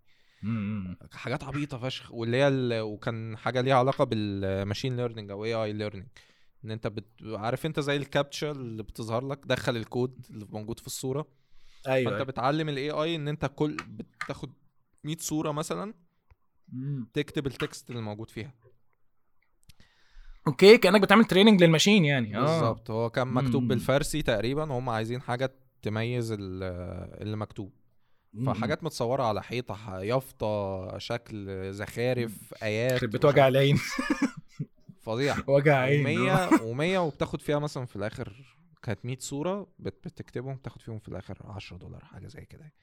حاجات 1.12 1.44
عبيطة 1.44 1.78
فشخ 1.78 2.14
واللي 2.14 2.38
هي 2.38 2.82
وكان 2.82 3.38
حاجة 3.38 3.62
ليها 3.62 3.76
علاقة 3.76 4.04
بال 4.04 4.25
machine 4.25 4.98
learning 4.98 5.32
أو 5.32 5.46
AI 5.46 5.54
learning 5.54 6.08
إن 6.66 6.72
أنت 6.72 6.88
بت... 6.88 7.08
عارف 7.24 7.66
أنت 7.66 7.80
زي 7.80 7.98
الكابتشا 7.98 8.52
اللي 8.52 8.84
بتظهر 8.84 9.28
لك 9.28 9.40
دخل 9.46 9.78
الكود 9.78 10.26
اللي 10.30 10.46
موجود 10.50 10.80
في 10.80 10.88
الصورة. 10.88 11.28
أيوه 11.88 12.12
فأنت 12.12 12.28
بتعلم 12.28 12.70
ال 12.70 12.92
AI 12.92 13.16
إن 13.16 13.28
أنت 13.28 13.52
كل 13.56 13.78
بتاخد 13.88 14.54
100 15.04 15.18
صورة 15.20 15.52
مثلا. 15.52 15.94
تكتب 17.14 17.48
ال 17.48 17.56
text 17.56 17.90
اللي 17.90 18.02
موجود 18.02 18.30
فيها. 18.30 18.54
okay 20.48 20.78
كأنك 20.78 21.02
بتعمل 21.02 21.26
training 21.26 21.64
لل 21.64 21.73
machine 21.73 22.06
يعني. 22.06 22.38
آه. 22.38 22.42
بالظبط. 22.42 22.92
هو 22.92 23.10
كان 23.10 23.28
مكتوب 23.28 23.62
مم. 23.62 23.68
بالفارسي 23.68 24.22
تقريبا 24.22 24.64
وهم 24.72 24.90
عايزين 24.90 25.22
حاجة 25.22 25.54
تميز 25.82 26.32
ال- 26.32 26.64
اللي 27.22 27.38
مكتوب. 27.38 27.72
فحاجات 28.46 28.84
متصورة 28.84 29.24
على 29.24 29.44
حيطة 29.44 30.00
يافطة 30.02 30.98
شكل 30.98 31.68
زخارف 31.74 32.54
آيات 32.64 32.92
يخرب 32.92 33.10
بيت 33.10 33.26
مش 33.26 33.32
وجع. 33.34 33.48
العين. 33.48 33.78
فظيع. 35.06 35.36
وجع 35.48 35.78
عين. 35.78 36.06
و100 36.06 36.50
و100 36.76 36.98
وبتاخد 36.98 37.42
فيها 37.42 37.60
مثلا 37.60 37.86
في 37.86 37.96
الآخر 37.96 38.34
كانت 38.84 39.06
100 39.06 39.18
صورة 39.20 39.68
بت- 39.80 40.08
بتكتبهم 40.08 40.56
بتاخد 40.56 40.82
فيهم 40.82 41.00
في 41.00 41.08
الآخر 41.08 41.38
10 41.46 41.78
دولار 41.78 42.06
حاجة 42.06 42.28
زي 42.28 42.46
كده 42.46 42.74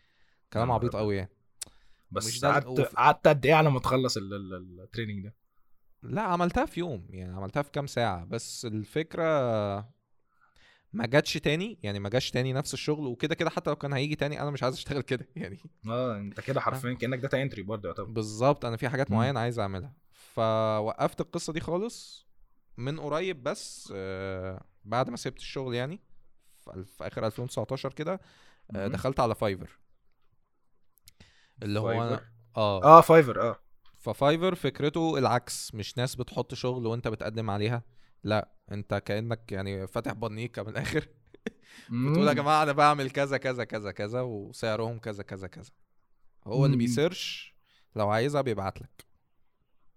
كلام 0.53 0.67
نهار 0.69 0.79
عبيط. 0.79 0.97
قوي 0.97 1.17
يعني. 1.17 1.31
بس 2.11 2.45
قعدت 2.45 2.81
قعدت 2.81 3.29
قد 3.29 3.47
إيه 3.47 3.55
على 3.55 3.71
ما 3.71 3.81
تخلص 3.81 4.17
ال- 4.17 4.35
ال- 4.35 4.55
ال- 4.55 4.81
ال 4.81 4.86
training 4.86 5.25
ده؟ 5.25 5.35
لا 6.05 6.23
عملتها 6.23 6.67
في 6.67 6.81
يوم 6.81 7.07
يعني 7.11 7.37
عملتها 7.37 7.63
في 7.63 7.71
كام 7.71 7.87
ساعة. 7.87 8.25
بس 8.25 8.65
الفكرة 8.65 9.25
ما 10.93 11.07
جاتش 11.07 11.35
تاني 11.35 11.79
يعني 11.83 11.99
ما 11.99 12.09
جاش 12.09 12.31
تاني 12.31 12.53
نفس 12.53 12.75
الشغل 12.75 13.07
وكده 13.07 13.35
كده 13.35 13.51
حتى 13.51 13.71
لو 13.71 13.77
كان 13.77 13.93
هيجي 13.93 14.17
تاني 14.17 14.43
أنا 14.43 14.51
مش 14.51 14.63
عايز 14.63 14.75
أشتغل 14.75 15.03
كده 15.11 15.29
يعني. 15.37 15.59
آه 15.89 16.17
أنت 16.17 16.41
كده 16.41 16.61
حرفيا 16.61 16.93
كأنك 16.93 17.19
data 17.19 17.43
entry 17.43 17.63
برضه 17.63 17.89
يعتبر. 17.89 18.11
بالظبط 18.11 18.65
أنا 18.65 18.77
في 18.77 18.89
حاجات 18.89 19.11
مم. 19.11 19.17
معينة 19.17 19.41
عايز 19.41 19.59
أعملها. 19.59 19.95
فوقفت 20.13 21.21
القصة 21.21 21.53
دي 21.53 21.61
خالص 21.61 22.27
من 22.77 23.01
قريب 23.01 23.43
بس 23.43 23.93
آه، 23.97 24.65
بعد 24.85 25.11
ما 25.11 25.17
سبت 25.17 25.39
الشغل 25.39 25.75
يعني 25.75 26.01
في 26.65 26.85
في 26.85 27.07
آخر 27.07 27.27
2019 27.27 27.93
كده 27.93 28.21
آه،. 28.77 28.89
دخلت 28.89 29.21
على 29.21 29.35
Fiverr 29.35 29.79
اللي 31.63 31.81
هو 31.81 31.89
Fiverr؟ 31.89 32.09
أنا 32.09 32.21
آه. 32.57 32.85
آه 32.85 33.01
Fiverr 33.01 33.43
آه. 33.43 33.64
ف 34.05 34.12
Fiverr 34.12 34.55
فكرته 34.55 35.19
العكس 35.19 35.75
مش 35.75 35.99
ناس 35.99 36.15
بتحط 36.15 36.55
شغل 36.55 36.87
وانت 36.87 37.09
بتقدم 37.09 37.51
عليها 37.51 37.83
لا 38.25 38.49
انت 38.73 38.95
كأنك 38.95 39.53
يعني 39.53 39.87
فاتح 39.87 40.13
بنيكه 40.13 40.63
من 40.63 40.69
الآخر 40.69 41.09
بتقول 41.91 42.29
يا. 42.29 42.33
جماعة 42.33 42.63
أنا 42.63 42.73
بعمل 42.73 43.11
كذا 43.11 43.37
كذا 43.37 43.65
كذا 43.65 43.91
كذا 43.93 44.21
وسعرهم 44.21 44.99
كذا 44.99 45.23
كذا 45.23 45.47
كذا 45.49 45.71
هو 46.47 46.67
اللي. 46.67 46.77
بيـ 46.77 46.96
search 46.96 47.55
لو 47.97 48.09
عايزها 48.09 48.41
بيبعت 48.41 48.83
لك 48.83 49.05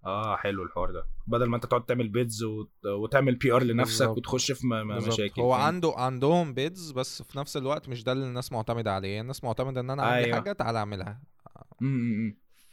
آه 0.05 0.35
حلو 0.35 0.63
الحوار 0.63 0.91
ده 0.91 1.07
بدل 1.27 1.45
ما 1.49 1.55
انت 1.55 1.65
تقعد 1.65 1.85
تعمل 1.85 2.07
bids 2.09 2.43
وت... 2.43 2.71
وتعمل 2.85 3.35
PR 3.35 3.63
لنفسك 3.63 3.99
بالظبط. 4.01 4.17
وتخش 4.17 4.51
في 4.51 4.67
م... 4.67 4.87
مشاكل 4.87 5.41
هو؟ 5.41 5.53
عنده 5.53 5.93
عندهم 5.97 6.53
bids 6.53 6.91
بس 6.91 7.21
في 7.21 7.37
نفس 7.37 7.57
الوقت 7.57 7.89
مش 7.89 8.03
ده 8.03 8.11
اللي 8.11 8.25
الناس 8.25 8.51
معتمدة 8.51 8.93
عليه 8.93 9.21
الناس 9.21 9.43
معتمدة 9.43 9.81
إن 9.81 9.89
أنا 9.89 10.03
عندي 10.03 10.25
أيوة. 10.25 10.35
حاجة 10.37 10.51
تعالى 10.51 10.79
أعملها. 10.79 11.21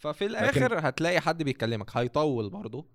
ففي 0.05 0.27
الآخر 0.27 0.89
هتلاقي 0.89 1.21
حد 1.21 1.43
بيكلمك 1.43 1.97
هيطول 1.97 2.51
برضه 2.51 2.87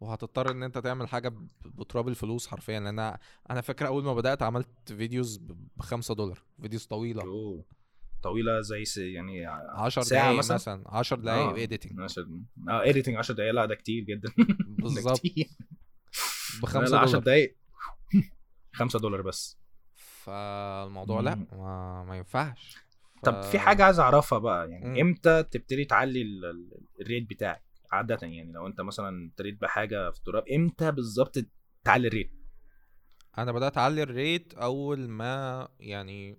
وهتضطر 0.00 0.50
إن 0.50 0.62
أنت 0.62 0.78
تعمل 0.78 1.08
حاجة 1.08 1.32
بتراب 1.64 2.08
الفلوس 2.08 2.46
حرفيا 2.46 2.80
لأن 2.80 2.86
أنا 2.86 3.18
أنا 3.50 3.60
فاكر 3.60 3.86
أول 3.86 4.04
ما 4.04 4.14
بدأت 4.14 4.42
عملت 4.42 4.68
videos 4.86 5.36
ب 5.36 5.82
5 5.82 6.14
دولار 6.14 6.38
videos 6.62 6.84
طويلة 6.86 7.22
أوه. 7.22 7.64
طويلة 8.22 8.60
زي. 8.60 8.84
يعني 9.12 9.46
10 9.46 10.02
ساعة 10.02 10.22
دقايق 10.22 10.38
مثلا؟ 10.38 10.54
مثلا 10.56 10.82
10 10.86 11.16
دقايق 11.16 11.54
editing 11.54 12.00
عشان 12.00 12.42
آه 12.68 12.82
editing 12.82 13.16
10 13.16 13.34
دقايق 13.34 13.52
لا 13.52 13.66
ده 13.66 13.74
كتير 13.74 14.04
جدا 14.04 14.28
بالظبط. 14.82 15.20
ب 16.62 16.64
لا 16.64 16.66
5 16.66 16.78
لا 16.90 16.98
10 16.98 17.06
دولار 17.06 17.22
دقايق 17.24 17.56
5 18.72 18.98
دولار 18.98 19.22
بس 19.22 19.58
فالموضوع 19.96 21.20
لا. 21.20 21.34
ما, 21.52 22.04
ما 22.08 22.16
ينفعش 22.16 22.76
ف... 23.22 23.24
طب 23.24 23.42
في 23.42 23.58
حاجة 23.58 23.84
عايز 23.84 23.98
أعرفها 24.00 24.38
بقى 24.38 24.70
يعني 24.70 24.86
مم. 24.86 24.96
إمتى 25.08 25.42
تبتدي 25.42 25.84
تعلي 25.84 26.22
ال- 26.22 26.44
ال- 26.44 26.80
ال 27.00 27.06
rate 27.06 27.30
بتاعك 27.30 27.62
عاده؟ 27.92 28.18
يعني 28.22 28.52
لو 28.52 28.66
أنت 28.66 28.80
مثلا 28.80 29.26
ابتديت 29.30 29.60
بحاجة 29.60 30.10
في 30.10 30.18
التراب 30.18 30.48
إمتى 30.48 30.92
بالظبط 30.92 31.38
تعلي 31.84 32.08
ال 32.08 32.12
rate؟ 32.12 32.32
أنا 33.38 33.52
بدأت 33.52 33.78
أعلي 33.78 34.02
ال 34.02 34.12
rate 34.12 34.54
أول 34.54 35.08
ما 35.08 35.68
يعني 35.80 36.38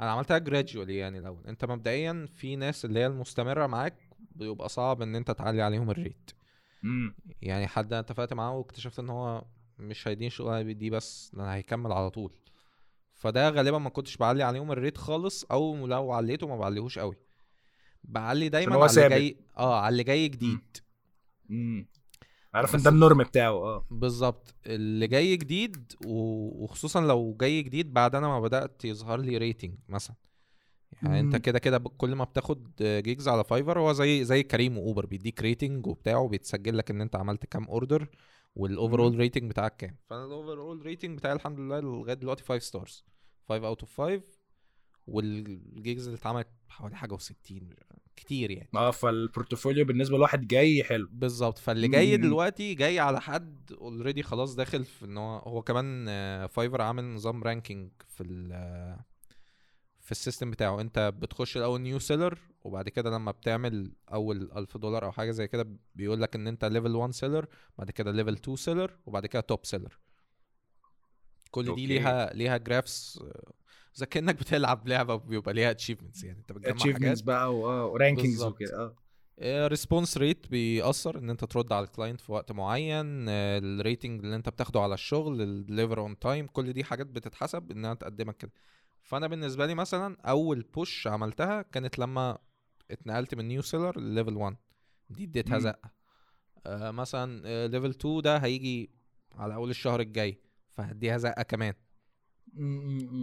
أنا 0.00 0.10
عملتها 0.10 0.38
gradually 0.38 0.96
يعني 0.96 1.18
الأول. 1.18 1.46
أنت 1.46 1.64
مبدئيا 1.64 2.28
في 2.34 2.56
ناس 2.56 2.84
اللي 2.84 3.00
هي 3.00 3.06
المستمرة 3.06 3.66
معاك 3.66 3.94
بيبقى 4.30 4.68
صعب 4.68 5.02
إن 5.02 5.14
أنت 5.14 5.30
تعلي 5.30 5.62
عليهم 5.62 5.90
ال 5.90 5.97
rate. 5.97 6.30
امم 6.84 7.14
يعني 7.42 7.66
حد 7.66 7.92
أنا 7.92 8.00
اتفقت 8.00 8.32
معاه 8.32 8.52
واكتشفت 8.56 8.98
إن 8.98 9.10
هو 9.10 9.44
مش 9.78 10.08
هيديني 10.08 10.26
الشغلانه 10.26 10.72
دي 10.72 10.90
بس 10.90 11.30
ده 11.34 11.42
أنا 11.42 11.54
هيكمل 11.54 11.92
على 11.92 12.10
طول. 12.10 12.32
فده 13.16 13.50
غالبا 13.50 13.78
ما 13.78 13.90
كنتش 13.90 14.16
بعلي 14.16 14.42
عليهم 14.42 14.72
ال 14.72 14.77
rate 14.77 14.98
خالص 14.98 15.44
أو 15.44 15.86
لو 15.86 16.12
عليته 16.12 16.46
ما 16.46 16.56
بعليهوش 16.56 16.98
قوي. 16.98 17.16
بعلي 18.04 18.48
دايما 18.48 18.76
على 18.76 18.90
اللي. 18.90 19.08
جاي 19.08 19.36
آه 19.58 19.80
على 19.80 19.92
اللي 19.92 20.04
جاي 20.04 20.28
جديد. 20.28 20.76
امم 21.50 21.86
عارف 22.54 22.74
إن 22.74 22.82
ده 22.82 22.90
ال 22.90 22.96
norm 22.96 23.18
بتاعه 23.22 23.50
آه. 23.52 23.86
بالظبط. 23.90 24.54
اللي 24.66 25.06
جاي 25.06 25.36
جديد 25.36 25.92
و- 26.06 26.64
وخصوصا 26.64 27.00
لو 27.00 27.36
جاي 27.40 27.62
جديد 27.62 27.92
بعد 27.92 28.14
أنا 28.14 28.28
ما 28.28 28.40
بدأت 28.40 28.84
يظهر 28.84 29.20
لي 29.20 29.38
rating 29.38 29.74
مثلا. 29.88 30.16
يعني 31.02 31.20
أنت. 31.20 31.36
كده 31.36 31.58
كده 31.58 31.78
كل 31.78 32.14
ما 32.14 32.24
بتاخد 32.24 32.70
gigs 32.82 33.28
على 33.28 33.44
Fiverr 33.44 33.80
هو 33.80 33.92
زي 33.92 34.24
زي 34.24 34.42
كريم 34.42 34.78
وأوبر 34.78 35.06
بيديك 35.06 35.42
rating 35.42 35.86
وبتاع 35.86 36.16
وبيتسجل 36.16 36.78
لك 36.78 36.90
إن 36.90 37.00
أنت 37.00 37.16
عملت 37.16 37.46
كام 37.46 37.64
order 37.64 38.08
وال 38.56 38.69
overall 38.69 39.16
rating 39.16 39.50
بتاعك 39.50 39.76
كام؟ 39.76 39.96
فأنا 40.10 40.24
ال 40.24 40.31
overall 40.31 40.82
rating 40.86 41.18
بتاعي 41.18 41.32
الحمد 41.34 41.60
لله 41.60 41.80
لغاية 41.80 42.14
دلوقتي 42.14 42.44
5 42.44 42.58
stars 42.66 43.04
5 43.48 43.66
out 43.66 43.80
of 43.80 44.00
5 44.00 44.22
وال 45.06 45.39
gigs 45.39 46.06
اللي 46.06 46.18
اتعملت 46.18 46.48
حوالي 46.68 46.96
حاجة 46.96 47.16
و60 47.16 47.62
كتير 48.16 48.50
يعني. 48.50 48.68
آه 48.74 48.90
فال 48.90 49.07
portfolio 49.07 49.84
بالنسبة 49.84 50.18
لواحد 50.18 50.46
جاي 50.46 50.84
حلو. 50.84 51.08
بالظبط. 51.12 51.58
فاللي 51.58 51.88
جاي. 51.88 52.16
دلوقتي 52.16 52.74
جاي 52.74 52.98
على 52.98 53.20
حد 53.20 53.72
already 53.72 54.22
خلاص 54.22 54.54
داخل 54.54 54.84
في 54.84 55.04
إن 55.04 55.18
هو 55.18 55.38
هو 55.38 55.62
كمان 55.62 56.06
آه، 56.08 56.46
Fiverr 56.46 56.82
عامل 56.82 57.04
نظام 57.04 57.42
ranking 57.42 57.90
في 58.06 58.22
ال 58.22 58.52
آه، 58.52 59.04
في 60.06 60.12
ال 60.12 60.17
system 60.17 60.50
بتاعه. 60.50 60.80
انت 60.80 61.12
بتخش 61.18 61.56
الأول 61.56 61.80
new 61.80 61.98
seller 61.98 62.38
وبعد 62.64 62.88
كده 62.88 63.10
لما 63.10 63.30
بتعمل 63.30 63.92
أول 64.12 64.50
1000 64.56 64.76
دولار 64.76 65.04
أو 65.04 65.12
حاجة 65.12 65.30
زي 65.30 65.48
كده 65.48 65.68
بيقول 65.94 66.22
لك 66.22 66.34
إن 66.34 66.46
أنت 66.46 66.64
level 66.64 66.96
1 66.96 67.12
seller 67.12 67.46
بعد 67.78 67.90
كده 67.90 68.10
level 68.12 68.32
2 68.32 68.56
seller 68.56 68.96
وبعد 69.06 69.26
كده 69.26 69.40
top 69.42 69.66
seller 69.66 69.98
كل 71.50 71.68
okay. 71.68 71.80
دي 71.80 71.86
ليها 71.86 72.32
ليها 72.34 72.56
graphs 72.56 73.20
زي 73.94 74.06
كأنك 74.06 74.34
بتلعب 74.34 74.88
لعبة 74.88 75.16
بيبقى 75.16 75.54
ليها 75.54 75.70
achievements 75.70 76.24
يعني. 76.24 76.38
انت 76.38 76.52
بتجمع 76.52 76.72
achievements 76.74 77.04
حاجات. 77.04 77.22
بقى 77.24 77.54
و 77.58 77.66
rankings 77.66 78.30
بالظبط. 78.30 78.54
وكده 78.54 78.94
آه. 79.38 79.66
response 79.68 80.18
rate 80.18 80.46
بيأثر 80.48 81.18
إن 81.18 81.30
أنت 81.30 81.44
ترد 81.44 81.72
على 81.72 81.84
ال 81.86 81.91
client 81.91 82.20
في 82.20 82.32
وقت 82.32 82.52
معين 82.52 83.28
ال 83.28 83.42
rating 83.42 84.24
اللي 84.24 84.36
أنت 84.36 84.48
بتاخده 84.48 84.80
على 84.80 84.94
الشغل 84.94 85.42
ال 85.42 85.49
deliver 85.49 86.00
on 86.00 86.18
time 86.18 86.46
كل 86.46 86.72
دي 86.72 86.84
حاجات 86.84 87.06
بتتحسب 87.06 87.70
إنها 87.70 87.94
تقدمك 87.94 88.36
كده. 88.36 88.52
فأنا 89.06 89.26
بالنسبة 89.26 89.66
لي 89.66 89.74
مثلا 89.74 90.16
أول 90.24 90.62
push 90.62 91.06
عملتها 91.06 91.62
كانت 91.62 91.98
لما 91.98 92.38
اتنقلت 92.90 93.34
من 93.34 93.48
new 93.48 93.62
seller 93.62 94.00
ل 94.00 94.06
level 94.06 94.36
1 94.36 94.56
دي 95.10 95.24
اديتها. 95.24 95.58
زقة 95.58 95.90
آه 96.66 96.90
مثلا 96.90 97.66
level 97.68 97.90
2 97.90 98.20
ده 98.22 98.36
هيجي 98.38 98.90
على 99.34 99.54
أول 99.54 99.70
الشهر 99.70 100.00
الجاي 100.00 100.40
فهديها 100.72 101.18
زقة 101.18 101.42
كمان 101.42 101.74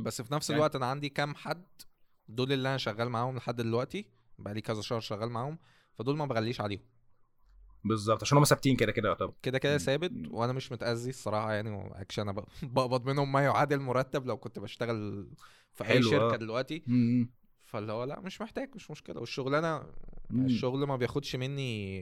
بس 0.03 0.21
في 0.21 0.34
نفس 0.34 0.49
يعني- 0.49 0.57
الوقت 0.59 0.75
أنا 0.75 0.86
عندي 0.86 1.09
كام 1.09 1.36
حد 1.36 1.65
دول 2.27 2.51
اللي 2.53 2.69
أنا 2.69 2.77
شغال 2.77 3.09
معاهم 3.09 3.38
لحد 3.38 3.55
دلوقتي 3.55 4.05
بقى 4.39 4.53
لي 4.53 4.61
كذا 4.61 4.81
شهر 4.81 4.99
شغال 4.99 5.29
معاهم 5.29 5.57
فدول 5.93 6.17
ما 6.17 6.25
بغليش 6.25 6.61
عليهم 6.61 6.81
بالظبط 7.86 8.21
عشان 8.23 8.38
هم 8.38 8.43
ثابتين 8.43 8.75
كده 8.75 8.91
كده 8.91 9.09
يعتبر 9.09 9.34
كده 9.41 9.57
كده. 9.57 9.77
ثابت. 9.77 10.11
وأنا 10.31 10.53
مش 10.53 10.71
متأذي 10.71 11.09
الصراحة 11.09 11.53
يعني 11.53 11.91
اكشن 12.01 12.21
أنا 12.29 12.31
بقبض 12.63 13.05
منهم 13.09 13.31
ما 13.31 13.41
يعادل 13.41 13.79
مرتب 13.79 14.25
لو 14.25 14.38
كنت 14.38 14.59
بشتغل 14.59 15.27
في 15.74 15.89
أي 15.89 16.03
شركة 16.03 16.34
آه. 16.34 16.38
دلوقتي. 16.38 16.84
فاللي 17.65 17.91
هو 17.91 18.03
لا 18.03 18.19
مش 18.19 18.41
محتاج 18.41 18.69
مش 18.76 18.91
مشكلة 18.91 19.19
والشغلانه. 19.19 19.84
الشغل 20.32 20.88
ما 20.88 20.95
بياخدش 20.95 21.36
مني 21.36 22.01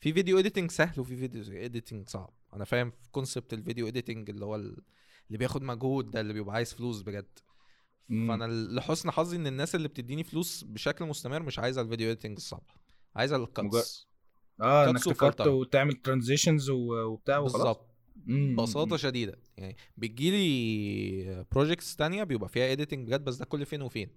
في 0.00 0.12
video 0.12 0.38
editing 0.38 0.70
سهل 0.70 1.00
وفي 1.00 1.16
video 1.16 1.42
editing 1.64 2.08
صعب 2.08 2.30
أنا 2.54 2.64
فاهم 2.64 2.92
concept 3.12 3.52
ال 3.52 3.58
video 3.58 3.88
editing 3.88 4.30
اللي 4.30 4.44
هو 4.44 4.54
ال- 4.56 4.82
اللي 5.26 5.38
بياخد 5.38 5.62
مجهود 5.62 6.10
ده 6.10 6.20
اللي 6.20 6.32
بيبقى 6.32 6.54
عايز 6.54 6.74
فلوس 6.74 7.02
بجد 7.02 7.38
مم. 8.08 8.28
فأنا 8.28 8.44
لحسن 8.74 9.10
حظي 9.10 9.36
إن 9.36 9.46
الناس 9.46 9.74
اللي 9.74 9.88
بتديني 9.88 10.24
فلوس 10.24 10.64
بشكل 10.64 11.04
مستمر 11.04 11.42
مش 11.42 11.58
عايزة 11.58 11.80
الفيديو 11.82 12.10
اديتنج 12.10 12.36
الصعب 12.36 12.62
عايزة 13.16 13.36
ال 13.36 13.50
cuts 13.50 14.08
آه 14.60 14.90
إنك 14.90 15.04
ت 15.04 15.11
cut. 15.11 15.40
وتعمل 15.40 15.94
transitions 15.94 16.70
وبتاع 16.70 17.38
وخلاص 17.38 17.52
بالظبط. 17.56 17.89
ببساطة 18.26 18.96
شديدة. 18.96 19.38
يعني 19.56 19.76
بتجيلي 19.96 21.44
projects 21.52 21.96
تانية 21.96 22.24
بيبقى 22.24 22.48
فيها 22.48 22.72
editing 22.72 23.08
بجد 23.08 23.24
بس 23.24 23.36
ده 23.36 23.44
كل 23.44 23.66
فين 23.66 23.82
وفين. 23.82 24.08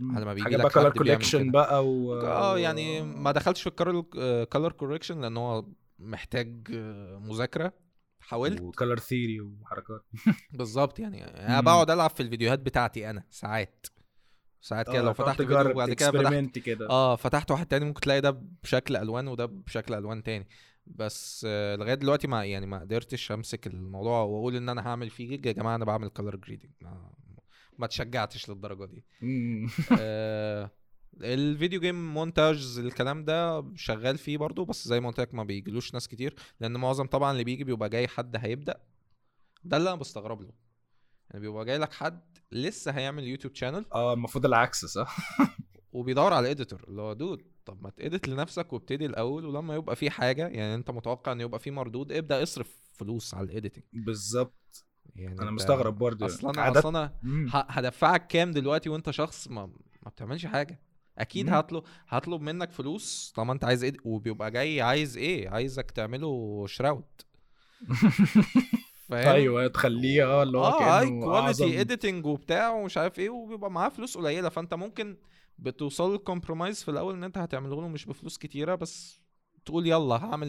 على 0.00 0.24
ما 0.24 0.34
بيجي 0.34 0.44
حاجة 0.44 0.56
لك 0.56 0.62
بقى 0.62 0.70
color 0.70 0.90
correction. 0.90 1.50
بقى 1.50 1.88
و 1.88 2.20
آه 2.20 2.58
يعني 2.58 3.02
ما 3.02 3.32
دخلتش 3.32 3.62
في 3.62 3.70
ال 4.16 4.25
color 4.25 4.72
correction 4.72 5.20
لأن 5.20 5.36
هو 5.36 5.64
محتاج 5.98 6.68
آه، 6.74 7.18
مذاكرة. 7.18 7.72
حاولت. 8.20 8.60
و 8.60 8.66
color 8.66 8.98
theory 8.98 9.40
وحركات. 9.40 10.04
بالظبط 10.58 10.98
يعني. 10.98 11.24
أنا. 11.24 11.60
بقعد 11.60 11.90
ألعب 11.90 12.10
في 12.10 12.22
الفيديوهات 12.22 12.58
بتاعتي 12.58 13.10
أنا 13.10 13.24
ساعات. 13.30 13.86
ساعات 14.60 14.86
كده. 14.88 14.98
آه، 14.98 15.02
لو 15.02 15.12
فتحت 15.12 15.42
فيديو 15.42 15.70
وبعد 15.70 15.92
كده 15.92 16.10
فتحت 16.10 16.58
كده. 16.58 16.90
آه 16.90 17.16
فتحت 17.16 17.50
واحد 17.50 17.66
تاني 17.66 17.84
ممكن 17.84 18.00
تلاقي 18.00 18.20
ده 18.20 18.42
بشكل 18.62 18.96
ألوان 18.96 19.28
وده 19.28 19.46
بشكل 19.46 19.94
ألوان 19.94 20.22
تاني. 20.22 20.48
بس 20.96 21.46
آه 21.48 21.76
لغاية 21.76 21.94
دلوقتي 21.94 22.26
ما 22.28 22.44
يعني 22.44 22.66
ما 22.66 22.78
قدرتش 22.80 23.32
أمسك 23.32 23.66
الموضوع 23.66 24.22
وأقول 24.22 24.56
إن 24.56 24.68
أنا 24.68 24.88
هعمل 24.88 25.10
فيه 25.10 25.28
جيج 25.28 25.46
يا 25.46 25.52
جماعة 25.52 25.74
أنا 25.74 25.84
بعمل 25.84 26.08
color 26.08 26.36
grading 26.36 26.72
ما, 26.80 27.12
ما 27.78 27.86
تشجعتش 27.86 28.50
للدرجة 28.50 28.84
دي. 28.84 29.04
آه 30.00 30.70
ال 31.20 31.30
video 31.30 31.80
game 31.80 32.14
montage 32.14 32.78
الكلام 32.78 33.24
ده 33.24 33.64
شغال 33.76 34.18
فيه 34.18 34.38
برضو 34.38 34.64
بس 34.64 34.88
زي 34.88 35.00
ما 35.00 35.08
قلت 35.08 35.20
لك 35.20 35.34
ما 35.34 35.44
بيجيلوش 35.44 35.94
ناس 35.94 36.08
كتير 36.08 36.34
لأن 36.60 36.72
معظم 36.76 37.06
طبعا 37.06 37.32
اللي 37.32 37.44
بيجي 37.44 37.64
بيبقى 37.64 37.88
جاي 37.88 38.08
حد 38.08 38.36
هيبدأ. 38.36 38.80
ده 39.64 39.76
اللي 39.76 39.88
أنا 39.90 39.98
بستغرب 39.98 40.42
له. 40.42 40.52
يعني 41.30 41.40
بيبقى 41.40 41.64
جاي 41.64 41.78
لك 41.78 41.92
حد 41.92 42.38
لسه 42.52 42.90
هيعمل 42.92 43.24
يوتيوب 43.24 43.54
channel 43.54 43.84
آه 43.94 44.12
المفروض 44.12 44.46
العكس 44.46 44.84
صح؟ 44.84 45.16
وبيدور 45.92 46.32
على 46.32 46.50
editor 46.50 46.84
اللي 46.88 47.02
هو 47.02 47.12
dude 47.12 47.42
طب 47.70 47.82
ما 47.82 47.90
ت 48.00 48.06
edit 48.06 48.28
لنفسك 48.28 48.72
وابتدي 48.72 49.06
الأول 49.06 49.46
ولما 49.46 49.74
يبقى 49.74 49.96
في 49.96 50.10
حاجة 50.10 50.48
يعني 50.48 50.74
أنت 50.74 50.90
متوقع 50.90 51.32
إن 51.32 51.40
يبقى 51.40 51.60
في 51.60 51.70
مردود 51.70 52.12
ابدأ 52.12 52.42
اصرف 52.42 52.80
فلوس 52.92 53.34
على 53.34 53.44
ال 53.44 53.49
editing 53.49 53.84
بالظبط. 53.92 54.84
يعني 55.16 55.40
أنا 55.42 55.50
مستغرب 55.50 55.98
برضه. 55.98 56.26
أصلا 56.26 56.50
أنا 56.50 56.78
أصلا 56.78 57.12
أنا 57.24 57.64
هدفعك 57.68 58.26
كام 58.26 58.50
دلوقتي 58.50 58.88
وأنت 58.88 59.10
شخص 59.10 59.48
ما 59.48 59.66
ما 60.02 60.10
بتعملش 60.10 60.46
حاجة. 60.46 60.82
أكيد 61.18 61.46
مم. 61.46 61.54
هطلب 61.54 61.84
هطلب 62.08 62.40
منك 62.40 62.70
فلوس 62.70 63.32
طالما 63.36 63.52
أنت 63.52 63.64
عايز 63.64 63.84
إيه 63.84 63.96
وبيبقى 64.04 64.50
جاي 64.50 64.80
عايز 64.82 65.16
إيه؟ 65.16 65.48
عايزك 65.48 65.90
تعمله 65.90 66.64
Shroud 66.66 67.04
أيوه 69.12 69.66
تخليه 69.66 70.24
آه 70.24 70.42
اللي 70.42 70.58
هو 70.58 70.64
آه 70.64 71.04
quality 71.04 71.80
editing 71.80 72.26
وبتاع 72.26 72.70
ومش 72.70 72.96
عارف 72.98 73.18
إيه 73.18 73.30
وبيبقى 73.30 73.70
معاه 73.70 73.88
فلوس 73.88 74.16
قليلة. 74.16 74.48
فأنت 74.48 74.74
ممكن 74.74 75.16
بتوصل 75.60 76.14
ل 76.14 76.20
compromise 76.20 76.82
في 76.82 76.90
الأول 76.90 77.14
إن 77.14 77.24
أنت 77.24 77.38
هتعمله 77.38 77.80
له 77.80 77.88
مش 77.88 78.06
بفلوس 78.06 78.38
كتيرة 78.38 78.74
بس 78.74 79.20
تقول 79.64 79.86
يلا 79.86 80.14
هعمل 80.16 80.48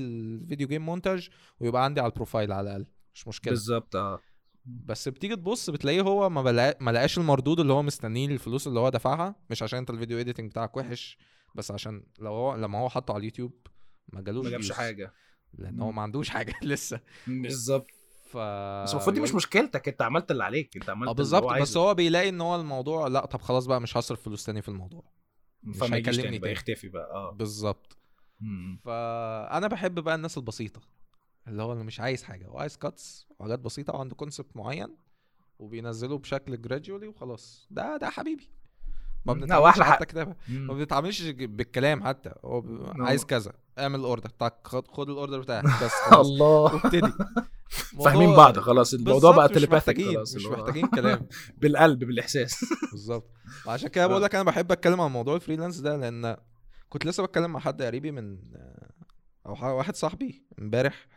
video 0.49 0.67
game 0.67 0.85
montage 0.85 1.29
ويبقى 1.59 1.83
عندي 1.83 2.01
على 2.01 2.09
ال 2.09 2.14
profile 2.14 2.51
على 2.51 2.69
الأقل. 2.69 2.85
مش 3.13 3.27
مشكلة. 3.27 3.51
بالظبط 3.51 3.95
آه. 3.95 4.19
بس 4.65 5.07
بتيجي 5.09 5.35
تبص 5.35 5.69
بتلاقيه 5.69 6.01
هو 6.01 6.29
ما 6.29 6.41
بلا... 6.43 6.77
ما 6.81 6.91
لقاش 6.91 7.17
المردود 7.17 7.59
اللي 7.59 7.73
هو 7.73 7.81
مستنيه 7.83 8.27
الفلوس 8.27 8.67
اللي 8.67 8.79
هو 8.79 8.89
دفعها. 8.89 9.35
مش 9.49 9.63
عشان 9.63 9.79
أنت 9.79 9.89
ال 9.89 9.94
video 9.94 10.19
editing 10.19 10.49
بتاعك 10.51 10.77
وحش 10.77 11.17
بس 11.55 11.71
عشان 11.71 12.03
لو 12.19 12.31
هو 12.33 12.55
لما 12.55 12.79
هو 12.79 12.89
حطه 12.89 13.11
على 13.11 13.19
اليوتيوب 13.19 13.67
ما 14.13 14.21
جالوش 14.21 14.45
ما 14.45 14.51
جابش. 14.51 14.71
حاجة. 14.71 15.13
لأن 15.53 15.79
هو. 15.81 15.91
ما 15.91 16.01
عندوش 16.01 16.29
حاجة 16.29 16.53
لسه. 16.63 16.99
بالظبط. 17.27 17.87
ف 18.31 18.37
بس 18.83 18.91
المفروض 18.91 19.13
دي 19.15 19.21
مش 19.21 19.35
مشكلتك 19.35 19.87
انت 19.87 20.01
عملت 20.01 20.31
اللي 20.31 20.43
عليك 20.43 20.75
انت 20.77 20.89
عملت 20.89 21.09
آه 21.09 21.13
بالظبط 21.13 21.53
بس. 21.61 21.77
هو 21.77 21.93
بيلاقي 21.93 22.29
ان 22.29 22.41
هو 22.41 22.55
الموضوع 22.55 23.07
لا 23.07 23.25
طب 23.25 23.41
خلاص 23.41 23.65
بقى 23.65 23.81
مش 23.81 23.97
هصرف 23.97 24.21
فلوس 24.21 24.45
تاني 24.45 24.61
في 24.61 24.69
الموضوع 24.69 25.03
فما 25.73 25.97
يجيش 25.97 26.09
هيكلمني 26.09 26.23
تاني 26.23 26.39
بقى. 26.39 26.51
يختفي 26.51 26.89
بقى 26.89 27.11
آه 27.11 27.31
بالظبط. 27.31 27.97
فأنا 28.83 29.67
بحب 29.67 29.99
بقى 29.99 30.15
الناس 30.15 30.37
البسيطة 30.37 30.81
اللي 31.47 31.63
هو 31.63 31.73
اللي 31.73 31.83
مش 31.83 31.99
عايز 31.99 32.23
حاجة 32.23 32.47
هو 32.47 32.57
عايز 32.57 32.77
cuts 32.77 33.27
وحاجات 33.39 33.59
بسيطة 33.59 33.93
وعنده 33.95 34.15
concept 34.15 34.57
معين 34.57 34.97
وبينزله 35.59 36.17
بشكل 36.17 36.61
gradually 36.61 37.07
وخلاص 37.07 37.67
ده 37.71 37.97
ده 37.97 38.09
حبيبي 38.09 38.49
ما 39.25 39.33
بنتعاملش 39.33 39.81
حتى. 39.81 40.05
كتابة. 40.05 40.35
ما. 40.49 40.73
بنتعاملش 40.73 41.21
بالكلام 41.23 42.03
حتى. 42.03 42.31
هو. 42.45 42.63
عايز 42.99 43.25
كذا 43.25 43.53
اعمل 43.79 43.99
order 43.99 44.29
تاك 44.29 44.55
خد, 44.63 44.87
خد 44.87 45.09
ال 45.09 45.14
order 45.14 45.39
بتاعك. 45.39 45.63
بس 45.83 45.91
الله. 46.13 46.45
وابتدي. 46.45 47.13
فاهمين 48.05 48.33
بعض 48.35 48.59
خلاص. 48.59 48.93
الموضوع 48.93 49.35
بقى 49.35 49.49
telepathic 49.49 50.05
خلاص 50.05 50.35
مش 50.35 50.45
محتاجين 50.45 50.87
كلام. 50.87 51.27
بالقلب 51.61 51.99
بالإحساس. 51.99 52.65
بالظبط. 52.91 53.29
وعشان 53.65 53.89
كده 53.89 54.07
بقول 54.07 54.21
لك 54.23 54.35
أنا 54.35 54.43
بحب 54.43 54.71
أتكلم 54.71 55.01
عن 55.01 55.11
موضوع 55.11 55.35
ال 55.35 55.39
freelance 55.39 55.77
ده 55.77 55.97
لأن 55.97 56.37
كنت 56.89 57.05
لسه 57.05 57.23
بتكلم 57.25 57.51
مع 57.51 57.59
حد 57.59 57.81
قريبي 57.81 58.11
من 58.11 58.37
أو 59.45 59.77
واحد 59.77 59.95
صاحبي 59.95 60.45
امبارح 60.59 61.07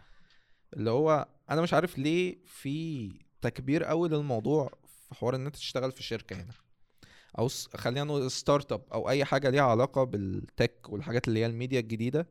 اللي 0.74 0.90
هو 0.90 1.28
أنا 1.50 1.62
مش 1.62 1.74
عارف 1.74 1.98
ليه 1.98 2.38
في 2.46 3.10
تكبير 3.42 3.84
قوي 3.84 4.08
للموضوع 4.08 4.70
في 5.08 5.14
حوار 5.14 5.34
إن 5.34 5.46
أنت 5.46 5.56
تشتغل 5.56 5.92
في 5.92 6.02
شركة 6.02 6.36
هنا. 6.36 6.52
أو 7.38 7.48
خلينا 7.74 8.04
نقول 8.04 8.30
startup 8.30 8.84
أو 8.92 9.08
أي 9.10 9.24
حاجة 9.24 9.50
ليها 9.50 9.62
علاقة 9.62 10.04
بال 10.04 10.31
tech 10.31 10.86
والحاجات 10.88 11.28
اللي 11.28 11.40
هي 11.40 11.46
الميديا 11.46 11.80
الجديدة. 11.80 12.28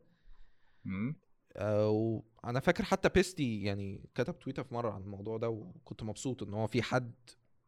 أو 1.56 2.24
أنا 2.44 2.60
فاكر 2.60 2.84
حتى 2.84 3.08
بيستي 3.08 3.62
يعني 3.62 4.08
كتب 4.14 4.38
تويتر 4.38 4.64
في 4.64 4.74
مرة 4.74 4.90
عن 4.92 5.00
الموضوع 5.02 5.36
ده 5.38 5.48
وكنت 5.48 6.02
مبسوط 6.02 6.42
إن 6.42 6.54
هو 6.54 6.66
في 6.66 6.82
حد 6.82 7.14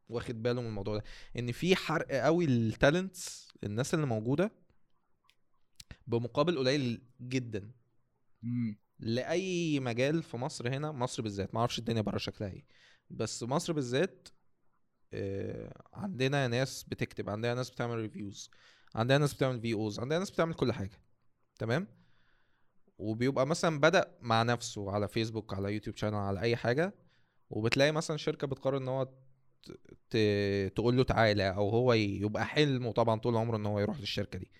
واخد 0.08 0.42
باله 0.42 0.60
من 0.60 0.66
الموضوع 0.66 0.96
ده 0.96 1.04
إن 1.38 1.52
في 1.52 1.76
حرق 1.76 2.12
قوي 2.12 2.44
ال 2.44 2.57
talents 2.57 3.48
الناس 3.64 3.94
اللي 3.94 4.06
موجودة 4.06 4.52
بمقابل 6.06 6.58
قليل 6.58 7.02
جدا 7.20 7.70
مم. 8.42 8.78
لأي 8.98 9.80
مجال 9.80 10.22
في 10.22 10.36
مصر 10.36 10.68
هنا 10.68 10.92
مصر 10.92 11.22
بالذات 11.22 11.54
ما 11.54 11.60
أعرفش 11.60 11.78
الدنيا 11.78 12.02
بره 12.02 12.18
شكلها 12.18 12.50
إيه 12.50 12.64
بس 13.10 13.42
مصر 13.42 13.72
بالذات 13.72 14.28
آه، 14.28 14.32
عندنا 15.92 16.48
ناس 16.48 16.82
بتكتب 16.84 17.30
عندنا 17.30 17.54
ناس 17.54 17.70
بتعمل 17.70 17.96
reviews 17.96 18.50
عندنا 18.94 19.18
ناس 19.18 19.34
بتعمل 19.34 19.60
VOs 19.60 20.00
عندنا 20.00 20.18
ناس 20.18 20.30
بتعمل 20.30 20.54
كل 20.54 20.72
حاجة 20.72 21.00
تمام؟ 21.58 21.86
وبيبقى 22.98 23.46
مثلا 23.46 23.80
بدأ 23.80 24.16
مع 24.20 24.42
نفسه 24.42 24.90
على 24.90 25.08
فيسبوك 25.08 25.54
على 25.54 25.74
يوتيوب 25.74 25.96
channel 25.96 26.14
على 26.14 26.40
أي 26.40 26.56
حاجة 26.56 26.94
وبتلاقي 27.50 27.92
مثلا 27.92 28.16
شركة 28.16 28.46
بتقرر 28.46 28.76
إن 28.76 28.88
هو 28.88 29.08
ت- 30.10 30.72
تقول 30.76 30.96
له 30.96 31.02
تعالى 31.04 31.48
أو 31.48 31.68
هو 31.68 31.92
يبقى 31.92 32.46
حلمه 32.46 32.92
طبعا 32.92 33.20
طول 33.20 33.36
عمره 33.36 33.56
إن 33.56 33.66
هو 33.66 33.80
يروح 33.80 34.00
للشركة 34.00 34.38
دي. 34.38 34.50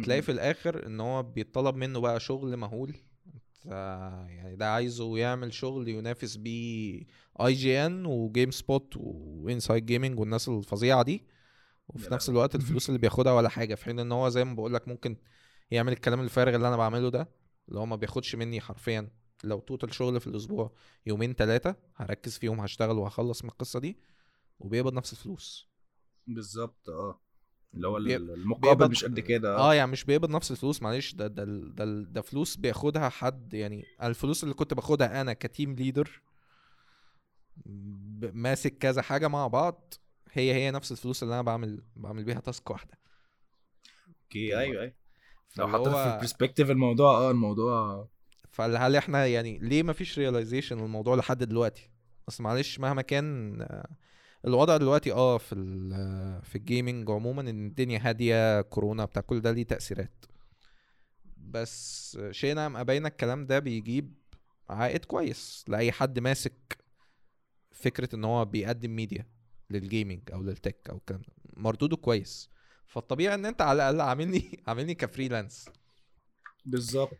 فتلاقي 0.00 0.22
في 0.22 0.32
الآخر 0.32 0.86
إن 0.86 1.00
هو 1.00 1.22
بيطلب 1.22 1.76
منه 1.76 2.00
بقى 2.00 2.20
شغل 2.20 2.56
مهول 2.56 2.96
يعني 3.64 4.56
ده 4.56 4.70
عايزه 4.72 5.18
يعمل 5.18 5.52
شغل 5.54 5.88
ينافس 5.88 6.36
بيه 6.36 7.06
IGN 7.40 7.86
و 7.86 8.06
GameSpot 8.06 8.94
و 8.96 9.09
Inside 9.09 9.86
Gaming 9.86 10.20
والناس 10.20 10.48
الفظيعة 10.48 11.02
دي 11.02 11.26
وفي 11.88 12.14
نفس 12.14 12.28
الوقت 12.28 12.54
الفلوس 12.54 12.88
اللي 12.88 12.98
بياخدها 12.98 13.32
ولا 13.32 13.48
حاجة 13.48 13.74
في 13.74 13.84
حين 13.84 13.98
إن 13.98 14.12
هو 14.12 14.28
زي 14.28 14.44
ما 14.44 14.54
بقول 14.54 14.74
لك 14.74 14.88
ممكن 14.88 15.16
يعمل 15.70 15.92
الكلام 15.92 16.20
الفارغ 16.20 16.54
اللي 16.54 16.68
أنا 16.68 16.76
بعمله 16.76 17.08
ده 17.08 17.28
اللي 17.68 17.80
هو 17.80 17.86
ما 17.86 17.96
بياخدش 17.96 18.34
مني 18.34 18.60
حرفيا. 18.60 19.10
لو 19.44 19.60
total 19.60 19.94
شغل 19.94 20.20
في 20.20 20.26
الأسبوع 20.26 20.72
يومين 21.06 21.32
ثلاثة 21.34 21.76
هركز 21.96 22.38
فيهم 22.38 22.60
هشتغل 22.60 22.98
وهخلص 22.98 23.44
من 23.44 23.50
القصة 23.50 23.80
دي 23.80 23.98
وبيقبض 24.58 24.94
نفس 24.94 25.12
الفلوس. 25.12 25.68
بالظبط 26.26 26.88
آه. 26.88 27.20
اللي 27.74 27.88
هو 27.88 27.96
المقابل 27.96 28.60
بيقبض- 28.86 28.90
مش 28.90 29.04
قد 29.04 29.20
كده. 29.20 29.56
آه 29.56 29.74
يعني 29.74 29.90
مش 29.90 30.04
بيقبض 30.04 30.30
نفس 30.30 30.50
الفلوس 30.50 30.82
معلش 30.82 31.14
ده 31.14 31.26
ده 31.26 31.44
ده, 31.44 31.84
ده 32.02 32.20
فلوس 32.20 32.56
بياخدها 32.56 33.08
حد 33.08 33.54
يعني 33.54 33.84
الفلوس 34.02 34.42
اللي 34.44 34.54
كنت 34.54 34.74
باخدها 34.74 35.20
أنا 35.20 35.32
ك 35.32 35.40
team 35.40 35.74
leader 35.74 36.22
ماسك 38.32 38.78
كذا 38.78 39.02
حاجة 39.02 39.28
مع 39.28 39.46
بعض 39.46 39.94
هي 40.32 40.54
هي 40.54 40.70
نفس 40.70 40.92
الفلوس 40.92 41.22
اللي 41.22 41.34
أنا 41.34 41.42
بعمل 41.42 41.82
بعمل 41.96 42.24
بيها 42.24 42.40
task 42.40 42.70
واحدة. 42.70 42.98
okay 44.24 44.58
أيوه 44.58 44.82
أيوه. 44.82 44.94
لو 45.56 45.66
فاللي 45.66 45.78
حطيتها 45.78 46.02
في 46.04 46.10
هو- 46.10 46.14
ال 46.14 46.19
perspective 46.19 46.70
الموضوع 46.70 47.10
آه 47.18 47.30
الموضوع 47.30 48.08
فهل 48.50 48.96
إحنا 48.96 49.26
يعني 49.26 49.58
ليه 49.58 49.82
ما 49.82 49.92
فيش 49.92 50.18
realization 50.18 50.78
الموضوع 50.78 51.16
لحد 51.16 51.42
دلوقتي؟ 51.44 51.90
بس 52.28 52.40
معلش 52.40 52.78
مهما 52.80 53.02
كان 53.02 53.58
آه، 53.62 53.88
الوضع 54.44 54.76
دلوقتي 54.76 55.12
آه 55.12 55.38
في 55.38 55.52
ال- 55.54 55.92
آه، 55.92 56.40
في 56.40 56.56
ال 56.56 56.64
gaming 56.64 57.10
عموما 57.10 57.40
إن 57.50 57.66
الدنيا 57.66 58.00
هادية 58.02 58.60
كورونا 58.60 59.04
بتاع 59.04 59.22
كل 59.22 59.40
ده 59.40 59.50
ليه 59.52 59.62
تأثيرات. 59.62 60.24
بس 61.36 62.18
شئنا 62.30 62.66
ام 62.66 62.76
ابينا 62.76 63.08
الكلام 63.08 63.46
ده 63.46 63.58
بيجيب 63.58 64.14
عائد 64.70 65.04
كويس 65.04 65.64
لأي 65.68 65.92
حد 65.92 66.18
ماسك 66.18 66.78
فكرة 67.72 68.14
إن 68.16 68.24
هو 68.24 68.44
بيقدم 68.44 68.96
ميديا 68.96 69.26
لل 69.70 69.83
gaming 69.83 70.20
أو 70.32 70.42
لل 70.42 70.58
tech 70.58 70.90
أو 70.90 70.96
الكلام 70.96 71.20
ده. 71.22 71.32
مردوده 71.56 71.96
كويس. 71.96 72.50
فالطبيعي 72.86 73.34
إن 73.34 73.46
أنت 73.46 73.62
على 73.62 73.76
الأقل 73.90 74.00
عاملني 74.08 74.60
عاملني 74.68 74.94
ك 74.94 75.01
freelance 75.01 75.68
بالظبط. 76.66 77.10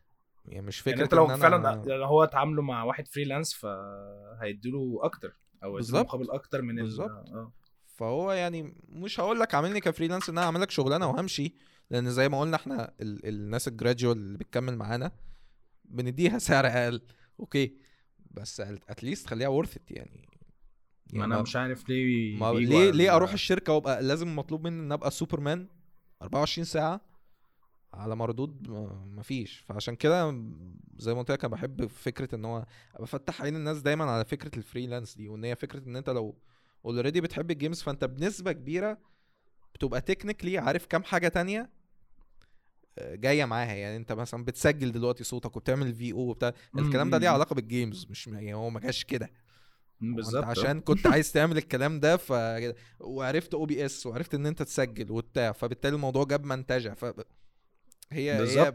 يعني 0.44 0.66
مش 0.66 0.80
فكرة 0.80 0.90
يعني 0.90 1.02
أنت 1.02 1.14
لو 1.14 1.26
إن 1.30 1.36
أنا- 1.36 1.40
فعلا 1.40 1.82
لو 1.86 2.04
هو 2.04 2.24
اتعاملوا 2.24 2.64
مع 2.64 2.82
واحد 2.84 3.08
freelance 3.08 3.54
فهيديله 3.54 4.98
أكتر. 5.02 5.36
أو. 5.64 5.78
مقابل 6.02 6.30
أكتر 6.30 6.62
من 6.62 6.78
ال- 6.78 6.82
بالظبط. 6.82 7.10
آه 7.10 7.52
فهو 7.86 8.32
يعني 8.32 8.74
مش 8.88 9.20
هقول 9.20 9.40
لك 9.40 9.54
عاملني 9.54 9.80
ك 9.80 9.85
freelance 9.85 10.28
إن 10.28 10.38
أنا 10.38 10.46
أعمل 10.46 10.60
لك 10.60 10.70
شغلانة 10.70 11.06
وهمشي 11.10 11.54
لأن 11.90 12.10
زي 12.10 12.28
ما 12.28 12.40
قلنا 12.40 12.56
إحنا 12.56 12.94
ال 13.00 13.26
الناس 13.26 13.68
ال 13.68 13.74
gradual 13.74 14.16
اللي 14.16 14.38
بتكمل 14.38 14.76
معانا 14.76 15.12
بنديها 15.84 16.38
سعر 16.48 16.66
أقل 16.66 17.00
okay 17.40 17.76
بس 18.30 18.60
at 18.60 18.79
least 18.79 19.26
خليها 19.26 19.48
worth 19.48 19.76
يعني 19.90 20.28
ما 21.12 21.24
أنا 21.24 21.42
مش 21.42 21.56
عارف 21.56 21.88
ليه 21.88 22.38
ما 22.38 22.52
ليه 22.52 22.90
ليه 22.90 23.16
أروح 23.16 23.32
الشركة 23.32 23.72
وأبقى 23.72 24.02
لازم 24.02 24.36
مطلوب 24.36 24.64
مني 24.66 24.80
إن 24.82 24.92
أبقى 24.92 25.10
سوبرمان 25.10 25.68
24 26.22 26.64
ساعة 26.64 27.00
على 27.94 28.16
مردود 28.16 28.68
ما- 28.68 29.04
مفيش. 29.16 29.64
فعشان 29.68 29.94
كده 29.96 30.30
زي 30.98 31.14
ما 31.14 31.18
قلت 31.18 31.30
لك 31.30 31.44
أنا 31.44 31.52
بحب 31.54 31.86
فكرة 31.86 32.34
إن 32.34 32.44
هو 32.44 32.66
بفتح 33.00 33.42
عين 33.42 33.56
الناس 33.56 33.80
دايما 33.82 34.04
على 34.04 34.24
فكرة 34.24 34.58
ال 34.58 34.64
freelance 34.64 35.16
دي 35.16 35.28
وإن 35.28 35.44
هي 35.44 35.56
فكرة 35.56 35.88
إن 35.88 35.96
أنت 35.96 36.10
لو 36.10 36.38
already 36.84 37.20
بتحب 37.20 37.50
ال 37.50 37.56
games 37.56 37.82
فأنت 37.82 38.04
بنسبة 38.04 38.52
كبيرة 38.52 38.98
بتبقى 39.74 40.00
technically 40.00 40.58
عارف 40.58 40.86
كام 40.86 41.02
حاجة 41.04 41.28
تانية 41.28 41.70
آه، 42.98 43.14
جاية 43.14 43.44
معاها. 43.44 43.72
يعني 43.74 43.96
أنت 43.96 44.12
مثلا 44.12 44.44
بتسجل 44.44 44.92
دلوقتي 44.92 45.24
صوتك 45.24 45.56
وبتعمل 45.56 45.94
VO 45.94 46.18
وبتاع. 46.18 46.52
الكلام 46.78 47.10
ده 47.10 47.18
ليه. 47.18 47.28
علاقة 47.28 47.54
بال 47.54 47.69
games 47.69 48.06
مش 48.10 48.26
يعني 48.26 48.54
هو 48.54 48.70
ما 48.70 48.80
جاش 48.80 49.04
كده. 49.04 49.30
بالظبط 50.00 50.16
بالظبط 50.34 50.44
عشان 50.44 50.80
كنت 50.80 51.06
عايز 51.06 51.32
تعمل 51.32 51.56
الكلام 51.56 52.00
ده 52.00 52.16
ف 52.16 52.32
وعرفت 53.00 53.54
OBS 53.54 54.06
وعرفت 54.06 54.34
إن 54.34 54.46
أنت 54.46 54.62
تسجل 54.62 55.12
وبتاع 55.12 55.52
فبالتالي 55.52 55.94
الموضوع 55.94 56.24
جاب 56.24 56.44
منتجه 56.44 56.94
ف 56.94 57.04
هي 58.12 58.38
بالظبط. 58.38 58.66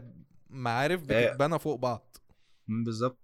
معارف 0.50 1.02
بتتبنى 1.02 1.58
فوق 1.58 1.78
بعض. 1.80 2.16
بالظبط. 2.68 3.18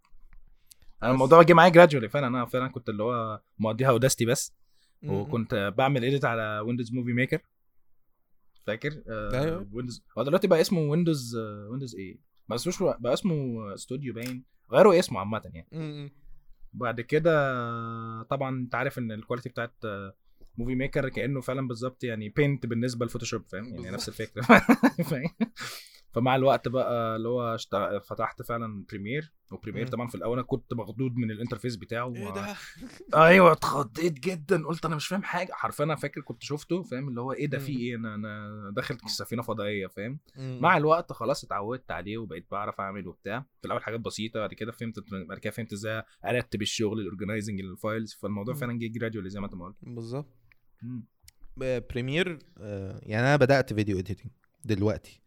أنا 1.02 1.10
بس- 1.10 1.14
الموضوع 1.14 1.42
جه 1.42 1.52
معايا 1.52 1.70
gradually 1.70 2.08
فعلا. 2.08 2.26
أنا 2.26 2.44
فعلا 2.44 2.68
كنت 2.68 2.88
اللي 2.88 3.02
هو 3.02 3.42
مقضيها 3.58 3.88
Audacity 3.90 4.24
بس. 4.24 4.54
وكنت 5.02 5.72
بعمل 5.78 6.04
edit 6.04 6.24
على 6.24 6.60
Windows 6.66 6.92
Movie 6.92 7.12
Maker 7.12 7.38
فاكر؟ 8.66 9.02
أيوة. 9.08 9.68
Windows 9.72 10.04
هو 10.18 10.22
دلوقتي 10.22 10.46
بقى 10.46 10.60
اسمه 10.60 10.80
Windows 10.80 11.36
Windows 11.70 11.94
إيه؟ 11.94 12.18
ما 12.48 12.54
اسموش 12.56 12.82
بقى 12.82 13.12
اسمه 13.12 13.34
استوديو 13.74 14.14
باين. 14.14 14.44
غيروا 14.72 14.98
اسمه 14.98 15.18
عامة 15.20 15.42
يعني. 15.54 16.12
بعد 16.72 17.00
كده 17.00 18.22
طبعا 18.22 18.56
أنت 18.58 18.74
عارف 18.74 18.98
إن 18.98 19.12
ال 19.12 19.17
quality 19.17 19.48
بتاعت 19.48 19.74
Movie 20.58 20.74
Maker 20.74 21.08
كأنه 21.08 21.40
فعلا 21.40 21.68
بالظبط 21.68 22.04
يعني 22.04 22.28
Paint 22.28 22.66
بالنسبة 22.66 23.06
ل 23.06 23.10
Photoshop 23.10 23.42
فاهم؟ 23.48 23.64
يعني. 23.64 23.90
نفس 23.90 24.08
الفكرة. 24.08 24.42
فاهم؟ 25.10 25.28
فمع 26.12 26.36
الوقت 26.36 26.68
بقى 26.68 27.16
اللي 27.16 27.28
هو 27.28 27.54
اشت- 27.54 28.02
فتحت 28.04 28.42
فعلا 28.42 28.84
Premiere 28.90 29.32
و 29.52 29.56
Premiere. 29.56 29.86
طبعا 29.86 30.06
في 30.08 30.14
الأول 30.14 30.38
أنا 30.38 30.46
كنت 30.46 30.74
مخضوض 30.74 31.16
من 31.16 31.30
ال 31.30 31.35
interface 31.35 31.76
بتاعه 31.76 32.14
إيه 32.14 32.30
ده؟ 32.34 32.54
أيوه 33.26 33.52
اتخضيت 33.52 34.12
جدا 34.20 34.66
قلت 34.66 34.84
أنا 34.84 34.96
مش 34.96 35.06
فاهم 35.06 35.22
حاجة 35.22 35.52
حرفيا 35.52 35.84
أنا 35.84 35.94
فاكر 35.96 36.20
كنت 36.20 36.42
شفته 36.42 36.82
فاهم؟ 36.82 37.08
اللي 37.08 37.20
هو 37.20 37.32
إيه 37.32 37.46
ده؟ 37.46 37.58
في. 37.58 37.72
إيه؟ 37.76 37.96
أنا 37.96 38.14
أنا 38.14 38.70
داخل 38.76 38.96
سفينة 39.06 39.42
فضائية 39.42 39.86
فاهم؟ 39.86 40.18
مع 40.36 40.76
الوقت 40.76 41.12
خلاص 41.12 41.44
اتعودت 41.44 41.90
عليه 41.90 42.18
وبقيت 42.18 42.46
بعرف 42.50 42.80
أعمل 42.80 43.06
وبتاع. 43.08 43.40
في 43.60 43.64
الأول 43.66 43.82
حاجات 43.82 44.00
بسيطة 44.00 44.40
بعد 44.40 44.54
كده 44.54 44.72
فهمت 44.72 44.94
بعد 45.28 45.38
كده 45.38 45.50
فهمت 45.50 45.72
إزاي 45.72 46.02
أرتب 46.24 46.62
الشغل 46.62 47.00
ال 47.00 47.06
organizing 47.06 47.60
لل 47.60 47.75
files 47.75 48.12
فالموضوع. 48.12 48.54
فعلا 48.54 48.78
جه 48.78 48.86
gradually 48.86 49.30
زي 49.30 49.40
ما 49.40 49.46
أنت 49.46 49.54
ما 49.54 49.64
قلت. 49.64 49.76
بالظبط. 49.82 50.26
Premiere 51.56 52.38
آه، 52.60 53.00
يعني 53.02 53.26
أنا 53.26 53.36
بدأت 53.36 53.72
video 53.72 53.98
editing 53.98 54.30
دلوقتي. 54.64 55.20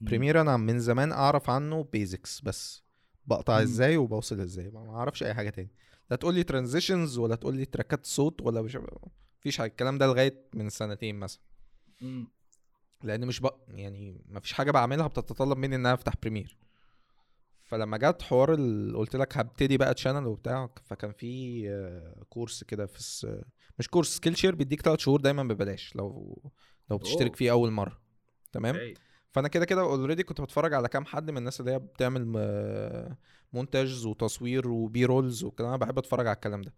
Premiere 0.00 0.40
أنا 0.40 0.56
من 0.56 0.80
زمان 0.80 1.12
أعرف 1.12 1.50
عنه 1.50 1.82
basics 1.92 2.40
بس. 2.40 2.82
بقطع. 3.26 3.62
إزاي 3.62 3.96
وبوصل 3.96 4.40
إزاي؟ 4.40 4.70
ما 4.70 4.84
ما 4.84 4.96
أعرفش 4.96 5.22
أي 5.22 5.34
حاجة 5.34 5.50
تاني. 5.50 5.70
لا 6.10 6.16
تقول 6.16 6.34
لي 6.34 6.42
transitions 6.42 7.18
ولا 7.18 7.34
تقول 7.34 7.56
لي 7.56 7.64
تراكات 7.64 8.06
صوت 8.06 8.40
ولا 8.42 8.62
مش 8.62 8.78
مفيش 9.40 9.58
حاجة. 9.58 9.70
الكلام 9.70 9.98
ده 9.98 10.06
لغاية 10.06 10.44
من 10.54 10.70
سنتين 10.70 11.14
مثلا. 11.18 11.42
لأن 13.02 13.26
مش 13.26 13.40
بق... 13.40 13.56
يعني 13.68 14.24
مفيش 14.28 14.52
حاجة 14.52 14.70
بعملها 14.70 15.06
بتتطلب 15.06 15.58
مني 15.58 15.76
إن 15.76 15.80
أنا 15.86 15.94
أفتح 15.94 16.12
Premiere 16.22 16.56
فلما 17.62 17.96
جت 17.96 18.22
حوار 18.22 18.54
ال... 18.54 18.96
قلت 18.96 19.16
لك 19.16 19.36
هبتدي 19.38 19.76
بقى 19.76 19.94
channel 19.94 20.26
وبتاع 20.26 20.70
فكان 20.84 21.12
في 21.12 21.64
آه، 21.70 22.24
كورس 22.28 22.64
كده 22.64 22.86
في 22.86 22.96
الس... 22.96 23.26
مش 23.78 23.88
كورس 23.88 24.16
Skillshare 24.16 24.54
بيديك 24.54 24.82
3 24.82 25.00
شهور 25.02 25.20
دايما 25.20 25.42
ببلاش 25.42 25.96
لو 25.96 26.42
لو 26.90 26.98
بتشترك. 26.98 27.36
فيه 27.36 27.50
أول 27.50 27.70
مرة. 27.70 28.00
تمام؟ 28.52 28.74
okay. 28.74 28.94
فانا 29.34 29.48
كده 29.48 29.64
كده 29.64 29.80
already 29.80 30.22
كنت 30.22 30.40
بتفرج 30.40 30.74
على 30.74 30.88
كام 30.88 31.04
حد 31.04 31.30
من 31.30 31.36
الناس 31.38 31.60
اللي 31.60 31.70
هي 31.72 31.78
بتعمل 31.78 32.24
م- 32.26 33.16
مونتاج 33.52 34.06
وتصوير 34.06 34.68
و 34.68 35.04
B-rolls 35.04 35.44
والكلام 35.44 35.68
أنا 35.68 35.76
بحب 35.78 35.98
اتفرج 35.98 36.26
على 36.26 36.34
الكلام 36.34 36.62
ده. 36.62 36.74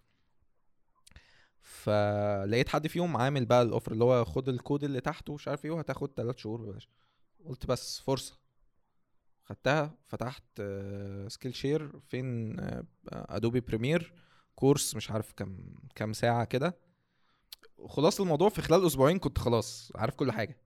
فلقيت 1.60 2.68
حد 2.68 2.86
فيهم 2.86 3.16
عامل 3.16 3.46
بقى 3.46 3.62
ال 3.62 3.67
offer 3.67 3.92
اللي 3.92 4.04
هو 4.04 4.24
خد 4.24 4.48
الكود 4.48 4.84
اللي 4.84 5.00
تحته 5.00 5.32
ومش 5.32 5.48
عارف 5.48 5.64
إيه 5.64 5.70
وهتاخد 5.70 6.10
3 6.16 6.38
شهور 6.38 6.60
ببلاش. 6.62 6.88
قلت 7.44 7.66
بس 7.66 8.00
فرصة. 8.00 8.38
خدتها 9.44 9.94
فتحت 10.04 10.62
Skillshare 11.28 12.00
فين 12.00 12.56
Adobe 13.08 13.60
Premiere 13.60 14.14
كورس 14.54 14.96
مش 14.96 15.10
عارف 15.10 15.32
كام 15.32 15.74
كام 15.94 16.12
ساعة 16.12 16.44
كده. 16.44 16.76
خلاص 17.88 18.20
الموضوع 18.20 18.48
في 18.48 18.62
خلال 18.62 18.86
أسبوعين 18.86 19.18
كنت 19.18 19.38
خلاص 19.38 19.92
عارف 19.94 20.14
كل 20.14 20.32
حاجة. 20.32 20.58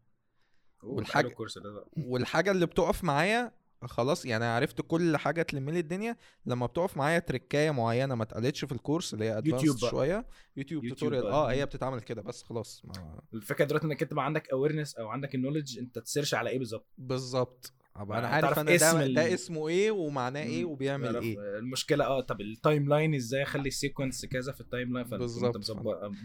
بقى. 1.71 1.87
والحاجة 1.97 2.51
اللي 2.51 2.67
بتقف 2.67 3.05
معايا 3.05 3.53
خلاص 3.85 4.27
يعني 4.27 4.45
عرفت 4.45 4.81
كل 4.81 5.17
حاجة 5.17 5.43
تلم 5.43 5.71
لي 5.71 5.79
الدنيا 5.81 6.17
لما 6.47 6.67
بتقف 6.67 6.97
معايا 6.97 7.19
تركاية 7.19 7.71
معينة 7.71 8.15
ما 8.15 8.23
اتقالتش 8.23 8.65
في 8.65 8.73
الكورس 8.73 9.15
اللي 9.15 9.25
هي 9.25 9.39
advanced. 9.39 9.85
شوية 9.85 10.27
YouTube 10.57 10.85
YouTube 10.85 11.11
tutorial. 11.13 11.27
آه 11.27 11.51
هي 11.51 11.67
بتتعمل 11.67 12.01
كده 12.01 12.23
بس 12.23 12.43
خلاص 12.43 12.83
ما 12.85 13.21
الفكرة 13.35 13.65
دلوقتي 13.65 13.87
إنك 13.87 14.03
أنت 14.03 14.15
بقى 14.15 14.25
عندك 14.25 14.51
awareness 14.51 14.95
أو 14.95 15.09
عندك 15.09 15.35
ال 15.35 15.39
knowledge 15.39 15.79
أنت 15.79 15.99
ت 15.99 16.04
search 16.04 16.35
على 16.35 16.51
إيه 16.51 16.59
بالظبط؟ 16.59 16.87
بالظبط. 16.99 17.73
أبقى 18.01 18.19
أنا 18.19 18.29
عارف 18.29 18.59
أنا 18.59 18.75
اسم 18.75 18.99
ده, 18.99 19.05
ال- 19.05 19.15
ده 19.15 19.35
اسمه 19.35 19.69
إيه 19.69 19.91
ومعناه 19.91 20.43
إيه. 20.43 20.65
وبيعمل 20.65 21.17
إيه 21.17 21.37
المشكلة 21.59 22.05
آه 22.05 22.21
طب 22.21 22.41
ال 22.41 22.89
timeline 22.89 23.15
إزاي 23.15 23.43
أخلي 23.43 23.69
ال 23.69 23.75
sequence 23.75 24.27
كذا 24.27 24.53
في 24.53 24.61
ال 24.61 24.93
timeline 24.95 25.07
بالظبط. 25.09 25.57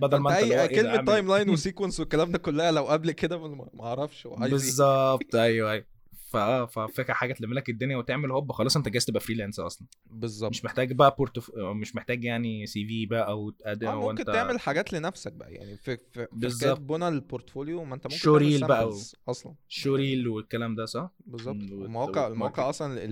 بدل 0.01 0.17
ما 0.17 0.39
أنت 0.39 0.43
أي 0.43 0.49
ده 0.49 0.67
كلمة 0.67 1.05
time 1.05 1.27
line 1.27 1.49
و 1.53 1.58
sequence 1.58 1.99
والكلام 1.99 2.31
ده 2.31 2.37
كلها 2.37 2.71
لو 2.71 2.83
قبل 2.83 3.11
كده 3.11 3.37
ما 3.47 3.83
أعرفش 3.83 4.25
إيه 4.25 4.49
بالظبط 4.49 5.35
أيوه 5.35 5.71
أيوه 5.71 5.94
فآه 6.35 6.65
ففكره 6.65 7.13
حاجة 7.13 7.33
تلم 7.33 7.53
لك 7.53 7.69
الدنيا 7.69 7.97
وتعمل 7.97 8.31
هوب 8.31 8.51
خلاص 8.51 8.77
أنت 8.77 8.89
جاهز 8.89 9.05
تبقى 9.05 9.21
freelance 9.21 9.59
أصلا 9.59 9.87
بالظبط 10.05 10.49
مش 10.51 10.65
محتاج 10.65 10.91
بقى 10.93 11.15
portf 11.17 11.51
مش 11.57 11.95
محتاج 11.95 12.23
يعني 12.23 12.65
CV 12.65 13.05
بقى 13.05 13.27
أو 13.29 13.53
هو 13.83 14.01
ممكن 14.09 14.19
أنت 14.19 14.27
تعمل 14.29 14.59
حاجات 14.59 14.93
لنفسك 14.93 15.33
بقى 15.33 15.53
يعني 15.53 15.77
في 15.77 15.97
في, 15.97 16.01
في 16.13 16.27
بالظبط. 16.31 16.79
بنى 16.79 17.07
ال 17.07 17.15
portfolio 17.15 17.83
ما 17.83 17.95
أنت 17.95 18.05
ممكن 18.07 18.17
showreel 18.17 18.67
بقى 18.67 18.87
و- 18.89 18.99
أصلا 19.27 19.55
showreel 19.67 20.27
والكلام 20.27 20.75
ده 20.75 20.85
صح؟ 20.85 21.11
بالظبط 21.25 21.55
المواقع 21.55 22.27
المواقع. 22.27 22.69
أصلا 22.69 23.03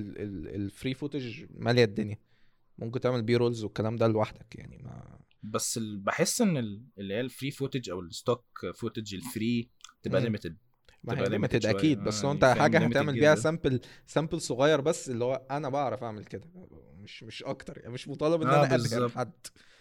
ال 0.56 0.63
free 0.63 0.94
footage 0.94 1.44
مالية 1.50 1.84
الدنيا 1.84 2.18
ممكن 2.78 3.00
تعمل 3.00 3.22
B-rolls 3.22 3.64
والكلام 3.64 3.96
ده 3.96 4.08
لوحدك 4.08 4.56
يعني 4.56 4.78
ما 4.78 5.20
بس 5.44 5.80
بحس 5.82 6.42
إن 6.42 6.58
ال- 6.58 6.84
اللي 6.98 7.14
هي 7.14 7.22
ال 7.22 7.28
free 7.28 7.52
footage 7.52 7.90
أو 7.90 8.00
ال 8.00 8.07
stock 8.07 8.46
footage 8.76 9.16
ال 9.16 9.27
free 9.27 9.70
تبقى. 10.04 10.22
limited 10.22 10.58
ما 11.04 11.20
هي 11.20 11.30
limited. 11.30 11.66
أكيد 11.66 12.00
آه، 12.00 12.04
بس 12.04 12.24
لو 12.24 12.30
يعني 12.30 12.36
انت 12.46 12.60
حاجة 12.60 12.78
هتعمل 12.86 13.14
بيها. 13.14 13.36
sample 13.36 13.82
sample 14.08 14.42
صغير 14.42 14.82
بس 14.82 15.10
اللي 15.10 15.26
هو 15.26 15.42
أنا 15.52 15.70
بعرف 15.70 16.04
أعمل 16.04 16.24
كده 16.26 16.48
مش 17.04 17.24
مش 17.24 17.44
أكتر 17.44 17.78
يعني 17.78 17.94
مش 17.94 18.08
مطالب 18.08 18.42
إن 18.42 18.48
آه، 18.48 18.60
أنا 18.66 18.78
بالظبط. 18.78 19.12
حد 19.12 19.32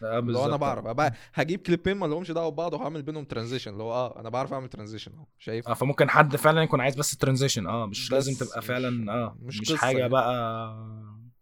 آه، 0.02 0.18
اللي 0.18 0.38
هو 0.38 0.46
أنا. 0.46 0.56
بعرف 0.56 1.12
هجيب 1.34 1.60
كليبين 1.60 1.96
ما 1.96 2.06
لهمش 2.06 2.30
دعوة 2.30 2.48
ببعض 2.48 2.74
وهعمل 2.74 3.02
بينهم 3.02 3.24
transition 3.24 3.72
اللي 3.72 3.82
هو 3.82 3.92
آه 3.92 4.20
أنا 4.20 4.28
بعرف 4.28 4.52
أعمل 4.52 4.68
transition 4.68 5.12
أهو 5.14 5.24
شايف 5.38 5.68
آه 5.68 5.74
فممكن 5.74 6.10
حد 6.10 6.36
فعلا 6.36 6.62
يكون 6.62 6.80
عايز 6.80 6.96
بس 6.96 7.16
transition 7.16 7.66
آه 7.66 7.86
مش 7.86 8.12
لازم 8.12 8.46
تبقى 8.46 8.62
فعلا 8.62 9.12
آه 9.12 9.36
مش 9.42 9.60
مش, 9.60 9.74
حاجة 9.74 9.98
يعني. 9.98 10.08
بقى 10.10 10.32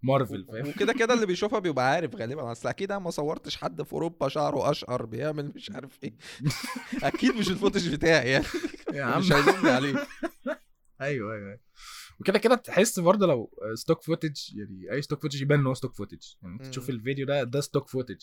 مارفل 0.02 0.46
فاهم؟ 0.52 0.68
وكده 0.68 0.92
كده 0.92 1.14
اللي 1.14 1.26
بيشوفها 1.26 1.58
بيبقى 1.58 1.90
عارف 1.90 2.16
غالبا. 2.16 2.52
أصل 2.52 2.68
أكيد 2.68 2.90
أنا 2.92 3.00
ما 3.00 3.10
صورتش 3.10 3.56
حد 3.56 3.82
في 3.82 3.92
أوروبا 3.92 4.28
شعره 4.28 4.70
أشقر 4.70 5.06
بيعمل 5.06 5.52
مش 5.54 5.70
عارف 5.70 5.98
إيه. 6.04 6.14
أكيد 7.08 7.34
مش 7.34 7.50
ال 7.50 7.56
footage 7.56 7.94
بتاعي 7.94 8.30
يعني. 8.30 8.44
يا 8.92 9.02
عم. 9.04 9.18
مش 9.20 9.32
هيلومني 9.32 9.70
عليه. 9.70 9.94
أيوه 11.00 11.32
أيوه 11.34 11.46
أيوة. 11.46 11.60
وكده 12.20 12.38
كده 12.38 12.54
تحس 12.54 13.00
برضه 13.00 13.26
لو 13.26 13.50
stock 13.74 14.02
footage 14.02 14.36
يعني 14.56 14.92
أي 14.92 15.02
stock 15.02 15.22
footage 15.22 15.42
يبان 15.42 15.58
إن 15.60 15.66
هو 15.66 15.74
stock 15.74 15.94
footage 15.96 16.18
يعني. 16.42 16.70
تشوف 16.70 16.90
الفيديو 16.90 17.26
ده 17.26 17.42
ده 17.42 17.60
stock 17.60 17.88
footage 17.88 18.20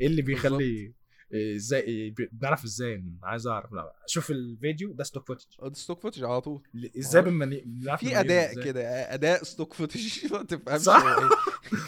إيه 0.00 0.06
اللي 0.06 0.22
بيخلي 0.22 0.94
إزاي 1.32 2.10
بنعرف 2.32 2.64
إزاي 2.64 3.04
عايز 3.22 3.46
أعرف 3.46 3.72
لا 3.72 3.94
أشوف 4.04 4.30
الفيديو 4.30 4.92
ده 4.92 5.04
stock 5.04 5.26
footage 5.26 5.74
stock 5.76 6.00
footage 6.00 6.24
على 6.24 6.40
طول. 6.40 6.62
إزاي 6.98 7.22
بنمني 7.22 7.62
بنعرف 7.66 8.00
في 8.00 8.20
أداء؟ 8.20 8.64
كده 8.64 9.14
أداء 9.14 9.42
stock 9.42 9.74
footage 9.74 10.08
ما 10.32 10.42
تفهمش 10.42 10.80
صح. 10.80 11.04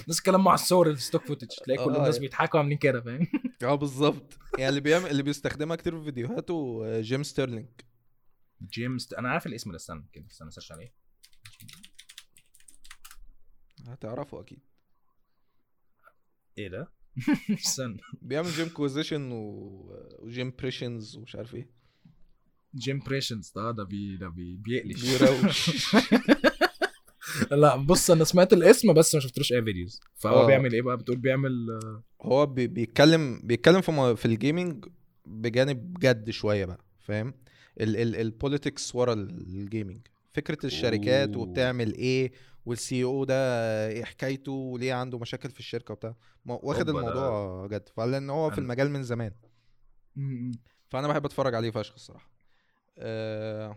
نفس 0.08 0.18
الكلام 0.18 0.44
مع 0.44 0.54
الصور 0.54 0.90
ال 0.90 0.97
stock 0.97 1.26
footage 1.26 1.48
تلاقي 1.48 1.84
كل 1.84 1.92
آه، 1.92 1.96
الناس. 1.98 2.18
بيضحكوا 2.18 2.60
عاملين 2.60 2.78
كده 2.78 3.00
فاهم؟ 3.00 3.26
آه 3.62 3.74
بالظبط. 3.74 4.38
يعني 4.58 4.68
اللي 4.68 4.80
بيعمل 4.80 5.10
اللي 5.10 5.22
بيستخدمها 5.22 5.76
كتير 5.76 5.98
في 5.98 6.04
فيديوهاته 6.04 6.82
آه، 6.84 7.00
Jim 7.01 7.22
Sterling. 7.22 7.68
جيمس 8.62 9.12
أنا 9.14 9.28
عارف 9.30 9.46
الاسم 9.46 9.70
ده 9.70 9.76
استنى 9.76 10.04
كده 10.12 10.26
استنى 10.30 10.50
search 10.51 10.72
عليه. 10.72 10.94
هتعرفه 13.88 14.40
أكيد. 14.40 14.60
إيه 16.58 16.68
ده؟ 16.68 16.92
استنى. 17.51 17.97
بيعمل 18.22 18.48
Jimquisition 18.48 19.32
و... 19.32 19.70
و 20.18 20.52
Jimpressions 20.59 21.16
ومش 21.16 21.36
عارف 21.36 21.55
إيه. 21.55 21.68
جيم 22.74 22.98
pressions 22.98 23.52
ده 23.56 23.70
ده 23.70 23.84
بي 23.84 24.16
ده 24.16 24.28
بي 24.28 24.56
بيقلش. 24.56 25.18
بيروش. 25.22 25.70
لا 27.52 27.76
بص 27.76 28.10
أنا 28.10 28.24
سمعت 28.24 28.52
الاسم 28.52 28.93
بس 28.93 29.14
ما 29.14 29.20
شفتلوش 29.20 29.52
أي 29.52 29.62
videos 29.62 30.01
فهو 30.14 30.43
آه. 30.43 30.47
بيعمل 30.47 30.72
إيه 30.72 30.82
بقى؟ 30.82 30.97
بتقول 30.97 31.16
بيعمل 31.16 31.80
هو 32.22 32.47
بي... 32.47 32.66
بيتكلم 32.66 33.40
بيتكلم 33.44 33.80
في 33.80 33.93
م... 33.93 34.14
في 34.14 34.26
ال 34.26 34.35
gaming 34.35 34.84
بجانب 35.26 35.98
جد 36.01 36.30
شوية 36.30 36.64
بقى 36.64 36.84
فاهم؟ 37.01 37.34
ال 37.80 37.97
ال 37.97 38.16
ال 38.16 38.25
politics 38.25 38.94
ورا 38.94 39.12
ال 39.12 39.25
gaming 39.25 40.01
فكرة 40.32 40.66
الشركات 40.66 41.28
أوه. 41.34 41.38
وبتعمل 41.43 41.94
إيه 41.94 42.32
وال 42.66 43.05
CEO 43.05 43.24
ده 43.24 43.34
إيه 43.88 44.05
حكايته 44.05 44.52
وليه 44.52 44.94
عنده 44.94 45.18
مشاكل 45.18 45.51
في 45.51 45.60
الشركة 45.60 45.93
وبتاع. 45.93 46.14
واخد. 46.47 46.88
الموضوع 46.88 47.66
جد. 47.66 47.88
فلان 47.88 48.30
هو 48.30 48.51
في 48.51 48.59
المجال 48.59 48.90
من 48.90 49.02
زمان. 49.02 49.32
فأنا 50.88 51.09
بحب 51.09 51.24
أتفرج 51.24 51.55
عليه 51.55 51.70
فشخ 51.70 51.94
الصراحة. 51.94 52.30
أه 52.98 53.76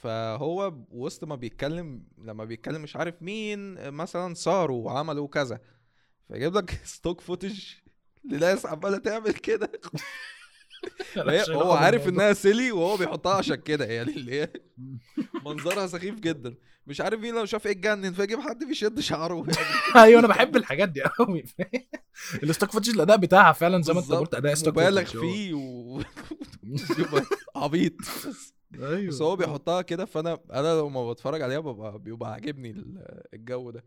فهو 0.00 0.74
وسط 0.90 1.24
ما 1.24 1.34
بيتكلم 1.34 2.04
لما 2.18 2.44
بيتكلم 2.44 2.82
مش 2.82 2.96
عارف 2.96 3.22
مين 3.22 3.90
مثلا 3.90 4.34
صاروا 4.34 4.84
وعملوا 4.84 5.28
كذا. 5.28 5.60
فيجيب 6.28 6.54
لك 6.56 6.70
stock 6.84 7.20
footage 7.20 7.64
لناس 8.24 8.66
عمالة 8.66 8.98
تعمل 8.98 9.32
كده. 9.32 9.72
هو 11.50 11.72
عارف. 11.72 12.08
إنها 12.08 12.32
silly 12.32 12.72
وهو 12.72 12.96
بيحطها 12.96 13.34
عشان 13.34 13.54
كده 13.56 13.84
يعني 13.84 14.10
اللي 14.16 14.40
هي 14.40 14.48
منظرها 15.44 15.86
سخيف 15.86 16.14
جدا. 16.20 16.54
مش 16.86 17.00
عارف 17.00 17.20
مين 17.20 17.34
لو 17.34 17.44
شاف 17.44 17.66
إيه 17.66 17.72
اتجنن 17.72 18.12
فيجيب 18.12 18.40
حد 18.40 18.64
بيشد 18.64 19.00
شعره. 19.00 19.46
أيوه 19.96 20.20
أنا 20.20 20.28
بحب 20.28 20.56
الحاجات 20.56 20.88
دي 20.88 21.02
قوي 21.02 21.44
ال 22.42 22.47
stock 22.47 22.70
footage 22.70 22.88
الأداء 22.90 23.16
بتاعها 23.16 23.52
فعلا 23.52 23.82
زي 23.82 23.92
ما 23.92 24.00
أنت 24.00 24.12
قلت 24.12 24.34
أداء 24.34 24.54
stock 24.54 24.74
مبالغ. 24.74 25.04
فيه 25.04 25.54
و 25.54 26.00
عبيط. 27.56 27.92
أيوه. 28.74 29.08
بس 29.08 29.22
هو 29.22 29.36
بيحطها 29.36 29.82
كده 29.82 30.04
فأنا 30.04 30.38
أنا 30.52 30.80
لما 30.80 31.12
بتفرج 31.12 31.42
عليها 31.42 31.58
ببقى 31.58 31.98
بيبقى 31.98 32.32
عاجبني 32.32 32.70
ال- 32.70 33.22
الجو 33.34 33.70
ده. 33.70 33.84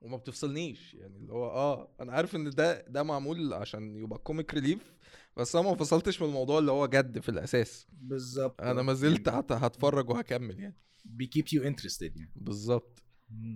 وما 0.00 0.16
بتفصلنيش 0.16 0.94
يعني 0.94 1.16
اللي 1.16 1.32
هو 1.32 1.46
آه 1.50 1.88
أنا 2.00 2.12
عارف 2.12 2.36
إن 2.36 2.50
ده 2.50 2.84
ده 2.88 3.02
معمول 3.02 3.52
عشان 3.54 3.96
يبقى 3.96 4.18
comic 4.18 4.54
relief 4.54 4.92
بس 5.36 5.56
أنا 5.56 5.68
ما 5.70 5.76
فصلتش 5.76 6.22
من 6.22 6.28
الموضوع 6.28 6.58
اللي 6.58 6.70
هو 6.72 6.86
جد 6.86 7.18
في 7.20 7.28
الأساس. 7.28 7.86
بالظبط. 7.92 8.60
أنا 8.60 8.82
ما 8.82 8.94
زلت 8.94 9.28
هتفرج 9.28 10.10
وهكمل 10.10 10.60
يعني. 10.60 10.76
بي 11.04 11.17
keep 11.17 11.44
you 11.52 11.62
interested 11.62 12.16
يعني. 12.16 12.32
بالظبط. 12.36 13.02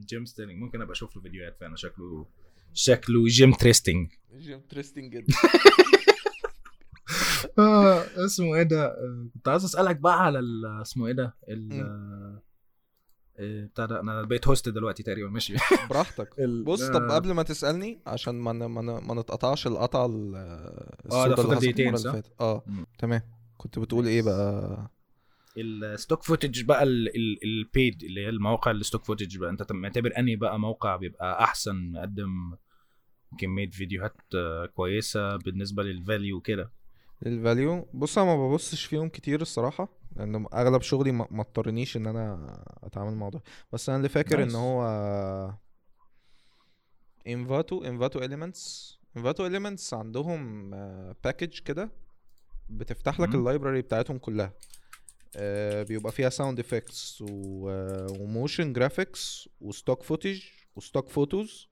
جيم 0.09 0.25
ستيرلينج 0.25 0.63
ممكن 0.63 0.81
أبقى 0.83 0.93
أشوف 0.93 1.17
له 1.17 1.23
فيديوهات 1.23 1.57
فعلا. 1.61 1.77
شكله 1.77 2.27
شكله 2.73 3.27
جيم 3.27 3.53
interesting 3.53 4.13
interesting 4.49 5.13
جدا. 5.13 5.35
آه 7.59 8.05
اسمه 8.25 8.55
إيه 8.55 8.63
ده؟ 8.63 8.85
آه، 8.87 9.29
كنت 9.35 9.49
عايز 9.49 9.65
أسألك 9.65 9.97
بقى 9.97 10.25
على 10.25 10.41
اسمه 10.83 11.07
إيه 11.07 11.13
ده؟ 11.13 11.35
بتاع 13.41 13.87
ده. 13.87 14.01
أنا 14.01 14.23
بقيت 14.23 14.49
host 14.49 14.69
دلوقتي 14.69 15.03
تقريبا 15.03 15.29
ماشي. 15.29 15.55
براحتك. 15.91 16.29
ال- 16.39 16.65
بص 16.65 16.89
طب 16.89 17.03
آه، 17.03 17.15
قبل 17.15 17.33
ما 17.33 17.43
تسألني 17.43 18.01
عشان 18.07 18.35
ما 18.35 18.53
ما 18.53 19.01
ما 19.01 19.15
نتقطعش 19.15 19.67
القطعه 19.67 20.07
ال- 20.07 20.33
ده 20.33 21.07
السوداء 21.07 21.25
اللي 21.25 21.37
فاضل 21.37 21.49
حصلت 21.57 21.61
دقيقتين، 21.63 21.97
صح؟ 21.97 22.15
آه. 22.41 22.65
تمام. 22.99 23.23
كنت 23.57 23.79
بتقول 23.79 24.07
إيه 24.07 24.23
بقى؟ 24.23 24.91
ال 25.57 25.68
stock 25.68 26.23
footage 26.23 26.63
بقى 26.65 26.83
ال 27.45 27.56
paid 27.56 28.03
اللي 28.03 28.21
هي 28.25 28.29
المواقع 28.29 28.71
ال 28.71 28.76
stock 28.76 29.05
footage 29.05 29.39
بقى. 29.39 29.51
أنت 29.51 29.73
معتبر 29.73 30.13
أنهي 30.19 30.37
بقى 30.37 30.59
موقع 30.61 30.97
بيبقى 30.97 31.45
أحسن 31.45 31.93
مقدم 31.93 32.57
كمية 33.39 33.71
فيديوهات 33.71 34.17
آه، 34.35 34.67
كويسة 34.67 35.37
بالنسبة 35.37 35.83
لل 35.83 35.99
value 35.99 36.41
كده 36.41 36.73
ال 37.27 37.37
value 37.37 37.89
بص 37.95 38.19
أنا 38.19 38.37
ما 38.37 38.49
ببصش 38.49 38.85
فيهم 38.85 39.09
كتير 39.09 39.41
الصراحة 39.43 39.89
لأن 40.17 40.47
أغلب 40.55 40.83
شغلي 40.83 41.13
ما 41.13 41.41
اضطرنيش 41.41 41.97
إن 41.97 42.07
أنا 42.07 42.63
أتعامل 42.83 43.15
مع 43.17 43.29
ده 43.29 43.43
بس 43.73 43.89
أنا 43.89 43.99
اللي 43.99 44.09
فاكر 44.09 44.43
إن 44.43 44.51
Nice. 44.51 44.55
هو 44.55 44.83
Envato 47.27 47.85
Envato 47.85 48.19
Elements 48.19 48.99
Envato 49.17 49.47
Elements 49.47 49.95
عندهم 49.95 50.71
package 51.25 51.59
كده 51.59 51.91
بتفتح 52.71 53.21
لك. 53.21 53.35
ال 53.35 53.41
library 53.41 53.83
بتاعتهم 53.83 54.19
كلها. 54.19 54.53
آه، 55.37 55.83
بيبقى 55.83 56.13
فيها 56.13 56.29
sound 56.29 56.61
effects 56.61 57.19
و 57.27 57.47
motion 57.47 58.73
graphics 58.73 59.49
و 59.61 59.68
stock 59.68 60.03
footage 60.03 60.43
و 60.77 60.82
stock 60.82 61.09
photos 61.09 61.69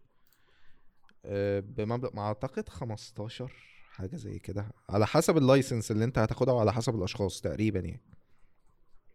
بمبلغ 1.61 2.11
ما 2.17 2.23
أعتقد 2.23 2.69
15 2.69 3.53
حاجة 3.99 4.17
زي 4.17 4.39
كده 4.39 4.73
على 4.89 5.07
حسب 5.07 5.37
ال 5.37 5.43
license 5.43 5.91
اللي 5.91 6.05
انت 6.05 6.19
هتاخدها 6.19 6.55
وعلى 6.55 6.73
حسب 6.73 6.95
الأشخاص 6.95 7.41
تقريبا 7.41 7.81
يعني. 7.81 8.03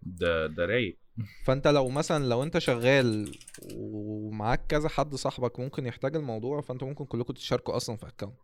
ده 0.01 0.47
ده 0.47 0.65
رايق. 0.65 0.97
فأنت 1.45 1.67
لو 1.67 1.89
مثلا 1.89 2.25
لو 2.25 2.43
انت 2.43 2.57
شغال 2.57 3.35
ومعاك 3.73 4.67
كذا 4.67 4.89
حد 4.89 5.15
صاحبك 5.15 5.59
ممكن 5.59 5.85
يحتاج 5.85 6.15
الموضوع 6.15 6.61
فانت 6.61 6.83
ممكن 6.83 7.05
كلكم 7.05 7.33
تشاركوا 7.33 7.75
أصلا 7.77 7.95
في 7.97 8.07
account 8.07 8.39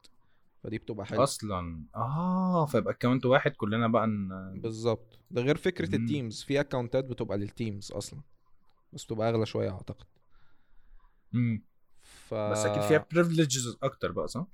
فدي 0.64 0.78
بتبقى 0.78 1.06
حلوة. 1.06 1.24
أصلا؟ 1.24 1.86
آه 1.96 2.66
فيبقى 2.66 2.94
account 2.94 3.26
واحد 3.26 3.52
كلنا 3.52 3.88
بقى 3.88 4.08
ن... 4.08 4.30
بالظبط. 4.62 5.20
ده 5.32 5.42
غير 5.42 5.58
فكرة 5.58 5.98
مم. 5.98 6.04
ال 6.04 6.10
teams 6.10 6.44
في 6.44 6.60
اكونتات 6.60 7.06
بتبقى 7.06 7.38
لل 7.38 7.53
teams 7.53 7.92
أصلا 7.92 8.22
بس 8.94 9.06
بتبقى 9.06 9.30
أغلى 9.30 9.46
شوية 9.46 9.70
أعتقد. 9.72 10.06
مم. 11.34 11.64
ف 12.02 12.34
بس 12.34 12.66
أكيد 12.66 12.82
فيها 12.84 13.06
privileges 13.12 13.78
أكتر 13.84 14.12
بقى 14.12 14.28
صح؟ 14.28 14.48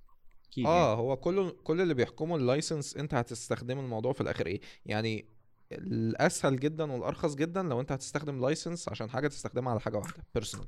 أكيد 0.55 0.65
يعني. 0.65 0.77
آه 0.77 0.95
هو 0.95 1.17
كل 1.17 1.49
كل 1.63 1.81
اللي 1.81 1.93
بيحكموا 1.93 2.37
ال 2.37 2.45
license 2.45 2.97
أنت 2.97 3.13
هتستخدم 3.13 3.79
الموضوع 3.79 4.13
في 4.13 4.21
الآخر 4.21 4.47
إيه 4.47 4.61
يعني 4.85 5.25
الأسهل 5.71 6.59
جدا 6.59 6.91
والأرخص 6.91 7.35
جدا 7.35 7.63
لو 7.63 7.81
أنت 7.81 7.91
هتستخدم 7.91 8.41
license 8.41 8.89
عشان 8.89 9.09
حاجة 9.09 9.27
تستخدمها 9.27 9.71
على 9.71 9.79
حاجة 9.79 9.97
واحدة 9.97 10.23
personal. 10.33 10.67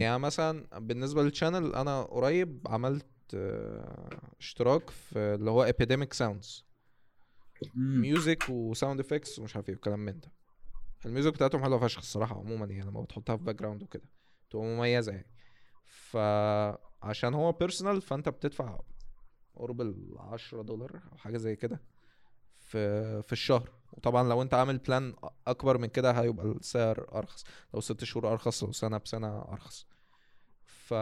يعني 0.00 0.18
مثلا 0.18 0.78
بالنسبة 0.78 1.22
لل 1.22 1.34
channel 1.34 1.74
أنا 1.74 2.02
قريب 2.02 2.62
عملت 2.66 3.06
آه، 3.34 4.32
اشتراك 4.40 4.90
في 4.90 5.18
اللي 5.18 5.50
هو 5.50 5.66
epidemic 5.72 6.18
sounds 6.18 6.62
مم. 7.74 8.00
music 8.00 8.48
و 8.48 8.57
sound 8.57 9.00
effects 9.00 9.38
ومش 9.38 9.56
عارف 9.56 9.68
إيه 9.68 9.74
وكلام 9.76 9.98
من 9.98 10.20
ده 10.20 10.32
ال 11.06 11.10
music 11.10 11.32
بتاعتهم 11.32 11.62
حلوة 11.62 11.78
فشخ 11.78 11.98
الصراحة 11.98 12.36
عموما 12.38 12.66
يعني 12.66 12.90
لما 12.90 13.00
بتحطها 13.00 13.36
في 13.36 13.42
background 13.42 13.82
وكده 13.82 14.02
بتبقى 14.48 14.64
مميزة 14.64 15.12
يعني 15.12 15.26
فعشان 17.02 17.34
هو 17.34 17.52
personal 17.52 18.02
فأنت 18.02 18.28
بتدفع 18.28 18.80
قرب 19.56 19.80
ال 19.80 20.16
10 20.18 20.62
دولار 20.62 21.00
أو 21.12 21.16
حاجة 21.16 21.36
زي 21.36 21.56
كده 21.56 21.80
في 22.60 23.22
في 23.22 23.32
الشهر. 23.32 23.70
وطبعا 23.92 24.28
لو 24.28 24.42
أنت 24.42 24.54
عامل 24.54 24.78
plan 24.78 25.14
أكبر 25.46 25.78
من 25.78 25.86
كده 25.88 26.10
هيبقى 26.12 26.46
السعر 26.46 27.06
أرخص. 27.14 27.44
لو 27.74 27.80
ست 27.80 28.04
شهور 28.04 28.32
أرخص 28.32 28.64
لو 28.64 28.72
سنة 28.72 28.98
بسنة 28.98 29.38
أرخص. 29.38 29.86
ف 30.64 30.94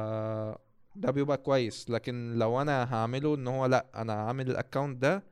ده 0.97 1.11
بيبقى 1.11 1.37
كويس. 1.37 1.91
لكن 1.91 2.39
لو 2.39 2.61
أنا 2.63 2.95
هعمله 2.95 3.35
إن 3.35 3.47
هو 3.49 3.67
لأ 3.67 3.87
أنا 3.95 4.13
عامل 4.13 4.51
ال 4.51 4.57
account 4.57 5.03
ده 5.03 5.23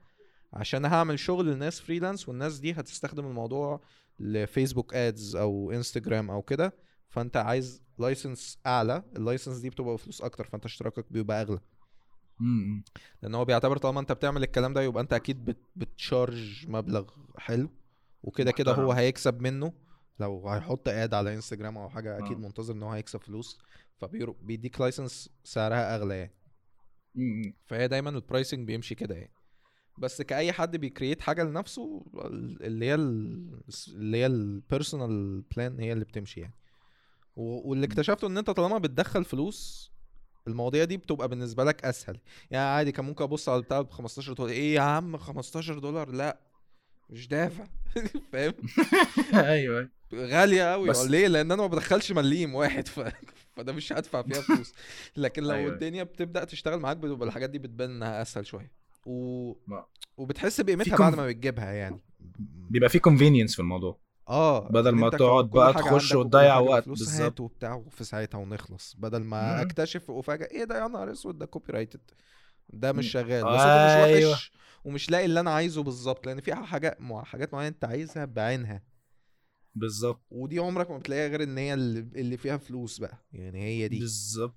عشان 0.53 0.85
هعمل 0.85 1.19
شغل 1.19 1.47
للناس 1.47 1.81
freelance 1.81 2.29
والناس 2.29 2.59
دي 2.59 2.73
هتستخدم 2.73 3.27
الموضوع 3.27 3.81
لفيسبوك 4.21 4.95
ads 4.95 5.37
أو 5.37 5.71
انستجرام 5.71 6.31
أو 6.31 6.43
كده 6.43 6.75
فانت 7.09 7.37
عايز 7.37 7.83
license 7.99 8.59
أعلى 8.67 9.03
ال 9.17 9.22
license 9.22 9.59
دي 9.59 9.71
بتبقى 9.71 9.95
بفلوس 9.95 10.23
أكتر 10.23 10.45
فانت 10.45 10.65
اشتراكك 10.65 11.13
بيبقى 11.13 11.43
أغلى. 11.43 11.59
امم. 12.41 12.85
لأن 13.23 13.35
هو 13.35 13.45
بيعتبر 13.45 13.77
طالما 13.77 14.01
انت 14.01 14.13
بتعمل 14.13 14.43
الكلام 14.43 14.73
ده 14.73 14.83
يبقى 14.83 15.03
انت 15.03 15.13
أكيد 15.13 15.45
بت 15.45 15.59
بت 15.77 15.99
charge 15.99 16.67
مبلغ 16.69 17.11
حلو 17.39 17.71
وكده 18.23 18.51
كده 18.53 18.73
هو. 18.73 18.93
هيكسب 18.93 19.41
منه. 19.41 19.73
لو 20.21 20.49
هيحط 20.49 20.89
ad 20.89 21.15
على 21.15 21.35
انستجرام 21.35 21.79
أو 21.79 21.89
حاجة 21.91 22.19
أكيد 22.19 22.37
آه. 22.37 22.41
منتظر 22.41 22.75
إن 22.75 22.83
هو 22.83 22.91
هيكسب 22.91 23.21
فلوس 23.21 23.59
فبيديك 24.01 24.81
license 24.81 25.31
سعرها 25.45 25.97
أغلى 25.97 26.19
يعني. 26.19 26.33
امم 27.17 27.55
فهي 27.67 27.89
دايما 27.89 28.11
ال 28.11 28.18
pricing 28.18 28.67
بيمشي 28.67 28.95
كده 28.95 29.15
يعني. 29.15 29.33
بس 29.99 30.23
كأي 30.23 30.53
حد 30.53 30.77
بي 30.77 30.88
create 30.88 31.21
حاجة 31.21 31.43
لنفسه 31.45 32.07
اللي 32.61 32.87
هي 32.87 32.95
ال- 32.95 33.61
اللي 33.89 34.17
هي 34.17 34.27
ال 34.27 34.39
personal 34.39 35.41
plan 35.57 35.81
هي 35.81 35.93
اللي 35.93 36.05
بتمشي 36.05 36.41
يعني. 36.41 36.55
واللي 37.37 37.87
اكتشفته 37.87 38.27
إن 38.27 38.39
أنت 38.39 38.51
طالما 38.51 38.79
بتدخل 38.79 39.25
فلوس 39.25 39.93
المواضيع 40.49 40.85
دي 40.85 40.97
بتبقى 40.97 41.29
بالنسبة 41.29 41.65
لك 41.65 41.85
أسهل. 41.85 42.19
يعني 42.51 42.65
عادي 42.67 42.93
كان 42.93 43.05
ممكن 43.05 43.25
أبص 43.25 43.49
على 43.49 43.59
البتاع 43.59 43.81
ب 43.81 43.91
15 43.91 44.33
دولار. 44.33 44.53
إيه 44.53 44.75
يا 44.75 44.81
عم 44.81 45.17
15 45.17 45.79
دولار؟ 45.79 46.11
لأ 46.11 46.41
مش 47.11 47.29
دافع. 47.29 47.65
فاهم؟ 48.33 48.55
أيوه. 49.35 49.89
غالية 50.15 50.73
قوي 50.73 50.89
بس- 50.89 51.05
ليه؟ 51.07 51.27
لأن 51.29 51.53
أنا 51.53 51.63
ما 51.63 51.67
بدخلش 51.69 52.13
مليم 52.13 52.55
واحد 52.55 52.89
ف... 52.89 53.01
فده 53.57 53.73
مش 53.73 53.93
هدفع 53.93 54.23
فيها 54.23 54.41
فلوس. 54.41 54.73
لكن 55.17 55.43
لو 55.43 55.51
أيوة. 55.55 55.73
الدنيا 55.73 56.03
بتبدأ 56.03 56.45
تشتغل 56.45 56.81
معاك 56.81 56.97
بتبقى 56.97 57.29
الحاجات 57.29 57.51
دي 57.51 57.59
بتبان 57.59 57.91
إنها 57.91 58.23
أسهل 58.23 58.47
شوية. 58.47 58.73
و... 59.07 59.53
ما- 59.67 59.87
وبتحس 60.17 60.61
بقيمتها 60.61 60.97
بعد 60.97 61.15
ما 61.15 61.27
بتجيبها 61.27 61.73
يعني. 61.73 62.01
بيبقى 62.71 62.89
في 62.89 62.99
convenience 62.99 63.53
في 63.55 63.59
الموضوع. 63.61 63.99
آه 64.29 64.69
بدل 64.69 64.91
ما 64.91 65.11
تقعد 65.11 65.51
بقى 65.51 65.73
تخش 65.75 66.15
وتضيع 66.15 66.59
وقت، 66.59 66.89
بالظبط. 66.89 67.41
وبتاع 67.41 67.75
وفي 67.75 68.05
ساعتها 68.05 68.39
ونخلص 68.39 68.95
بدل 68.99 69.19
ما 69.25 69.55
مم. 69.55 69.61
أكتشف 69.61 70.11
وفجاه 70.11 70.47
إيه 70.51 70.65
ده 70.65 70.83
يا 70.83 70.89
نهار 70.89 71.13
أسود 71.13 71.39
ده 71.39 71.47
copyrighted 71.47 72.01
ده 72.71 72.93
مش. 72.93 73.11
شغال 73.13 73.45
بس 73.45 73.61
ده 73.63 73.85
مش 73.87 74.05
أيوة. 74.15 74.33
وحش 74.33 74.53
ومش 74.85 75.11
لاقي 75.11 75.25
اللي 75.25 75.41
أنا 75.41 75.51
عايزه 75.51 75.83
بالظبط 75.83 76.27
لأن 76.27 76.41
في 76.41 76.55
حاجات 76.55 77.01
مع 77.01 77.25
حاجات 77.25 77.55
معينة 77.55 77.69
أنت 77.69 77.85
عايزها 77.85 78.25
بعينها 78.25 78.83
بالظبط 79.75 80.23
ودي 80.31 80.59
عمرك 80.59 80.91
ما 80.91 80.99
بتلاقيها 80.99 81.29
غير 81.29 81.43
إن 81.43 81.59
هي 81.59 81.75
اللي, 81.75 82.37
فيها 82.37 82.57
فلوس 82.57 82.99
بقى 82.99 83.25
يعني 83.33 83.63
هي 83.63 83.89
دي 83.89 83.99
بالظبط 83.99 84.55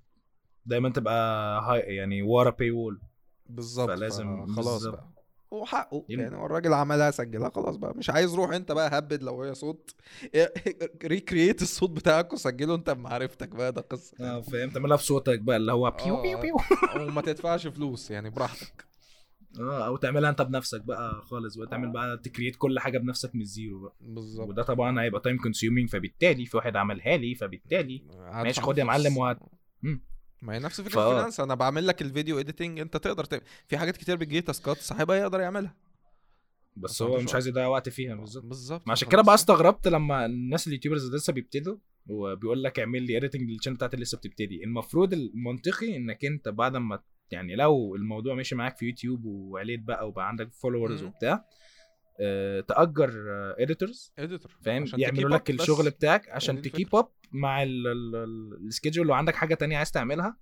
دايما 0.66 0.88
تبقى 0.90 1.14
هاي 1.62 1.80
يعني 1.96 2.22
ورا 2.22 2.50
paywall 2.50 3.00
بالظبط 3.46 3.90
فلازم- 3.90 4.46
خلاص. 4.46 4.86
بقى 4.86 5.08
وحقه. 5.50 6.04
يعني 6.08 6.36
هو 6.36 6.46
الراجل 6.46 6.72
عملها 6.72 7.10
سجلها 7.10 7.48
خلاص 7.50 7.76
بقى. 7.76 7.94
مش 7.96 8.10
عايز 8.10 8.34
روح 8.34 8.50
انت 8.50 8.72
بقى 8.72 8.98
هبد 8.98 9.22
لو 9.22 9.42
هي 9.42 9.54
صوت 9.54 9.94
recreate 11.04 11.62
الصوت 11.62 11.90
بتاعك 11.90 12.32
وسجله 12.32 12.74
انت 12.74 12.90
بمعرفتك 12.90 13.48
بقى. 13.48 13.72
ده 13.72 13.80
قصة. 13.80 14.16
آه 14.20 14.40
فاهم 14.40 14.70
تعملها 14.70 14.96
بصوتك 14.96 15.38
بقى 15.40 15.56
اللي 15.56 15.72
هو 15.72 15.90
بيو 16.04 16.22
بيو 16.22 16.38
آه. 16.38 16.42
بيو. 16.42 16.56
وما 17.08 17.20
تدفعش 17.22 17.66
فلوس 17.66 18.10
يعني 18.10 18.30
براحتك. 18.30 18.84
آه 19.60 19.86
أو 19.86 19.96
تعملها 19.96 20.30
أنت 20.30 20.42
بنفسك 20.42 20.80
بقى 20.80 21.22
خالص 21.22 21.56
بقى. 21.56 21.66
تعمل 21.66 21.92
بقى 21.92 22.18
ت 22.18 22.23
create 22.23 22.56
كل 22.56 22.78
حاجة 22.78 22.98
بنفسك 22.98 23.34
من 23.34 23.40
ال 23.40 23.48
zero 23.48 23.80
بقى. 23.80 23.94
بالظبط. 24.00 24.48
وده 24.48 24.62
طبعا 24.62 25.02
هيبقى 25.02 25.20
time 25.20 25.38
consuming 25.38 25.88
فبالتالي 25.90 26.46
في 26.46 26.56
واحد 26.56 26.76
عملها 26.76 27.16
لي 27.16 27.34
فبالتالي 27.34 28.02
ماشي 28.32 28.60
خد 28.60 28.78
يا. 28.78 28.84
معلم 28.84 29.16
وهات. 29.16 29.38
ما 30.42 30.54
هي 30.54 30.58
نفس 30.58 30.80
فكرة 30.80 30.90
فآه. 30.94 31.08
ال 31.08 31.11
freelance 31.11 31.40
أنا 31.40 31.54
بعمل 31.54 31.86
لك 31.86 32.02
ال 32.02 32.08
video 32.08 32.38
editing 32.40 32.80
أنت 32.80 32.96
تقدر 32.96 33.24
تعمل. 33.24 33.42
في 33.66 33.78
حاجات 33.78 33.96
كتير 33.96 34.16
بتجي 34.16 34.40
تاسكات 34.40 34.76
صاحبها 34.76 35.16
يقدر 35.16 35.40
يعملها. 35.40 35.74
بس 36.76 37.02
هو 37.02 37.20
مش 37.20 37.34
عايز 37.34 37.48
يضيع 37.48 37.66
وقت 37.66 37.88
فيها 37.88 38.14
بالظبط. 38.14 38.44
بالظبط. 38.44 38.90
عشان. 38.90 39.08
كده 39.08 39.22
بقى 39.22 39.34
استغربت 39.34 39.88
لما 39.88 40.26
الناس 40.26 40.66
ال 40.66 40.70
YouTubers 40.70 41.04
اللي 41.04 41.16
لسه 41.16 41.32
بيبتدوا 41.32 41.76
وبيقول 42.06 42.62
لك 42.62 42.78
اعمل 42.78 43.02
لي 43.02 43.16
editing 43.16 43.50
لل 43.50 43.56
channel 43.56 43.76
بتاعتي 43.76 43.94
اللي 43.94 44.02
لسه 44.04 44.18
بتبتدي. 44.18 44.64
المفروض 44.64 45.12
المنطقي 45.12 45.96
إنك 45.96 46.24
أنت 46.24 46.48
بعد 46.48 46.76
ما 46.76 47.02
يعني 47.30 47.56
لو 47.56 47.96
الموضوع 47.96 48.34
مشي 48.34 48.54
معاك 48.54 48.76
في 48.76 48.86
يوتيوب 48.86 49.24
وعليت 49.24 49.80
بقى 49.80 50.08
وبقى 50.08 50.28
عندك 50.28 50.52
followers. 50.52 51.02
وبتاع 51.02 51.44
آه، 52.20 52.60
تأجر 52.60 53.12
editors 53.58 54.12
editor 54.18 54.50
فاهم 54.60 54.84
يعملوا 54.96 55.30
لك. 55.30 55.50
الشغل 55.50 55.90
بتاعك 55.90 56.26
هي 56.28 56.32
عشان 56.32 56.62
تkeep 56.62 56.94
up 56.94 57.08
مع 57.32 57.62
ال 57.62 57.78
schedule 57.78 59.06
لو 59.06 59.14
عندك 59.14 59.34
حاجة 59.34 59.54
تانية 59.54 59.76
عايز 59.76 59.90
تعملها 59.92 60.36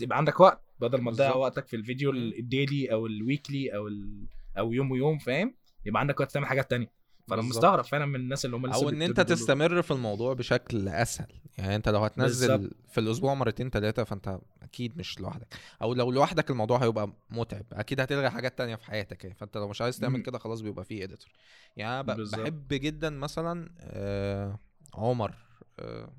يبقى 0.00 0.18
عندك 0.18 0.40
وقت 0.40 0.62
بدل 0.80 1.00
ما 1.00 1.10
تضيع. 1.12 1.34
وقتك 1.34 1.66
في 1.68 1.76
الفيديو. 1.76 2.10
ال 2.10 2.24
daily 2.24 2.92
أو 2.92 3.06
ال 3.06 3.16
weekly 3.16 3.76
أو 3.76 3.88
ال... 3.88 4.26
أو 4.58 4.72
يوم 4.72 4.90
ويوم 4.90 5.18
فاهم 5.18 5.54
يبقى 5.86 6.00
عندك 6.00 6.20
وقت 6.20 6.32
تعمل 6.32 6.46
حاجات 6.46 6.70
تانية 6.70 6.92
فأنا. 7.30 7.42
مستغرب 7.42 7.84
فعلا 7.84 8.06
من 8.06 8.16
الناس 8.16 8.44
اللي 8.44 8.56
هم 8.56 8.66
لسه 8.66 8.82
أو 8.82 8.88
إن 8.88 9.02
أنت. 9.02 9.20
تستمر 9.20 9.82
في 9.82 9.90
الموضوع 9.90 10.32
بشكل 10.34 10.88
أسهل 10.88 11.32
يعني 11.58 11.76
أنت 11.76 11.88
لو 11.88 12.00
هتنزل 12.04 12.58
بالظبط. 12.58 12.72
في 12.88 13.00
الأسبوع 13.00 13.34
مرتين 13.34 13.70
ثلاثة 13.70 14.04
فأنت 14.04 14.38
أكيد 14.62 14.98
مش 14.98 15.20
لوحدك 15.20 15.54
أو 15.82 15.94
لو 15.94 16.10
لوحدك 16.10 16.50
الموضوع 16.50 16.78
هيبقى 16.82 17.12
متعب 17.30 17.64
أكيد 17.72 18.00
هتلغي 18.00 18.30
حاجات 18.30 18.58
تانية 18.58 18.74
في 18.76 18.84
حياتك 18.84 19.24
يعني 19.24 19.36
فأنت 19.36 19.56
لو 19.56 19.68
مش 19.68 19.80
عايز 19.82 19.98
تعمل. 19.98 20.22
كده 20.22 20.38
خلاص 20.38 20.60
بيبقى 20.60 20.84
فيه 20.84 21.04
اديتور 21.04 21.30
يعني. 21.76 22.02
بحب 22.02 22.68
جدا 22.68 23.10
مثلا 23.10 23.70
آه 23.80 24.58
عمر 24.94 25.34
آه 25.78 26.12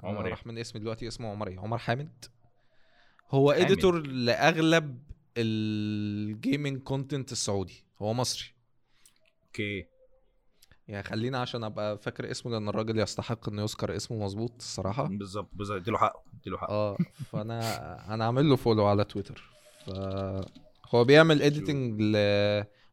عمر 0.00 0.24
إيه؟ 0.24 0.30
راح 0.30 0.46
من 0.46 0.58
اسمي 0.58 0.80
دلوقتي 0.80 1.08
اسمه 1.08 1.28
عمر 1.28 1.48
إيه 1.48 1.58
عمر 1.58 1.78
حامد 1.78 2.24
هو. 3.30 3.50
editor 3.50 4.06
لأغلب 4.06 4.98
ال 5.36 5.57
gaming 5.57 6.82
content 6.82 7.32
السعودي 7.32 7.84
هو 7.98 8.14
مصري 8.14 8.48
okay 9.46 9.86
يعني 10.90 11.02
خلينا 11.02 11.38
عشان 11.38 11.64
أبقى 11.64 11.98
فاكر 11.98 12.30
اسمه 12.30 12.52
لأن 12.52 12.68
الراجل 12.68 12.98
يستحق 12.98 13.48
إنه 13.48 13.62
يذكر 13.62 13.96
اسمه 13.96 14.24
مظبوط 14.24 14.52
الصراحة. 14.58 15.04
بالظبط 15.08 15.48
بالظبط. 15.52 15.80
اديله 15.80 15.98
حقه 15.98 16.22
اديله 16.40 16.58
حقه. 16.58 16.70
آه 16.70 16.96
فأنا 17.32 18.14
أنا 18.14 18.24
عامل 18.24 18.48
له 18.48 18.56
follow 18.56 18.86
على 18.86 19.04
تويتر 19.04 19.50
ف 19.86 19.90
هو 20.94 21.04
بيعمل 21.04 21.42
editing 21.42 22.00
ل 22.02 22.16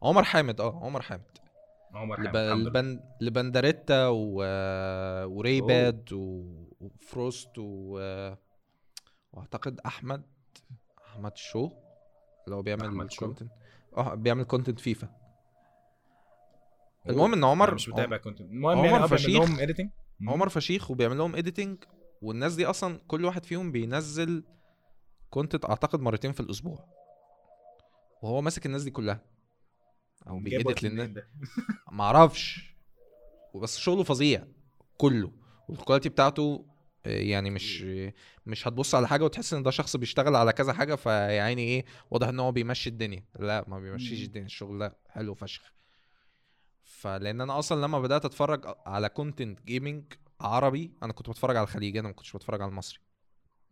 عمر 0.04 0.24
حامد 0.24 0.62
آه 0.62 0.80
عمر 0.86 1.02
حامد. 1.02 1.38
عمر 1.94 2.22
لب... 2.22 2.38
حامد. 2.38 2.68
لبن... 2.68 3.00
لبندريتا 3.22 4.08
و... 4.08 4.36
وريباد 5.26 6.14
و... 6.14 6.44
وفروست 6.80 7.52
و... 7.58 7.92
وأعتقد 9.34 9.80
أحمد 9.86 10.24
أحمد 11.08 11.38
شو؟ 11.38 11.72
اللي 12.46 12.56
هو 12.56 12.62
بيعمل؟ 12.62 13.10
content 13.20 13.52
آه 13.98 14.16
بيعمل 14.16 14.44
content 14.44 14.80
فيفا. 14.80 15.27
المهم 17.10 17.34
إن 17.34 17.44
عمر 17.44 17.68
أنا 17.68 17.76
مش 17.76 17.90
متابع 17.90 18.18
كنت 18.18 18.42
المهم 18.42 18.78
عمر 18.78 18.86
يعني 18.86 18.98
بيعمل 18.98 19.10
فشيخ. 19.10 19.30
لهم 19.42 19.60
editing 19.60 19.90
عمر 20.28 20.50
فشيخ 20.50 20.92
وبيعمل 20.92 21.18
لهم 21.18 21.36
editing 21.36 21.78
والناس 22.22 22.56
دي 22.56 22.66
أصلا 22.66 23.00
كل 23.08 23.26
واحد 23.26 23.46
فيهم 23.46 23.72
بينزل 23.72 24.44
content 25.30 25.66
أعتقد 25.66 26.00
مرتين 26.02 26.32
في 26.32 26.40
الأسبوع. 26.40 26.86
وهو 28.22 28.42
ماسك 28.42 28.66
الناس 28.66 28.84
دي 28.84 28.92
كلها. 28.92 29.22
أو 30.28 30.40
بي 30.40 30.54
edit 30.54 30.84
للناس. 30.84 31.10
معرفش 31.92 32.76
بس 33.56 33.78
شغله 33.78 34.04
فظيع. 34.04 34.48
كله. 34.98 35.32
وال 35.70 35.78
quality 35.78 36.10
بتاعته 36.10 36.66
آه، 37.06 37.10
يعني 37.10 37.50
مش 37.50 37.82
مش 38.46 38.68
هتبص 38.68 38.96
على 38.96 39.08
حاجة 39.08 39.24
وتحس 39.24 39.54
إن 39.54 39.64
ده 39.64 39.72
شخص 39.72 39.96
بيشتغل 39.96 40.36
على 40.36 40.54
كذا 40.54 40.74
حاجة 40.74 40.96
فيعني 40.96 41.62
إيه 41.62 41.86
واضح 42.12 42.28
إن 42.28 42.40
هو 42.40 42.52
بيمشي 42.52 42.90
الدنيا. 42.90 43.24
لا 43.40 43.66
ما 43.68 43.80
بيمشيش. 43.80 44.24
الدنيا. 44.26 44.46
الشغل 44.46 44.80
ده 44.80 44.98
حلو 45.10 45.34
فشخ. 45.34 45.74
فلان 47.02 47.42
أنا 47.42 47.60
أصلا 47.60 47.82
لما 47.82 48.00
بدأت 48.00 48.26
اتفرج 48.26 48.62
على 48.86 49.10
content 49.10 49.62
gaming 49.66 50.04
عربي 50.42 50.94
أنا 51.04 51.14
كنت 51.14 51.30
بتفرج 51.30 51.56
على 51.56 51.64
الخليجي 51.64 52.00
أنا 52.00 52.08
ما 52.08 52.14
كنتش 52.14 52.34
بتفرج 52.36 52.62
على 52.62 52.70
المصري 52.70 53.00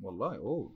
والله 0.02 0.36
أوه 0.36 0.76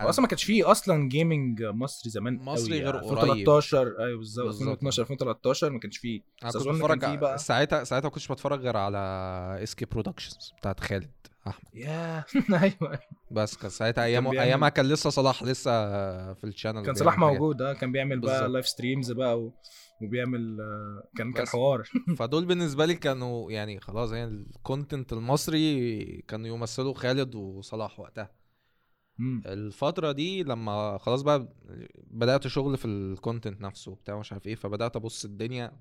هو 0.00 0.08
أصلا 0.08 0.22
ما 0.22 0.28
كانش 0.28 0.44
فيه 0.44 0.70
أصلا 0.70 1.08
gaming 1.08 1.62
مصري 1.62 2.10
زمان 2.10 2.36
مصري 2.38 2.74
قوي 2.74 2.84
غير 2.84 2.94
يعني. 2.94 3.06
قريب. 3.06 3.20
2013 3.22 3.94
أيوه 3.98 4.18
بالظبط 4.18 4.46
بالظبط. 4.46 4.62
2012 4.62 5.02
2013 5.02 5.70
ما 5.70 5.78
كانش 5.78 5.98
فيه 5.98 6.20
أنا 6.42 6.50
كنت 6.52 6.68
بتفرج 6.68 7.18
بقى- 7.20 7.36
ساعتها 7.36 7.84
ساعتها 7.84 8.06
ما 8.06 8.10
كنتش 8.10 8.32
بتفرج 8.32 8.60
غير 8.60 8.76
على 8.76 8.98
SK 9.62 9.84
Productions 9.84 10.52
بتاعت 10.58 10.80
خالد 10.80 11.10
أحمد 11.48 11.74
يا 11.74 12.24
أيوه 12.62 12.98
بس 13.30 13.56
كان 13.56 13.70
ساعتها 13.70 14.04
أيام 14.04 14.26
أيامها 14.26 14.68
كان 14.68 14.86
لسه 14.86 15.10
صلاح 15.10 15.42
لسه 15.42 15.70
في 16.34 16.44
ال 16.44 16.49
channel 16.49 16.84
كان 16.84 16.94
صلاح. 16.94 17.18
موجود 17.18 17.62
آه 17.62 17.72
كان 17.72 17.92
بيعمل 17.92 18.20
بقى. 18.20 18.48
live 18.48 18.68
streams 18.68 19.12
بقى 19.12 19.40
و... 19.40 19.52
وبيعمل 20.02 20.60
آه، 20.60 21.08
كان 21.16 21.32
كان. 21.32 21.46
حوار 21.46 21.82
فدول 22.18 22.44
بالنسبة 22.44 22.86
لي 22.86 22.94
كانوا 22.94 23.52
يعني 23.52 23.80
خلاص 23.80 24.12
يعني 24.12 24.30
ال 24.56 24.63
content 24.63 25.12
المصري 25.12 26.04
كانوا 26.28 26.46
يمثلوا 26.46 26.94
خالد 26.94 27.34
وصلاح 27.34 28.00
وقتها 28.00 28.30
مم. 29.18 29.42
الفترة 29.46 30.12
دي 30.12 30.42
لما 30.42 30.98
خلاص 30.98 31.22
بقى 31.22 31.48
بدأت 32.10 32.46
شغل 32.46 32.76
في 32.76 32.84
ال 32.84 32.93
content 32.93 33.60
نفسه 33.60 33.90
وبتاع 33.92 34.18
مش 34.18 34.32
عارف 34.32 34.46
إيه 34.46 34.54
فبدأت 34.54 34.96
أبص 34.96 35.24
الدنيا 35.24 35.72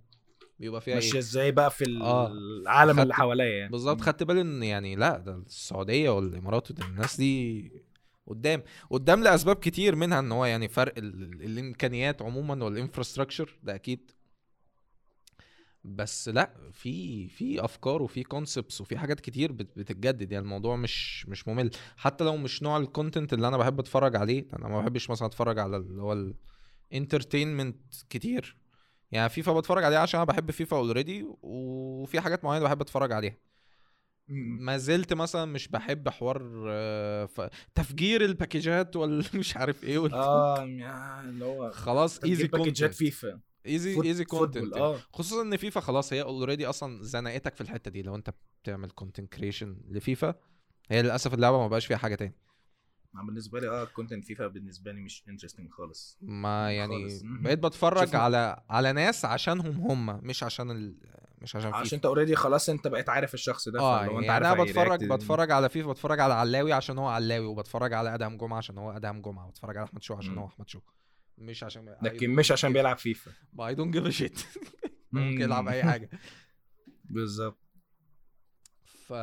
بيبقى 0.59 0.81
فيها 0.81 0.95
ماشية 0.95 1.13
إيه 1.13 1.19
إزاي 1.19 1.51
بقى 1.51 1.71
في 1.71 1.85
آه. 2.01 2.27
العالم 2.27 2.99
اللي 2.99 3.13
حواليا 3.13 3.57
يعني 3.57 3.71
بالظبط. 3.71 4.01
خدت 4.01 4.23
بالي 4.23 4.41
إن 4.41 4.63
يعني 4.63 4.95
لأ 4.95 5.17
ده 5.17 5.35
السعودية 5.35 6.09
والإمارات 6.09 6.71
الناس 6.81 7.17
دي 7.17 7.71
قدام. 8.27 8.63
قدام 8.89 9.23
لأسباب 9.23 9.55
كتير 9.55 9.95
منها 9.95 10.19
إن 10.19 10.31
هو 10.31 10.45
يعني 10.45 10.67
فرق 10.67 10.93
ال... 10.97 11.23
ال- 11.23 11.43
الإمكانيات 11.43 12.21
عموما 12.21 12.65
وال 12.65 12.77
infrastructure 12.77 13.57
ده 13.63 13.75
أكيد. 13.75 14.11
بس 15.83 16.29
لأ 16.29 16.53
في 16.71 17.27
في 17.27 17.65
أفكار 17.65 18.01
وفي 18.01 18.23
concepts 18.23 18.81
وفي 18.81 18.97
حاجات 18.97 19.19
كتير 19.19 19.51
بت- 19.51 19.77
بتتجدد. 19.79 20.31
يعني 20.31 20.43
الموضوع 20.45 20.75
مش 20.75 21.25
مش 21.27 21.47
ممل. 21.47 21.71
حتى 21.97 22.23
لو 22.23 22.37
مش 22.37 22.63
نوع 22.63 22.77
ال 22.77 22.84
content 22.84 23.33
اللي 23.33 23.47
أنا 23.47 23.57
بحب 23.57 23.79
أتفرج 23.79 24.15
عليه 24.15 24.45
أنا 24.53 24.67
ما 24.67 24.81
بحبش 24.81 25.09
مثلا 25.09 25.27
أتفرج 25.27 25.59
على 25.59 25.77
اللي 25.77 26.01
هو 26.01 26.33
ال 26.91 26.97
entertainment 26.97 27.77
كتير. 28.09 28.57
يعني 29.11 29.29
فيفا 29.29 29.53
بتفرج 29.53 29.83
عليها 29.83 29.99
عشان 29.99 30.19
أنا 30.19 30.27
بحب 30.27 30.51
فيفا 30.51 30.77
already 30.77 31.25
وفي 31.41 32.19
حاجات 32.21 32.43
معينة 32.43 32.65
بحب 32.65 32.81
أتفرج 32.81 33.11
عليها. 33.11 33.37
ما 34.29 34.77
زلت 34.77 35.13
مثلا 35.13 35.45
مش 35.45 35.67
بحب 35.67 36.09
حوار 36.09 36.65
آه، 36.69 37.29
تفجير 37.75 38.25
ال 38.25 38.33
packageات 38.33 38.95
والمش 38.95 39.55
عارف 39.57 39.83
إيه 39.83 39.97
وال... 39.97 40.13
آه 40.13 40.63
اللي 41.23 41.45
هو 41.45 41.71
خلاص 41.71 42.19
easy 42.23 42.47
content 42.47 42.93
فيفا. 42.93 43.39
easy 43.65 44.01
easy 44.01 44.25
content 44.25 44.73
آه. 44.73 44.99
خصوصا 45.13 45.41
إن 45.41 45.57
فيفا 45.57 45.79
خلاص 45.79 46.13
هي 46.13 46.21
already 46.21 46.65
أصلا 46.65 47.03
زنقتك 47.03 47.55
في 47.55 47.61
الحتة 47.61 47.91
دي 47.91 48.01
لو 48.01 48.15
أنت 48.15 48.33
بتعمل 48.63 48.89
content 48.91 49.33
creation 49.33 49.77
لفيفا 49.89 50.35
هي 50.89 51.01
للأسف 51.01 51.33
اللعبة 51.33 51.57
ما 51.57 51.67
بقاش 51.67 51.85
فيها 51.85 51.97
حاجة 51.97 52.15
تاني. 52.15 52.35
بالنسبة 53.13 53.59
لي 53.59 53.67
آه 53.69 53.85
content 53.85 54.25
فيفا 54.25 54.47
بالنسبة 54.47 54.91
لي 54.91 55.01
مش 55.01 55.23
interesting 55.29 55.69
خالص. 55.71 56.17
ما 56.21 56.71
يعني 56.71 57.09
خالص. 57.09 57.21
بقيت 57.23 57.59
بتفرج. 57.59 58.15
على 58.15 58.63
على 58.69 58.93
ناس 58.93 59.25
عشانهم 59.25 59.71
هم 59.91 60.25
مش 60.27 60.43
عشان 60.43 60.71
ال... 60.71 60.95
مش 61.41 61.55
عشان 61.55 61.69
عشان 61.73 61.83
فيفا 61.83 61.95
انت 61.95 62.05
already 62.05 62.35
خلاص 62.35 62.69
انت 62.69 62.87
بقيت 62.87 63.09
عارف 63.09 63.33
الشخص 63.33 63.69
ده 63.69 63.79
آه 63.79 64.05
هو 64.05 64.19
انت 64.19 64.25
يعني 64.27 64.45
عارف 64.45 64.59
أنا 64.59 64.63
بتفرج 64.63 65.05
بتفرج 65.13 65.51
على 65.51 65.69
فيفا 65.69 65.91
بتفرج 65.91 66.19
على 66.19 66.33
علاوي 66.33 66.73
عشان 66.73 66.97
هو 66.97 67.07
علاوي 67.07 67.45
وبتفرج 67.45 67.93
على 67.93 68.13
أدهم 68.15 68.37
جمعة 68.37 68.57
عشان 68.57 68.77
هو 68.77 68.91
أدهم 68.91 69.21
جمعة 69.21 69.47
وبتفرج 69.47 69.77
على 69.77 69.85
أحمد 69.85 70.01
شو 70.03 70.13
عشان. 70.13 70.37
هو 70.37 70.45
أحمد 70.45 70.69
شو. 70.69 70.79
مش 71.37 71.63
عشان 71.63 71.95
لكن 72.01 72.29
مش 72.29 72.51
عشان 72.51 72.73
بيلعب 72.73 72.97
فيفا. 72.97 73.31
I 73.59 73.75
don't 73.75 73.93
give 73.97 74.07
a 74.07 74.14
shit 74.14 74.39
ممكن 75.11 75.35
مم. 75.35 75.41
يلعب 75.41 75.67
أي 75.67 75.83
حاجة. 75.83 76.09
بالظبط. 77.15 77.57
ف 78.85 79.13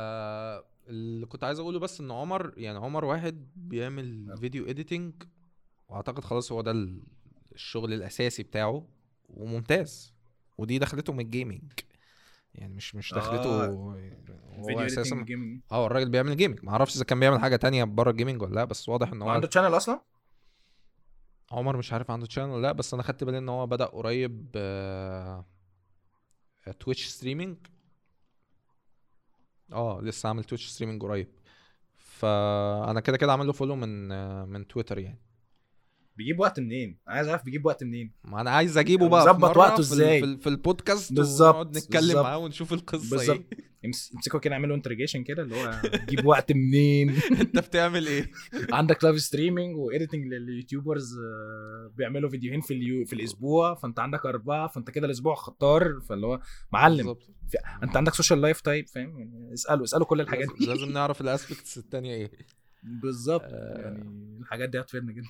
اللي 0.87 1.25
كنت 1.25 1.43
عايز 1.43 1.59
أقوله 1.59 1.79
بس 1.79 2.01
إن 2.01 2.11
عمر 2.11 2.53
يعني 2.57 2.77
عمر 2.77 3.05
واحد 3.05 3.47
بيعمل. 3.55 4.37
فيديو 4.39 4.65
editing 4.65 5.13
وأعتقد 5.89 6.23
خلاص 6.23 6.51
هو 6.51 6.61
ده 6.61 6.71
ال- 6.71 7.03
الشغل 7.51 7.93
الأساسي 7.93 8.43
بتاعه 8.43 8.87
وممتاز. 9.29 10.13
ودي 10.57 10.79
دخلته 10.79 11.13
من 11.13 11.19
ال 11.19 11.26
gaming 11.26 11.71
يعني 12.55 12.73
مش 12.73 12.95
مش 12.95 13.13
دخلته 13.13 13.65
آه. 13.65 13.97
هو 14.57 14.79
أساسا 14.79 15.25
آه 15.71 15.85
الراجل 15.85 16.09
بيعمل 16.09 16.37
gaming 16.37 16.59
ما 16.63 16.71
أعرفش 16.71 16.95
إذا 16.95 17.03
كان 17.03 17.19
بيعمل 17.19 17.39
حاجة 17.39 17.55
تانية 17.55 17.83
بره 17.83 18.11
ال 18.11 18.15
gaming 18.15 18.41
ولا 18.41 18.55
لأ 18.55 18.65
بس 18.65 18.89
واضح 18.89 19.11
إن 19.11 19.21
هو 19.21 19.29
عنده 19.29 19.47
channel 19.47 19.77
أصلا؟ 19.77 20.01
عمر 21.51 21.77
مش 21.77 21.93
عارف 21.93 22.11
عنده 22.11 22.25
channel 22.25 22.61
لأ 22.61 22.71
بس 22.71 22.93
أنا 22.93 23.03
خدت 23.03 23.23
بالي 23.23 23.37
إن 23.37 23.49
هو 23.49 23.67
بدأ 23.67 23.85
قريب 23.85 24.51
آه، 24.55 25.45
تويتش 26.79 27.07
streaming 27.07 27.57
آه 29.73 30.01
لسه 30.01 30.27
عامل 30.29 30.43
تويتش 30.43 30.67
streaming 30.67 31.01
قريب. 31.01 31.27
فأنا 31.97 32.99
كده 32.99 33.17
كده 33.17 33.31
عامل 33.31 33.47
له 33.47 33.53
follow 33.53 33.75
من 33.75 34.11
آه، 34.11 34.45
من 34.45 34.67
تويتر 34.67 34.99
يعني. 34.99 35.19
بيجيب 36.17 36.39
وقت 36.39 36.59
منين؟ 36.59 36.97
عايز 37.07 37.27
أعرف 37.27 37.45
بيجيب 37.45 37.65
وقت 37.65 37.83
منين. 37.83 38.11
ما 38.23 38.41
أنا 38.41 38.51
عايز 38.51 38.77
أجيبه 38.77 39.09
بقى 39.09 39.39
مرة 39.39 39.59
وقته 39.59 39.79
إزاي؟ 39.79 40.21
في, 40.21 40.37
في 40.37 40.49
البودكاست 40.49 41.13
بالظبط، 41.13 41.55
ونقعد 41.55 41.77
نتكلم. 41.77 42.15
معاه 42.23 42.37
ونشوف 42.37 42.73
القصة 42.73 43.17
بالظبط. 43.17 43.45
إيه. 43.53 43.75
يمسكوا 43.85 44.39
كده 44.39 44.53
يعملوا 44.53 44.75
interrogation 44.75 45.23
كده 45.23 45.43
اللي 45.43 45.55
هو 45.55 45.81
تجيب 46.07 46.25
وقت 46.25 46.51
منين؟ 46.51 47.09
أنت 47.41 47.59
بتعمل 47.59 48.07
إيه؟ 48.07 48.31
عندك 48.71 49.03
live 49.03 49.21
streaming 49.21 49.77
و 49.77 49.83
editing 49.83 50.25
لل 50.27 50.43
YouTubers 50.43 51.17
آه، 51.17 51.91
بيعملوا 51.97 52.29
فيديوهين 52.29 52.61
في 52.61 52.73
اليو... 52.73 53.05
في 53.05 53.13
الأسبوع 53.13 53.75
فأنت 53.75 53.99
عندك 53.99 54.25
أربعة 54.25 54.67
فأنت 54.67 54.89
كده 54.89 55.05
الأسبوع 55.05 55.35
خطار 55.35 55.99
فاللي 56.09 56.27
هو 56.27 56.39
معلم. 56.73 56.97
بالظبط. 56.97 57.23
في... 57.49 57.57
أنت 57.83 57.97
عندك 57.97 58.13
social 58.13 58.41
life 58.41 58.61
طيب 58.61 58.87
فاهم؟ 58.87 59.19
يعني 59.19 59.53
اساله 59.53 59.83
اساله 59.83 60.05
كل 60.05 60.21
الحاجات 60.21 60.47
دي. 60.59 60.65
لازم 60.65 60.91
نعرف 60.91 61.21
ال 61.21 61.28
aspects 61.28 61.77
التانية 61.77 62.15
إيه. 62.15 62.31
بالظبط. 62.83 63.43
آه. 63.43 63.81
يعني 63.81 64.03
الحاجات 64.39 64.69
دي 64.69 64.79
هتفيدنا 64.79 65.11
جدا. 65.11 65.27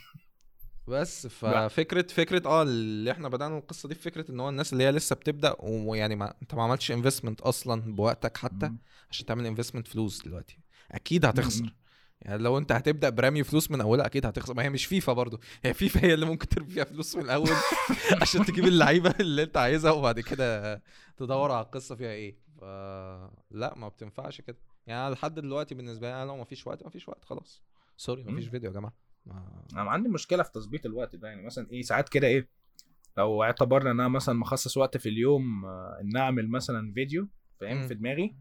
بس 0.87 1.27
ففكره 1.27 2.07
فكرة 2.13 2.47
آه 2.49 2.63
اللي 2.63 3.11
إحنا 3.11 3.29
بدأنا 3.29 3.57
القصة 3.57 3.89
دي 3.89 3.95
فكرة 3.95 4.31
إن 4.31 4.39
هو 4.39 4.49
الناس 4.49 4.73
اللي 4.73 4.83
هي 4.83 4.91
لسه 4.91 5.15
بتبدأ 5.15 5.55
ويعني 5.59 6.15
ما 6.15 6.33
أنت 6.41 6.55
ما 6.55 6.63
عملتش 6.63 6.91
investment 6.91 7.41
أصلا 7.41 7.81
بوقتك 7.95 8.37
حتى. 8.37 8.71
عشان 9.09 9.25
تعمل 9.25 9.45
investment 9.45 9.87
فلوس 9.87 10.21
دلوقتي. 10.25 10.59
أكيد 10.91 11.25
هتخسر. 11.25 11.75
يعني 12.21 12.43
لو 12.43 12.57
أنت 12.57 12.71
هتبدأ 12.71 13.09
برمي 13.09 13.43
فلوس 13.43 13.71
من 13.71 13.81
أولها 13.81 14.05
أكيد 14.05 14.25
هتخسر. 14.25 14.53
ما 14.53 14.63
هي 14.63 14.69
مش 14.69 14.85
فيفا 14.85 15.13
برضو. 15.13 15.39
هي 15.63 15.73
فيفا 15.73 16.03
هي 16.03 16.13
اللي 16.13 16.25
ممكن 16.25 16.47
ترمي 16.49 16.69
فيها 16.69 16.83
فلوس 16.83 17.15
من 17.15 17.23
الأول 17.23 17.49
عشان 18.21 18.45
تجيب 18.45 18.65
اللعيبة 18.65 19.13
اللي 19.19 19.43
أنت 19.43 19.57
عايزها 19.57 19.91
وبعد 19.91 20.19
كده 20.19 20.81
تدور 21.17 21.51
على 21.51 21.65
القصة 21.65 21.95
فيها 21.95 22.11
إيه. 22.11 22.35
ف... 22.61 22.63
لا 23.51 23.73
ما 23.75 23.87
بتنفعش 23.87 24.41
كده. 24.41 24.57
يعني 24.87 25.13
لحد 25.13 25.35
دلوقتي 25.35 25.75
بالنسبة 25.75 26.07
لي 26.07 26.15
أنا 26.15 26.25
لو 26.25 26.37
ما 26.37 26.43
فيش 26.43 26.67
وقت 26.67 26.83
ما 26.83 26.89
فيش 26.89 27.09
وقت 27.09 27.25
خلاص. 27.25 27.61
سوري 27.97 28.23
ما 28.23 28.35
فيش. 28.35 28.47
فيديو 28.47 28.69
يا 28.69 28.75
جماعة. 28.75 29.04
ما... 29.25 29.63
أنا 29.73 29.91
عندي 29.91 30.09
مشكلة 30.09 30.43
في 30.43 30.51
تظبيط 30.51 30.85
الوقت 30.85 31.15
ده 31.15 31.27
يعني 31.27 31.45
مثلا 31.45 31.71
إيه 31.71 31.81
ساعات 31.81 32.09
كده 32.09 32.27
إيه 32.27 32.47
لو 33.17 33.43
اعتبرنا 33.43 33.91
إن 33.91 33.99
أنا 33.99 34.09
مثلا 34.09 34.35
مخصص 34.35 34.77
وقت 34.77 34.97
في 34.97 35.09
اليوم 35.09 35.65
آه، 35.65 35.97
إن 36.01 36.17
أعمل 36.17 36.49
مثلا 36.49 36.91
فيديو 36.93 37.27
فاهم. 37.59 37.87
في 37.87 37.93
دماغي 37.93 38.35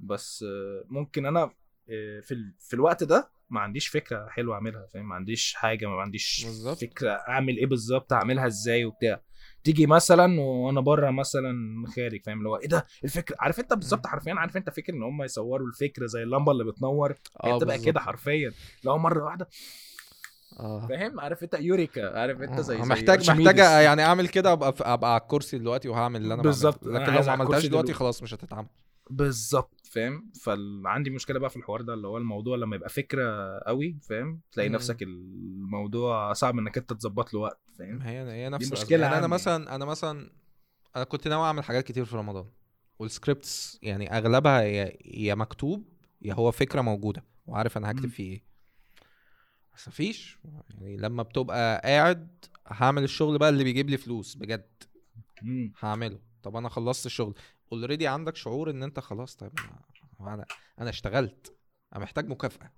بس 0.00 0.42
آه، 0.48 0.84
ممكن 0.88 1.26
أنا 1.26 1.42
آه، 1.90 2.20
في. 2.20 2.52
في 2.60 2.74
الوقت 2.74 3.04
ده 3.04 3.30
ما 3.50 3.60
عنديش 3.60 3.88
فكرة 3.88 4.28
حلوة 4.28 4.54
أعملها 4.54 4.86
فاهم 4.86 5.08
ما 5.08 5.14
عنديش 5.14 5.54
حاجة 5.54 5.86
ما 5.86 6.00
عنديش 6.00 6.44
بالظبط. 6.44 6.78
فكرة 6.78 7.10
أعمل 7.10 7.56
إيه 7.56 7.66
بالظبط 7.66 8.12
أعملها 8.12 8.46
إزاي 8.46 8.84
وبتاع 8.84 9.20
تيجي 9.64 9.86
مثلا 9.86 10.40
وأنا 10.40 10.80
بره 10.80 11.10
مثلا 11.10 11.52
خارج 11.96 12.22
فاهم 12.24 12.38
اللي 12.38 12.48
هو 12.48 12.56
إيه 12.56 12.68
ده 12.68 12.86
الفكرة 13.04 13.36
عارف 13.40 13.60
أنت 13.60 13.72
بالظبط 13.74 14.06
حرفيا 14.06 14.34
عارف 14.34 14.56
أنت 14.56 14.70
فكر 14.70 14.92
إن 14.92 15.02
هم 15.02 15.22
يصوروا 15.22 15.66
الفكرة 15.66 16.06
زي 16.06 16.22
اللمبة 16.22 16.52
اللي 16.52 16.64
بتنور 16.64 17.14
آه 17.44 17.56
بتبقى. 17.58 17.78
كده 17.78 18.00
حرفيا 18.00 18.52
لو 18.84 18.98
مرة 18.98 19.24
واحدة 19.24 19.48
آه 20.60 20.86
فاهم 20.86 21.20
عارف 21.20 21.42
انت 21.42 21.54
يوريكا 21.54 22.18
عارف 22.18 22.40
انت 22.40 22.60
زي 22.60 22.74
آه، 22.76 22.82
زي 22.82 22.88
محتاج 22.88 23.18
أرشميدس. 23.18 23.40
محتاج 23.50 23.58
يعني 23.84 24.02
أعمل 24.02 24.28
كده 24.28 24.52
أبقى 24.52 24.74
أبقى 24.80 25.12
على 25.14 25.20
الكرسي 25.22 25.58
دلوقتي 25.58 25.88
وهعمل 25.88 26.22
اللي 26.22 26.34
أنا 26.34 26.42
بالظبط. 26.42 26.86
لكن 26.86 27.12
لو 27.12 27.20
ما 27.22 27.32
عملتهاش 27.32 27.66
دلوقتي. 27.66 27.92
خلاص 27.92 28.22
مش 28.22 28.34
هتتعمل 28.34 28.66
بالظبط 29.10 29.80
فاهم 29.90 30.32
فعندي 30.44 31.10
مشكلة 31.10 31.38
بقى 31.38 31.50
في 31.50 31.56
الحوار 31.56 31.80
ده 31.82 31.94
اللي 31.94 32.08
هو 32.08 32.16
الموضوع 32.18 32.56
لما 32.56 32.76
يبقى 32.76 32.88
فكرة 32.88 33.58
قوي 33.66 33.98
فاهم 34.08 34.40
تلاقي 34.52 34.68
مم. 34.68 34.74
نفسك 34.74 35.02
الموضوع 35.02 36.32
صعب 36.32 36.58
إنك 36.58 36.78
أنت 36.78 36.92
تظبط 36.92 37.34
له 37.34 37.40
وقت 37.40 37.60
فاهم 37.78 38.02
هي 38.02 38.18
هي 38.32 38.48
نفس. 38.48 38.72
مشكلة 38.72 39.06
يعني 39.06 39.18
أنا. 39.18 39.26
مثلا 39.26 39.74
أنا 39.74 39.84
مثلا 39.84 40.30
أنا 40.96 41.04
كنت 41.04 41.28
ناوي 41.28 41.44
أعمل 41.46 41.64
حاجات 41.64 41.84
كتير 41.84 42.04
في 42.04 42.16
رمضان 42.16 42.44
وال 42.98 43.16
scripts 43.16 43.78
يعني 43.82 44.16
أغلبها 44.18 44.60
يا 44.62 44.92
يا 45.04 45.34
مكتوب 45.34 45.84
يا 46.22 46.34
هو 46.34 46.50
فكرة 46.50 46.80
موجودة 46.80 47.24
وعارف 47.46 47.76
أنا 47.78 47.90
هكتب. 47.90 48.06
فيه 48.08 48.32
إيه 48.32 48.42
بس 49.74 49.88
مفيش. 49.88 50.38
يعني 50.70 50.96
لما 50.96 51.22
بتبقى 51.22 51.80
قاعد 51.84 52.44
هعمل 52.66 53.04
الشغل 53.04 53.38
بقى 53.38 53.48
اللي 53.48 53.64
بيجيب 53.64 53.90
لي 53.90 53.96
فلوس 53.96 54.34
بجد. 54.34 54.66
مم. 55.42 55.72
هعمله. 55.80 56.18
طب 56.42 56.56
أنا 56.56 56.68
خلصت 56.68 57.06
الشغل. 57.06 57.34
already 57.72 58.06
عندك 58.06 58.36
شعور 58.36 58.70
إن 58.70 58.82
أنت 58.82 59.00
خلاص 59.00 59.36
طيب 59.36 59.52
أنا 60.20 60.44
أنا 60.80 60.90
اشتغلت. 60.90 61.56
أنا 61.94 62.02
محتاج 62.02 62.28
مكافأة. 62.28 62.72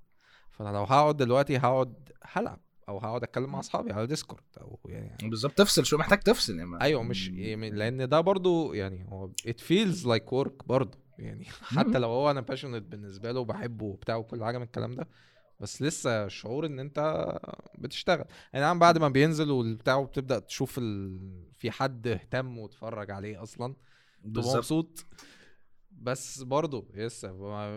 فأنا 0.50 0.68
لو 0.68 0.84
هقعد 0.84 1.16
دلوقتي 1.16 1.58
هقعد 1.58 2.08
هلعب 2.22 2.60
أو 2.88 2.98
هقعد 2.98 3.22
أتكلم 3.22 3.52
مع 3.52 3.58
أصحابي 3.58 3.92
على 3.92 4.06
ديسكورد 4.06 4.42
أو 4.60 4.80
يعني 4.84 5.28
بالظبط. 5.28 5.52
تفصل 5.52 5.84
شو 5.86 5.98
محتاج 5.98 6.18
تفصل 6.20 6.58
يعني 6.58 6.80
أيوه. 6.80 7.02
مش 7.02 7.28
يعني 7.28 7.70
لأن 7.70 8.08
ده 8.08 8.20
برضو 8.20 8.72
يعني 8.72 9.06
هو 9.10 9.30
it 9.48 9.60
feels 9.60 10.04
like 10.06 10.30
work 10.44 10.66
برضو. 10.66 10.98
يعني 11.18 11.44
حتى. 11.76 11.98
لو 11.98 12.08
هو 12.08 12.30
أنا 12.30 12.42
passionate 12.42 12.64
بالنسبة 12.88 13.32
له 13.32 13.40
وبحبه 13.40 13.84
وبتاع 13.84 14.16
وكل 14.16 14.44
حاجة 14.44 14.58
من 14.58 14.64
الكلام 14.64 14.94
ده 14.94 15.08
بس 15.60 15.82
لسه 15.82 16.28
شعور 16.28 16.66
إن 16.66 16.78
أنت 16.78 17.26
بتشتغل. 17.78 18.24
يعني 18.52 18.64
نعم 18.64 18.78
بعد 18.78 18.98
ما 18.98 19.08
بينزل 19.08 19.50
والبتاع 19.50 19.94
وبتبدأ 19.96 20.38
تشوف 20.38 20.78
ال... 20.78 21.18
في 21.52 21.70
حد 21.70 22.06
اهتم 22.06 22.58
واتفرج 22.58 23.10
عليه 23.10 23.42
أصلا 23.42 23.74
تبقى 24.24 24.56
مبسوط. 24.56 25.06
بس 25.92 26.42
برضه 26.42 26.86
لسه 26.94 27.30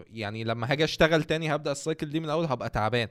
يعني 0.09 0.43
لما 0.43 0.71
هاجي 0.71 0.83
أشتغل 0.83 1.23
تاني 1.23 1.55
هبدأ 1.55 1.71
ال 1.71 1.77
cycle 1.77 2.09
دي 2.09 2.19
من 2.19 2.25
الأول 2.25 2.45
هبقى 2.45 2.69
تعبان. 2.69 3.07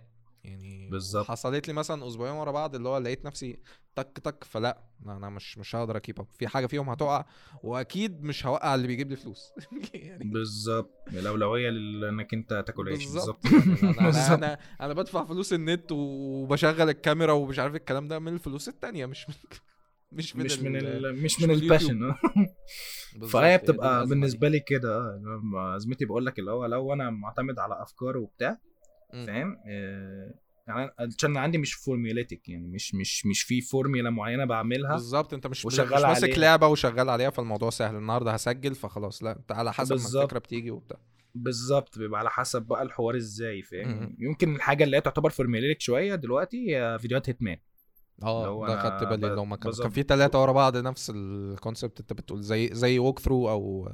يعني 0.46 0.88
بالظبط. 0.90 1.26
حصلت 1.26 1.68
لي 1.68 1.74
مثلا 1.74 2.06
أسبوعين 2.06 2.34
ورا 2.34 2.50
بعض 2.50 2.74
اللي 2.74 2.88
هو 2.88 2.98
لقيت 2.98 3.24
نفسي 3.24 3.58
تك 3.96 4.18
تك 4.24 4.44
فلا 4.44 4.82
أنا 5.06 5.28
مش 5.30 5.58
مش 5.58 5.76
هقدر 5.76 5.96
ا 5.96 6.01
keep 6.01 6.20
up 6.20 6.26
في 6.38 6.46
حاجة 6.48 6.66
فيهم 6.66 6.88
هتقع 6.90 7.24
وأكيد 7.62 8.22
مش 8.24 8.46
هوقع 8.46 8.74
اللي 8.74 8.86
بيجيب 8.86 9.10
لي 9.10 9.16
فلوس 9.16 9.52
يعني 9.94 10.24
بالظبط 10.24 10.90
الأولوية 11.12 11.70
لأنك 11.70 12.34
أنت 12.34 12.64
تاكل 12.66 12.88
عيش 12.88 13.04
بالظبط 13.06 13.44
يعني 13.44 13.82
أنا 13.82 14.06
بالظبط. 14.06 14.30
أنا 14.38 14.58
أنا 14.80 14.94
بدفع 14.94 15.24
فلوس 15.24 15.52
النت 15.52 15.92
وبشغل 15.92 16.88
الكاميرا 16.90 17.32
ومش 17.32 17.58
عارف 17.58 17.74
الكلام 17.74 18.08
ده 18.08 18.18
من 18.18 18.32
الفلوس 18.34 18.68
التانية 18.68 19.06
مش 19.06 19.28
من 19.28 19.34
مش 20.12 20.36
من 20.36 20.44
مش 20.44 20.58
من 20.58 20.76
ال- 20.76 21.06
ال... 21.06 21.22
مش 21.22 21.40
من. 21.42 21.50
ال 21.50 21.56
passion 21.56 22.00
بالظبط، 23.16 23.32
فهي 23.32 23.58
بتبقى 23.58 24.06
بالنسبة. 24.06 24.48
لي 24.48 24.60
كده 24.60 24.96
آه 24.98 25.20
لما 25.24 25.76
ازمتي 25.76 26.04
بقول 26.04 26.26
لك 26.26 26.38
اللي 26.38 26.50
هو 26.50 26.66
لو 26.66 26.92
أنا 26.92 27.10
معتمد 27.10 27.58
على 27.58 27.82
أفكار 27.82 28.16
وبتاع. 28.16 28.58
فاهم 29.12 29.56
آه، 29.66 30.34
يعني 30.68 30.90
ال 31.00 31.05
channel 31.05 31.38
عندي 31.38 31.58
مش 31.58 31.74
formulatic 31.74 32.48
يعني 32.48 32.66
مش 32.66 32.94
مش 32.94 33.26
مش 33.26 33.42
في 33.42 33.60
فورميولا 33.60 34.10
معينة 34.10 34.44
بعملها 34.44 34.92
بالظبط 34.92 35.34
انت 35.34 35.46
مش 35.46 35.64
وشغال 35.64 35.94
مش 36.02 36.02
ماسك. 36.08 36.38
لعبة 36.38 36.66
وشغال 36.66 37.10
عليها 37.10 37.30
فالموضوع 37.30 37.70
سهل 37.70 37.96
النهارده 37.96 38.32
هسجل 38.32 38.74
فخلاص 38.74 39.22
لا 39.22 39.36
انت 39.36 39.52
على 39.52 39.72
حسب 39.72 39.96
ما. 39.96 40.22
الفكرة 40.22 40.38
بتيجي 40.38 40.70
وبتاع 40.70 40.98
بالظبط 41.34 41.98
بيبقى 41.98 42.20
على 42.20 42.30
حسب 42.30 42.62
بقى 42.62 42.82
الحوار 42.82 43.16
إزاي. 43.16 43.62
فاهم 43.62 44.16
يمكن 44.18 44.54
الحاجة 44.56 44.84
اللي 44.84 44.96
هي 44.96 45.00
تعتبر 45.00 45.30
formulatic 45.30 45.80
شوية 45.80 46.14
دلوقتي 46.14 46.76
هي 46.76 46.98
فيديوهات 47.00 47.28
هيتمان 47.28 47.56
آه 48.22 48.66
ده 48.66 48.78
خدت 48.82 49.08
بالي 49.08 49.26
اللي 49.26 49.40
هم 49.40 49.54
كان 49.54 49.72
كان. 49.72 49.90
في 49.90 50.02
ثلاثة 50.02 50.42
ورا 50.42 50.52
بعض 50.52 50.76
نفس 50.76 51.12
ال 51.14 51.25
concept 51.25 52.00
أنت 52.00 52.12
بتقول 52.12 52.42
زي 52.42 52.68
زي 52.72 52.98
walkthrough 52.98 53.50
أو 53.50 53.88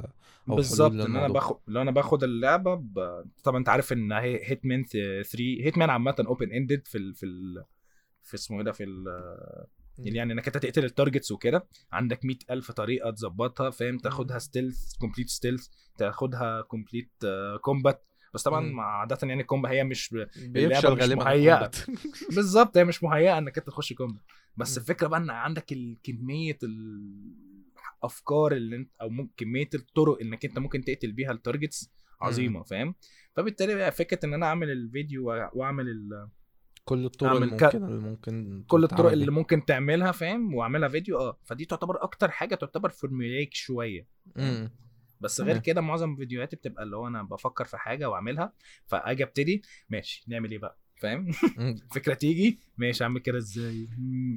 أو 0.51 0.57
بالظبط 0.57 0.93
إن 0.93 1.01
أنا. 1.17 1.29
باخد 1.29 1.57
لو 1.67 1.83
أنا 1.83 1.91
باخد 1.91 2.25
اللعبة 2.25 2.75
ب... 2.75 3.25
طبعا 3.45 3.59
أنت 3.59 3.69
عارف 3.69 3.93
إن 3.93 4.13
هي 4.13 4.51
هيتمان 4.51 4.85
3 4.85 5.39
هيتمان 5.39 5.91
عامة 5.91 6.15
open 6.29 6.53
ended 6.53 6.87
في 6.87 6.99
ال... 6.99 7.15
في 7.15 7.27
ال... 7.27 7.65
في 8.23 8.35
اسمه 8.35 8.59
إيه 8.59 8.65
ده؟ 8.65 8.73
في 8.73 8.85
ال... 8.85 9.05
يعني 9.99 10.33
إنك 10.33 10.47
أنت 10.47 10.59
تقتل 10.59 10.85
ال 10.85 10.91
targets 10.91 11.33
وكده. 11.33 11.69
عندك 11.93 12.25
100000 12.25 12.71
طريقة 12.73 13.11
تظبطها 13.11 13.71
فاهم؟ 13.71 13.99
تاخدها 13.99 14.39
stealth 14.39 14.97
complete 15.01 15.29
stealth 15.29 15.67
تاخدها 15.99 16.61
complete 16.61 17.11
combat 17.61 18.07
بس 18.35 18.43
طبعا 18.43 18.61
مم. 18.61 18.81
عادة 18.81 19.19
يعني 19.23 19.43
ال 19.43 19.47
combat 19.47 19.71
هي 19.71 19.85
مش 19.85 20.15
بيفشل 20.37 20.89
غالبا. 20.89 21.33
ال 21.33 21.38
combat. 21.38 21.77
بالظبط 22.37 22.77
هي 22.77 22.85
مش 22.85 23.03
مهيئة 23.03 23.39
إنك 23.39 23.59
أنت 23.59 23.67
تخش 23.67 23.93
combat 23.93 24.21
بس 24.57 24.77
مم. 24.79 24.83
الفكرة 24.83 25.07
بقى 25.07 25.19
إن 25.21 25.31
عندك 25.31 25.65
كمية 26.03 26.59
الافكار 28.03 28.53
اللي 28.53 28.77
أنت 28.77 28.91
أو 29.01 29.11
كمية 29.37 29.69
الطرق 29.75 30.21
إنك 30.21 30.45
أنت 30.45 30.59
ممكن 30.59 30.85
تقتل 30.85 31.13
بيها 31.13 31.33
ال 31.33 31.40
targets 31.40 31.91
عظيمة 32.21 32.63
فاهم 32.63 32.95
فبالتالي 33.37 33.75
بقى 33.75 33.93
فكرة 33.93 34.27
إن 34.27 34.35
أنا 34.35 34.47
أعمل 34.47 34.71
الفيديو 34.71 35.27
وأعمل 35.53 35.89
ال- 35.89 36.29
كل 36.85 37.05
الطرق 37.05 37.29
أعمل 37.31 37.43
الممكن 37.43 37.67
ك- 37.69 37.75
اللي 37.75 38.01
ممكن 38.01 38.65
كل 38.69 38.85
الطرق 38.85 39.13
اللي. 39.13 39.31
ممكن 39.31 39.65
تعملها 39.65 40.13
فاهم 40.13 40.55
وأعملها 40.55 40.89
فيديو 40.89 41.19
آه 41.19 41.39
فدي 41.45 41.65
تعتبر 41.65 42.03
أكتر 42.03 42.31
حاجة 42.31 42.55
تعتبر 42.55 42.91
formulatic 42.91 43.55
شوية 43.55 44.07
مم. 44.37 44.71
بس 45.23 45.41
غير. 45.41 45.59
كده 45.59 45.81
معظم 45.81 46.17
فيديوهاتي 46.17 46.57
بتبقى 46.57 46.83
اللي 46.85 46.97
هو 46.97 47.07
أنا 47.07 47.23
بفكر 47.23 47.65
في 47.65 47.77
حاجة 47.77 48.09
وأعملها 48.11 48.53
فأجي 48.87 49.25
أبتدي 49.25 49.63
ماشي 49.91 50.25
نعمل 50.29 50.51
إيه 50.51 50.59
بقى؟ 50.59 50.79
فاهم. 50.97 51.31
فكرة 51.95 52.15
تيجي 52.15 52.61
ماشي 52.79 53.05
أعمل 53.05 53.21
كده 53.21 53.39
إزاي؟ 53.39 53.89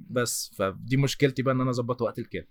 بس 0.09 0.51
فدي 0.57 0.97
مشكلتي 0.97 1.41
بقى 1.41 1.53
إن 1.53 1.61
أنا 1.61 1.69
أظبط 1.69 2.01
وقت 2.01 2.19
الكام 2.19 2.45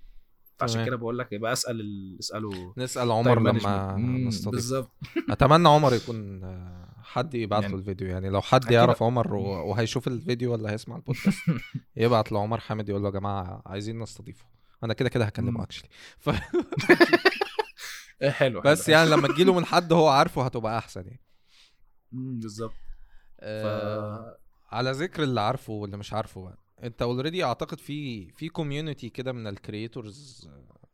فعشان 0.59 0.75
تمام. 0.75 0.87
كده 0.87 0.97
بقول 0.97 1.19
لك 1.19 1.33
يبقى 1.33 1.53
أسأل 1.53 1.81
ال- 1.81 2.19
اساله 2.21 2.75
نسأل 2.77 3.11
عمر 3.11 3.39
لما 3.41 3.97
نستضيف. 3.97 4.55
بالظبط. 4.55 4.91
أتمنى 5.31 5.69
عمر 5.69 5.95
يكون 5.95 6.45
آه، 6.45 6.95
حد 7.03 7.35
يبعت 7.35 7.63
له 7.63 7.69
يعني- 7.69 7.81
الفيديو. 7.81 8.09
يعني 8.09 8.29
لو 8.31 8.41
حد. 8.41 8.71
يعرف 8.71 9.03
عمر 9.03 9.35
و- 9.35 9.71
وهيشوف 9.71 10.09
الفيديو 10.09 10.53
ولا 10.53 10.73
هيسمع 10.73 10.97
البودكاست 10.97 11.39
يبعت 11.97 12.33
لعمر 12.33 12.61
حامد 12.61 12.89
يقول 12.89 13.03
له 13.03 13.09
يا 13.09 13.13
جماعة 13.13 13.63
عايزين 13.67 13.99
نستضيفه. 13.99 14.45
أنا 14.85 14.95
كده 14.95 15.09
كده 15.09 15.25
هكلمه. 15.25 15.63
اكشلي 15.63 15.89
إيه، 16.29 16.35
حلو 18.23 18.61
بس. 18.61 18.89
يعني 18.89 19.11
لما 19.11 19.29
تجيله 19.29 19.55
من 19.55 19.65
حد 19.73 19.93
هو 19.93 20.09
عارفه 20.09 20.45
هتبقى 20.45 20.79
أحسن 20.79 21.07
يعني. 21.07 21.21
بالظبط. 22.13 22.73
ف... 23.39 23.45
آه، 23.47 24.39
على 24.73 24.91
ذكر 24.91 25.23
اللي 25.23 25.41
عارفه 25.41 25.73
واللي 25.73 25.97
مش 25.97 26.13
عارفه 26.13 26.43
بقى. 26.43 26.59
أنت 26.83 27.03
already 27.03 27.45
أعتقد 27.45 27.81
في 27.81 28.31
في 28.33 28.49
community 28.49 29.09
كده 29.11 29.33
من 29.33 29.47
ال 29.47 29.58
creators 29.58 30.49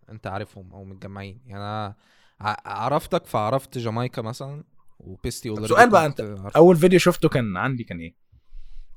أنت 0.08 0.26
عارفهم 0.26 0.72
أو 0.72 0.84
متجمعين. 0.84 1.40
يعني 1.46 1.62
أنا 1.62 1.94
ع- 2.40 2.68
عرفتك 2.84 3.26
فعرفت 3.26 3.78
جامايكا 3.78 4.22
مثلا 4.22 4.64
وبيستي 4.98 5.48
already 5.48 5.68
سؤال 5.68 5.90
بقى 5.90 6.02
عارفه. 6.02 6.50
أول 6.56 6.76
فيديو 6.76 6.98
شفته 6.98 7.28
كان 7.28 7.56
عندي 7.56 7.84
كان 7.84 8.00
إيه؟ 8.00 8.14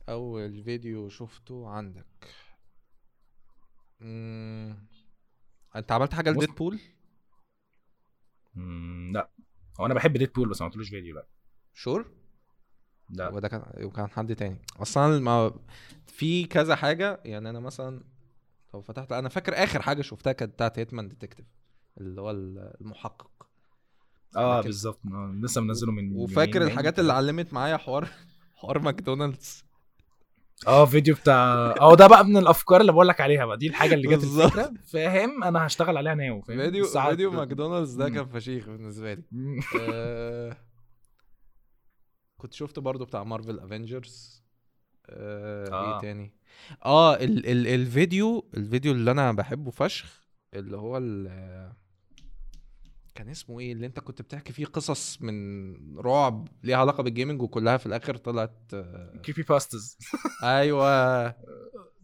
أول 0.10 0.64
فيديو 0.64 1.10
شفته 1.10 1.70
عندك. 1.70 2.06
مم... 4.00 4.88
أنت 5.76 5.92
عملت 5.92 6.14
حاجة 6.14 6.32
بص- 6.32 6.44
ل 6.44 6.47
Deadpool؟ 6.47 6.80
مم، 8.56 9.12
لا. 9.14 9.30
هو 9.80 9.86
أنا 9.86 9.94
بحب 9.94 10.18
Deadpool 10.18 10.50
بس 10.50 10.62
ما 10.62 10.66
عملتلوش 10.66 10.90
فيديو 10.90 11.16
لا. 11.16 11.28
sure؟ 11.74 12.12
لا. 13.10 13.30
وده 13.30 13.48
كان 13.48 13.64
وكان 13.86 14.10
حد 14.10 14.36
تاني. 14.36 14.62
أصلا 14.78 15.20
ما 15.20 15.54
في 16.08 16.46
كذا 16.46 16.76
حاجة 16.76 17.22
يعني 17.26 17.50
أنا 17.50 17.60
مثلا 17.60 18.04
لو 18.74 18.82
فتحت 18.82 19.12
أنا 19.12 19.30
فاكر 19.30 19.54
آخر 19.64 19.82
حاجة 19.82 20.02
شفتها 20.02 20.34
كانت 20.34 20.54
بتاعت 20.54 20.80
هيتمان 20.80 21.08
detective 21.10 21.46
اللي 21.98 22.22
هو 22.22 22.32
المحقق. 22.32 23.48
آه 24.36 24.62
بالظبط. 24.62 25.00
آه، 25.06 25.36
لسه 25.42 25.62
منزله 25.62 25.92
من 25.92 26.16
وفاكر 26.16 26.62
الحاجات 26.64 27.00
اللي 27.00 27.14
علمت 27.14 27.54
معايا 27.54 27.78
حوار 27.78 28.08
حوار 28.56 28.80
ماكدونالدز. 28.80 29.64
آه 30.68 30.86
فيديو 30.86 31.16
بتاع 31.16 31.54
آه 31.82 31.96
ده 31.96 32.08
بقى 32.08 32.26
من 32.26 32.38
الأفكار 32.38 32.82
اللي 32.82 32.92
بقول 32.92 33.08
لك 33.08 33.22
عليها 33.22 33.46
بقى 33.46 33.58
دي 33.58 33.68
الحاجة 33.68 33.94
اللي 33.94 34.08
جت. 34.16 34.24
الفكرة 34.24 34.74
فاهم 34.86 35.44
أنا 35.44 35.66
هشتغل 35.66 35.98
عليها 35.98 36.16
now 36.16 36.42
فاهم 36.42 36.58
فيديو 36.58 36.86
فيديو 36.86 37.32
ماكدونالدز 37.32 37.94
ده. 37.94 38.10
كان 38.10 38.26
فشيخ 38.26 38.66
بالنسبة 38.66 39.14
لي. 39.14 39.24
آه، 39.82 40.58
كنت 42.38 42.54
شفت 42.54 42.80
برضو 42.80 43.06
بتاع 43.06 43.24
Marvel 43.24 43.60
Avengers 43.60 44.44
آه 45.10 45.70
آه. 45.74 45.96
إيه 45.96 46.02
تاني 46.02 46.34
آه 46.86 47.16
ال 47.16 47.46
ال 47.46 47.68
الفيديو 47.68 48.50
الفيديو 48.58 48.92
اللي 48.92 49.12
أنا 49.12 49.32
بحبه 49.32 49.72
فشخ 49.72 50.24
اللي 50.54 50.78
هو 50.78 50.98
ال 50.98 51.28
كان 53.16 53.30
اسمه 53.30 53.60
إيه؟ 53.60 53.74
اللي 53.74 53.86
أنت 53.86 54.00
كنت 54.00 54.22
بتحكي 54.22 54.54
فيه 54.54 54.66
قصص 54.66 55.22
من 55.22 56.00
رعب 56.00 56.48
ليها 56.64 56.78
علاقة 56.78 57.04
بال 57.04 57.13
gaming 57.13 57.42
وكلها 57.42 57.78
في 57.78 57.86
الآخر 57.86 58.18
طلعت 58.18 58.58
آه 58.74 59.18
creepypastas 59.26 59.98
أيوه. 60.44 61.36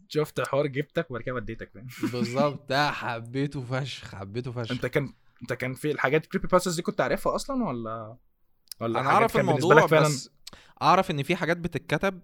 شفت 0.08 0.40
حوار 0.48 0.66
جبتك 0.66 1.10
وبعد 1.10 1.22
كده 1.22 1.34
وديتك 1.34 1.70
فاهم؟ 1.74 1.86
بالظبط. 2.12 2.68
ده 2.68 2.90
حبيته 2.90 3.62
فشخ 3.62 4.14
حبيته 4.14 4.52
فشخ. 4.52 4.70
أنت 4.72 4.86
كان 4.86 5.12
أنت 5.42 5.52
كان 5.52 5.74
في 5.74 5.90
الحاجات 5.90 6.26
creepypastas 6.26 6.74
دي 6.76 6.82
كنت 6.82 7.00
عارفها 7.00 7.34
أصلا 7.34 7.64
ولا 7.64 8.16
ولا 8.80 9.00
أنا 9.00 9.08
أعرف 9.10 9.36
الموضوع 9.36 9.74
لك 9.74 9.86
فعلا؟ 9.86 10.04
بس 10.06 10.30
أعرف 10.82 11.10
إن 11.10 11.22
في 11.22 11.36
حاجات 11.36 11.56
بتتكتب 11.56 12.20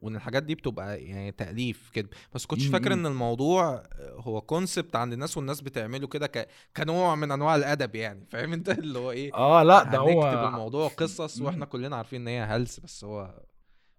وإن 0.00 0.16
الحاجات 0.16 0.42
دي 0.42 0.54
بتبقى 0.54 1.02
يعني 1.04 1.32
تأليف 1.32 1.90
كده 1.90 2.08
بس 2.34 2.46
كنتش 2.46 2.66
فاكر. 2.66 2.92
إن 2.92 3.06
الموضوع 3.06 3.82
هو 4.00 4.40
concept 4.40 4.96
عند 4.96 5.12
الناس 5.12 5.36
والناس 5.36 5.60
بتعمله 5.60 6.06
كده 6.06 6.26
ك... 6.26 6.48
كنوع 6.76 7.14
من 7.14 7.30
أنواع 7.32 7.56
الأدب 7.56 7.94
يعني 7.94 8.26
فاهم 8.26 8.52
أنت 8.52 8.68
اللي 8.78 8.98
هو 8.98 9.10
إيه 9.10 9.34
آه 9.34 9.62
لأ 9.62 9.82
ده 9.82 9.88
هنكتب 9.88 10.00
هو 10.00 10.48
الموضوع 10.48 10.88
قصص. 10.98 11.40
وإحنا 11.40 11.64
كلنا 11.64 11.96
عارفين 11.96 12.20
إن 12.20 12.28
هي 12.28 12.40
هلس 12.40 12.80
بس 12.80 13.04
هو 13.04 13.42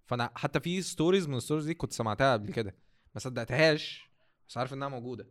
فأنا 0.05 0.31
حتى 0.35 0.59
في 0.59 0.81
stories 0.81 1.27
من 1.27 1.35
ال 1.38 1.41
stories 1.41 1.65
دي 1.65 1.73
كنت 1.73 1.93
سمعتها 1.93 2.34
قبل 2.34 2.51
كده 2.53 2.76
ما 3.15 3.19
صدقتهاش 3.19 4.09
بس 4.47 4.57
عارف 4.57 4.73
إنها 4.73 4.88
موجودة. 4.88 5.27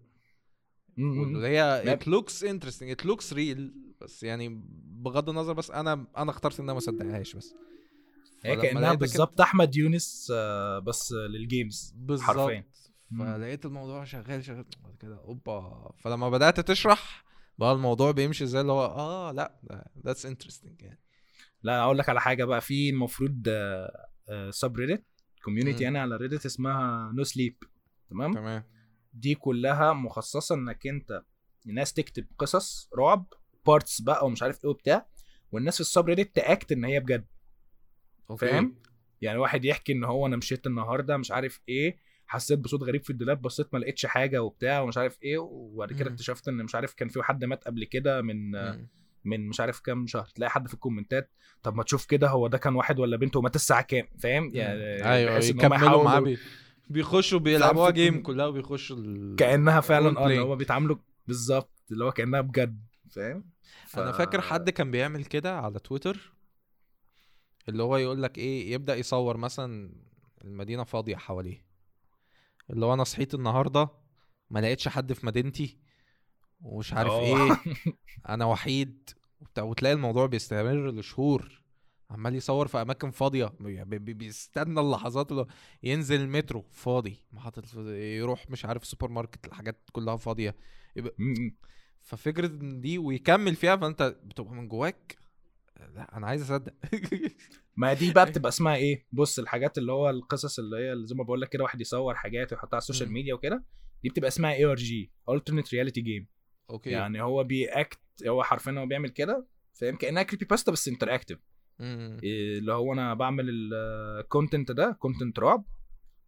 واللي 0.98 1.48
هي 1.48 1.96
it 1.96 2.00
looks 2.08 2.42
interesting 2.42 2.96
it 2.96 3.08
looks 3.10 3.32
real 3.34 3.60
بس 4.00 4.22
يعني 4.22 4.62
بغض 4.84 5.28
النظر 5.28 5.52
بس 5.52 5.70
أنا 5.70 6.06
أنا 6.16 6.30
اخترت 6.30 6.60
ان 6.60 6.64
أنا 6.64 6.72
ما 6.72 6.78
اصدقهاش 6.78 7.36
بس 7.36 7.54
هي 8.44 8.56
كأنها 8.56 8.94
بالظبط 8.94 9.40
أحمد 9.40 9.76
يونس 9.76 10.32
آه، 10.34 10.78
بس 10.78 11.12
لل 11.12 11.36
games 11.36 11.94
بالظبط. 11.96 12.50
فلقيت 13.18 13.66
الموضوع 13.66 14.04
شغال 14.04 14.44
شغال. 14.44 14.64
بعد 14.82 14.96
كده 15.00 15.16
أوبا. 15.24 15.92
فلما 15.98 16.30
بدأت 16.30 16.60
تشرح 16.60 17.24
بقى 17.58 17.72
الموضوع 17.72 18.10
بيمشي 18.10 18.44
إزاي 18.44 18.60
اللي 18.60 18.72
هو 18.72 18.84
آه 18.86 19.32
لأ 19.32 19.58
that's 20.04 20.26
interesting 20.26 20.82
يعني. 20.82 21.00
لا 21.62 21.82
أقول 21.82 21.98
لك 21.98 22.08
على 22.08 22.20
حاجة 22.20 22.44
بقى. 22.44 22.60
في 22.60 22.90
المفروض 22.90 23.48
subreddit 24.50 25.04
community. 25.44 25.84
يعني 25.84 25.98
على 25.98 26.16
Reddit 26.16 26.46
اسمها 26.46 27.12
NoSleep 27.12 27.56
تمام؟ 28.10 28.34
تمام. 28.34 28.64
دي 29.12 29.34
كلها 29.34 29.92
مخصصة 29.92 30.54
إنك 30.54 30.86
أنت 30.86 31.22
الناس 31.66 31.92
تكتب 31.92 32.26
قصص 32.38 32.90
رعب 32.98 33.26
بارتس 33.66 34.00
بقى 34.00 34.26
ومش 34.26 34.42
عارف 34.42 34.64
إيه 34.64 34.70
وبتاع 34.70 35.06
والناس 35.52 35.74
في 35.74 35.80
ال 35.80 36.04
subreddit 36.06 36.36
تاكت 36.36 36.72
إن 36.72 36.84
هي 36.84 37.00
بجد. 37.00 37.26
أوكي. 38.30 38.46
فاهم 38.46 38.74
يعني 39.20 39.38
واحد 39.38 39.64
يحكي 39.64 39.92
إن 39.92 40.04
هو 40.04 40.26
أنا 40.26 40.36
مشيت 40.36 40.66
النهارده 40.66 41.16
مش 41.16 41.30
عارف 41.30 41.60
إيه 41.68 41.98
حسيت 42.26 42.58
بصوت 42.58 42.82
غريب 42.82 43.04
في 43.04 43.10
الدولاب 43.10 43.42
بصيت 43.42 43.74
ما 43.74 43.78
لقيتش 43.78 44.06
حاجة 44.06 44.42
وبتاع 44.42 44.80
ومش 44.80 44.98
عارف 44.98 45.22
إيه 45.22 45.38
وبعد 45.38 45.92
كده. 45.92 46.10
اكتشفت 46.10 46.48
إن 46.48 46.54
مش 46.54 46.74
عارف 46.74 46.94
كان 46.94 47.08
في 47.08 47.22
حد 47.22 47.44
مات 47.44 47.64
قبل 47.64 47.84
كده 47.84 48.22
من 48.22 48.50
مم. 48.50 48.88
من 49.24 49.48
مش 49.48 49.60
عارف 49.60 49.80
كام 49.80 50.06
شهر 50.06 50.26
تلاقي 50.34 50.50
حد 50.50 50.68
في 50.68 50.74
ال 50.74 50.81
comment 50.81 51.24
ات 51.24 51.30
طب 51.62 51.74
ما 51.74 51.82
تشوف 51.82 52.06
كده 52.06 52.28
هو 52.28 52.46
ده 52.46 52.58
كان 52.58 52.74
واحد 52.74 52.98
ولا 52.98 53.16
بنت 53.16 53.36
ومات 53.36 53.56
الساعة 53.56 53.82
كام 53.82 54.06
فاهم 54.18 54.50
يعني 54.54 55.04
أيوه 55.04 55.38
هم 55.38 55.42
يكملوا 55.42 56.04
معاه 56.04 56.20
بي... 56.20 56.38
بيخشوا 56.88 57.38
بيلعبوها 57.38 57.90
game 57.90 58.22
كلها 58.22 58.46
وبيخشوا 58.46 58.96
ال... 58.96 59.36
كأنها 59.36 59.80
فعلا 59.80 60.18
آه. 60.18 60.38
هو 60.38 60.56
بيتعاملوا 60.56 60.96
بالظبط 61.26 61.84
اللي 61.90 62.04
هو 62.04 62.12
كأنها 62.12 62.40
بجد 62.40 62.84
فاهم 63.10 63.44
ف... 63.86 63.98
أنا 63.98 64.12
فاكر 64.12 64.40
حد 64.40 64.70
كان 64.70 64.90
بيعمل 64.90 65.24
كده 65.24 65.58
على 65.58 65.78
تويتر 65.78 66.32
اللي 67.68 67.82
هو 67.82 67.96
يقول 67.96 68.22
لك 68.22 68.38
إيه 68.38 68.72
يبدأ 68.72 68.96
يصور 68.96 69.36
مثلا 69.36 69.92
المدينة 70.44 70.84
فاضية 70.84 71.16
حواليه. 71.16 71.64
اللي 72.70 72.86
هو 72.86 72.94
أنا 72.94 73.04
صحيت 73.04 73.34
النهارده 73.34 73.88
ما 74.50 74.58
لقيتش 74.60 74.88
حد 74.88 75.12
في 75.12 75.26
مدينتي 75.26 75.78
ومش 76.60 76.92
عارف. 76.92 77.12
إيه 77.12 77.60
أنا 78.28 78.44
وحيد. 78.44 79.10
وتلاقي 79.58 79.92
الموضوع 79.92 80.26
بيستمر 80.26 80.90
لشهور. 80.90 81.62
عمال 82.10 82.34
يصور 82.34 82.68
في 82.68 82.82
أماكن 82.82 83.10
فاضية. 83.10 83.52
بي- 83.60 83.84
بي- 83.84 84.12
بيستنى 84.14 84.80
اللحظات 84.80 85.32
اللي 85.32 85.46
ينزل 85.82 86.20
المترو 86.20 86.64
فاضي. 86.70 87.24
محطة 87.32 87.62
يروح 87.90 88.50
مش 88.50 88.64
عارف 88.64 88.84
سوبر 88.86 89.08
ماركت 89.08 89.46
الحاجات 89.46 89.90
كلها 89.92 90.16
فاضية. 90.16 90.56
ففكرة 92.02 92.46
دي 92.62 92.98
ويكمل 92.98 93.54
فيها 93.56 93.76
فأنت 93.76 94.02
بتبقى 94.24 94.54
من 94.54 94.68
جواك 94.68 95.16
لا 95.78 96.16
أنا 96.16 96.26
عايز 96.26 96.42
أصدق. 96.42 96.72
ما 97.76 97.92
دي 97.92 98.12
بقى 98.12 98.26
بتبقى 98.26 98.48
اسمها 98.48 98.76
إيه؟ 98.76 99.06
بص 99.12 99.38
الحاجات 99.38 99.78
اللي 99.78 99.92
هو 99.92 100.10
القصص 100.10 100.58
اللي 100.58 100.76
هي 100.76 101.06
زي 101.06 101.14
ما 101.14 101.24
بقول 101.24 101.40
لك 101.40 101.48
كده 101.48 101.64
واحد 101.64 101.80
يصور 101.80 102.14
حاجات 102.14 102.52
ويحطها 102.52 102.76
على 102.76 102.78
ال 102.82 102.86
social. 102.86 103.12
media 103.12 103.34
وكده 103.34 103.64
دي 104.02 104.08
بتبقى 104.08 104.28
اسمها 104.28 104.52
ARG 104.52 105.10
alternate 105.30 105.66
reality 105.66 106.02
game. 106.02 106.24
أوكي. 106.70 106.90
يعني 106.90 107.22
هو 107.22 107.44
بي 107.44 107.66
act 107.66 107.98
هو 108.26 108.42
حرفيا 108.42 108.72
هو 108.72 108.86
بيعمل 108.86 109.08
كده 109.08 109.46
فاهم؟ 109.74 109.96
كأنها 109.96 110.22
creepypasta 110.22 110.72
بس 110.72 110.88
interactive. 110.88 111.38
اللي 111.80 112.72
هو 112.72 112.92
أنا 112.92 113.14
بعمل 113.14 113.44
ال 113.74 113.86
content 113.87 114.72
ده 114.72 114.96
content 114.98 115.38
رعب 115.38 115.64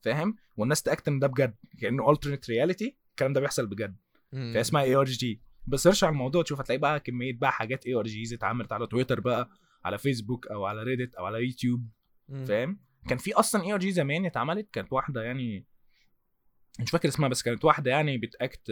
فاهم؟ 0.00 0.36
والناس 0.56 0.82
ت 0.82 0.89
act 0.89 1.08
إن 1.08 1.18
ده 1.18 1.26
بجد 1.26 1.54
كأنه 1.80 2.14
alternate 2.14 2.44
reality 2.52 2.90
الكلام 3.10 3.32
ده 3.32 3.40
بيحصل 3.40 3.66
بجد. 3.66 3.96
مم. 4.32 4.50
فهي 4.52 4.60
اسمها 4.60 4.82
ARG 4.82 5.40
ب 5.66 5.72
search 5.72 6.04
على 6.04 6.12
الموضوع 6.12 6.42
تشوف 6.42 6.60
هتلاقي 6.60 6.78
بقى 6.78 7.00
كمية 7.00 7.32
بقى 7.32 7.52
حاجات 7.52 7.86
ARGs 7.86 8.32
اتعملت 8.32 8.72
على 8.72 8.86
تويتر 8.86 9.20
بقى 9.20 9.50
على 9.84 9.98
فيسبوك 9.98 10.46
أو 10.46 10.64
على 10.64 10.82
ريدت 10.82 11.14
أو 11.14 11.24
على 11.26 11.44
يوتيوب. 11.46 11.88
فاهم 12.46 12.80
كان 13.08 13.18
في 13.18 13.34
أصلا 13.34 13.64
ARG 13.64 13.92
زمان 13.92 14.26
اتعملت 14.26 14.70
كانت 14.72 14.92
واحدة 14.92 15.22
يعني 15.22 15.66
مش 16.80 16.90
فاكر 16.90 17.08
اسمها 17.08 17.28
بس 17.28 17.42
كانت 17.42 17.64
واحدة 17.64 17.90
يعني 17.90 18.18
بت 18.18 18.39
act 18.39 18.70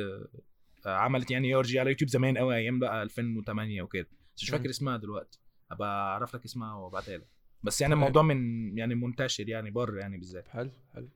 آه، 0.86 0.97
عملت 0.97 1.31
يعني 1.31 1.48
ARG 1.49 1.81
على 1.81 1.90
يوتيوب 1.90 2.10
زمان 2.10 2.39
قوي 2.39 2.56
أيام 2.56 2.78
بقى 2.78 3.02
2008 3.02 3.82
وكده 3.82 4.09
بس 4.36 4.43
مش. 4.43 4.51
فاكر 4.51 4.70
اسمها 4.70 4.97
دلوقتي 4.97 5.39
ابقى 5.70 5.89
أعرف 5.89 6.35
لك 6.35 6.44
اسمها 6.44 6.74
وأبعتها 6.74 7.19
لك 7.19 7.28
بس 7.62 7.81
يعني. 7.81 7.94
الموضوع 7.94 8.23
من 8.23 8.78
يعني 8.78 8.94
منتشر 8.94 9.48
يعني 9.48 9.70
بره 9.70 10.01
يعني 10.01 10.19
بالذات 10.19 10.48
حلو 10.48 10.70
حلو. 10.94 11.09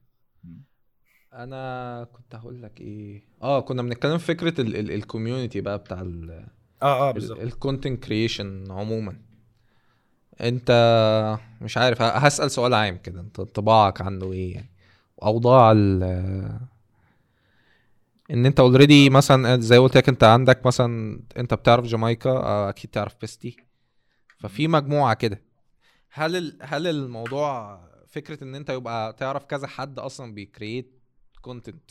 أنا 1.32 2.04
كنت 2.12 2.34
هقول 2.34 2.62
لك 2.62 2.80
إيه. 2.80 3.22
آه 3.42 3.60
كنا 3.60 3.82
بنتكلم 3.82 4.18
في 4.18 4.24
فكرة 4.24 4.60
ال 4.60 4.70
community 4.70 5.60
بقى 5.60 5.78
بتاع 5.78 6.00
آه 6.00 7.08
آه 7.08 7.10
بالظبط. 7.10 7.40
ال 7.40 7.48
content 7.48 8.04
creation 8.04 8.72
عموما. 8.72 9.16
أنت 10.40 10.70
مش 11.60 11.76
عارف 11.78 12.02
ه- 12.02 12.16
هسأل 12.16 12.50
سؤال 12.50 12.74
عام 12.74 12.96
كده 12.96 13.20
أنت 13.20 13.40
انطباعك 13.40 14.00
عنه 14.00 14.32
إيه 14.32 14.54
يعني؟ 14.54 14.70
أوضاع 15.22 15.72
ال 15.72 16.02
إن 18.30 18.46
أنت 18.46 18.60
already 18.60 19.10
مثلا 19.10 19.60
زي 19.60 19.78
قلت 19.78 19.96
لك 19.96 20.08
أنت 20.08 20.24
عندك 20.24 20.66
مثلا 20.66 21.20
أنت 21.36 21.54
بتعرف 21.54 21.86
جامايكا 21.86 22.30
آه، 22.30 22.68
أكيد 22.68 22.90
تعرف 22.90 23.14
بيستي. 23.20 23.56
ففي 24.38 24.68
مجموعة 24.68 25.14
كده. 25.14 25.40
هل 26.10 26.36
ال... 26.36 26.58
هل 26.62 26.86
الموضوع 26.86 27.80
فكرة 28.08 28.44
إن 28.44 28.54
أنت 28.54 28.70
يبقى 28.70 29.12
تعرف 29.12 29.44
كذا 29.44 29.66
حد 29.66 29.98
أصلا 29.98 30.34
بي 30.34 30.51
create 30.51 31.01
content 31.42 31.90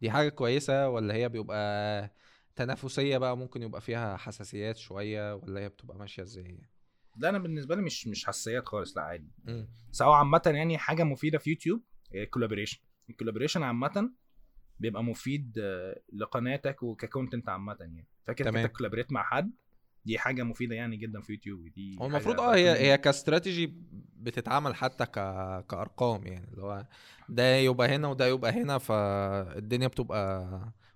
دي 0.00 0.10
حاجة 0.10 0.28
كويسة 0.28 0.88
ولا 0.88 1.14
هي 1.14 1.28
بيبقى 1.28 2.10
تنافسية 2.56 3.18
بقى 3.18 3.36
ممكن 3.36 3.62
يبقى 3.62 3.80
فيها 3.80 4.16
حساسيات 4.16 4.76
شوية 4.76 5.34
ولا 5.34 5.60
هي 5.60 5.68
بتبقى 5.68 5.98
ماشية 5.98 6.22
إزاي 6.22 6.58
ده 7.16 7.28
أنا 7.28 7.38
بالنسبة 7.38 7.74
لي 7.74 7.82
مش 7.82 8.06
مش 8.06 8.26
حساسيات 8.26 8.66
خالص 8.66 8.96
لا 8.96 9.02
عادي. 9.02 9.30
هو 10.02 10.12
عامة 10.12 10.42
يعني 10.46 10.78
حاجة 10.78 11.04
مفيدة 11.04 11.38
في 11.38 11.50
يوتيوب 11.50 11.82
ال 12.14 12.19
collaboration 12.19 12.80
ال 13.10 13.14
collaboration 13.14 13.62
عامة 13.62 14.12
بيبقى 14.80 15.04
مفيد 15.04 15.58
آه، 15.62 16.00
لقناتك 16.12 16.82
وك 16.82 16.97
content 16.97 17.48
عامة 17.48 17.76
يعني. 17.80 18.06
فاكر. 18.26 18.48
انت 18.48 18.56
مع 19.12 19.22
حد؟ 19.22 19.52
دي 20.04 20.18
حاجة 20.18 20.42
مفيدة 20.42 20.74
يعني 20.74 20.96
جدا 20.96 21.20
في 21.20 21.32
يوتيوب 21.32 21.68
دي 21.68 21.96
هو 22.00 22.06
المفروض 22.06 22.40
آه 22.40 22.54
هي. 22.54 22.70
هي 22.92 22.98
كاستراتيجي 22.98 23.74
بتتعمل 24.16 24.74
حتى 24.74 25.06
ك... 25.06 25.12
كأرقام 25.66 26.26
يعني 26.26 26.48
اللي 26.50 26.62
هو 26.62 26.86
ده 27.28 27.56
يبقى 27.56 27.88
هنا 27.88 28.08
وده 28.08 28.26
يبقى 28.26 28.52
هنا 28.52 28.78
فالدنيا 28.78 29.86
بتبقى 29.88 30.48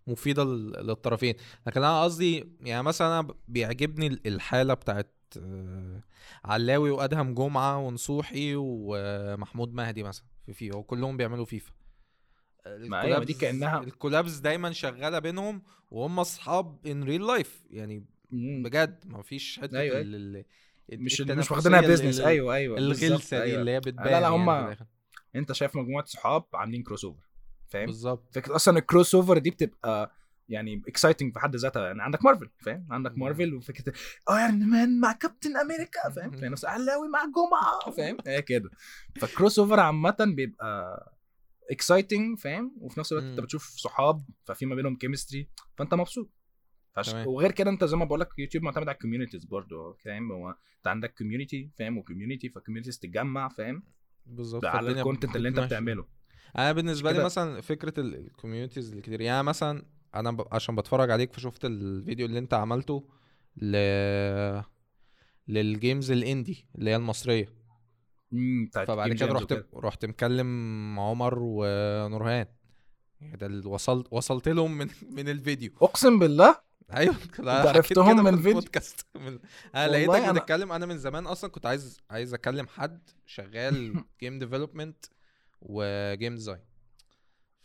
مفيدة 0.07 0.45
لل- 0.45 0.87
للطرفين 0.87 1.35
لكن 1.67 1.83
أنا 1.83 2.03
قصدي 2.03 2.45
يعني 2.61 2.83
مثلا 2.83 3.21
أنا 3.21 3.35
بيعجبني 3.49 4.07
ال- 4.07 4.27
الحالة 4.27 4.75
بتاعت 4.75 5.13
آه، 5.39 6.03
علاوي 6.45 6.91
وأدهم 6.91 7.35
جمعة 7.35 7.79
ونصوحي 7.79 8.53
ومحمود 8.57 9.75
مهدي 9.75 10.03
مثلا 10.03 10.25
في 10.47 10.53
فيفا 10.53 10.77
وكلهم 10.77 11.17
بيعملوا 11.17 11.45
فيفا 11.45 11.73
ما 12.67 13.01
أيوة، 13.01 13.25
دي 13.25 13.35
كأنها- 13.35 13.75
ال 13.83 13.90
collabs 13.90 14.39
دايما 14.39 14.73
شغالة 14.73 15.19
بينهم 15.19 15.63
وهم 15.91 16.21
أصحاب 16.21 16.87
in 16.87 17.03
real 17.05 17.27
life 17.27 17.65
يعني. 17.71 18.05
بجد 18.63 19.05
ما 19.07 19.23
فيش 19.23 19.61
حتة 19.63 19.79
أيوة، 19.79 20.01
ال- 20.01 20.15
ال- 20.37 20.45
مش 21.05 21.21
مش 21.21 21.51
واخدينها 21.51 21.81
business 21.81 22.21
أيوه 22.21 22.55
أيوه 22.55 22.79
الغلسة 22.79 23.37
دي 23.39 23.43
أيوة. 23.43 23.61
اللي 23.61 23.71
هي 23.71 23.81
بتبان 23.81 24.05
لا، 24.07 24.11
لا، 24.11 24.29
يعني 24.29 24.45
في 24.45 24.51
الآخر. 24.67 24.87
أنت 25.37 25.53
شايف 25.53 25.77
مجموعة 25.77 26.05
صحاب 26.05 26.45
عاملين 26.55 26.83
crossover 26.83 27.23
فاهم؟ 27.69 27.87
بالظبط. 27.87 28.35
فكرة 28.35 28.57
أصلا 28.57 28.79
ال 28.79 29.15
crossover 29.15 29.39
دي 29.39 29.51
بتبقى 29.51 30.13
يعني 30.49 30.83
exciting 30.89 31.33
في 31.33 31.41
حد 31.41 31.57
ذاتها. 31.57 31.87
يعني 31.87 32.03
عندك 32.03 32.25
مارفل 32.25 32.51
فاهم؟ 32.65 32.87
عندك. 32.91 33.19
مارفل 33.19 33.55
وفكرة 33.55 33.93
ايرون 34.31 34.69
مان 34.71 35.01
مع 35.01 35.13
كابتن 35.13 35.57
أمريكا 35.57 36.11
فاهم؟ 36.17 36.35
نفس 36.35 36.65
علاوي 36.65 37.09
مع 37.09 37.25
جمعة 37.25 37.97
فاهم؟ 37.97 38.17
هي 38.27 38.43
كده. 38.43 38.71
فال 39.21 39.59
crossover 39.59 39.81
عامة 39.81 40.17
بيبقى 40.37 41.13
exciting 41.71 42.39
فاهم؟ 42.39 42.77
وفي 42.81 43.01
نفس 43.01 43.13
الوقت 43.13 43.27
أنت. 43.27 43.41
بتشوف 43.41 43.69
صحاب 43.77 44.25
ففي 44.45 44.67
ما 44.67 44.75
بينهم 44.75 44.97
chemistry 44.97 45.49
فأنت 45.77 45.95
مبسوط. 45.95 46.31
فعش... 46.97 47.11
تمام. 47.11 47.27
وغير 47.27 47.53
كده 47.53 47.71
انت 47.71 47.85
زي 47.85 47.97
ما 47.97 48.05
بقول 48.05 48.21
لك 48.21 48.29
يوتيوب 48.39 48.65
معتمد 48.65 48.89
على 48.89 48.95
ال 48.95 48.99
communities 48.99 49.45
برضه 49.45 49.93
فاهم؟ 49.93 50.33
هو 50.33 50.49
انت 50.51 50.87
عندك 50.87 51.15
community 51.19 51.71
فاهم؟ 51.79 51.99
و 51.99 52.04
community 52.04 52.49
فال 52.49 52.56
communities 52.56 52.99
تتجمع 52.99 53.49
فاهم؟ 53.49 53.83
بالظبط 54.27 54.65
على 54.65 54.91
ال 54.91 54.96
content 54.97 55.37
اللي 55.37 55.49
انت. 55.49 55.61
بتعمله. 55.61 56.07
أنا 56.59 56.73
بالنسبة 56.73 57.13
لي 57.13 57.25
مثلا 57.25 57.61
فكرة 57.61 58.01
ال 58.01 58.09
communities 58.09 58.93
الكتير 58.93 59.21
يعني 59.21 59.43
مثلا 59.43 59.87
أنا 60.15 60.31
ب... 60.31 60.45
عشان 60.53 60.77
بتفرج 60.77 61.11
عليك 61.11 61.33
فشفت 61.33 61.65
الفيديو 61.65 62.27
اللي 62.27 62.39
انت 62.39 62.55
عملته 62.55 63.09
ل 63.57 63.77
لل 65.49 65.66
games 65.66 66.11
ال 66.11 66.20
indie 66.20 66.69
اللي 66.79 66.91
هي 66.91 66.97
المصرية. 66.97 67.49
امم 68.33 68.67
فبعد 68.67 69.13
كده 69.13 69.27
رحت. 69.27 69.65
رحت 69.75 70.05
مكلم 70.05 71.01
عمر 71.01 71.39
ونورهان. 71.39 72.47
يعني 73.21 73.37
ده 73.37 73.47
اللي 73.47 73.69
وصلت 73.69 74.07
وصلت 74.11 74.49
لهم 74.49 74.79
من 74.79 74.89
من 75.17 75.29
الفيديو. 75.29 75.71
أقسم 75.83 76.19
بالله؟ 76.19 76.66
أيوه 76.97 77.15
عرفتهم 77.39 78.25
من 78.25 78.37
فيديو؟ 78.37 78.49
البودكاست 78.51 79.07
من... 79.15 79.39
أنا 79.75 79.89
لقيتك 79.93 80.27
أنا- 80.27 80.31
بتتكلم 80.31 80.73
أنا 80.73 80.87
من 80.87 80.99
زمان 80.99 81.27
أصلا 81.27 81.51
كنت 81.51 81.67
عايز 81.67 82.01
عايز 82.11 82.35
أكلم 82.35 82.67
حد 82.67 83.11
شغال 83.27 84.05
game 84.21 84.39
development 84.39 85.05
و 85.61 85.76
game 85.76 86.35
design 86.35 86.61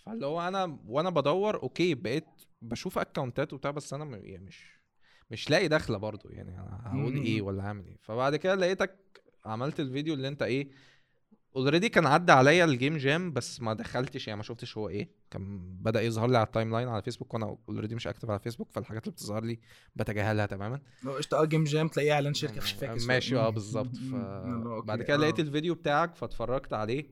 فاللي 0.06 0.26
هو 0.26 0.48
أنا 0.48 0.80
وأنا 0.86 1.10
بدور 1.10 1.64
okay 1.64 1.96
بقيت 1.96 2.26
بشوف 2.62 2.98
account 2.98 3.47
ات 3.47 3.54
وبتاع 3.54 3.72
بس 3.72 3.94
أنا 3.94 4.18
يعني 4.18 4.46
مش 4.46 4.82
مش 5.32 5.50
لاقي 5.50 5.68
دخله 5.68 5.98
برضو 5.98 6.30
يعني 6.30 6.50
أنا 6.60 6.82
هقول. 6.86 7.16
إيه 7.16 7.42
ولا 7.42 7.64
هعمل 7.64 7.86
إيه 7.86 7.98
فبعد 8.02 8.36
كده 8.36 8.56
لقيتك 8.56 9.24
عملت 9.46 9.80
الفيديو 9.80 10.14
اللي 10.14 10.28
أنت 10.28 10.42
إيه 10.42 10.70
already 11.56 11.90
كان 11.90 12.06
عدى 12.06 12.32
عليا 12.32 12.66
ال 12.66 12.72
game 12.72 12.98
jam 12.98 13.34
بس 13.34 13.62
ما 13.62 13.74
دخلتش 13.74 14.28
يعني 14.28 14.38
ما 14.38 14.44
شفتش 14.44 14.78
هو 14.78 14.90
إيه 14.90 15.10
كان 15.32 15.60
بدأ 15.82 16.02
يظهر 16.02 16.30
لي 16.30 16.38
على 16.38 16.46
ال 16.46 16.72
timeline 16.72 16.88
على 16.88 17.02
فيسبوك 17.02 17.34
وأنا 17.34 17.58
already 17.70 17.96
مش 17.96 18.08
active 18.08 18.30
على 18.30 18.40
فيسبوك 18.40 18.72
فالحاجات 18.72 19.04
اللي 19.04 19.12
بتظهر 19.14 19.44
لي 19.44 19.60
بتجاهلها 19.96 20.46
تماما 20.46 20.80
لو 21.04 21.12
قشطة 21.14 21.42
آه 21.42 21.46
game 21.46 21.64
jam 21.64 21.88
تلاقيه 21.88 22.14
إعلان 22.14 22.34
شركة 22.34 22.58
مش 22.62 22.72
فاكر. 22.72 23.06
ماشي 23.08 23.38
آه. 23.38 23.50
بالظبط 23.50 23.96
مم. 24.02 24.16
مم. 24.46 24.68
okay، 24.74 24.88
بعد 24.88 25.02
كده 25.02 25.16
آه. 25.16 25.20
لقيت 25.20 25.40
الفيديو 25.40 25.76
بتاعك 25.76 26.16
فاتفرجت 26.16 26.74
عليه 26.74 27.06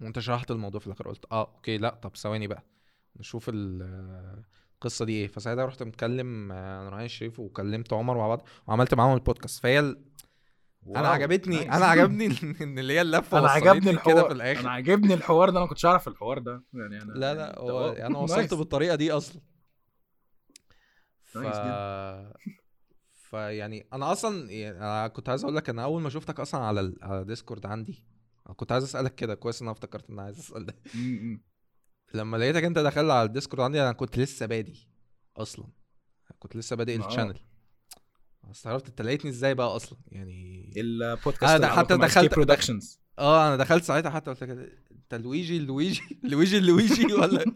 وأنت 0.00 0.18
شرحت 0.18 0.50
الموضوع 0.50 0.80
في 0.80 0.86
الآخر 0.86 1.08
قلت 1.08 1.24
آه 1.32 1.40
okay 1.54 1.78
لأ 1.78 1.90
طب 2.02 2.16
ثواني 2.16 2.46
بقى 2.46 2.64
نشوف 3.16 3.48
ال- 3.48 4.42
القصة 4.74 5.04
دي 5.04 5.12
إيه 5.12 5.26
فساعتها 5.26 5.64
رحت 5.66 5.82
مكلم 5.82 6.52
آه، 6.52 6.82
نورهان 6.84 7.04
الشريف 7.04 7.40
وكلمت 7.40 7.92
عمر 7.92 8.16
مع 8.18 8.28
بعض 8.28 8.42
وعملت 8.66 8.94
معاهم 8.94 9.14
البودكاست 9.14 9.62
فهي. 9.62 9.96
أنا 10.96 11.08
عجبتني. 11.08 11.62
أنا 11.76 11.86
عجبني 11.86 12.26
إن 12.60 12.78
اللي 12.78 12.92
هي 12.92 13.00
اللفة 13.00 13.38
أنا 13.38 13.48
عجبني 13.48 13.80
كده 13.80 13.90
الحوار 13.90 14.26
في 14.26 14.32
الآخر 14.32 14.60
أنا 14.60 14.70
عجبني 14.70 15.14
الحوار 15.14 15.50
ده 15.50 15.58
أنا 15.58 15.66
كنتش 15.66 15.86
أعرف 15.86 16.08
الحوار 16.08 16.38
ده 16.38 16.64
يعني 16.74 17.02
أنا 17.02 17.12
لا 17.12 17.34
لا 17.34 17.58
هو 17.58 17.66
wow، 17.66 17.92
أنا 17.92 18.18
وصلت. 18.18 18.54
بالطريقة 18.60 18.94
دي 18.94 19.12
أصلا 19.12 19.42
ف 21.24 21.38
فيعني 23.30 23.86
أنا 23.92 24.12
أصلا 24.12 24.50
يعني 24.50 24.76
أنا 24.78 25.08
كنت 25.08 25.28
عايز 25.28 25.44
أقول 25.44 25.56
لك 25.56 25.68
أنا 25.68 25.84
أول 25.84 26.02
ما 26.02 26.10
شفتك 26.10 26.40
أصلا 26.40 26.60
على 26.60 26.80
ال... 26.80 26.98
على 27.02 27.24
ديسكورد 27.24 27.66
عندي 27.66 28.04
كنت 28.56 28.72
عايز 28.72 28.84
أسألك 28.84 29.14
كده 29.14 29.34
كويس 29.34 29.62
إن 29.62 29.66
أنا 29.68 29.72
افتكرت 29.72 30.08
إن 30.10 30.14
أنا 30.14 30.22
عايز 30.22 30.38
أسأل 30.38 30.66
ده. 30.66 30.74
لما 32.14 32.36
لقيتك 32.36 32.64
أنت 32.64 32.78
دخلت 32.78 33.10
على 33.10 33.22
الديسكورد 33.22 33.60
عندي 33.62 33.82
أنا 33.82 33.92
كنت 33.92 34.18
لسه 34.18 34.46
بادي 34.46 34.88
أصلا 35.36 35.66
كنت 36.38 36.56
لسه 36.56 36.76
بادئ. 36.76 37.06
ال 37.06 37.10
channel 37.10 37.40
استغربت 38.50 38.88
انت 38.88 39.02
لقيتني 39.02 39.30
إزاي 39.30 39.54
بقى 39.54 39.76
أصلا؟ 39.76 39.98
يعني 40.08 40.70
البودكاست 40.76 41.60
ده 41.60 41.68
حتى 41.68 41.96
دخلت- 41.96 42.34
Productions 42.34 43.00
آه 43.18 43.48
أنا 43.48 43.56
دخلت 43.56 43.84
ساعتها 43.84 44.10
حتى 44.10 44.30
قلت 44.30 44.44
كده 44.44 44.68
انت 44.92 45.14
لويجي 45.14 45.58
لويجي 45.58 46.00
لويجي 46.24 46.60
لويجي 46.60 47.14
ولا؟ 47.14 47.44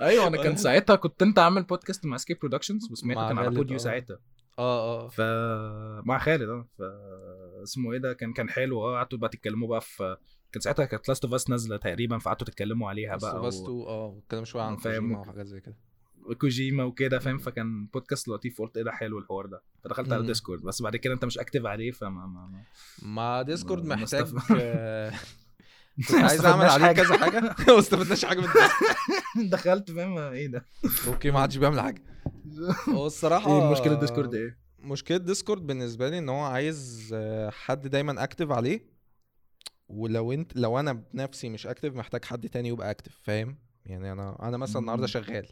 أيوه 0.00 0.26
أنا 0.26 0.42
كان 0.42 0.56
ساعتها 0.56 0.96
كنت 0.96 1.22
أنت 1.22 1.38
عامل 1.38 1.62
بودكاست 1.62 2.06
مع 2.06 2.16
سكيب 2.16 2.38
Productions 2.38 2.92
وسمعته 2.92 3.20
مع 3.20 3.28
كان 3.28 3.38
على 3.38 3.50
بوديو 3.50 3.74
آه. 3.76 3.78
ساعتها. 3.78 4.18
آه 4.58 5.04
آه. 5.04 5.08
ف 5.08 5.20
مع 6.06 6.18
خالد 6.18 6.48
آه. 6.48 6.68
ف 6.78 6.82
اسمه 7.62 7.92
إيه 7.92 7.98
ده؟ 7.98 8.12
كان 8.12 8.32
كان 8.32 8.50
حلو 8.50 8.82
آه. 8.88 8.96
قعدتوا 8.96 9.18
بقى 9.18 9.30
تتكلموا 9.30 9.68
بقى 9.68 9.80
في 9.80 10.16
كان 10.52 10.60
ساعتها 10.60 10.84
كانت 10.84 11.08
Last 11.08 11.24
of 11.24 11.34
Us 11.34 11.50
نازلة 11.50 11.76
تقريبا 11.76 12.18
فقعدتوا 12.18 12.46
تتكلموا 12.46 12.88
عليها 12.88 13.16
بقى 13.16 13.42
بس 13.42 13.56
و... 13.56 13.66
two 13.66 13.82
آه 13.88 14.18
اتكلم 14.24 14.44
شوية 14.44 14.62
عن 14.62 14.76
فاهم. 14.76 15.12
وحاجات 15.12 15.46
زي 15.46 15.60
كده. 15.60 15.76
وكوجيما 16.30 16.84
وكده 16.84 17.18
فاهم؟ 17.18 17.38
فكان 17.38 17.86
بودكاست 17.86 18.28
لطيف 18.28 18.60
وقلت 18.60 18.76
إيه 18.76 18.84
ده 18.84 18.92
حلو 18.92 19.18
الحوار 19.18 19.46
ده. 19.46 19.62
فدخلت 19.84 20.12
على. 20.12 20.26
ديسكورد 20.26 20.62
بس 20.62 20.82
بعد 20.82 20.96
كده 20.96 21.14
أنت 21.14 21.24
مش 21.24 21.38
active 21.38 21.66
عليه 21.66 21.90
فما 21.90 22.26
ما 22.26 22.46
ما 22.46 22.62
مع 23.02 23.42
ديسكورد 23.42 23.84
ما 23.84 23.94
محتاج 23.96 24.26
آه، 24.60 25.12
ما 26.12 26.18
عايز 26.28 26.44
أعمل 26.44 26.64
عليه 26.64 26.84
حاجة. 26.84 27.02
كذا 27.02 27.16
حاجة؟ 27.18 27.38
وما 27.68 27.78
استفدناش 27.78 28.24
حاجة 28.24 28.40
من 28.40 28.46
دخلت 29.50 29.90
فاهم؟ 29.90 30.18
إيه 30.18 30.46
ده؟ 30.46 30.64
okay 31.06 31.30
ما 31.30 31.42
حدش 31.42 31.56
بيعمل 31.56 31.80
حاجة. 31.80 32.02
هو 32.88 33.06
الصراحة 33.06 33.62
إيه 33.62 33.72
مشكلة 33.72 33.94
ديسكورد 33.94 34.34
إيه؟ 34.34 34.58
مشكلة 34.78 35.16
ديسكورد 35.16 35.66
بالنسبة 35.66 36.08
لي 36.08 36.18
إن 36.18 36.28
هو 36.28 36.40
عايز 36.44 37.10
آه، 37.14 37.50
حد 37.50 37.86
دايما 37.88 38.22
active 38.24 38.50
عليه. 38.50 38.92
ولو 39.88 40.32
أنت 40.32 40.56
لو 40.56 40.80
أنا 40.80 40.92
بنفسي 40.92 41.48
مش 41.48 41.66
active 41.66 41.94
محتاج 41.94 42.24
حد 42.24 42.48
تاني 42.48 42.68
يبقى 42.68 42.90
active 42.90 43.18
فاهم؟ 43.22 43.58
يعني 43.86 44.12
أنا 44.12 44.48
أنا 44.48 44.56
مثلا 44.56 44.80
النهارده. 44.82 45.06
شغال. 45.06 45.46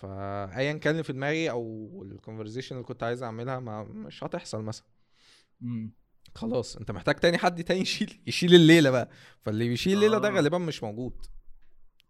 فايا 0.00 0.72
كان 0.72 0.92
اللي 0.92 1.02
في 1.04 1.12
دماغي 1.12 1.50
أو 1.50 2.02
ال 2.06 2.11
conversation 2.11 2.76
اللي 2.76 2.86
كنت 2.86 3.02
عايز 3.02 3.22
أعملها 3.22 3.60
ما 3.60 3.82
مش 3.84 4.24
هتحصل 4.24 4.62
مثلا. 4.62 4.86
مم. 5.60 5.92
خلاص 6.34 6.76
أنت 6.76 6.90
محتاج 6.90 7.14
تاني 7.14 7.38
حد 7.38 7.64
تاني 7.64 7.80
يشيل 7.80 8.20
يشيل 8.26 8.54
الليلة 8.54 8.90
بقى. 8.90 9.10
فاللي 9.40 9.68
بيشيل 9.68 9.92
الليلة 9.94 10.18
ده 10.18 10.28
آه. 10.28 10.32
غالبا 10.32 10.58
مش 10.58 10.82
موجود. 10.82 11.26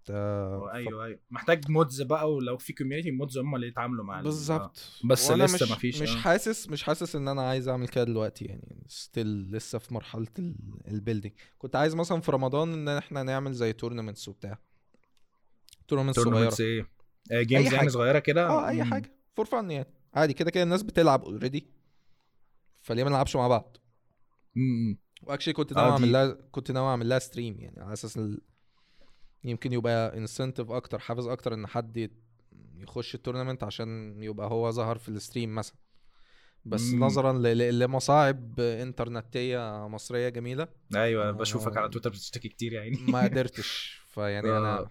ف- 0.05 0.11
أيوه 0.11 1.05
أيوه. 1.05 1.19
محتاج 1.31 1.71
mods 1.71 2.03
بقى 2.03 2.33
ولو 2.35 2.59
في 2.59 2.73
community 2.73 3.11
mods 3.11 3.39
هم 3.39 3.55
اللي 3.55 3.67
يتعاملوا 3.69 4.05
مع 4.05 4.19
ال- 4.19 4.25
بالظبط. 4.25 5.01
بس 5.05 5.31
وأنا 5.31 5.45
لسه 5.45 5.67
مش 5.67 5.73
مفيش، 5.73 6.03
مش 6.03 6.11
آه. 6.17 6.17
حاسس 6.19 6.69
مش 6.69 6.83
حاسس 6.83 7.17
إن 7.17 7.29
أنا 7.29 7.43
عايز 7.43 7.69
أعمل 7.69 7.89
كده 7.89 8.05
دلوقتي 8.05 8.45
يعني. 8.45 8.85
still 8.89 9.51
لسه 9.51 9.79
في 9.79 9.95
مرحلة 9.95 10.27
ال 10.89 10.94
building 10.94 11.35
كنت 11.59 11.77
عايز 11.77 11.95
مثلا 11.95 12.21
في 12.21 12.31
رمضان 12.33 12.73
إن 12.73 12.89
إحنا 12.89 13.23
نعمل 13.23 13.53
زي 13.53 13.73
tournaments 13.73 14.29
وبتاع. 14.29 14.59
tournaments 15.89 16.17
صغيرة. 16.21 16.31
tournaments 16.31 16.61
إيه؟ 16.61 16.98
games 17.33 17.63
أي 17.63 17.65
يعني 17.65 17.79
حاجة. 17.79 17.89
صغيرة 17.89 18.19
كده 18.19 18.47
آه 18.49 18.69
أي. 18.69 18.85
حاجة 18.85 19.13
for 19.37 19.45
fun 19.47 19.71
يعني 19.71 19.89
عادي 20.15 20.33
كده 20.33 20.51
كده 20.51 20.63
الناس 20.63 20.83
بتلعب 20.83 21.25
already 21.25 21.67
فليه 22.81 23.05
ما 23.05 23.11
نلعبش 23.11 23.37
مع 23.37 23.49
بعض 23.49 23.77
مم. 24.55 24.99
و 25.23 25.26
actually 25.26 25.55
كنت 25.55 25.73
آه، 25.73 25.77
ناوي 25.77 25.91
أعمل 25.93 26.13
لها 26.13 26.39
كنت 26.53 26.71
ناوي 26.71 26.89
أعمل 26.89 27.09
لها 27.09 27.19
stream 27.19 27.61
يعني 27.61 27.81
على 27.81 27.93
أساس 27.93 28.17
ال... 28.19 28.41
يمكن 29.45 29.73
يبقى 29.73 30.17
incentive 30.19 30.71
أكتر 30.71 30.99
حافز 30.99 31.27
أكتر 31.27 31.55
إن 31.55 31.67
حد 31.67 32.11
يخش 32.77 33.15
ال 33.15 33.19
tournament 33.19 33.65
عشان 33.65 34.23
يبقى 34.23 34.51
هو 34.51 34.71
ظهر 34.71 34.99
في 34.99 35.09
ال 35.09 35.15
stream 35.15 35.55
مثلا 35.55 35.77
بس 36.65 36.83
مم. 36.93 37.05
نظرا 37.05 37.33
ل... 37.33 37.43
ل... 37.43 37.79
لمصاعب 37.79 38.61
انترنتيه 38.61 39.89
مصرية 39.89 40.29
جميلة 40.29 40.69
أيوه 40.95 41.29
آه. 41.29 41.31
بشوفك 41.31 41.77
على 41.77 41.89
تويتر 41.89 42.11
بتشتكي 42.11 42.49
كتير 42.49 42.73
يا 42.73 42.81
عيني 42.81 42.99
ما 43.09 43.23
قدرتش 43.29 44.01
فيعني 44.09 44.49
أنا 44.59 44.79
آه. 44.79 44.91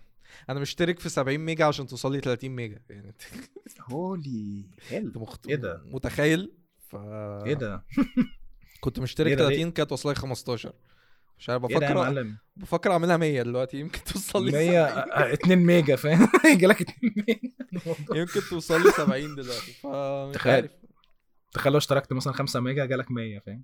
أنا 0.50 0.60
مشترك 0.60 1.00
في 1.00 1.10
70 1.10 1.38
ميجا 1.38 1.66
عشان 1.66 1.88
توصل 1.88 2.12
لي 2.14 2.20
30 2.20 2.50
ميجا. 2.50 2.80
يعني 2.90 3.16
holy 3.82 4.66
إنت 4.92 4.94
hell 4.94 5.12
مخت... 5.16 5.48
إيه 5.48 5.56
ده؟ 5.56 5.82
متخيل؟ 5.86 6.52
ف 6.90 6.96
إيه 7.46 7.54
ده؟ 7.54 7.86
كنت 8.80 9.00
مشترك 9.00 9.28
إيه 9.28 9.36
ده؟ 9.36 9.50
30 9.50 9.72
كانت 9.72 9.92
واصله 9.92 10.12
لي 10.12 10.20
15 10.20 10.74
مش 11.40 11.50
عارف 11.50 11.64
إيه 11.64 11.78
بفكر 11.78 11.96
معلم؟ 11.96 12.38
بفكر 12.56 12.92
اعملها 12.92 13.18
100 13.18 13.42
دلوقتي 13.42 13.80
يمكن 13.80 14.04
توصل 14.04 14.46
لي 14.46 14.52
100 14.52 15.06
70. 15.06 15.32
2 15.34 15.60
ميجا 15.60 15.96
فاهم؟ 15.96 16.28
يجي 16.54 16.66
لك 16.68 16.82
2 16.82 16.98
ميجا. 17.28 17.40
يمكن 18.16 18.42
توصل 18.50 18.84
لي 18.84 18.92
70 18.92 19.36
دلوقتي 19.36 19.72
فمش 19.72 20.36
تخيل. 20.36 20.54
عارف. 20.54 20.72
تخيل 21.54 21.72
لو 21.72 21.78
اشتركت 21.78 22.14
مثلا 22.14 22.34
5 22.34 22.60
ميجا 22.60 22.86
جالك 22.86 23.12
100 23.12 23.40
فاهم؟ 23.40 23.64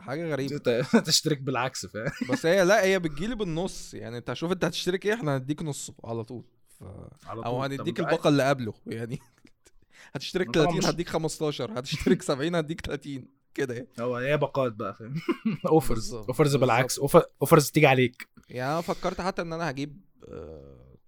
حاجة 0.00 0.30
غريبة. 0.32 0.58
تشترك 1.06 1.38
بالعكس 1.38 1.86
فاهم؟ 1.86 2.10
بس 2.30 2.46
هي 2.46 2.64
لا 2.64 2.84
هي 2.84 2.98
بتجيلي 2.98 3.34
بالنص. 3.34 3.94
يعني 3.94 4.18
انت 4.18 4.32
شوف 4.32 4.52
انت 4.52 4.64
هتشترك 4.64 5.06
إيه 5.06 5.14
إحنا 5.14 5.36
هنديك 5.36 5.62
نصه 5.62 5.94
على 6.04 6.24
طول. 6.24 6.44
ف... 6.80 6.84
على 7.26 7.44
أو 7.46 7.66
طول. 7.66 7.72
هنديك 7.78 7.96
طب 7.98 8.04
الباقة 8.06 8.28
اللي 8.28 8.48
قبله. 8.48 8.74
يعني 8.86 9.18
هتشترك 10.14 10.46
طبعا 10.50 10.64
30 10.66 10.78
مش- 10.78 10.86
هديك 10.86 11.08
15 11.08 11.78
هتشترك 11.78 12.22
70 12.22 12.54
هديك 12.54 12.80
30 12.80 13.28
كده 13.54 13.74
يعني. 13.74 13.88
هو 14.00 14.16
هي 14.16 14.36
باقات 14.36 14.72
بقى 14.72 14.94
فاهم؟ 14.94 15.14
offers. 15.68 16.14
offers 16.14 16.56
بالعكس. 16.56 17.00
offer- 17.00 17.26
offers 17.42 17.70
تيجي 17.70 17.86
عليك. 17.86 18.28
يعني 18.50 18.72
أنا 18.72 18.80
فكرت 18.80 19.20
حتى 19.20 19.42
إن 19.42 19.52
أنا 19.52 19.70
هجيب 19.70 20.00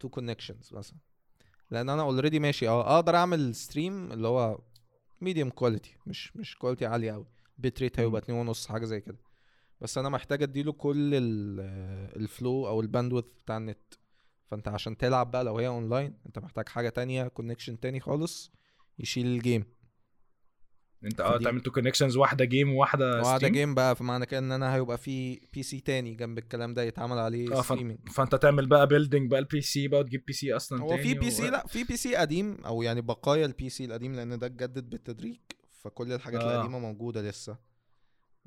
two 0.01 0.09
connections 0.09 0.71
مثلا. 0.73 0.97
لأن 1.71 1.89
أنا 1.89 2.03
already 2.03 2.39
ماشي. 2.39 2.69
آه 2.69 2.97
أقدر 2.97 3.17
أعمل 3.17 3.55
stream 3.55 4.13
اللي 4.13 4.29
هو 4.29 4.59
medium 5.21 5.51
quality 5.51 5.97
مش 6.07 6.37
مش 6.37 6.57
quality 6.59 6.87
عالية 6.87 7.13
قوي 7.13 7.27
bit 7.61 7.83
rate 7.83 8.01
هيبقى 8.01 8.21
2 8.23 8.39
ونص 8.39 8.67
حاجة 8.67 8.85
زي 8.85 9.01
كده. 9.01 9.19
بس 9.81 9.99
أنا 9.99 10.09
محتاج 10.09 10.43
أديله 10.43 10.73
كل 10.73 11.11
ال 12.17 12.27
flow 12.27 12.67
أو 12.69 12.81
ال 12.81 12.85
bandwidth 12.85 13.25
بتاع 13.45 13.57
النت. 13.57 13.95
فأنت 14.47 14.69
عشان 14.69 14.97
تلعب 14.97 15.31
بقى 15.31 15.45
لو 15.45 15.59
هي 15.59 15.67
أونلاين 15.67 16.15
أنت 16.27 16.39
محتاج 16.39 16.69
حاجة 16.69 16.89
تانية 16.89 17.29
connection 17.29 17.81
تاني 17.81 18.01
خالص 18.01 18.53
يشيل 18.99 19.27
ال 19.27 19.34
game 19.34 19.65
أنت 21.05 21.21
آه 21.21 21.39
تعمل 21.39 21.61
two 21.61 21.71
connections 21.71 22.17
واحدة 22.17 22.45
game 22.45 22.75
وواحده 22.75 23.21
وقاعده 23.21 23.39
stream 23.39 23.53
game 23.53 23.75
بقى 23.75 23.97
فمعنى 23.97 24.27
كده 24.27 24.39
إن 24.39 24.53
أنا 24.53 24.75
هيبقى 24.75 24.99
في 24.99 25.41
PC 25.53 25.81
تاني 25.81 26.15
جنب 26.15 26.39
الكلام 26.39 26.75
ده 26.75 26.83
يتعمل 26.83 27.19
عليه 27.19 27.59
آه 27.59 27.63
streaming 27.63 28.09
فأنت, 28.09 28.35
تعمل 28.35 28.67
بقى 28.67 28.87
building 28.87 29.31
بقى 29.31 29.41
ال 29.41 29.61
PC 29.61 29.89
بقى 29.89 30.01
وتجيب 30.01 30.25
PC 30.27 30.53
أصلا 30.57 30.83
هو 30.83 30.89
تاني 30.89 31.03
في 31.03 31.15
P 31.15 31.27
و- 31.27 31.31
C 31.31 31.51
لا 31.51 31.67
في 31.67 31.85
PC 31.85 32.17
قديم 32.17 32.55
أو 32.65 32.83
يعني 32.83 33.01
بقايا 33.01 33.47
ال 33.47 33.69
PC 33.69 33.85
القديم 33.85 34.15
لأن 34.15 34.39
ده 34.39 34.47
اتجدد 34.47 34.91
بالتدريج. 34.91 35.37
فكل 35.81 36.13
الحاجات 36.13 36.41
آه. 36.41 36.55
القديمة 36.57 36.79
موجودة 36.79 37.23
لسه 37.23 37.71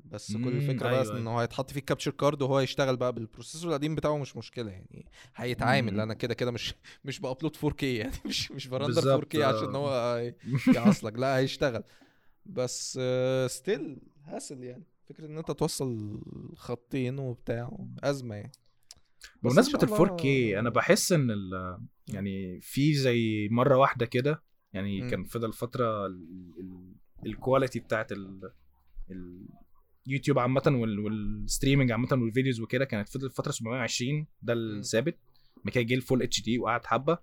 بس 0.04 0.32
كل 0.36 0.48
الفكرة 0.48 0.88
أيوة، 0.88 1.00
بس 1.00 1.06
أيوة. 1.08 1.20
ان 1.20 1.26
هو 1.26 1.38
هيتحط 1.40 1.70
فيه 1.70 1.80
ال 1.80 1.84
capture 1.84 2.10
card 2.10 2.42
وهو 2.42 2.60
يشتغل 2.60 2.96
بقى 2.96 3.12
بال 3.12 3.22
processor 3.22 3.68
القديم 3.70 3.94
بتاعه 3.94 4.18
مش 4.18 4.36
مشكلة 4.36 4.70
يعني 4.70 5.06
هيتعامل. 5.36 6.00
أنا 6.00 6.14
كده 6.14 6.34
كده 6.34 6.50
مش 6.50 6.74
مش 7.04 7.20
ب 7.20 7.25
upload 7.25 7.56
4K 7.56 7.82
يعني 7.82 8.12
مش 8.26 8.50
مش 8.52 8.66
ب 8.68 8.71
render 8.71 8.86
بالظبط، 8.94 9.24
4K 9.34 9.36
عشان 9.40 9.74
آه. 9.74 9.78
هو 9.78 10.32
يعصلك 10.76 11.18
لا 11.18 11.36
هيشتغل 11.38 11.82
بس 12.46 13.00
still 13.46 13.98
hassle 14.24 14.64
يعني 14.64 14.84
فكرة 15.04 15.26
إن 15.26 15.38
أنت 15.38 15.50
توصل 15.50 16.20
خطين 16.56 17.18
وبتاع 17.18 17.78
أزمة 18.04 18.34
يعني 18.34 18.52
بمناسبة 19.42 19.82
ال 19.82 19.88
4K 19.88 20.24
الله- 20.24 20.58
أنا 20.58 20.70
بحس 20.70 21.12
إن 21.12 21.30
ال 21.30 21.78
يعني 22.08 22.60
في 22.60 22.94
زي 22.94 23.48
مرة 23.50 23.76
واحدة 23.76 24.06
كده 24.06 24.42
يعني 24.72 25.00
مم. 25.02 25.10
كان 25.10 25.24
فضل 25.24 25.52
فترة 25.52 26.06
ال 27.26 27.33
quality 27.33 27.80
بتاعت 27.80 28.12
ال 28.12 28.50
اليوتيوب 30.06 30.38
عامة 30.38 30.62
وال- 30.66 30.98
وال 30.98 31.15
streaming 31.15 31.92
عامة 31.92 32.08
وال 32.12 32.24
videos 32.24 32.60
وكده 32.60 32.84
كانت 32.84 33.08
فضل 33.08 33.30
فترة 33.30 33.50
720 33.52 34.26
ده 34.42 34.52
الثابت. 34.52 35.18
بعد 35.64 35.86
جه 35.86 35.94
ال 35.94 36.22
full 36.22 36.42
HD 36.42 36.58
وقعد 36.58 36.86
حبة. 36.86 37.18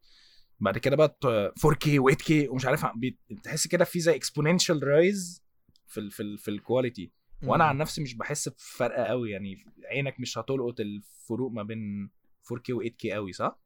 بعد 0.59 0.77
كده 0.77 0.95
بقى 0.95 1.17
4K 1.59 1.87
و8K 1.87 2.31
ومش 2.49 2.65
عارف 2.65 2.85
بي- 2.95 3.17
تحس 3.43 3.67
كده 3.67 3.85
في 3.85 3.99
زي 3.99 4.15
exponential 4.15 4.83
rise 4.87 5.43
في 5.87 5.99
ال 5.99 6.11
في 6.11 6.23
ال 6.23 6.37
في 6.37 6.51
ال 6.51 6.59
quality 6.59 7.11
وأنا 7.43 7.63
عن 7.63 7.77
نفسي 7.77 8.01
مش 8.01 8.13
بحس 8.13 8.49
بفرق 8.49 9.07
قوي 9.07 9.31
يعني 9.31 9.65
عينك 9.85 10.19
مش 10.19 10.37
هتلقط 10.37 10.79
الفروق 10.79 11.51
ما 11.51 11.63
بين 11.63 12.09
4K 12.53 12.69
و 12.73 12.83
8K 12.83 13.07
قوي 13.13 13.31
صح؟ 13.33 13.59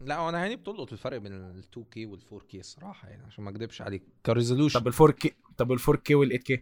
لا 0.00 0.16
هو 0.16 0.28
أنا 0.28 0.38
يعني 0.38 0.56
بتلقط 0.56 0.92
الفرق 0.92 1.16
بين 1.18 1.32
ال 1.32 1.64
2K 1.76 1.96
وال 1.96 2.20
4K 2.20 2.54
الصراحة 2.54 3.08
يعني 3.08 3.22
عشان 3.26 3.44
ما 3.44 3.50
اكدبش 3.50 3.82
عليك. 3.82 4.02
ك 4.26 4.31
resolution 4.31 4.80
طب 4.80 4.88
ال 4.88 4.92
4K 4.94 5.28
طب 5.56 5.72
ال 5.72 5.80
4K 5.80 6.10
وال 6.10 6.40
8K 6.40 6.58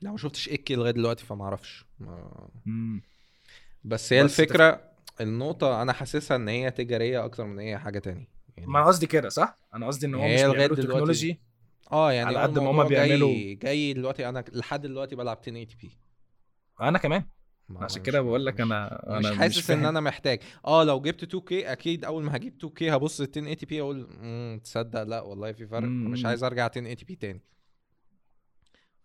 لا 0.00 0.10
ما 0.10 0.16
شفتش 0.16 0.48
8K 0.48 0.70
لغاية 0.70 0.92
دلوقتي 0.92 1.24
فما 1.24 1.44
أعرفش. 1.44 1.84
ما... 1.98 3.00
بس 3.84 4.12
هي 4.12 4.24
بس 4.24 4.40
الفكرة 4.40 4.90
النقطة 5.20 5.82
أنا 5.82 5.92
حاسسها 5.92 6.36
إن 6.36 6.48
هي 6.48 6.70
تجارية 6.70 7.24
أكتر 7.24 7.44
من 7.44 7.58
هي 7.58 7.78
حاجة 7.78 7.98
تانية. 7.98 8.28
يعني 8.56 8.70
ما 8.70 8.78
أنا 8.78 8.86
قصدي 8.86 9.06
كده 9.06 9.28
صح؟ 9.28 9.56
أنا 9.74 9.86
قصدي 9.86 10.06
إن 10.06 10.14
هو 10.14 10.28
مش 10.28 10.40
بيعملوا 10.40 10.76
تكنولوجي 10.76 11.40
آه 11.92 12.12
يعني 12.12 12.28
على 12.28 12.38
قد 12.38 12.50
ما 12.58 12.58
الموضوع 12.58 12.82
هما 12.82 12.90
جاي- 12.90 13.08
بيعملوا- 13.08 13.62
جاي 13.62 13.92
دلوقتي. 13.92 14.28
أنا 14.28 14.44
لحد 14.52 14.80
دلوقتي 14.82 15.16
بلعب 15.16 15.36
1080 15.36 15.66
p 15.82 15.98
أنا 16.80 16.98
كمان. 16.98 17.20
ما- 17.20 17.39
عشان 17.76 18.00
مش- 18.00 18.06
كده 18.06 18.20
بقول 18.20 18.46
لك 18.46 18.54
مش- 18.54 18.60
أنا 18.60 19.04
مش 19.08 19.26
أنا 19.26 19.36
حاسس 19.36 19.70
إن 19.70 19.76
فاهم. 19.76 19.86
أنا 19.88 20.00
محتاج. 20.00 20.40
آه 20.66 20.84
لو 20.84 21.00
جبت 21.00 21.24
2K 21.24 21.52
أكيد 21.72 22.04
أول 22.04 22.22
ما 22.24 22.36
هجيب 22.36 22.58
2K 22.58 22.82
هبص 22.82 23.20
1080 23.20 23.56
p 23.68 23.80
أقول 23.80 24.60
تصدق 24.64 25.02
لا 25.02 25.20
والله 25.20 25.52
في 25.52 25.66
فرق. 25.66 25.88
مم، 25.88 26.10
مش. 26.10 26.24
عايز 26.24 26.44
أرجع 26.44 26.66
1080 26.66 26.96
p 27.06 27.16
تاني. 27.16 27.40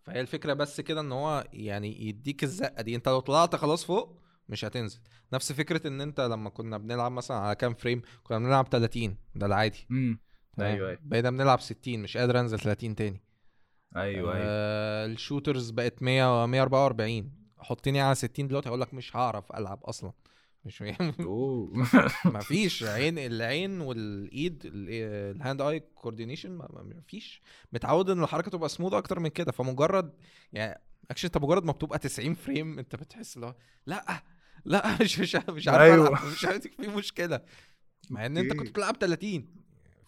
فهي 0.04 0.22
الفكرة 0.22 0.54
بس 0.54 0.82
كده 0.82 1.02
إن 1.02 1.12
هو 1.12 1.48
يعني 1.54 2.08
يديك 2.08 2.44
الزقة 2.44 2.82
دي. 2.82 2.96
أنت 2.96 3.08
لو 3.10 3.20
طلعت 3.20 3.56
خلاص 3.56 3.86
فوق 3.86 4.22
مش 4.50 4.66
هتنزل. 4.66 5.00
نفس 5.34 5.52
فكرة 5.52 5.88
إن 5.88 6.02
أنت 6.02 6.22
لما 6.22 6.50
كنا 6.50 6.78
بنلعب 6.78 7.12
مثلا 7.12 7.38
على 7.38 7.56
كام 7.56 7.74
frame 7.74 8.02
كنا 8.24 8.40
بنلعب 8.40 8.70
30 8.70 9.18
ده 9.36 9.46
العادي. 9.46 9.88
امم؟ 9.92 10.20
أيوه 10.60 10.90
أيوه. 10.90 11.00
بقينا 11.02 11.30
بنلعب 11.30 11.60
60 11.62 12.02
مش 12.02 12.18
قادر 12.18 12.40
أنزل 12.40 12.60
30 12.60 12.96
تاني. 12.96 13.22
أيوه 13.96 14.34
أيوه. 14.34 14.44
آه 14.48 15.06
ال 15.06 15.13
shooters 15.13 15.70
بقت 15.70 16.04
100 16.04 16.46
144 16.46 17.45
حطني 17.66 18.02
على 18.02 18.16
60 18.16 18.48
دلوقتي 18.48 18.70
هقول 18.70 18.82
لك 18.82 18.94
مش 18.94 19.16
هعرف 19.16 19.52
ألعب 19.52 19.84
أصلا. 19.84 20.12
مش 20.66 20.82
ما 22.26 22.40
فيش 22.40 22.84
عين 22.84 23.18
العين 23.20 23.82
والإيد 23.82 24.62
ال- 24.66 25.36
ال 25.36 25.41
hand 25.41 25.62
eye 25.62 25.80
coordination 25.80 26.52
ما 26.52 27.02
فيش 27.08 27.42
متعود 27.74 28.10
إن 28.10 28.24
الحركة 28.24 28.52
تبقى 28.52 28.70
سموث 28.70 28.94
أكتر 28.94 29.20
من 29.20 29.30
كده. 29.30 29.52
فمجرد 29.52 30.14
يعني 30.54 30.82
اكشن 31.12 31.26
أنت 31.28 31.38
مجرد 31.38 31.64
ما 31.66 31.72
بتبقى 31.72 32.00
90 32.00 32.34
frame 32.34 32.80
أنت 32.80 32.96
بتحس 32.96 33.36
اللي 33.36 33.48
هو 33.48 33.56
لأ 33.86 34.24
لأ 34.66 34.84
مش 35.02 35.20
مش 35.20 35.36
مش 35.36 35.68
عارف 35.68 35.82
أيوة. 35.82 36.26
مش 36.32 36.46
عارف 36.46 36.68
في 36.68 36.88
مشكلة. 36.88 37.42
مع 38.10 38.26
إن 38.26 38.38
أنت. 38.38 38.54
كنت 38.54 38.70
بتلعب 38.70 38.96
30 38.96 39.48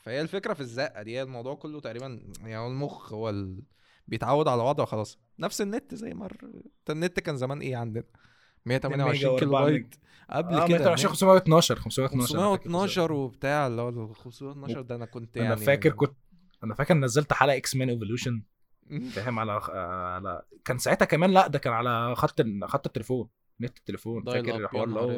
فهي 0.03 0.21
الفكرة 0.21 0.53
في 0.53 0.61
الزقة 0.61 1.03
دي. 1.03 1.21
الموضوع 1.21 1.55
كله 1.55 1.79
تقريبا 1.79 2.19
يعني 2.41 2.67
المخ 2.67 3.13
هو 3.13 3.29
ال... 3.29 3.63
بيتعود 4.07 4.47
على 4.47 4.61
وضعه 4.61 4.85
خلاص 4.85 5.17
نفس 5.39 5.61
النت 5.61 5.95
زي 5.95 6.11
الر- 6.11 6.61
النت 6.89 7.19
كان 7.19 7.37
زمان 7.37 7.59
إيه 7.61 7.75
عندنا؟ 7.75 8.03
128 8.65 9.39
كيلو 9.39 9.51
و4 9.51 9.61
بايت 9.61 9.95
قبل 10.29 10.55
آه 10.55 10.67
كده 10.67 10.77
120 10.77 11.09
512 11.13 11.75
512 11.75 12.35
أنا 12.39 12.49
فاكر 12.51 12.63
512 12.63 13.11
وبتاع 13.11 13.67
اللي 13.67 13.81
هو 13.81 13.89
ال 13.89 14.15
512 14.15 14.81
ده 14.81 14.95
أنا 14.95 15.05
كنت 15.05 15.37
يعني 15.37 15.47
أنا 15.47 15.55
فاكر 15.55 15.89
كنت 15.89 16.13
أنا 16.63 16.73
فاكر 16.73 16.93
نزلت 16.93 17.33
حلقة 17.33 17.57
X-Men 17.57 17.89
Evolution 17.89 18.41
فاهم؟ 19.11 19.39
على 19.39 19.51
على 19.73 20.41
كان 20.65 20.77
ساعتها 20.77 21.05
كمان 21.05 21.31
لا 21.31 21.47
ده 21.47 21.59
كان 21.59 21.73
على 21.73 22.15
خط 22.15 22.41
خط 22.63 22.85
التليفون 22.87 23.29
نت 23.61 23.77
التليفون. 23.77 24.23
فاكر 24.23 24.55
الحوار 24.55 24.83
اللي 24.83 24.99
هو 24.99 25.17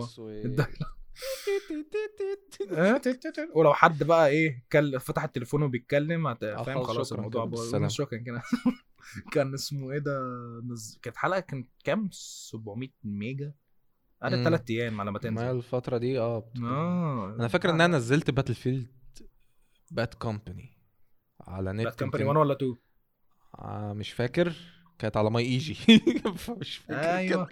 ولو 3.56 3.74
حد 3.74 4.04
بقى 4.04 4.28
إيه 4.28 4.66
كل 4.72 5.00
فتح 5.00 5.24
التليفون 5.24 5.64
وبيتكلم 5.64 6.28
آه، 6.28 6.34
فاهم؟ 6.64 6.84
خلاص، 6.84 7.14
الموضوع 7.14 7.46
باظ. 7.46 7.88
شكرا 7.88 8.20
كده. 8.20 8.42
كان 9.34 9.54
اسمه 9.54 9.92
إيه 9.92 10.00
ده؟ 10.00 10.20
نز... 10.64 11.00
كانت 11.02 11.18
حلقة 11.18 11.40
كان 11.40 11.68
كام؟ 11.84 12.10
700 12.12 12.90
ميجا؟ 13.04 13.54
قعدت. 14.22 14.44
ثلاث 14.44 14.70
أيام 14.70 15.02
على 15.02 15.12
ما 15.12 15.14
ما 15.14 15.20
تنزل 15.20 15.44
الفترة 15.46 15.98
دي 15.98 16.20
آه 16.20 16.40
بت- 16.40 16.60
آه. 16.64 17.36
أنا 17.40 17.48
فاكر 17.48 17.70
إن 17.70 17.82
أنا 17.82 17.98
نزلت 17.98 18.32
Battlefield 18.32 18.88
Bad 19.92 20.14
Company 20.14 20.78
على 21.42 21.74
نت 21.74 21.84
Bad 21.84 22.00
Company 22.00 22.24
يمكن- 22.24 22.38
1 22.38 22.48
ولا 22.48 22.54
2 22.54 22.76
آه 23.60 23.94
مش 23.94 24.12
فاكر. 24.12 24.54
كانت 25.00 25.18
على 25.18 25.30
MyEgy. 25.32 25.74
فمش 26.38 26.78
فاكر 26.78 27.18
أيوه. 27.18 27.50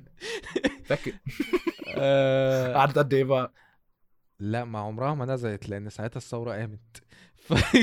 فاكر. 0.85 1.13
آه 1.97 2.73
قعدت 2.73 2.97
قد 2.97 3.13
إيه 3.13 3.23
بقى؟ 3.23 3.53
لا 4.39 4.65
ما 4.65 4.79
عمرها 4.79 5.13
ما 5.13 5.25
نزلت 5.25 5.69
لأن 5.69 5.89
ساعتها 5.89 6.17
الثورة 6.17 6.51
قامت. 6.51 7.03
ف... 7.35 7.53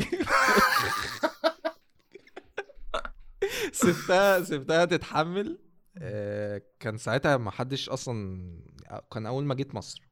سبتها 3.73 4.43
سبتها 4.43 4.85
تتحمل. 4.85 5.59
آه، 5.99 6.63
كان 6.81 6.97
ساعتها 6.97 7.37
ما 7.37 7.51
حدش 7.51 7.89
أصلا 7.89 8.49
كان 9.13 9.27
أول 9.27 9.45
ما 9.45 9.55
جيت 9.55 9.75
مصر. 9.75 10.03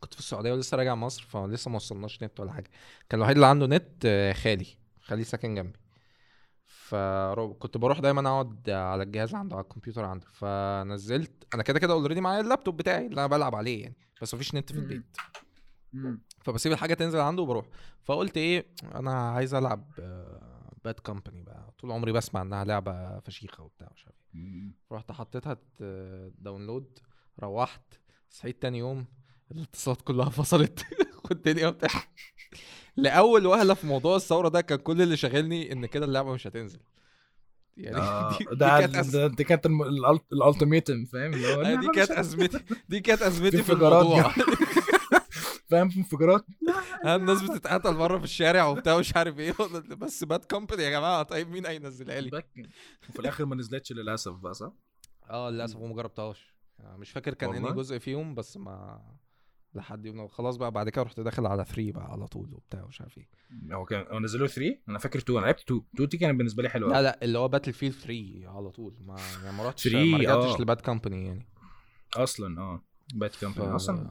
كنت 0.00 0.14
في 0.14 0.20
السعودية 0.20 0.52
ولسه 0.52 0.76
راجع 0.76 0.94
مصر 0.94 1.22
فلسه 1.22 1.68
ما 1.70 1.76
وصلناش 1.76 2.22
نت 2.22 2.40
ولا 2.40 2.52
حاجة. 2.52 2.70
كان 3.08 3.20
الوحيد 3.20 3.36
اللي 3.36 3.46
عنده 3.46 3.66
نت 3.66 4.02
آه، 4.04 4.32
خالي. 4.32 4.66
خالي 5.00 5.24
ساكن 5.24 5.54
جنبي. 5.54 5.81
فكنت 6.92 7.76
بروح 7.76 8.00
دايما 8.00 8.28
أقعد 8.28 8.70
على 8.70 9.02
الجهاز 9.02 9.34
عنده 9.34 9.56
على 9.56 9.62
الكمبيوتر 9.62 10.04
عنده 10.04 10.26
فنزلت 10.32 11.46
أنا 11.54 11.62
كده 11.62 11.78
كده 11.78 11.92
already 11.92 12.20
معايا 12.20 12.40
اللابتوب 12.40 12.76
بتاعي 12.76 13.06
اللي 13.06 13.20
أنا 13.20 13.26
بلعب 13.26 13.54
عليه 13.54 13.82
يعني 13.82 13.96
بس 14.22 14.34
مفيش 14.34 14.54
نت 14.54 14.72
في. 14.72 14.78
البيت. 14.78 15.16
فبسيب 16.40 16.72
الحاجة 16.72 16.94
تنزل 16.94 17.20
عنده 17.20 17.42
وبروح. 17.42 17.66
فقلت 18.02 18.36
إيه 18.36 18.66
أنا 18.94 19.30
عايز 19.30 19.54
ألعب 19.54 19.90
باد 20.84 21.00
كومباني 21.00 21.42
بقى. 21.42 21.74
طول 21.78 21.92
عمري 21.92 22.12
بسمع 22.12 22.42
إنها 22.42 22.64
لعبة 22.64 23.20
فشيخة 23.20 23.64
وبتاع 23.64 23.88
مش 23.94 24.06
عارف 24.06 24.18
إيه. 24.34 24.72
رحت 24.92 25.12
حطيتها 25.12 25.56
download 26.38 26.98
روحت 27.40 27.94
صحيت 28.30 28.62
تاني 28.62 28.78
يوم 28.78 29.04
الاتصالات 29.50 30.02
كلها 30.02 30.28
فصلت. 30.30 30.86
والدنيا 31.30 31.70
بتاع 31.70 31.90
لأول 32.96 33.46
وهلة 33.46 33.74
في 33.74 33.86
موضوع 33.86 34.16
الثورة 34.16 34.48
ده 34.48 34.60
كان 34.60 34.78
كل 34.78 35.02
اللي 35.02 35.16
شاغلني 35.16 35.72
إن 35.72 35.86
كده 35.86 36.04
اللعبة 36.06 36.32
مش 36.32 36.46
هتنزل. 36.46 36.80
يعني 37.76 37.96
آه، 37.96 38.30
دي, 38.38 38.44
دي 38.44 38.54
ده 38.56 38.78
كانت 38.80 38.96
أز... 38.96 39.16
ده- 39.16 39.26
دي 39.26 39.44
كانت 39.44 39.66
ال 40.32 40.39
ultimatum 40.39 41.04
فاهم؟ 41.04 41.34
اللي 41.34 41.54
هو 41.54 41.60
آه، 41.60 41.74
دي 41.80 41.88
كانت 41.94 42.10
ازمتي 42.10 42.58
دي 42.88 43.00
كانت 43.00 43.22
أزمتي 43.22 43.62
في 43.62 43.72
الموضوع. 43.72 44.32
فاهم؟ 45.70 45.88
في 45.88 45.96
انفجارات. 45.98 46.44
الناس 47.06 47.42
بتتقتل 47.42 47.94
بره 47.94 48.18
في 48.18 48.24
الشارع 48.24 48.64
وبتاع 48.66 48.98
مش 48.98 49.16
عارف 49.16 49.38
إيه. 49.38 49.54
بس 49.96 50.24
باد 50.24 50.44
كومباني 50.44 50.82
يا 50.82 50.90
جماعة. 50.90 51.22
طيب 51.22 51.48
مين 51.50 51.66
هينزلها 51.66 52.20
لي؟ 52.20 52.42
وفي 53.08 53.20
الآخر 53.20 53.44
ما 53.44 53.56
نزلتش 53.56 53.92
للأسف 53.92 54.32
بقى 54.32 54.54
صح؟ 54.54 54.72
آه 55.30 55.50
للأسف 55.50 55.76
وما 55.76 55.94
جربتهاش. 55.94 56.54
يعني 56.78 56.98
مش 56.98 57.10
فاكر 57.10 57.34
كان 57.34 57.48
إنهي 57.50 57.62
والله؟ 57.62 57.76
جزء 57.76 57.98
فيهم 57.98 58.34
بس 58.34 58.56
ما 58.56 59.00
لحد 59.74 60.06
يوم 60.06 60.28
خلاص 60.28 60.56
بقى 60.56 60.70
بعد 60.70 60.88
كده 60.88 61.02
رحت 61.02 61.20
داخل 61.20 61.46
على 61.46 61.64
3 61.64 61.92
بقى 61.92 62.12
على 62.12 62.26
طول 62.26 62.54
وبتاع 62.54 62.84
مش 62.86 63.00
عارف 63.00 63.18
إيه. 63.18 63.28
هو 63.72 63.84
كان 63.84 64.04
هو 64.10 64.18
نزلوا 64.20 64.46
3 64.46 64.78
أنا 64.88 64.98
فاكر 64.98 65.18
2 65.18 65.38
أنا 65.38 65.46
لعبت 65.46 65.60
2 65.60 65.80
2 65.94 66.08
دي 66.08 66.16
كانت 66.18 66.38
بالنسبة 66.38 66.62
لي 66.62 66.68
حلوة 66.68 66.90
لا. 66.92 67.02
لا 67.02 67.24
اللي 67.24 67.38
هو 67.38 67.48
باتل 67.48 67.72
فيلد 67.72 67.92
3 67.94 68.42
على 68.56 68.70
طول. 68.70 68.94
ما 69.06 69.16
يعني 69.44 69.56
ما 69.56 69.66
رحتش 69.68 69.82
3 69.88 70.04
ما 70.04 70.18
رجعتش 70.18 70.58
آه. 70.58 70.62
لباد 70.62 70.80
كومباني 70.80 71.26
يعني. 71.26 71.46
أصلا 72.16 72.60
آه. 72.60 72.82
باد 73.14 73.34
ف... 73.34 73.40
كومباني 73.40 73.76
أصلا 73.76 74.10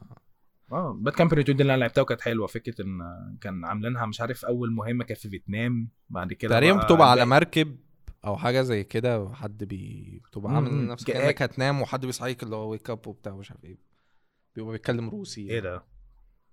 آه. 0.72 0.92
باد 1.00 1.14
كومباني 1.14 1.42
2 1.42 1.56
دي 1.56 1.62
اللي 1.62 1.74
أنا 1.74 1.80
لعبتها 1.80 2.02
وكانت 2.02 2.20
حلوة. 2.20 2.46
فكرة 2.46 2.82
إن 2.84 2.98
كان 3.40 3.64
عاملينها 3.64 4.06
مش 4.06 4.20
عارف 4.20 4.44
أول 4.44 4.72
مهمة 4.72 5.04
كانت 5.04 5.20
في 5.20 5.28
فيتنام. 5.28 5.88
بعد 6.10 6.32
كده 6.32 6.50
تقريبا 6.54 6.76
بقى 6.76 6.86
بتبقى 6.86 7.10
على 7.10 7.26
مركب 7.26 7.76
أو 8.24 8.36
حاجة 8.36 8.62
زي 8.62 8.84
كده 8.84 9.28
حد 9.34 9.64
بي 9.64 10.20
بتبقى 10.30 10.54
عامل. 10.54 10.86
نفسك 10.86 11.06
كأنك 11.06 11.42
هتنام 11.42 11.82
وحد 11.82 12.06
بيصحيك 12.06 12.42
اللي 12.42 12.56
هو 12.56 12.70
wake 12.70 12.90
up 12.90 13.06
وبتاع 13.06 13.36
مش 13.36 13.50
عارف 13.50 13.64
إيه. 13.64 13.91
بيبقى 14.56 14.72
بيتكلم 14.72 15.08
روسي 15.10 15.50
إيه 15.50 15.60
ده؟ 15.60 15.84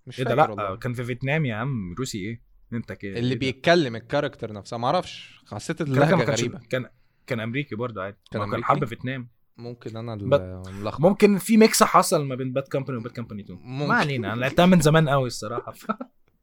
مش 0.07 0.19
إيه 0.19 0.25
ده؟ 0.25 0.35
لا 0.35 0.49
والله. 0.49 0.75
كان 0.75 0.93
في 0.93 1.03
فيتنام 1.03 1.45
يا 1.45 1.55
عم 1.55 1.93
روسي 1.99 2.17
إيه؟ 2.17 2.41
انت 2.73 2.91
كده 2.91 3.19
اللي 3.19 3.33
إيه؟ 3.33 3.39
بيتكلم 3.39 3.95
ال 3.95 4.01
character 4.01 4.53
نفسها 4.53 4.77
ما 4.77 4.87
أعرفش. 4.87 5.43
حسيت 5.51 5.83
كان 5.83 5.87
اللهجة 5.93 6.15
ما 6.15 6.23
كانش- 6.25 6.39
غريبة. 6.39 6.59
كان 6.69 6.85
كان 7.27 7.39
أمريكي 7.39 7.75
برضه 7.75 8.03
عادي. 8.03 8.17
كان 8.31 8.41
ما 8.41 8.51
كان؟ 8.51 8.63
حرب 8.63 8.85
فيتنام. 8.85 9.29
ممكن 9.57 9.97
أنا 9.97 10.15
بت- 10.15 10.23
اللي 10.23 10.63
ملخبط. 10.81 11.01
ممكن 11.01 11.37
في 11.37 11.57
mix 11.57 11.83
حصل 11.83 12.25
ما 12.25 12.35
بين 12.35 12.53
باد 12.53 12.63
كومباني 12.63 12.97
وباد 12.99 13.11
كومباني 13.11 13.41
2 13.41 13.59
ممكن. 13.59 13.87
ما 13.87 13.95
علينا 13.95 14.33
أنا 14.33 14.39
لعبتها 14.39 14.65
من 14.65 14.81
زمان 14.81 15.09
قوي 15.09 15.27
الصراحة. 15.27 15.71
ف- 15.71 15.85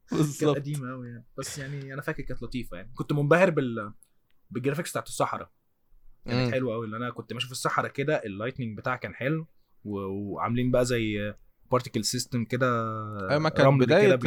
كانت 0.09 0.21
بالظبط. 0.21 0.55
قديمة 0.55 0.89
قوي 0.91 1.07
يعني. 1.09 1.25
بس 1.37 1.57
يعني 1.57 1.93
أنا 1.93 2.01
فاكر 2.01 2.23
كانت 2.23 2.43
لطيفة 2.43 2.77
يعني. 2.77 2.91
كنت 2.95 3.13
منبهر 3.13 3.49
بال 3.49 3.93
بال 4.51 4.59
graphics 4.59 4.91
بتاعت 4.91 5.07
الصحراء. 5.07 5.51
كانت. 6.25 6.51
حلوة 6.53 6.73
قوي 6.73 6.85
اللي 6.85 6.97
أنا 6.97 7.09
كنت 7.09 7.33
ماشي 7.33 7.45
في 7.45 7.51
الصحراء 7.51 7.91
كده 7.91 8.15
ال 8.25 8.31
lighting 8.31 8.77
بتاعها 8.77 8.95
كان 8.97 9.15
حلو. 9.15 9.47
وعاملين 9.85 10.71
بقى 10.71 10.85
زي 10.85 11.33
particle 11.71 12.03
system 12.03 12.43
كده 12.45 12.67
أيوه 13.29 13.39
ما 13.39 13.49
كان 13.49 13.77
بداية 13.77 14.19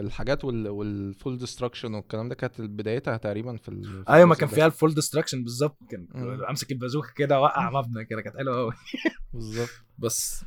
الحاجات 0.00 0.44
وال- 0.44 0.68
وال 0.68 0.91
full 0.91 1.38
destruction 1.38 1.94
والكلام 1.94 2.28
ده 2.28 2.34
كانت 2.34 2.60
بدايتها 2.60 3.16
تقريبا 3.16 3.56
في 3.56 4.02
أيوه 4.08 4.26
ما 4.26 4.34
كان. 4.34 4.48
فيها 4.48 4.66
ال 4.66 4.72
full 4.72 4.94
destruction 4.94 5.42
بالظبط. 5.42 5.78
كان. 5.90 6.08
أمسك 6.50 6.72
البازوكة 6.72 7.12
كده 7.16 7.36
اوقع 7.36 7.70
مبنى 7.70 8.04
كده 8.04 8.22
كانت 8.22 8.36
حلوة 8.36 8.56
قوي 8.56 8.72
بالظبط. 9.34 9.68
بس 9.98 10.44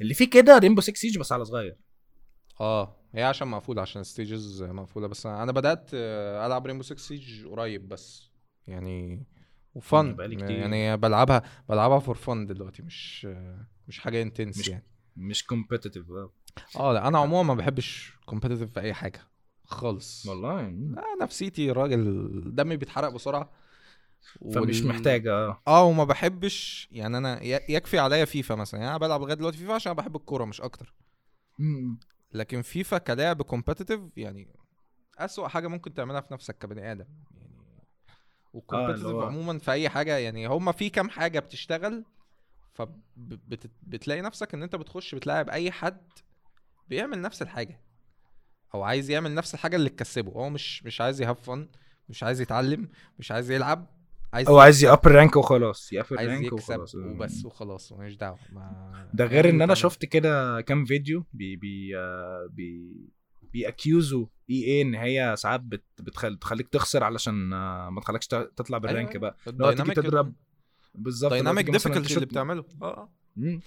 اللي 0.00 0.14
فيه 0.14 0.30
كده 0.30 0.58
رينبو 0.58 0.80
6 0.80 0.94
سيج 0.96 1.18
بس 1.18 1.32
على 1.32 1.44
صغير. 1.44 1.76
آه 2.60 2.96
هي 3.14 3.22
عشان 3.22 3.48
مقفولة 3.48 3.82
عشان 3.82 4.02
stages 4.04 4.62
مقفولة. 4.62 5.06
بس 5.06 5.26
أنا 5.26 5.52
بدأت 5.52 5.90
ألعب 5.94 6.66
رينبو 6.66 6.82
6 6.82 6.98
سيج 6.98 7.46
قريب 7.46 7.88
بس. 7.88 8.30
يعني 8.66 9.26
و 9.74 9.82
fun. 9.82 10.16
يعني 10.40 10.96
بلعبها 10.96 11.42
بلعبها 11.68 11.98
for 11.98 12.14
fun 12.14 12.46
دلوقتي 12.46 12.82
مش 12.82 13.26
مش 13.88 13.98
حاجة 13.98 14.22
intense 14.22 14.58
مش- 14.58 14.68
يعني. 14.68 14.86
مش 15.20 15.46
competitive 15.46 16.06
آه 16.76 16.92
لا 16.92 17.08
أنا 17.08 17.18
عموما 17.18 17.54
ما 17.54 17.60
بحبش 17.60 18.12
competitive 18.26 18.72
في 18.72 18.80
أي 18.80 18.94
حاجة 18.94 19.20
خالص. 19.64 20.26
والله. 20.26 20.62
لا 20.68 21.04
نفسيتي 21.22 21.70
راجل 21.70 22.42
دمي 22.54 22.76
بيتحرق 22.76 23.08
بسرعة. 23.08 23.50
فمش 24.54 24.80
وال- 24.80 24.88
محتاجة 24.88 25.32
آه. 25.34 25.62
آه 25.68 25.84
وما 25.84 26.04
بحبش 26.04 26.88
يعني 26.92 27.16
أنا 27.18 27.42
يكفي 27.70 27.98
عليا 27.98 28.24
فيفا 28.24 28.54
مثلا. 28.54 28.80
يعني 28.80 28.90
أنا 28.90 28.98
بلعب 28.98 29.20
لغاية 29.20 29.34
دلوقتي 29.34 29.56
فيفا 29.58 29.74
عشان 29.74 29.92
بحب 29.94 30.16
الكورة 30.16 30.44
مش 30.44 30.60
أكتر. 30.60 30.94
مم. 31.58 31.98
لكن 32.32 32.62
فيفا 32.62 32.98
كلاعب 32.98 33.42
competitive 33.42 34.00
يعني 34.16 34.54
أسوأ 35.18 35.48
حاجة 35.48 35.68
ممكن 35.68 35.94
تعملها 35.94 36.20
في 36.20 36.34
نفسك 36.34 36.58
كبني 36.58 36.92
آدم 36.92 37.04
يعني. 37.32 37.84
وال 38.52 38.60
competitive 38.60 39.06
هو- 39.06 39.22
عموما 39.22 39.58
في 39.58 39.72
أي 39.72 39.88
حاجة 39.88 40.16
يعني 40.18 40.46
هما 40.46 40.72
في 40.72 40.90
كام 40.90 41.10
حاجة 41.10 41.40
بتشتغل 41.40 42.04
فبتلاقي 42.72 44.20
نفسك 44.22 44.54
إن 44.54 44.62
أنت 44.62 44.76
بتخش 44.76 45.14
بتلاعب 45.14 45.48
أي 45.50 45.70
حد 45.70 46.00
بيعمل 46.88 47.20
نفس 47.20 47.42
الحاجة. 47.42 47.80
أو 48.74 48.82
عايز 48.82 49.10
يعمل 49.10 49.34
نفس 49.34 49.54
الحاجة 49.54 49.76
اللي 49.76 49.88
تكسبه. 49.88 50.32
هو 50.32 50.50
مش 50.50 50.84
مش 50.84 51.00
عايز 51.00 51.20
يـ 51.22 51.26
have 51.26 51.40
fun 51.50 51.68
مش 52.08 52.22
عايز 52.22 52.40
يتعلم 52.40 52.88
مش 53.18 53.32
عايز 53.32 53.50
يلعب 53.50 53.86
عايز 54.32 54.48
هو 54.48 54.58
عايز 54.58 54.84
يـ 54.84 54.91
up 54.91 55.05
الـ 55.05 55.12
rank 55.12 55.36
وخلاص. 55.36 55.92
يـ 55.92 55.98
up 55.98 56.10
الـ 56.10 56.16
rank 56.16 56.52
وخلاص. 56.52 56.94
وبس 56.94 57.44
وخلاص 57.44 57.92
ماليش 57.92 58.14
دعوة. 58.16 58.38
ما 58.52 59.10
ده 59.14 59.24
غير 59.24 59.48
إن 59.50 59.62
أنا 59.62 59.74
شفت 59.74 60.04
كده 60.04 60.60
كام 60.60 60.84
فيديو 60.84 61.24
بي 61.32 61.56
بي 61.56 61.96
آه، 61.98 62.48
بي 62.50 62.96
بيأكيوزوا 63.52 64.26
EA 64.50 64.82
إن 64.82 64.94
هي 64.94 65.34
ساعات 65.38 65.60
بت 65.60 65.84
بتخل... 66.00 66.36
بتخليك 66.36 66.68
تخسر 66.68 67.04
علشان 67.04 67.52
آه، 67.52 67.90
ما 67.90 68.00
تخليكش 68.00 68.26
تطلع 68.26 68.78
بال 68.78 68.88
rank 68.88 69.08
أيوة. 69.10 69.20
بقى. 69.20 69.36
لو 69.46 69.72
تيجي 69.72 69.94
تضرب 69.94 70.34
بالظبط 70.94 71.30
dynamic 71.30 71.70
difficulty 71.88 72.14
اللي 72.14 72.26
بتعمله. 72.26 72.64
آه 72.82 72.84
آه. 72.96 73.08
مم. 73.36 73.60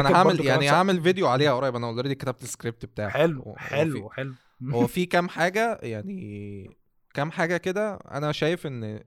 أنا 0.00 0.08
هعمل 0.16 0.30
يعني 0.46 0.64
هعمل 0.74 1.02
فيديو 1.02 1.26
عليها 1.28 1.52
قريب 1.54 1.76
أنا 1.76 1.86
already 1.86 2.14
كتبت 2.14 2.42
السكريبت 2.42 2.86
بتاعه. 2.86 3.08
حلو 3.08 3.54
حلو 3.58 4.08
في- 4.08 4.14
حلو 4.14 4.34
هو 4.74 4.86
في 4.86 5.06
كام 5.06 5.28
حاجة 5.28 5.78
يعني 5.82 6.76
كام 7.14 7.30
حاجة 7.30 7.56
كده 7.56 7.94
أنا 7.94 8.32
شايف 8.32 8.66
إن 8.66 8.82
يعني 8.82 9.02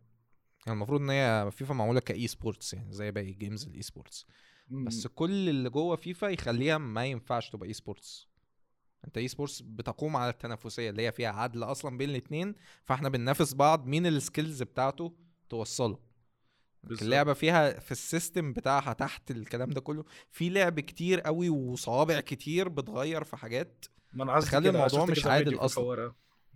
المفروض 0.67 1.01
إن 1.01 1.09
هي 1.09 1.49
فيفا 1.51 1.73
معمولة 1.73 1.99
ك 1.99 2.27
eSports 2.27 2.73
يعني 2.73 2.93
زي 2.93 3.11
باقي 3.11 3.31
games 3.31 3.65
ال 3.67 3.81
eSports 3.81 4.25
بس 4.69 5.07
كل 5.07 5.49
اللي 5.49 5.69
جوه 5.69 5.95
فيفا 5.95 6.27
يخليها 6.27 6.77
ما 6.77 7.05
ينفعش 7.05 7.49
تبقى 7.49 7.67
eSports 7.69 8.27
أنت 9.07 9.17
eSports 9.17 9.61
بتقوم 9.61 10.15
على 10.15 10.29
التنافسية 10.29 10.89
اللي 10.89 11.07
هي 11.07 11.11
فيها 11.11 11.29
عدل 11.29 11.63
أصلا 11.63 11.97
بين 11.97 12.09
الاثنين 12.09 12.55
فإحنا 12.83 13.09
بننافس 13.09 13.53
بعض 13.53 13.85
مين 13.87 14.05
ال 14.05 14.14
skills 14.14 14.63
بتاعته 14.63 15.13
توصله. 15.49 15.87
بالظبط. 15.87 16.12
اللعبه 16.91 17.33
فيها 17.33 17.79
في 17.79 17.91
ال 17.91 18.00
system 18.00 18.53
بتاعها 18.53 18.93
تحت 18.93 19.31
الكلام 19.31 19.69
ده 19.69 19.81
كله 19.81 20.05
في 20.31 20.49
لعب 20.49 20.79
كتير 20.79 21.21
قوي 21.21 21.49
وصوابع 21.49 22.19
كتير 22.19 22.69
بتغير 22.69 23.23
في 23.23 23.37
حاجات. 23.37 23.85
ما 24.13 24.23
أنا 24.23 24.35
قصدي 24.35 24.49
تخلي 24.49 24.69
الموضوع 24.69 25.05
مش 25.05 25.25
عادل. 25.25 25.59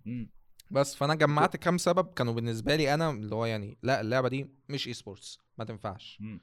مم. 0.06 0.32
بس 0.72 0.96
فأنا 0.96 1.16
جمعت 1.16 1.58
كام 1.58 1.78
سبب 1.78 2.14
كانوا 2.14 2.34
بالنسبة 2.34 2.76
لي 2.76 2.94
أنا 2.94 3.10
اللي 3.10 3.36
هو 3.36 3.46
يعني 3.46 3.78
لأ 3.84 4.02
اللعبة 4.02 4.30
دي 4.30 4.50
مش 4.70 4.88
eSports 4.88 5.40
ما 5.58 5.66
تنفعش. 5.66 6.18
مم. 6.22 6.42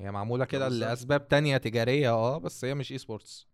هي 0.00 0.10
معمولة 0.10 0.44
كده. 0.44 0.68
لأسباب 0.68 1.28
تانية 1.28 1.56
تجارية 1.56 2.10
آه 2.10 2.38
بس 2.38 2.64
هي 2.64 2.74
مش 2.74 2.92
eSports 2.92 3.48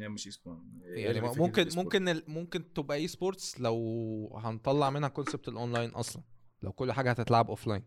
هي 0.00 0.08
مش 0.08 0.26
اسمه 0.26 0.62
يعني 0.82 1.20
ممكن 1.20 1.68
ممكن 1.76 2.22
ممكن 2.28 2.72
تبقى 2.72 2.96
eSports 2.96 3.60
لو 3.60 4.40
هنطلع 4.44 4.90
منها 4.90 5.08
concept 5.08 5.48
ال 5.48 5.54
online 5.54 5.90
أصلا. 5.90 6.22
لو 6.62 6.72
كل 6.72 6.92
حاجة 6.92 7.10
هتتلعب 7.10 7.48
offline 7.48 7.82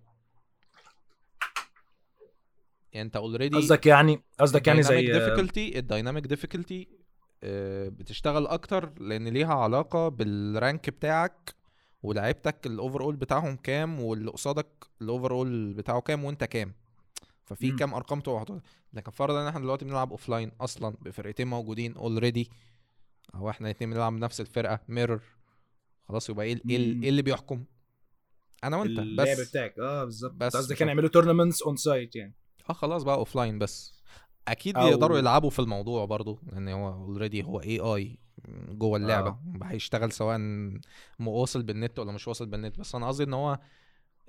يعني 2.94 3.06
انت 3.06 3.16
already 3.16 3.56
قصدك 3.58 3.86
يعني 3.86 4.24
قصدك 4.40 4.68
يعني 4.68 4.84
زي 4.84 5.02
difficulty 5.20 5.80
ال 5.80 5.86
dynamic 5.86 6.28
difficulty 6.28 6.88
بتشتغل 7.90 8.48
أكتر 8.48 8.92
لأن 9.00 9.28
ليها 9.28 9.54
علاقة 9.54 10.10
بال 10.10 10.37
rank 10.37 10.90
بتاعك 10.90 11.56
ولعيبتك 12.04 12.66
ال 12.66 13.02
overall 13.02 13.16
بتاعهم 13.16 13.56
كام 13.56 14.00
واللي 14.00 14.32
قصادك 14.32 14.68
ال 15.02 15.32
overall 15.32 15.74
بتاعه 15.74 16.02
كام 16.02 16.24
وأنت 16.24 16.44
كام. 16.44 16.74
ففي. 17.46 17.72
كام 17.72 17.94
أرقام 17.94 18.20
تبقى. 18.20 18.62
لكن 18.94 19.12
فرضا 19.12 19.42
إن 19.42 19.48
إحنا 19.48 19.60
دلوقتي 19.60 19.86
بنلعب 19.86 20.12
offline 20.12 20.52
أصلا 20.62 20.96
بفرقتين 21.02 21.48
موجودين 21.48 21.96
already 21.96 22.50
أو 23.36 23.50
إحنا 23.50 23.68
الاتنين 23.68 23.90
بنلعب 23.90 24.14
بنفس 24.14 24.42
الفرقة 24.42 24.80
mirror 24.88 25.22
خلاص 26.08 26.30
يبقى 26.30 26.46
إيه 26.46 26.54
ال- 26.54 26.70
إيه. 26.70 26.78
إيه 27.04 27.10
اللي 27.10 27.22
بيحكم؟ 27.22 27.64
أنا 28.64 28.78
وأنت 28.78 29.00
اللعب 29.00 29.28
بس. 29.28 29.50
بتاعك. 29.50 29.80
آه 29.80 30.04
بالظبط. 30.04 30.32
بس. 30.34 30.56
قصدك 30.58 30.76
كانوا 30.76 30.92
يعملوا 30.94 31.10
tournaments 31.10 31.62
on 31.62 31.76
site 31.76 32.16
يعني. 32.16 32.34
آه 32.70 32.74
خلاص 32.74 33.04
بقى 33.04 33.16
offline 33.16 33.60
بس. 33.60 33.94
أكيد 34.48 34.78
أو- 34.78 34.82
يقدروا 34.82 35.18
يلعبوا 35.18 35.50
في 35.50 35.60
الموضوع 35.60 36.06
برضو 36.06 36.40
لأن 36.52 36.68
هو 36.70 36.90
already 36.94 37.44
هو 37.44 37.62
AI 37.62 38.18
جوه 38.70 38.98
اللعبة. 38.98 39.30
آه. 39.30 39.40
هيشتغل 39.64 40.12
سواء 40.12 40.40
واصل 41.20 41.64
بالنت 41.64 42.00
ولا 42.00 42.12
مش 42.12 42.28
واصل 42.28 42.46
بالنت. 42.46 42.80
بس 42.80 42.96
أنا 42.96 43.08
قصدي 43.08 43.24
إن 43.24 43.34
هو 43.34 43.60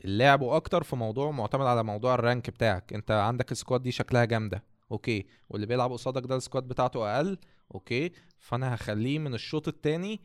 اللعب 0.04 0.42
أكتر 0.44 0.82
في 0.82 0.96
موضوع 0.96 1.30
معتمد 1.30 1.66
على 1.66 1.82
موضوع 1.82 2.14
ال 2.14 2.21
rank 2.21 2.50
بتاعك. 2.50 2.92
أنت 2.92 3.10
عندك 3.10 3.52
ال 3.52 3.57
squad 3.57 3.82
دي 3.82 3.92
شكلها 3.92 4.24
جامدة. 4.24 4.64
okay. 4.92 5.26
واللي 5.48 5.66
بيلعب 5.66 5.92
قصادك 5.92 6.26
ده 6.26 6.36
ال 6.36 6.41
squad 6.41 6.68
بتاعته 6.68 7.16
أقل. 7.16 7.38
okay. 7.74 8.12
فأنا 8.38 8.74
هخليه 8.74 9.18
من 9.18 9.34
الشوط 9.34 9.68
التاني 9.68 10.20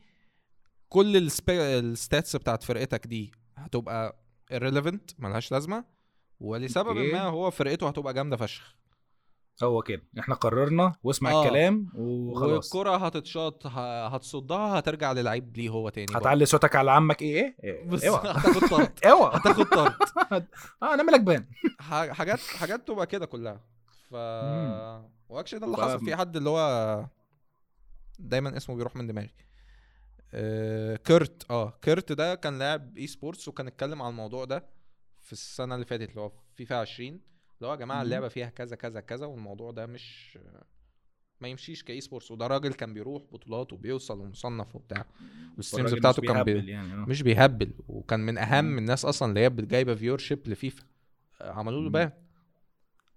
كل. 0.88 1.32
ال 1.48 1.63
stats 1.63 2.36
بتاعت 2.36 2.62
فرقتك 2.62 3.06
دي 3.06 3.32
هتبقى 3.56 4.16
irrelevant 4.52 5.14
ملهاش 5.18 5.52
لازمة. 5.52 5.84
ولسبب 6.40 6.88
okay. 6.96 7.12
ما 7.12 7.22
هو 7.22 7.50
فرقته 7.50 7.88
هتبقى 7.88 8.14
جامدة 8.14 8.36
فشخ. 8.36 8.74
هو 9.62 9.82
كده. 9.82 10.02
إحنا 10.18 10.34
قررنا 10.34 10.94
واسمع 11.02 11.30
آه. 11.32 11.42
الكلام 11.44 11.86
وخلاص. 11.94 12.74
والكرة 12.74 12.96
هتتشاط 12.96 13.66
هتصدها 13.66 14.78
هترجع 14.78 15.12
للعيب 15.12 15.56
ليه 15.56 15.68
هو 15.68 15.88
تاني. 15.88 16.06
هتعلي 16.14 16.46
صوتك 16.46 16.76
على 16.76 16.90
عمك. 16.90 17.22
إيه؟ 17.22 17.56
إيه 17.64 17.84
بس 17.88 18.04
أوعى. 18.04 18.30
هتاخد 18.30 18.68
طرد 18.68 18.90
أوعى. 19.10 19.36
هتاخد 19.36 19.64
طرد 19.64 19.94
آه 20.82 20.94
أنا 20.94 21.02
مالك 21.02 21.20
ban. 21.20 21.46
حاجات 21.80 22.38
حاجات 22.40 22.88
تبقى 22.88 23.06
كده 23.06 23.26
كلها. 23.26 23.60
ف. 24.10 24.14
و 25.28 25.32
actually 25.32 25.60
ده 25.60 25.66
اللي 25.66 25.76
ف- 25.76 25.80
حصل 25.80 26.04
في 26.04 26.16
حد 26.16 26.36
اللي 26.36 26.50
هو 26.50 27.06
دايما 28.18 28.56
اسمه 28.56 28.76
بيروح 28.76 28.96
من 28.96 29.06
دماغي. 29.06 29.30
آه، 30.34 30.96
كيرت. 30.96 31.50
آه 31.50 31.78
كيرت 31.82 32.12
ده 32.12 32.34
كان 32.34 32.58
لاعب 32.58 32.96
esports 32.98 33.48
وكان 33.48 33.66
اتكلم 33.66 34.02
عن 34.02 34.10
الموضوع 34.10 34.44
ده. 34.44 34.79
في 35.30 35.34
السنة 35.34 35.74
اللي 35.74 35.86
فاتت 35.86 36.10
اللي 36.10 36.20
هو 36.20 36.32
فيفا 36.56 36.76
20 36.76 37.08
اللي 37.08 37.66
هو 37.66 37.70
يا 37.70 37.76
جماعة. 37.76 38.02
اللعبة 38.02 38.28
فيها 38.28 38.48
كذا 38.48 38.76
كذا 38.76 39.00
كذا 39.00 39.26
والموضوع 39.26 39.70
ده 39.70 39.86
مش 39.86 40.38
ما 41.40 41.48
يمشيش 41.48 41.82
ك 41.82 42.00
esports 42.00 42.30
وده 42.30 42.46
راجل 42.46 42.72
كان 42.72 42.94
بيروح 42.94 43.22
بطولات 43.32 43.72
وبيوصل 43.72 44.20
ومصنف 44.20 44.76
وبتاع 44.76 45.04
وال 45.56 45.64
streams 45.64 45.94
بتاعته 45.94 46.22
كان 46.22 46.42
بي... 46.42 46.70
يعني 46.70 46.92
آه. 46.92 46.96
مش 46.96 47.22
بيهبل 47.22 47.72
وكان 47.88 48.20
من 48.20 48.38
أهم 48.38 48.64
مم. 48.64 48.78
الناس 48.78 49.04
أصلا 49.04 49.28
اللي 49.28 49.40
هي 49.40 49.50
جايبة 49.50 49.94
viewership 49.94 50.48
لفيفا 50.48 50.82
آه، 51.40 51.52
عملوا 51.52 51.82
له. 51.82 51.90
ban 51.90 52.10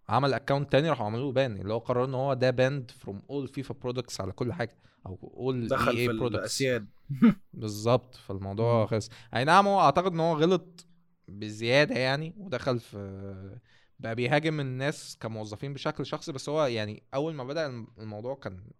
عمل 0.10 0.34
account 0.34 0.72
تاني 0.72 0.90
راحوا 0.90 1.06
عملوا 1.06 1.26
له 1.26 1.32
ban 1.32 1.58
اللي 1.62 1.74
هو 1.74 1.78
قرر 1.78 2.06
إن 2.06 2.14
هو 2.14 2.34
ده 2.34 2.50
banned 2.50 2.92
from 2.92 3.22
all 3.30 3.48
FIFA 3.48 3.74
products 3.74 4.22
على 4.22 4.32
كل 4.32 4.54
حاجة 4.54 4.78
أو 5.06 5.34
all 5.38 5.68
دخل 5.68 5.98
EA 5.98 6.06
products 6.06 6.64
بالظبط 7.54 8.16
فالموضوع. 8.16 8.86
خلص 8.86 9.10
أي 9.36 9.44
نعم 9.44 9.68
هو 9.68 9.80
أعتقد 9.80 10.12
إن 10.12 10.20
هو 10.20 10.38
غلط 10.38 10.86
بزيادة 11.28 11.96
يعني 11.96 12.34
ودخل 12.38 12.80
في 12.80 13.60
بقى 14.00 14.16
بيهاجم 14.16 14.60
الناس 14.60 15.18
كموظفين 15.20 15.74
بشكل 15.74 16.06
شخصي 16.06 16.32
بس 16.32 16.50
هو 16.50 16.66
يعني 16.66 17.04
أول 17.14 17.34
ما 17.34 17.44
بدأ 17.44 17.86
الموضوع 17.98 18.36
كان 18.36 18.72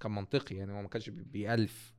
كان 0.00 0.12
منطقي 0.12 0.56
يعني 0.56 0.72
هو 0.72 0.82
ما 0.82 0.88
كانش 0.88 1.08
بي- 1.10 1.22
بيألف. 1.24 1.94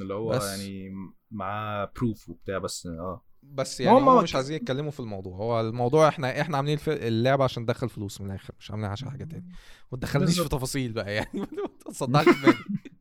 اللي 0.00 0.14
هو 0.14 0.28
بس. 0.30 0.42
يعني 0.58 0.92
معاه 1.30 1.92
proof 1.96 2.28
وبتاع 2.28 2.58
بس 2.58 2.86
آه 2.86 3.24
بس 3.42 3.80
يعني 3.80 3.98
هم 3.98 4.22
مش 4.22 4.34
عايزين 4.34 4.56
يتكلموا 4.56 4.90
في 4.90 5.00
الموضوع 5.00 5.36
هو 5.36 5.60
الموضوع 5.60 6.08
إحنا 6.08 6.40
إحنا 6.40 6.56
عاملين 6.56 6.78
اللعبه 6.92 7.44
عشان 7.44 7.62
ندخل 7.62 7.88
فلوس 7.88 8.20
من 8.20 8.26
الآخر 8.30 8.54
مش 8.58 8.70
عاملين 8.70 8.90
عشان 8.90 9.10
حاجة 9.10 9.24
تاني 9.24 9.46
ما 9.92 9.98
تدخلنيش 9.98 10.40
في. 10.40 10.48
تفاصيل 10.48 10.92
بقى 10.92 11.14
يعني 11.14 11.30
ما 11.86 11.92
دماغي 12.32 12.56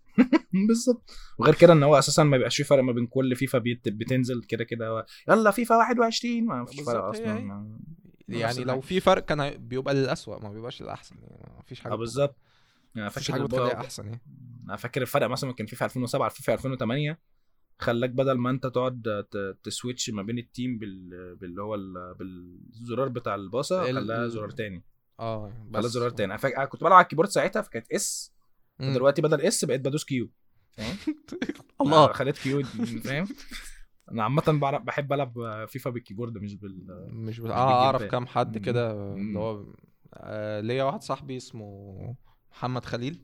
بالظبط. 0.68 1.12
وغير 1.38 1.56
كده 1.56 1.74
إن 1.74 1.84
هو 1.84 2.00
أساسا 2.00 2.24
ما 2.24 2.32
بيبقاش 2.38 2.58
في 2.58 2.64
فرق 2.64 2.84
ما 2.84 2.92
بين 2.92 3.08
كل 3.08 3.36
فيفا 3.36 3.58
بيت- 3.58 3.90
بتنزل 3.90 4.44
كده 4.44 4.64
كده 4.64 5.06
يلا 5.30 5.52
فيفا 5.52 5.76
21 5.78 6.46
ما 6.46 6.66
فيش 6.66 6.82
فرق 6.82 7.04
أصلا. 7.04 7.38
هي. 7.38 7.44
نفس 8.30 8.58
يعني 8.58 8.64
لو. 8.64 8.82
في 8.82 9.00
فرق 9.00 9.26
كان 9.26 9.50
بيبقى 9.68 9.94
للأسوأ 9.94 10.40
ما 10.44 10.50
بيبقاش 10.54 10.82
للأحسن 10.82 11.16
يعني 11.22 11.52
ما 11.58 11.62
فيش 11.62 11.80
حاجة 11.82 11.94
آه 11.94 11.96
بالظبط. 11.96 12.36
يعني 12.96 13.08
مفيش 13.08 13.28
فاكر 13.28 13.34
حاجة 13.40 13.48
البقى- 13.48 13.54
بتخليها 13.54 13.82
أحسن 13.82 14.06
يعني. 14.06 14.22
أنا 14.66 14.76
فاكر 14.76 15.02
الفرق 15.02 15.28
مثلا 15.28 15.54
كان 15.54 15.68
في 15.68 15.76
في 15.76 15.86
2007 15.86 16.30
في 16.30 16.44
في 16.44 16.54
2008 16.54 17.20
خلاك 17.80 18.10
بدل 18.10 18.32
ما 18.38 18.50
أنت 18.50 18.68
تقعد 18.68 19.26
ت- 19.32 19.58
ت 19.64 19.70
switch 19.70 20.10
ما 20.10 20.22
بين 20.24 20.38
ال 20.38 20.46
team 20.46 20.78
بال... 20.78 21.36
باللي 21.36 21.62
هو 21.62 21.76
ال... 21.76 22.14
بالزرار 22.20 23.08
بتاع 23.08 23.36
الباصة 23.36 23.90
ال- 23.90 23.96
خلاها 23.96 24.28
زرار 24.28 24.50
تاني. 24.50 24.84
آه 25.20 25.54
خلاها 25.74 25.88
زرار 25.88 26.10
تاني. 26.10 26.32
أنا 26.32 26.38
فاكر 26.38 26.58
أنا 26.58 26.66
كنت 26.66 26.82
بلعب 26.82 26.94
على 26.94 27.04
ال 27.04 27.07
keyboard 27.07 27.30
ساعتها 27.30 27.62
فكانت 27.62 27.92
S. 27.92 28.34
دلوقتي 28.80 29.22
بدل 29.22 29.42
S 29.42 29.66
بقيت 29.66 29.82
بدوس 29.82 30.06
Q 30.06 30.30
الله. 31.82 32.14
خليت 32.14 32.38
Q 32.38 32.64
فاهم؟ 33.04 33.28
أنا 34.12 34.24
بعرف- 34.60 34.82
بحب 34.82 35.14
ألعب 35.14 35.66
فيفا 35.70 35.90
بال 35.90 35.99
keyboard 35.99 36.38
مش 36.38 36.56
بال 36.56 37.08
مش. 37.12 37.40
مش 37.40 37.50
آه 37.52 37.86
أعرف 37.86 38.04
كام 38.04 38.28
حد. 38.28 38.58
كده. 38.58 39.14
اللي 39.14 39.40
هو 39.40 39.66
آه 40.14 40.60
ليا 40.62 40.84
واحد 40.84 41.02
صاحبي 41.02 41.38
اسمه 41.38 42.16
محمد 42.52 42.86
خليل. 42.86 43.22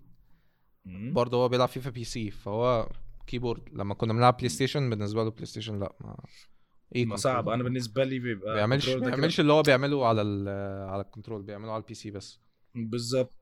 برضه 0.86 1.38
هو 1.38 1.50
بيلعب 1.50 1.68
فيفا 1.68 1.90
PC 1.90 2.32
فهو 2.32 2.90
keyboard. 3.28 3.70
لما 3.74 3.94
كنا 3.94 4.14
بنلعب 4.14 4.38
بلاي 4.38 4.50
ستيشن 4.50 4.90
بالنسبة 4.90 5.24
له 5.24 5.32
بلاي 5.32 5.46
ستيشن 5.46 5.80
لا 5.80 5.96
ما 6.02 6.18
إيه 6.96 7.06
ما؟ 7.06 7.16
صعب. 7.16 7.50
أنا 7.50 7.64
بالنسبة 7.64 8.04
لي 8.04 8.20
بيبقى 8.20 8.54
بيعملش 8.56 8.90
بيعملش 8.90 9.40
اللي 9.40 9.54
هو 9.54 9.62
بيعمله 9.62 10.06
على 10.08 10.22
ال 10.22 10.48
على 10.90 11.02
ال 11.02 11.07
control 11.07 11.42
بيعمله 11.42 11.72
على 11.72 11.82
ال 11.82 11.94
PC 11.94 12.12
بس. 12.12 12.40
بالظبط. 12.76 13.34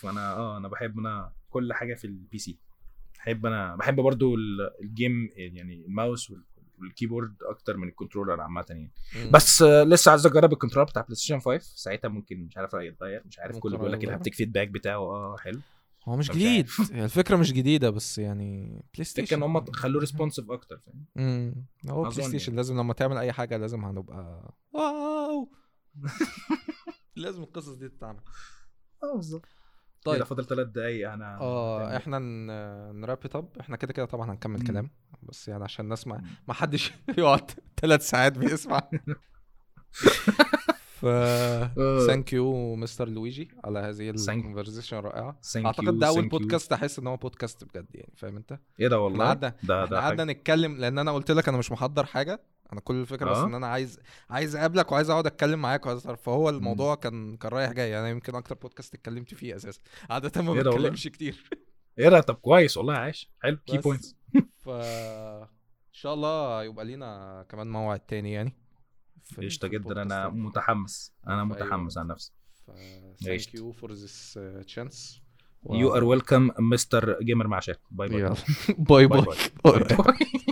فانا 0.00 0.36
آه 0.36 0.56
أنا 0.56 0.68
بحب 0.68 0.98
أنا 0.98 1.32
كل 1.50 1.72
حاجة 1.72 1.94
في 1.94 2.06
ال 2.06 2.38
PC 2.38 2.58
بحب 3.22 3.46
أنا 3.46 3.76
بحب 3.76 3.96
برضو 4.00 4.34
ال- 4.34 4.70
ال 4.82 4.92
game 4.92 5.30
يعني 5.36 5.74
الماوس 5.86 6.30
وال- 6.30 6.44
وال 6.78 6.89
keyboard 6.89 7.34
أكتر 7.42 7.76
من 7.76 7.88
ال 7.88 7.93
controller 7.93 8.40
عامة 8.40 8.64
يعني. 8.68 8.92
مم. 9.16 9.30
بس 9.30 9.62
لسه 9.62 10.10
عايز 10.10 10.26
أجرب 10.26 10.52
ال 10.52 10.55
controller 10.55 10.88
بتاع 10.90 11.02
بلاي 11.02 11.14
ستيشن 11.14 11.40
5 11.40 11.58
ساعتها 11.76 12.08
ممكن 12.08 12.38
مش 12.44 12.56
عارف 12.56 12.74
رايي 12.74 12.88
يتغير 12.88 13.22
مش 13.26 13.38
عارف 13.38 13.58
كله 13.58 13.76
بيقول 13.78 13.92
لك 13.92 14.04
ال 14.04 14.08
haptic 14.08 14.34
feedback 14.34 14.68
بتاعه 14.68 14.96
آه 14.98 15.36
حلو. 15.36 15.60
هو 16.08 16.16
مش 16.16 16.30
جديد. 16.30 16.68
هي 16.92 17.04
الفكرة 17.04 17.36
مش 17.36 17.52
جديدة 17.52 17.90
بس 17.90 18.18
يعني 18.18 18.82
بلاي 18.94 19.04
ستيشن 19.04 19.36
إن 19.36 19.42
هم 19.42 19.64
خلوه 19.72 20.00
responsive 20.00 20.50
أكتر 20.50 20.78
فاهم؟ 20.78 21.04
امم 21.16 21.66
هو 21.90 22.02
بلاي 22.02 22.08
أظن 22.12 22.22
ستيشن 22.28 22.44
يعني. 22.52 22.56
لازم 22.56 22.78
لما 22.78 22.92
تعمل 22.94 23.16
أي 23.16 23.32
حاجة 23.32 23.56
لازم 23.56 23.84
هنبقى 23.84 24.54
wow. 24.72 25.50
لازم 27.16 27.42
القصص 27.42 27.74
دي 27.74 27.88
تتعمل. 27.88 28.20
آه 29.02 29.16
بالظبط. 29.16 29.46
طيب 30.04 30.16
طيب 30.16 30.24
فاضل 30.24 30.44
ثلاث 30.44 30.68
دقايق 30.68 31.10
أنا 31.12 31.38
آه 31.40 31.96
إحنا 31.96 32.18
ن 32.92 32.97
wrap 32.97 33.18
up 33.34 33.48
إحنا 33.60 33.76
كده 33.76 33.92
كده 33.92 34.04
طبعا 34.06 34.30
هنكمل 34.30 34.58
مم. 34.60 34.66
كلام 34.66 34.90
بس 35.22 35.48
يعني 35.48 35.64
عشان 35.64 35.84
الناس 35.84 36.06
ما 36.06 36.16
مم. 36.18 36.26
ما 36.48 36.54
حدش 36.54 36.92
يقعد 37.18 37.50
ثلاث 37.80 38.08
ساعات 38.08 38.38
بيسمع 38.38 38.82
thank 42.06 42.32
you 42.32 42.76
mister 42.76 43.08
لويجي 43.08 43.48
على 43.64 43.78
هذه 43.78 44.10
ال 44.10 44.17
conversation 44.17 45.02
Thank 45.02 45.66
أعتقد 45.66 45.98
ده 45.98 46.08
أول. 46.08 46.28
بودكاست 46.28 46.72
أحس 46.72 46.98
إن 46.98 47.06
هو 47.06 47.16
بودكاست 47.16 47.64
بجد 47.64 47.86
يعني 47.94 48.12
فاهم 48.16 48.36
أنت؟ 48.36 48.58
إيه 48.80 48.88
ده 48.88 49.00
والله؟ 49.00 49.24
قعدنا 49.24 49.54
قعدنا. 50.00 50.24
نتكلم 50.24 50.76
لأن 50.76 50.98
أنا 50.98 51.12
قلت 51.12 51.30
لك 51.30 51.48
أنا 51.48 51.58
مش 51.58 51.72
محضر 51.72 52.06
حاجة. 52.06 52.40
أنا 52.72 52.80
كل 52.80 52.94
الفكرة 52.94 53.30
بس 53.30 53.36
آه. 53.36 53.46
إن 53.46 53.54
أنا 53.54 53.66
عايز 53.66 54.00
عايز 54.30 54.56
أقابلك 54.56 54.92
وعايز 54.92 55.10
أقعد 55.10 55.26
أتكلم 55.26 55.62
معاك 55.62 55.86
وعايز 55.86 56.06
أعرف. 56.06 56.22
فهو 56.22 56.48
الموضوع 56.48 56.94
كان 56.94 57.36
كان 57.36 57.52
رايح 57.52 57.72
جاي. 57.72 57.98
أنا 57.98 58.08
يمكن 58.08 58.34
أكتر 58.34 58.54
بودكاست 58.54 58.94
اتكلمت 58.94 59.34
فيه 59.34 59.56
أساسا. 59.56 59.80
عاده 60.10 60.42
ما 60.42 60.52
إيه؟ 60.54 60.60
بتكلمش 60.62 61.08
كتير. 61.08 61.48
إيه 61.98 62.08
ده؟ 62.08 62.20
طب 62.20 62.34
كويس 62.34 62.76
والله 62.76 62.94
عايش. 62.94 63.30
حلو. 63.42 63.58
كي 63.66 63.78
بس. 63.78 63.84
بوينتس 63.84 64.16
ف 64.64 64.68
إن 64.68 65.98
شاء 65.98 66.14
الله 66.14 66.64
يبقى 66.64 66.84
لينا 66.84 67.44
كمان 67.48 67.70
موعد 67.70 68.00
تاني 68.00 68.32
يعني. 68.32 68.61
قشطة 69.38 69.68
جدا. 69.68 70.02
أنا. 70.02 70.28
متحمس. 70.28 71.12
أنا 71.28 71.48
في 71.48 71.60
أي 71.60 71.64
متحمس. 71.64 71.98
عن 71.98 72.06
نفسي. 72.06 72.32
ف 72.66 72.70
thank 73.24 73.28
قشطة. 73.28 73.58
you 73.58 73.74
for 73.76 73.88
this 73.88 74.36
uh, 74.36 74.74
chance. 74.74 75.22
يو 75.70 75.94
ار 75.94 76.04
ويلكم 76.04 76.50
مستر 76.58 77.22
جيمر 77.22 77.46
مع 77.46 77.60
شات 77.60 77.80
باي 77.90 78.08
باي 78.08 78.20
يلا. 78.20 78.34
باي 78.78 79.06
باي 79.06 79.20
باي 79.20 79.36
باي 79.64 79.78
باي 79.78 79.96
باي 79.96 80.51